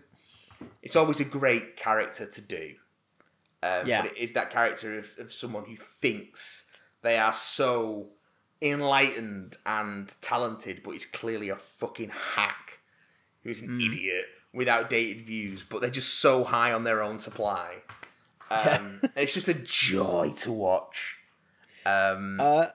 It's 0.83 0.95
always 0.95 1.19
a 1.19 1.25
great 1.25 1.75
character 1.77 2.25
to 2.27 2.41
do. 2.41 2.73
Um, 3.61 3.87
Yeah. 3.87 4.03
But 4.03 4.11
it 4.11 4.17
is 4.17 4.33
that 4.33 4.51
character 4.51 4.97
of, 4.97 5.15
of 5.17 5.31
someone 5.33 5.65
who 5.65 5.75
thinks 5.75 6.65
they 7.01 7.17
are 7.17 7.33
so 7.33 8.09
enlightened 8.61 9.57
and 9.65 10.15
talented, 10.21 10.81
but 10.83 10.91
he's 10.91 11.05
clearly 11.05 11.49
a 11.49 11.55
fucking 11.55 12.09
hack 12.35 12.79
who's 13.43 13.61
an 13.61 13.79
idiot 13.81 14.25
with 14.53 14.67
outdated 14.67 15.25
views, 15.25 15.63
but 15.63 15.81
they're 15.81 15.89
just 15.89 16.15
so 16.19 16.43
high 16.43 16.71
on 16.73 16.83
their 16.83 17.01
own 17.01 17.19
supply. 17.19 17.75
Um, 18.51 18.99
it's 19.15 19.35
just 19.35 19.47
a 19.47 19.53
joy 19.53 20.31
to 20.37 20.51
watch. 20.51 21.19
Um, 21.85 22.39
Uh, 22.39 22.69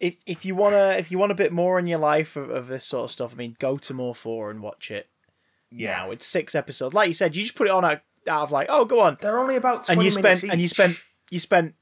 if 0.00 0.16
if 0.26 0.44
you 0.44 0.56
wanna 0.56 0.96
if 0.98 1.12
you 1.12 1.20
want 1.20 1.30
a 1.30 1.36
bit 1.36 1.52
more 1.52 1.78
in 1.78 1.86
your 1.86 2.00
life 2.00 2.34
of, 2.34 2.50
of 2.50 2.66
this 2.66 2.84
sort 2.84 3.04
of 3.04 3.12
stuff, 3.12 3.30
I 3.32 3.36
mean, 3.36 3.54
go 3.60 3.76
to 3.76 3.94
more 3.94 4.12
four 4.16 4.50
and 4.50 4.60
watch 4.60 4.90
it. 4.90 5.08
yeah, 5.70 5.98
Now 5.98 6.10
it's 6.10 6.26
six 6.26 6.56
episodes. 6.56 6.94
Like 6.94 7.06
you 7.06 7.14
said, 7.14 7.36
you 7.36 7.44
just 7.44 7.54
put 7.54 7.68
it 7.68 7.70
on 7.70 7.84
out, 7.84 8.00
out 8.28 8.42
of 8.42 8.50
like, 8.52 8.66
oh, 8.70 8.84
go 8.84 9.00
on, 9.00 9.18
they're 9.20 9.38
only 9.38 9.56
about 9.56 9.84
20 9.86 9.92
and 9.98 10.04
you 10.04 10.10
spent 10.10 10.42
and 10.44 10.60
you 10.60 10.68
spent 10.68 10.96
you 11.30 11.40
spent 11.40 11.74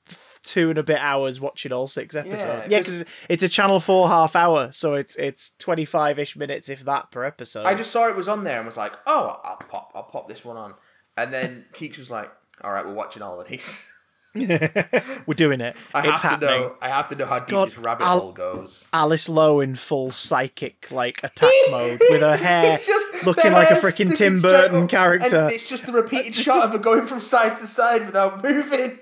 two 0.45 0.70
and 0.70 0.78
a 0.78 0.82
bit 0.82 0.99
hours 1.01 1.41
watching 1.41 1.72
all 1.72 1.86
six 1.86 2.14
episodes. 2.14 2.68
Yeah, 2.68 2.78
'cause- 2.78 3.01
because 3.01 3.05
it's 3.28 3.43
a 3.43 3.49
Channel 3.49 3.80
Four 3.80 4.09
half 4.09 4.36
hour, 4.36 4.70
so 4.72 4.95
it's 4.95 5.16
it's 5.16 5.51
twenty 5.59 5.84
five 5.84 6.18
ish 6.18 6.36
minutes, 6.36 6.68
if 6.68 6.84
that, 6.84 7.11
per 7.11 7.24
episode. 7.24 7.64
I 7.66 7.74
just 7.74 7.91
saw 7.91 8.09
it 8.09 8.16
was 8.16 8.28
on 8.28 8.45
there 8.45 8.59
and 8.59 8.66
was 8.66 8.76
like, 8.76 8.95
oh, 9.07 9.41
I'll 9.43 9.57
pop, 9.57 9.91
I'll 9.95 10.05
pop 10.05 10.28
this 10.28 10.45
one 10.45 10.57
on. 10.57 10.74
And 11.16 11.32
then 11.32 11.64
Keeks 11.72 11.99
was 11.99 12.11
like, 12.11 12.30
all 12.62 12.72
right, 12.72 12.86
we're 12.86 12.93
watching 12.95 13.22
all 13.22 13.41
of 13.41 13.49
these. 13.49 13.91
We're 15.26 15.34
doing 15.34 15.61
it. 15.61 15.74
I 15.95 16.09
it's 16.09 16.22
have 16.22 16.32
happening. 16.32 16.51
to 16.51 16.59
know. 16.68 16.74
I 16.80 16.89
have 16.89 17.09
to 17.09 17.16
know 17.16 17.26
how 17.26 17.39
deep 17.41 17.49
God, 17.49 17.68
this 17.68 17.78
rabbit 17.78 18.05
I'll- 18.05 18.20
hole 18.20 18.32
goes. 18.32 18.86
Alice 18.93 19.28
Lowe 19.28 19.61
in 19.61 19.74
full 19.74 20.11
psychic 20.11 20.91
like 20.91 21.22
attack 21.22 21.51
mode 21.70 22.01
with 22.11 22.20
her 22.20 22.36
hair 22.36 22.72
It's 22.72 22.86
just 22.86 23.24
looking 23.26 23.45
the 23.45 23.51
like 23.51 23.70
a 23.70 23.74
freaking 23.74 24.16
Tim 24.16 24.41
Burton 24.41 24.84
up, 24.84 24.91
character. 24.91 25.36
And 25.45 25.53
it's 25.53 25.68
just 25.68 25.86
the 25.86 25.93
repeated 25.93 26.34
shot 26.36 26.64
of 26.66 26.72
her 26.72 26.78
going 26.78 27.07
from 27.07 27.20
side 27.20 27.57
to 27.59 27.66
side 27.66 28.07
without 28.07 28.43
moving. 28.43 28.99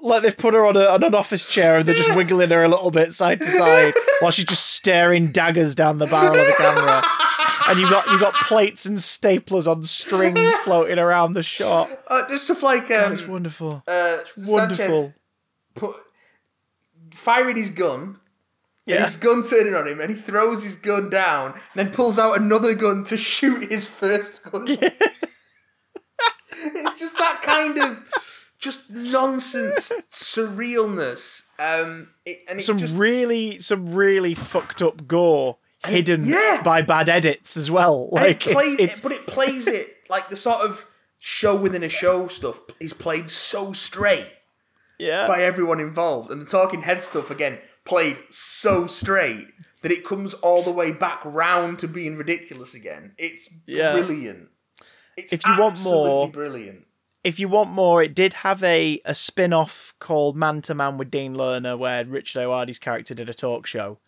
Like 0.00 0.22
they've 0.22 0.36
put 0.36 0.54
her 0.54 0.64
on, 0.64 0.76
a, 0.76 0.84
on 0.86 1.02
an 1.02 1.14
office 1.14 1.44
chair 1.44 1.78
and 1.78 1.86
they're 1.88 1.94
just 1.96 2.14
wiggling 2.16 2.50
her 2.50 2.62
a 2.62 2.68
little 2.68 2.92
bit 2.92 3.12
side 3.12 3.40
to 3.40 3.46
side 3.50 3.94
while 4.20 4.30
she's 4.30 4.44
just 4.44 4.64
staring 4.74 5.32
daggers 5.32 5.74
down 5.74 5.98
the 5.98 6.06
barrel 6.06 6.36
of 6.38 6.46
the 6.46 6.52
camera. 6.52 7.02
And 7.68 7.78
you've 7.78 7.90
got 7.90 8.06
you 8.10 8.18
got 8.18 8.34
plates 8.34 8.86
and 8.86 8.96
staplers 8.98 9.70
on 9.70 9.82
string 9.82 10.34
floating 10.64 10.98
around 10.98 11.34
the 11.34 11.42
shot. 11.42 11.90
Uh, 12.08 12.26
just 12.28 12.44
stuff 12.44 12.62
like 12.62 12.90
um, 12.90 13.12
It's 13.12 13.26
wonderful. 13.26 13.82
uh, 13.86 14.16
Wonderful. 14.38 15.12
Put 15.74 15.96
firing 17.12 17.56
his 17.56 17.70
gun. 17.70 18.20
Yeah. 18.86 19.04
his 19.04 19.16
gun 19.16 19.44
turning 19.44 19.74
on 19.74 19.86
him, 19.86 20.00
and 20.00 20.08
he 20.08 20.16
throws 20.18 20.62
his 20.64 20.74
gun 20.74 21.10
down, 21.10 21.52
and 21.52 21.60
then 21.74 21.90
pulls 21.90 22.18
out 22.18 22.38
another 22.40 22.72
gun 22.72 23.04
to 23.04 23.18
shoot 23.18 23.70
his 23.70 23.86
first 23.86 24.50
gun. 24.50 24.66
it's 26.50 26.94
just 26.98 27.18
that 27.18 27.40
kind 27.42 27.76
of 27.78 27.98
just 28.58 28.90
nonsense 28.90 29.92
surrealness. 30.10 31.42
Um, 31.58 32.08
it, 32.24 32.38
and 32.48 32.56
it's 32.58 32.66
Some 32.66 32.78
just 32.78 32.96
really 32.96 33.58
some 33.58 33.92
really 33.94 34.34
fucked 34.34 34.80
up 34.80 35.06
gore 35.06 35.58
hidden 35.84 36.24
yeah. 36.26 36.60
by 36.64 36.82
bad 36.82 37.08
edits 37.08 37.56
as 37.56 37.70
well. 37.70 38.08
Like 38.12 38.46
it 38.46 38.52
plays, 38.52 38.74
it's, 38.74 38.82
it's 38.82 39.00
but 39.00 39.12
it 39.12 39.26
plays 39.26 39.66
it 39.66 39.88
like 40.08 40.28
the 40.30 40.36
sort 40.36 40.60
of 40.60 40.86
show 41.18 41.54
within 41.56 41.82
a 41.82 41.88
show 41.88 42.28
stuff 42.28 42.60
is 42.80 42.92
played 42.92 43.28
so 43.30 43.72
straight 43.72 44.26
yeah. 44.98 45.26
by 45.26 45.42
everyone 45.42 45.80
involved, 45.80 46.30
and 46.30 46.40
the 46.40 46.46
talking 46.46 46.82
head 46.82 47.02
stuff 47.02 47.30
again 47.30 47.58
played 47.84 48.18
so 48.30 48.86
straight 48.86 49.46
that 49.82 49.92
it 49.92 50.04
comes 50.04 50.34
all 50.34 50.62
the 50.62 50.72
way 50.72 50.90
back 50.92 51.20
round 51.24 51.78
to 51.78 51.86
being 51.88 52.16
ridiculous 52.16 52.74
again. 52.74 53.14
It's 53.16 53.48
Yeah. 53.66 53.92
brilliant. 53.92 54.48
It's 55.16 55.32
If 55.32 55.46
you 55.46 55.56
want 55.58 55.80
more- 55.82 56.28
brilliant. 56.28 56.86
if 57.24 57.38
you 57.40 57.48
want 57.48 57.70
more, 57.70 58.02
it 58.02 58.14
did 58.14 58.32
have 58.34 58.62
a, 58.62 59.00
a 59.04 59.14
spin 59.14 59.52
off 59.52 59.94
called 60.00 60.36
Man 60.36 60.62
to 60.62 60.74
Man 60.74 60.98
with 60.98 61.10
Dean 61.10 61.34
Lerner, 61.34 61.78
where 61.78 62.04
Richard 62.04 62.40
Ayoade's 62.40 62.78
character 62.78 63.14
did 63.14 63.28
a 63.28 63.34
talk 63.34 63.66
show, 63.66 63.98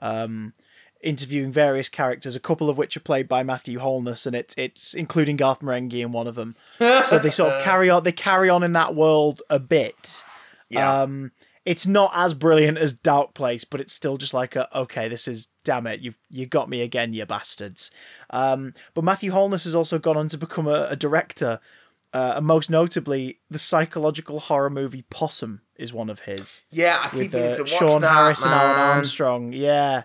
um, 0.00 0.54
interviewing 1.02 1.52
various 1.52 1.88
characters, 1.88 2.36
a 2.36 2.40
couple 2.40 2.68
of 2.68 2.76
which 2.76 2.96
are 2.96 3.00
played 3.00 3.28
by 3.28 3.42
Matthew 3.42 3.78
Holness, 3.78 4.26
and 4.26 4.36
it's 4.36 4.54
it's 4.56 4.94
including 4.94 5.36
Garth 5.36 5.60
Marenghi 5.60 6.00
in 6.00 6.12
one 6.12 6.26
of 6.26 6.34
them. 6.34 6.56
so 6.78 7.18
they 7.18 7.30
sort 7.30 7.52
of 7.52 7.62
carry 7.62 7.90
on. 7.90 8.02
They 8.02 8.12
carry 8.12 8.48
on 8.48 8.62
in 8.62 8.72
that 8.72 8.94
world 8.94 9.42
a 9.50 9.58
bit. 9.58 10.22
Yeah. 10.68 11.02
Um, 11.02 11.32
it's 11.64 11.86
not 11.86 12.10
as 12.14 12.32
brilliant 12.34 12.78
as 12.78 12.92
Dark 12.92 13.34
Place, 13.34 13.64
but 13.64 13.80
it's 13.80 13.92
still 13.92 14.16
just 14.16 14.32
like 14.32 14.56
a 14.56 14.76
okay, 14.76 15.08
this 15.08 15.28
is 15.28 15.48
damn 15.64 15.86
it, 15.86 16.00
you've 16.00 16.18
you 16.28 16.46
got 16.46 16.68
me 16.68 16.80
again, 16.80 17.12
you 17.12 17.26
bastards. 17.26 17.90
Um, 18.30 18.72
but 18.94 19.04
Matthew 19.04 19.32
Holness 19.32 19.64
has 19.64 19.74
also 19.74 19.98
gone 19.98 20.16
on 20.16 20.28
to 20.28 20.38
become 20.38 20.66
a, 20.66 20.88
a 20.90 20.96
director, 20.96 21.60
uh, 22.12 22.34
and 22.36 22.46
most 22.46 22.70
notably, 22.70 23.40
the 23.50 23.58
psychological 23.58 24.40
horror 24.40 24.70
movie 24.70 25.04
Possum 25.10 25.60
is 25.76 25.92
one 25.92 26.10
of 26.10 26.20
his 26.20 26.62
yeah, 26.70 26.98
I 27.02 27.08
keep 27.08 27.32
with 27.32 27.34
uh, 27.34 27.56
to 27.56 27.62
watch 27.62 27.70
Sean 27.70 28.00
that, 28.00 28.12
Harris 28.12 28.44
and 28.44 28.52
Alun. 28.52 28.78
Armstrong. 28.78 29.52
Yeah, 29.52 30.04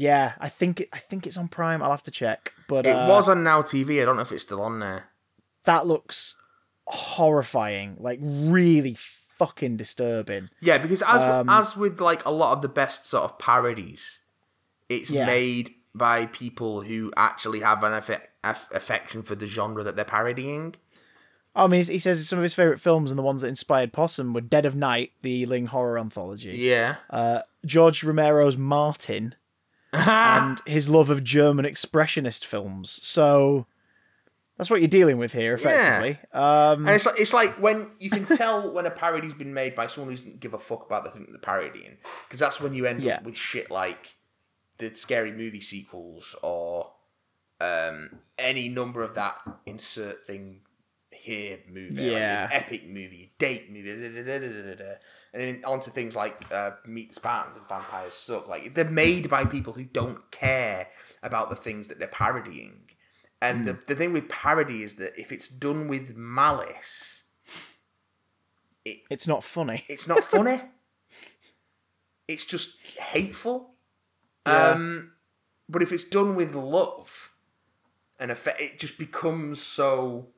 Yeah, 0.00 0.34
I 0.38 0.48
think 0.48 0.86
I 0.92 0.98
think 0.98 1.26
it's 1.26 1.36
on 1.36 1.48
Prime. 1.48 1.82
I'll 1.82 1.90
have 1.90 2.04
to 2.04 2.10
check. 2.12 2.52
But 2.68 2.86
It 2.86 2.90
uh, 2.94 3.08
was 3.08 3.28
on 3.28 3.42
Now 3.42 3.62
TV. 3.62 4.00
I 4.00 4.04
don't 4.04 4.14
know 4.16 4.22
if 4.22 4.30
it's 4.32 4.44
still 4.44 4.62
on 4.62 4.78
there. 4.78 5.08
that 5.64 5.86
looks 5.86 6.36
horrifying. 6.86 7.96
Like 7.98 8.18
really 8.22 8.96
fucking 9.38 9.76
disturbing. 9.76 10.50
Yeah, 10.60 10.78
because 10.78 11.02
as 11.02 11.22
Um, 11.22 11.48
as 11.48 11.76
with 11.76 12.00
like 12.00 12.24
a 12.24 12.30
lot 12.30 12.52
of 12.54 12.62
the 12.62 12.68
best 12.68 13.04
sort 13.04 13.24
of 13.24 13.38
parodies, 13.38 14.20
it's 14.88 15.10
Yeah. 15.10 15.26
made 15.26 15.74
by 15.94 16.26
people 16.26 16.82
who 16.82 17.12
actually 17.16 17.60
have 17.60 17.82
an 17.82 17.92
affe- 17.92 18.22
aff- 18.44 18.68
affection 18.72 19.22
for 19.22 19.34
the 19.34 19.46
genre 19.46 19.82
that 19.82 19.96
they're 19.96 20.04
parodying. 20.04 20.74
I 21.56 21.66
mean, 21.66 21.84
he 21.84 21.98
says 21.98 22.28
some 22.28 22.38
of 22.38 22.44
his 22.44 22.54
favorite 22.54 22.78
films 22.80 23.10
and 23.10 23.18
the 23.18 23.22
ones 23.22 23.42
that 23.42 23.48
inspired 23.48 23.92
Possum 23.92 24.32
were 24.32 24.40
Dead 24.40 24.64
of 24.64 24.76
Night, 24.76 25.12
the 25.22 25.30
Ealing 25.42 25.66
horror 25.66 25.98
anthology, 25.98 26.50
Yeah. 26.56 26.96
uh, 27.10 27.40
George 27.66 28.04
Romero's 28.04 28.56
Martin, 28.56 29.34
and 29.92 30.60
his 30.66 30.88
love 30.88 31.10
of 31.10 31.24
German 31.24 31.64
expressionist 31.64 32.44
films. 32.44 32.98
So 33.06 33.66
that's 34.56 34.70
what 34.70 34.80
you're 34.80 34.88
dealing 34.88 35.18
with 35.18 35.32
here, 35.32 35.54
effectively. 35.54 36.18
Um, 36.32 36.86
And 36.86 36.90
it's 36.90 37.06
like 37.06 37.20
it's 37.20 37.32
like 37.32 37.60
when 37.60 37.90
you 37.98 38.10
can 38.10 38.26
tell 38.26 38.72
when 38.72 38.86
a 38.86 38.90
parody's 38.90 39.34
been 39.34 39.54
made 39.54 39.74
by 39.74 39.86
someone 39.86 40.10
who 40.10 40.16
doesn't 40.16 40.40
give 40.40 40.52
a 40.54 40.58
fuck 40.58 40.84
about 40.86 41.04
the 41.04 41.10
thing 41.10 41.22
that 41.22 41.30
they're 41.32 41.40
parodying, 41.40 41.98
because 42.26 42.40
that's 42.40 42.60
when 42.60 42.74
you 42.74 42.84
end 42.86 43.02
Yeah. 43.02 43.16
up 43.16 43.22
with 43.24 43.36
shit 43.36 43.70
like 43.70 44.16
the 44.78 44.94
scary 44.94 45.32
movie 45.32 45.60
sequels 45.60 46.36
or 46.42 46.92
um, 47.60 48.10
any 48.38 48.68
number 48.68 49.02
of 49.02 49.14
that 49.14 49.34
insert 49.66 50.24
thing 50.26 50.60
here 51.10 51.58
movie, 51.68 51.96
like 51.96 52.20
Yeah. 52.20 52.44
an 52.44 52.52
epic 52.52 52.86
movie, 52.86 53.32
date 53.38 53.70
movie, 53.70 53.82
da, 53.94 54.22
da, 54.22 54.22
da, 54.22 54.38
da, 54.38 54.48
da, 54.48 54.62
da, 54.62 54.74
da. 54.84 54.94
And 55.32 55.42
then 55.42 55.62
onto 55.64 55.90
things 55.90 56.16
like 56.16 56.46
uh, 56.52 56.70
Meet 56.86 57.08
the 57.08 57.14
Spartans 57.14 57.56
and 57.56 57.68
Vampires 57.68 58.14
Suck. 58.14 58.48
Like 58.48 58.74
they're 58.74 58.84
made 58.84 59.28
by 59.28 59.44
people 59.44 59.74
who 59.74 59.84
don't 59.84 60.30
care 60.30 60.88
about 61.22 61.50
the 61.50 61.56
things 61.56 61.88
that 61.88 61.98
they're 61.98 62.08
parodying. 62.08 62.90
And 63.40 63.64
the, 63.64 63.78
the 63.86 63.94
thing 63.94 64.12
with 64.12 64.28
parody 64.28 64.82
is 64.82 64.96
that 64.96 65.12
if 65.16 65.30
it's 65.30 65.48
done 65.48 65.86
with 65.86 66.16
malice, 66.16 67.24
it, 68.84 68.98
it's 69.10 69.28
not 69.28 69.44
funny. 69.44 69.84
it's 69.88 70.08
not 70.08 70.24
funny. 70.24 70.60
it's 72.28 72.44
just 72.44 72.80
hateful. 72.98 73.74
Yeah. 74.46 74.70
Um, 74.70 75.12
but 75.68 75.82
if 75.82 75.92
it's 75.92 76.04
done 76.04 76.34
with 76.34 76.54
love, 76.54 77.30
and 78.18 78.30
effect, 78.30 78.60
it 78.60 78.78
just 78.78 78.98
becomes 78.98 79.62
so. 79.62 80.28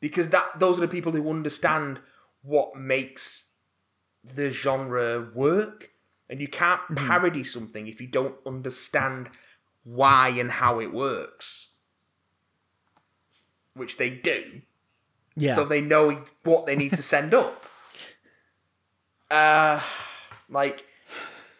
Because 0.00 0.30
that 0.30 0.58
those 0.58 0.78
are 0.78 0.82
the 0.82 0.88
people 0.88 1.12
who 1.12 1.28
understand 1.28 2.00
what 2.42 2.74
makes 2.74 3.49
the 4.22 4.52
genre 4.52 5.30
work, 5.34 5.90
and 6.28 6.40
you 6.40 6.48
can't 6.48 6.80
parody 6.96 7.44
something 7.44 7.86
if 7.88 8.00
you 8.00 8.06
don't 8.06 8.36
understand 8.46 9.30
why 9.84 10.28
and 10.28 10.50
how 10.52 10.78
it 10.80 10.92
works. 10.92 11.68
Which 13.74 13.96
they 13.96 14.10
do 14.10 14.62
Yeah. 15.36 15.54
so 15.54 15.64
they 15.64 15.80
know 15.80 16.24
what 16.44 16.66
they 16.66 16.76
need 16.76 16.92
to 16.92 17.02
send 17.02 17.34
up. 17.34 17.66
Uh, 19.30 19.80
like 20.48 20.84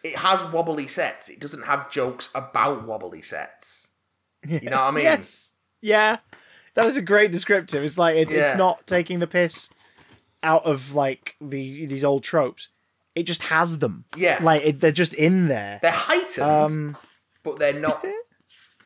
it 0.03 0.17
has 0.17 0.43
wobbly 0.43 0.87
sets. 0.87 1.29
It 1.29 1.39
doesn't 1.39 1.63
have 1.67 1.89
jokes 1.89 2.29
about 2.35 2.85
wobbly 2.85 3.21
sets. 3.21 3.91
You 4.45 4.59
know 4.69 4.75
what 4.75 4.87
I 4.87 4.91
mean? 4.91 5.03
Yes. 5.05 5.53
Yeah. 5.79 6.17
That 6.73 6.83
was 6.83 6.97
a 6.97 7.01
great 7.01 7.31
descriptive. 7.31 7.81
It's 7.83 7.97
like 7.97 8.17
it, 8.17 8.29
it's 8.33 8.57
not 8.57 8.85
taking 8.87 9.19
the 9.19 9.27
piss 9.27 9.69
out 10.43 10.65
of 10.65 10.95
like 10.95 11.35
the 11.41 11.85
these 11.85 12.03
old 12.03 12.23
tropes. 12.23 12.69
It 13.15 13.23
just 13.23 13.43
has 13.43 13.79
them. 13.79 14.05
Yeah. 14.15 14.39
Like 14.41 14.63
it, 14.63 14.79
they're 14.79 14.91
just 14.91 15.13
in 15.13 15.47
there. 15.49 15.79
They're 15.81 15.91
heightened, 15.91 16.47
Um. 16.49 16.97
but 17.43 17.59
they're 17.59 17.73
not. 17.73 18.03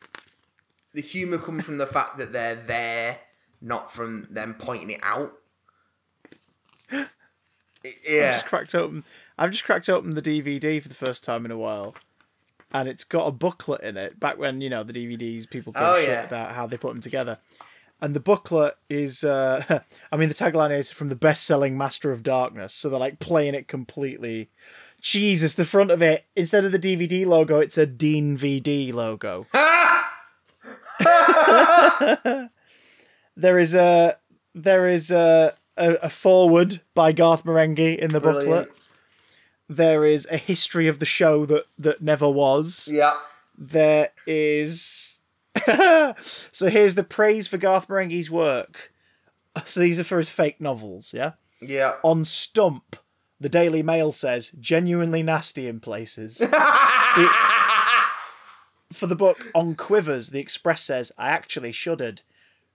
the 0.94 1.00
humor 1.00 1.38
comes 1.38 1.64
from 1.64 1.78
the 1.78 1.86
fact 1.86 2.18
that 2.18 2.32
they're 2.32 2.56
there, 2.56 3.18
not 3.60 3.92
from 3.92 4.26
them 4.30 4.54
pointing 4.58 4.90
it 4.90 5.00
out. 5.02 5.34
It- 7.84 8.24
I've 8.24 8.32
just 8.34 8.46
cracked 8.46 8.74
open. 8.74 9.04
I've 9.38 9.52
just 9.52 9.64
cracked 9.64 9.88
open 9.88 10.14
the 10.14 10.22
DVD 10.22 10.82
for 10.82 10.88
the 10.88 10.94
first 10.94 11.22
time 11.22 11.44
in 11.44 11.52
a 11.52 11.56
while, 11.58 11.94
and 12.72 12.88
it's 12.88 13.04
got 13.04 13.26
a 13.26 13.30
booklet 13.30 13.82
in 13.82 13.96
it. 13.96 14.18
Back 14.18 14.38
when 14.38 14.60
you 14.60 14.68
know 14.68 14.82
the 14.82 14.92
DVDs, 14.92 15.48
people 15.48 15.72
gave 15.72 15.82
Oh, 15.84 16.00
shit 16.00 16.08
yeah. 16.08 16.24
about 16.24 16.52
how 16.52 16.66
they 16.66 16.76
put 16.76 16.92
them 16.92 17.00
together. 17.00 17.38
And 18.00 18.14
the 18.14 18.20
booklet 18.20 18.76
is, 18.90 19.24
uh, 19.24 19.80
I 20.12 20.16
mean, 20.16 20.28
the 20.28 20.34
tagline 20.34 20.76
is 20.76 20.92
from 20.92 21.08
the 21.08 21.14
best-selling 21.14 21.78
Master 21.78 22.12
of 22.12 22.22
Darkness. 22.22 22.74
So 22.74 22.88
they're 22.88 23.00
like 23.00 23.18
playing 23.18 23.54
it 23.54 23.68
completely. 23.68 24.50
Jesus, 25.00 25.54
the 25.54 25.64
front 25.64 25.90
of 25.90 26.02
it 26.02 26.24
instead 26.34 26.64
of 26.64 26.72
the 26.72 26.78
DVD 26.78 27.24
logo, 27.24 27.60
it's 27.60 27.78
a 27.78 27.86
Dean 27.86 28.36
VD 28.36 28.92
logo. 28.92 29.46
there 33.36 33.58
is 33.58 33.74
a 33.74 34.18
there 34.54 34.88
is 34.88 35.10
a, 35.10 35.54
a, 35.76 35.92
a 35.94 36.10
forward 36.10 36.80
by 36.94 37.12
Garth 37.12 37.44
Marenghi 37.44 37.98
in 37.98 38.12
the 38.12 38.20
booklet 38.20 38.70
there 39.68 40.04
is 40.04 40.26
a 40.30 40.36
history 40.36 40.88
of 40.88 40.98
the 40.98 41.06
show 41.06 41.46
that 41.46 41.64
that 41.78 42.02
never 42.02 42.28
was. 42.28 42.88
Yeah, 42.90 43.14
There 43.56 44.10
is 44.26 45.05
so 46.52 46.68
here's 46.68 46.94
the 46.94 47.04
praise 47.04 47.46
for 47.48 47.56
Garth 47.58 47.88
Marenghi's 47.88 48.30
work. 48.30 48.92
So 49.64 49.80
these 49.80 49.98
are 49.98 50.04
for 50.04 50.18
his 50.18 50.30
fake 50.30 50.60
novels, 50.60 51.14
yeah. 51.14 51.32
yeah. 51.60 51.94
On 52.02 52.24
Stump, 52.24 52.96
the 53.40 53.48
Daily 53.48 53.82
Mail 53.82 54.12
says 54.12 54.50
genuinely 54.60 55.22
nasty 55.22 55.66
in 55.66 55.80
places. 55.80 56.42
It- 57.18 57.30
for 58.92 59.06
the 59.06 59.16
book 59.16 59.50
On 59.54 59.74
Quivers, 59.74 60.30
the 60.30 60.38
Express 60.38 60.82
says 60.82 61.12
I 61.18 61.28
actually 61.28 61.72
shuddered. 61.72 62.22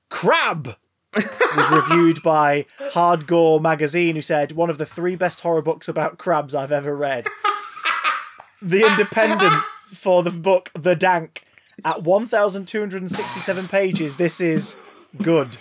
Crab 0.09 0.75
was 1.15 1.71
reviewed 1.71 2.21
by 2.23 2.65
Hardcore 2.93 3.61
magazine, 3.61 4.15
who 4.15 4.21
said 4.21 4.51
one 4.51 4.69
of 4.69 4.77
the 4.77 4.85
three 4.85 5.15
best 5.15 5.41
horror 5.41 5.61
books 5.61 5.87
about 5.87 6.17
crabs 6.17 6.53
I've 6.53 6.71
ever 6.71 6.95
read. 6.95 7.27
The 8.61 8.85
Independent 8.85 9.63
for 9.93 10.21
the 10.23 10.31
book 10.31 10.69
The 10.73 10.95
Dank 10.95 11.43
at 11.83 12.03
1,267 12.03 13.67
pages. 13.67 14.17
This 14.17 14.41
is 14.41 14.77
good. 15.17 15.57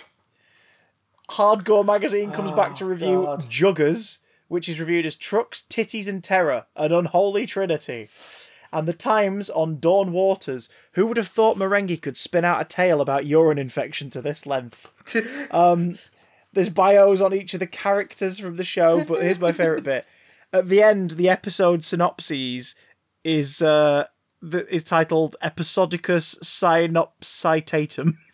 Hardcore 1.31 1.85
magazine 1.85 2.31
comes 2.31 2.51
back 2.51 2.75
to 2.75 2.85
review 2.85 3.23
God. 3.23 3.43
Juggers, 3.49 4.19
which 4.47 4.67
is 4.67 4.79
reviewed 4.79 5.05
as 5.05 5.15
Trucks, 5.15 5.65
Titties, 5.69 6.07
and 6.07 6.23
Terror, 6.23 6.65
an 6.75 6.91
unholy 6.91 7.45
trinity. 7.45 8.09
And 8.73 8.87
the 8.87 8.93
Times 8.93 9.49
on 9.49 9.79
Dawn 9.79 10.11
Waters. 10.11 10.69
Who 10.93 11.07
would 11.07 11.17
have 11.17 11.27
thought 11.27 11.57
Marenghi 11.57 12.01
could 12.01 12.15
spin 12.15 12.45
out 12.45 12.61
a 12.61 12.65
tale 12.65 13.01
about 13.01 13.25
urine 13.25 13.57
infection 13.57 14.09
to 14.11 14.21
this 14.21 14.45
length? 14.45 14.89
Um, 15.51 15.97
there's 16.53 16.69
bios 16.69 17.21
on 17.21 17.33
each 17.33 17.53
of 17.53 17.59
the 17.59 17.67
characters 17.67 18.39
from 18.39 18.57
the 18.57 18.63
show, 18.63 19.03
but 19.03 19.21
here's 19.21 19.39
my 19.39 19.51
favourite 19.51 19.83
bit. 19.83 20.05
At 20.53 20.67
the 20.67 20.83
end, 20.83 21.11
the 21.11 21.29
episode 21.29 21.83
synopses 21.83 22.75
is 23.23 23.61
uh, 23.61 24.07
the, 24.41 24.73
is 24.73 24.83
titled 24.83 25.35
Episodicus 25.41 26.35
Synopsitatum. 26.43 28.17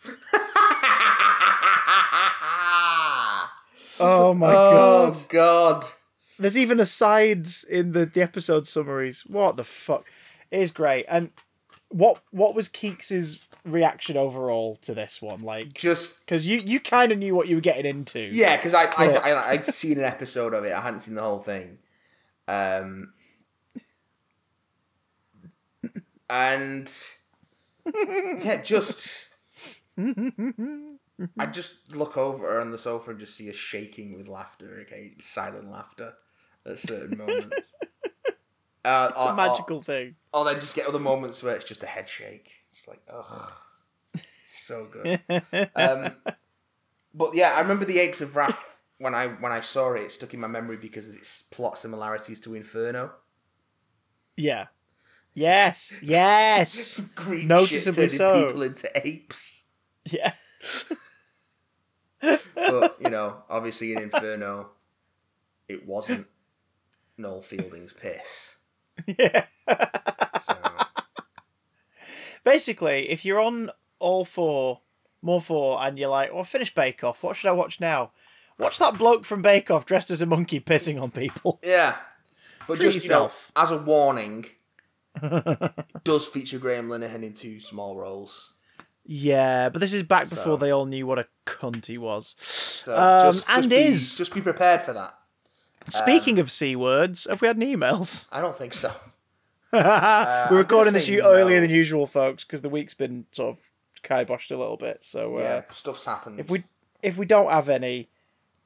Oh 4.00 4.34
my 4.34 4.52
god. 4.52 5.14
Oh 5.14 5.26
God. 5.28 5.84
There's 6.38 6.56
even 6.56 6.78
asides 6.78 7.64
in 7.64 7.92
the, 7.92 8.06
the 8.06 8.22
episode 8.22 8.66
summaries. 8.66 9.24
What 9.26 9.56
the 9.56 9.64
fuck? 9.64 10.04
It 10.50 10.60
is 10.60 10.70
great. 10.70 11.04
And 11.08 11.30
what 11.88 12.22
what 12.30 12.54
was 12.54 12.68
Keeks's 12.68 13.40
reaction 13.64 14.16
overall 14.16 14.76
to 14.82 14.94
this 14.94 15.20
one? 15.20 15.42
Like, 15.42 15.72
Just 15.74 16.24
because 16.24 16.46
you 16.46 16.58
you 16.58 16.80
kind 16.80 17.10
of 17.10 17.18
knew 17.18 17.34
what 17.34 17.48
you 17.48 17.56
were 17.56 17.60
getting 17.60 17.86
into. 17.86 18.20
Yeah, 18.20 18.56
because 18.56 18.74
I, 18.74 18.84
I, 18.84 19.08
I, 19.08 19.50
I'd 19.50 19.64
seen 19.64 19.98
an 19.98 20.04
episode 20.04 20.54
of 20.54 20.64
it. 20.64 20.72
I 20.72 20.80
hadn't 20.80 21.00
seen 21.00 21.14
the 21.16 21.22
whole 21.22 21.40
thing. 21.40 21.78
Um, 22.46 23.12
and 26.30 26.90
yeah, 28.44 28.62
just 28.62 29.28
I 29.96 31.46
just 31.46 31.94
look 31.94 32.16
over 32.16 32.60
on 32.60 32.70
the 32.70 32.78
sofa 32.78 33.10
and 33.10 33.18
just 33.20 33.36
see 33.36 33.46
her 33.46 33.52
shaking 33.52 34.14
with 34.16 34.28
laughter, 34.28 34.78
okay, 34.82 35.14
silent 35.20 35.70
laughter 35.70 36.14
at 36.66 36.78
certain 36.78 37.18
moments. 37.18 37.74
Uh, 38.84 39.08
It's 39.10 39.24
a 39.24 39.34
magical 39.34 39.82
thing. 39.82 40.14
Or, 40.32 40.44
then 40.44 40.60
just 40.60 40.76
get 40.76 40.86
other 40.86 41.00
moments 41.00 41.42
where 41.42 41.56
it's 41.56 41.64
just 41.64 41.82
a 41.82 41.86
head 41.86 42.08
shake. 42.08 42.50
It's 42.70 42.86
like, 42.86 43.00
oh, 43.12 43.52
so 44.46 44.86
good. 44.90 45.20
Um, 45.74 46.12
but 47.14 47.34
yeah, 47.34 47.52
I 47.56 47.60
remember 47.60 47.84
the 47.84 47.98
Apes 47.98 48.20
of 48.20 48.36
Wrath 48.36 48.82
when 48.98 49.14
I 49.14 49.26
when 49.28 49.50
I 49.50 49.60
saw 49.60 49.92
it. 49.94 50.02
It 50.02 50.12
stuck 50.12 50.34
in 50.34 50.40
my 50.40 50.46
memory 50.46 50.76
because 50.76 51.08
of 51.08 51.14
its 51.16 51.42
plot 51.42 51.78
similarities 51.78 52.40
to 52.42 52.54
Inferno. 52.54 53.12
Yeah. 54.36 54.66
Yes. 55.38 56.00
Yes. 56.02 57.00
Green 57.14 57.46
Noticeably 57.46 58.08
so. 58.08 58.46
people 58.46 58.62
into 58.62 58.90
apes. 59.06 59.64
yeah. 60.10 60.32
But 62.20 62.96
you 63.00 63.10
know, 63.10 63.42
obviously 63.48 63.92
in 63.92 64.02
Inferno, 64.02 64.70
it 65.68 65.86
wasn't 65.86 66.26
Noel 67.16 67.42
Fielding's 67.42 67.92
piss. 67.92 68.56
Yeah. 69.06 69.44
So 70.42 70.54
Basically, 72.44 73.10
if 73.10 73.24
you're 73.24 73.40
on 73.40 73.70
all 74.00 74.24
four, 74.24 74.80
more 75.22 75.40
four, 75.40 75.80
and 75.82 75.98
you're 75.98 76.08
like, 76.08 76.32
well, 76.32 76.44
finish 76.44 76.74
Bake 76.74 77.04
Off. 77.04 77.22
What 77.22 77.36
should 77.36 77.48
I 77.48 77.52
watch 77.52 77.78
now? 77.80 78.12
Watch 78.58 78.78
that 78.78 78.98
bloke 78.98 79.24
from 79.24 79.42
Bake 79.42 79.70
Off 79.70 79.86
dressed 79.86 80.10
as 80.10 80.20
a 80.22 80.26
monkey 80.26 80.58
pissing 80.58 81.00
on 81.00 81.10
people. 81.10 81.60
Yeah. 81.62 81.96
But 82.66 82.80
Treat 82.80 82.92
just, 82.92 83.04
you 83.06 83.10
know, 83.10 83.22
yourself. 83.24 83.52
as 83.54 83.70
a 83.70 83.78
warning, 83.78 84.46
does 86.04 86.26
feature 86.26 86.58
Graham 86.58 86.88
Linehan 86.88 87.22
in 87.22 87.32
two 87.34 87.60
small 87.60 87.96
roles. 87.98 88.54
Yeah, 89.04 89.68
but 89.70 89.80
this 89.80 89.92
is 89.92 90.02
back 90.02 90.28
before 90.28 90.44
So- 90.44 90.56
they 90.56 90.70
all 90.70 90.86
knew 90.86 91.06
what 91.06 91.18
a 91.18 91.26
cunt 91.46 91.86
he 91.86 91.98
was. 91.98 92.34
So 92.38 92.96
Um, 92.96 93.32
just, 93.34 93.46
just 93.46 93.58
and 93.58 93.70
be, 93.70 93.76
is. 93.76 94.16
just 94.16 94.34
be 94.34 94.40
prepared 94.40 94.82
for 94.82 94.92
that. 94.92 95.14
Speaking 95.90 96.38
of 96.38 96.50
c 96.50 96.76
words, 96.76 97.26
have 97.28 97.40
we 97.40 97.46
had 97.48 97.56
any 97.56 97.74
emails? 97.74 98.28
I 98.32 98.40
don't 98.40 98.56
think 98.56 98.74
so. 98.74 98.92
We're 99.72 100.48
recording 100.58 100.92
this 100.92 101.08
no. 101.08 101.18
earlier 101.30 101.60
than 101.60 101.70
usual, 101.70 102.06
folks, 102.06 102.44
because 102.44 102.62
the 102.62 102.68
week's 102.68 102.94
been 102.94 103.26
sort 103.32 103.56
of 103.56 103.62
kiboshed 104.02 104.50
a 104.50 104.56
little 104.56 104.76
bit. 104.76 105.04
So 105.04 105.36
uh, 105.36 105.40
Yeah, 105.40 105.62
stuff's 105.70 106.04
happened. 106.04 106.40
if 106.40 106.50
we 106.50 106.64
if 107.02 107.16
we 107.16 107.26
don't 107.26 107.50
have 107.50 107.68
any, 107.68 108.08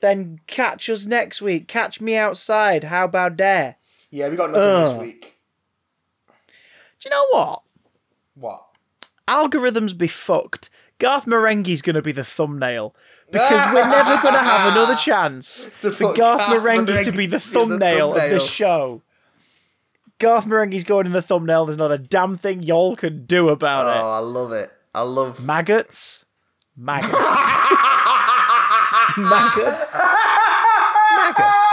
then 0.00 0.40
catch 0.46 0.88
us 0.90 1.06
next 1.06 1.40
week. 1.42 1.68
Catch 1.68 2.00
me 2.00 2.16
outside. 2.16 2.84
How 2.84 3.04
about 3.04 3.36
that? 3.38 3.78
yeah, 4.10 4.28
we 4.28 4.36
got 4.36 4.50
nothing 4.50 4.62
Ugh. 4.62 4.92
this 4.94 5.00
week. 5.00 5.31
Do 7.02 7.08
you 7.08 7.10
know 7.10 7.26
what? 7.30 7.62
What? 8.34 8.64
Algorithms 9.26 9.96
be 9.98 10.06
fucked. 10.06 10.70
Garth 10.98 11.26
Marenghi's 11.26 11.82
going 11.82 11.96
to 11.96 12.02
be 12.02 12.12
the 12.12 12.22
thumbnail 12.22 12.94
because 13.32 13.74
we're 13.74 13.88
never 13.88 14.22
going 14.22 14.34
to 14.34 14.40
have 14.40 14.70
another 14.72 14.94
chance 14.96 15.66
for 15.66 15.90
Garth 15.90 16.16
Garth 16.16 16.40
Marenghi 16.62 17.04
to 17.04 17.10
be 17.10 17.12
the 17.12 17.12
be 17.12 17.26
the 17.26 17.40
thumbnail 17.40 18.12
of 18.14 18.20
thumbnail. 18.20 18.38
this 18.38 18.48
show. 18.48 19.02
Garth 20.20 20.46
Marenghi's 20.46 20.84
going 20.84 21.06
in 21.06 21.12
the 21.12 21.22
thumbnail. 21.22 21.66
There's 21.66 21.78
not 21.78 21.90
a 21.90 21.98
damn 21.98 22.36
thing 22.36 22.62
y'all 22.62 22.94
can 22.94 23.24
do 23.24 23.48
about 23.48 23.86
Oh, 23.86 23.90
it. 23.90 23.96
Oh, 24.00 24.10
I 24.12 24.18
love 24.18 24.52
it. 24.52 24.70
I 24.94 25.02
love. 25.02 25.44
Maggots. 25.44 26.24
Maggots. 26.76 27.12
Maggots. 29.18 30.00
Maggots. 31.16 31.66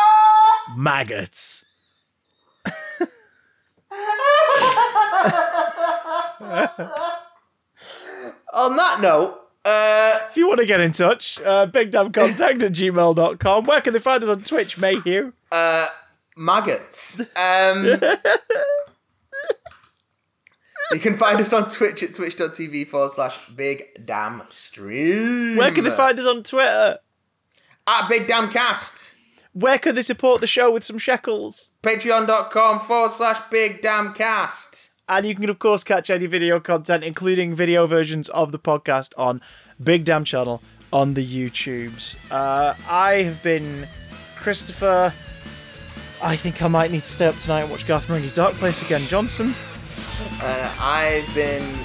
Maggots. 0.75 1.65
On 8.53 8.75
that 8.75 8.99
note, 9.01 9.39
uh, 9.63 10.19
If 10.29 10.37
you 10.37 10.47
want 10.47 10.59
to 10.59 10.65
get 10.65 10.79
in 10.79 10.91
touch, 10.91 11.39
uh, 11.41 11.67
bigdamcontact 11.67 12.63
at 12.63 12.71
gmail.com. 12.71 13.65
Where 13.65 13.81
can 13.81 13.93
they 13.93 13.99
find 13.99 14.23
us 14.23 14.29
on 14.29 14.41
Twitch, 14.43 14.77
Mayhew? 14.79 15.33
Uh, 15.51 15.87
maggots. 16.35 17.19
Um, 17.35 17.85
you 20.91 20.99
can 20.99 21.17
find 21.17 21.39
us 21.39 21.53
on 21.53 21.69
Twitch 21.69 22.01
at 22.03 22.15
twitch.tv 22.15 22.87
forward 22.87 23.11
slash 23.11 23.49
big 23.49 23.83
damn 24.05 24.41
stream. 24.49 25.55
Where 25.55 25.71
can 25.71 25.83
they 25.83 25.91
find 25.91 26.17
us 26.17 26.25
on 26.25 26.43
Twitter? 26.43 26.99
At 27.85 28.09
big 28.09 28.27
damn 28.27 28.49
cast. 28.51 29.15
Where 29.53 29.77
can 29.79 29.95
they 29.95 30.01
support 30.01 30.41
the 30.41 30.47
show 30.47 30.71
with 30.71 30.83
some 30.83 30.97
shekels? 30.97 31.71
Patreon.com 31.83 32.79
forward 32.81 33.11
slash 33.11 33.39
big 33.51 33.81
damn 33.81 34.13
cast. 34.13 34.88
And 35.09 35.25
you 35.25 35.33
can, 35.33 35.49
of 35.49 35.57
course, 35.57 35.83
catch 35.83 36.11
any 36.11 36.27
video 36.27 36.59
content, 36.59 37.03
including 37.03 37.55
video 37.55 37.87
versions 37.87 38.29
of 38.29 38.51
the 38.51 38.59
podcast, 38.59 39.11
on 39.17 39.41
Big 39.83 40.05
Damn 40.05 40.23
Channel 40.23 40.61
on 40.93 41.15
the 41.15 41.25
YouTubes. 41.25 42.17
Uh, 42.29 42.75
I 42.87 43.23
have 43.23 43.41
been 43.41 43.87
Christopher. 44.35 45.11
I 46.21 46.35
think 46.35 46.61
I 46.61 46.67
might 46.67 46.91
need 46.91 47.01
to 47.01 47.07
stay 47.07 47.25
up 47.25 47.37
tonight 47.37 47.61
and 47.61 47.71
watch 47.71 47.87
Garth 47.87 48.07
Marenghi's 48.07 48.33
Dark 48.33 48.53
Place 48.55 48.85
again. 48.85 49.01
Johnson. 49.01 49.55
Uh, 50.41 50.75
I've 50.79 51.33
been. 51.33 51.63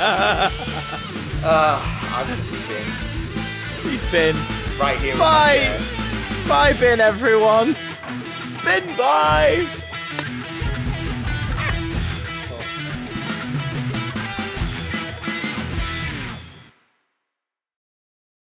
uh, 0.00 0.50
I've 2.14 2.28
just 2.28 2.52
been 2.68 2.84
He's 3.90 4.02
been. 4.10 4.36
right 4.78 4.98
here. 4.98 5.16
Bye. 5.16 5.78
Bye, 6.46 6.74
Bin, 6.74 7.00
everyone. 7.00 7.74
Bin, 8.68 8.84
bye. 8.98 9.87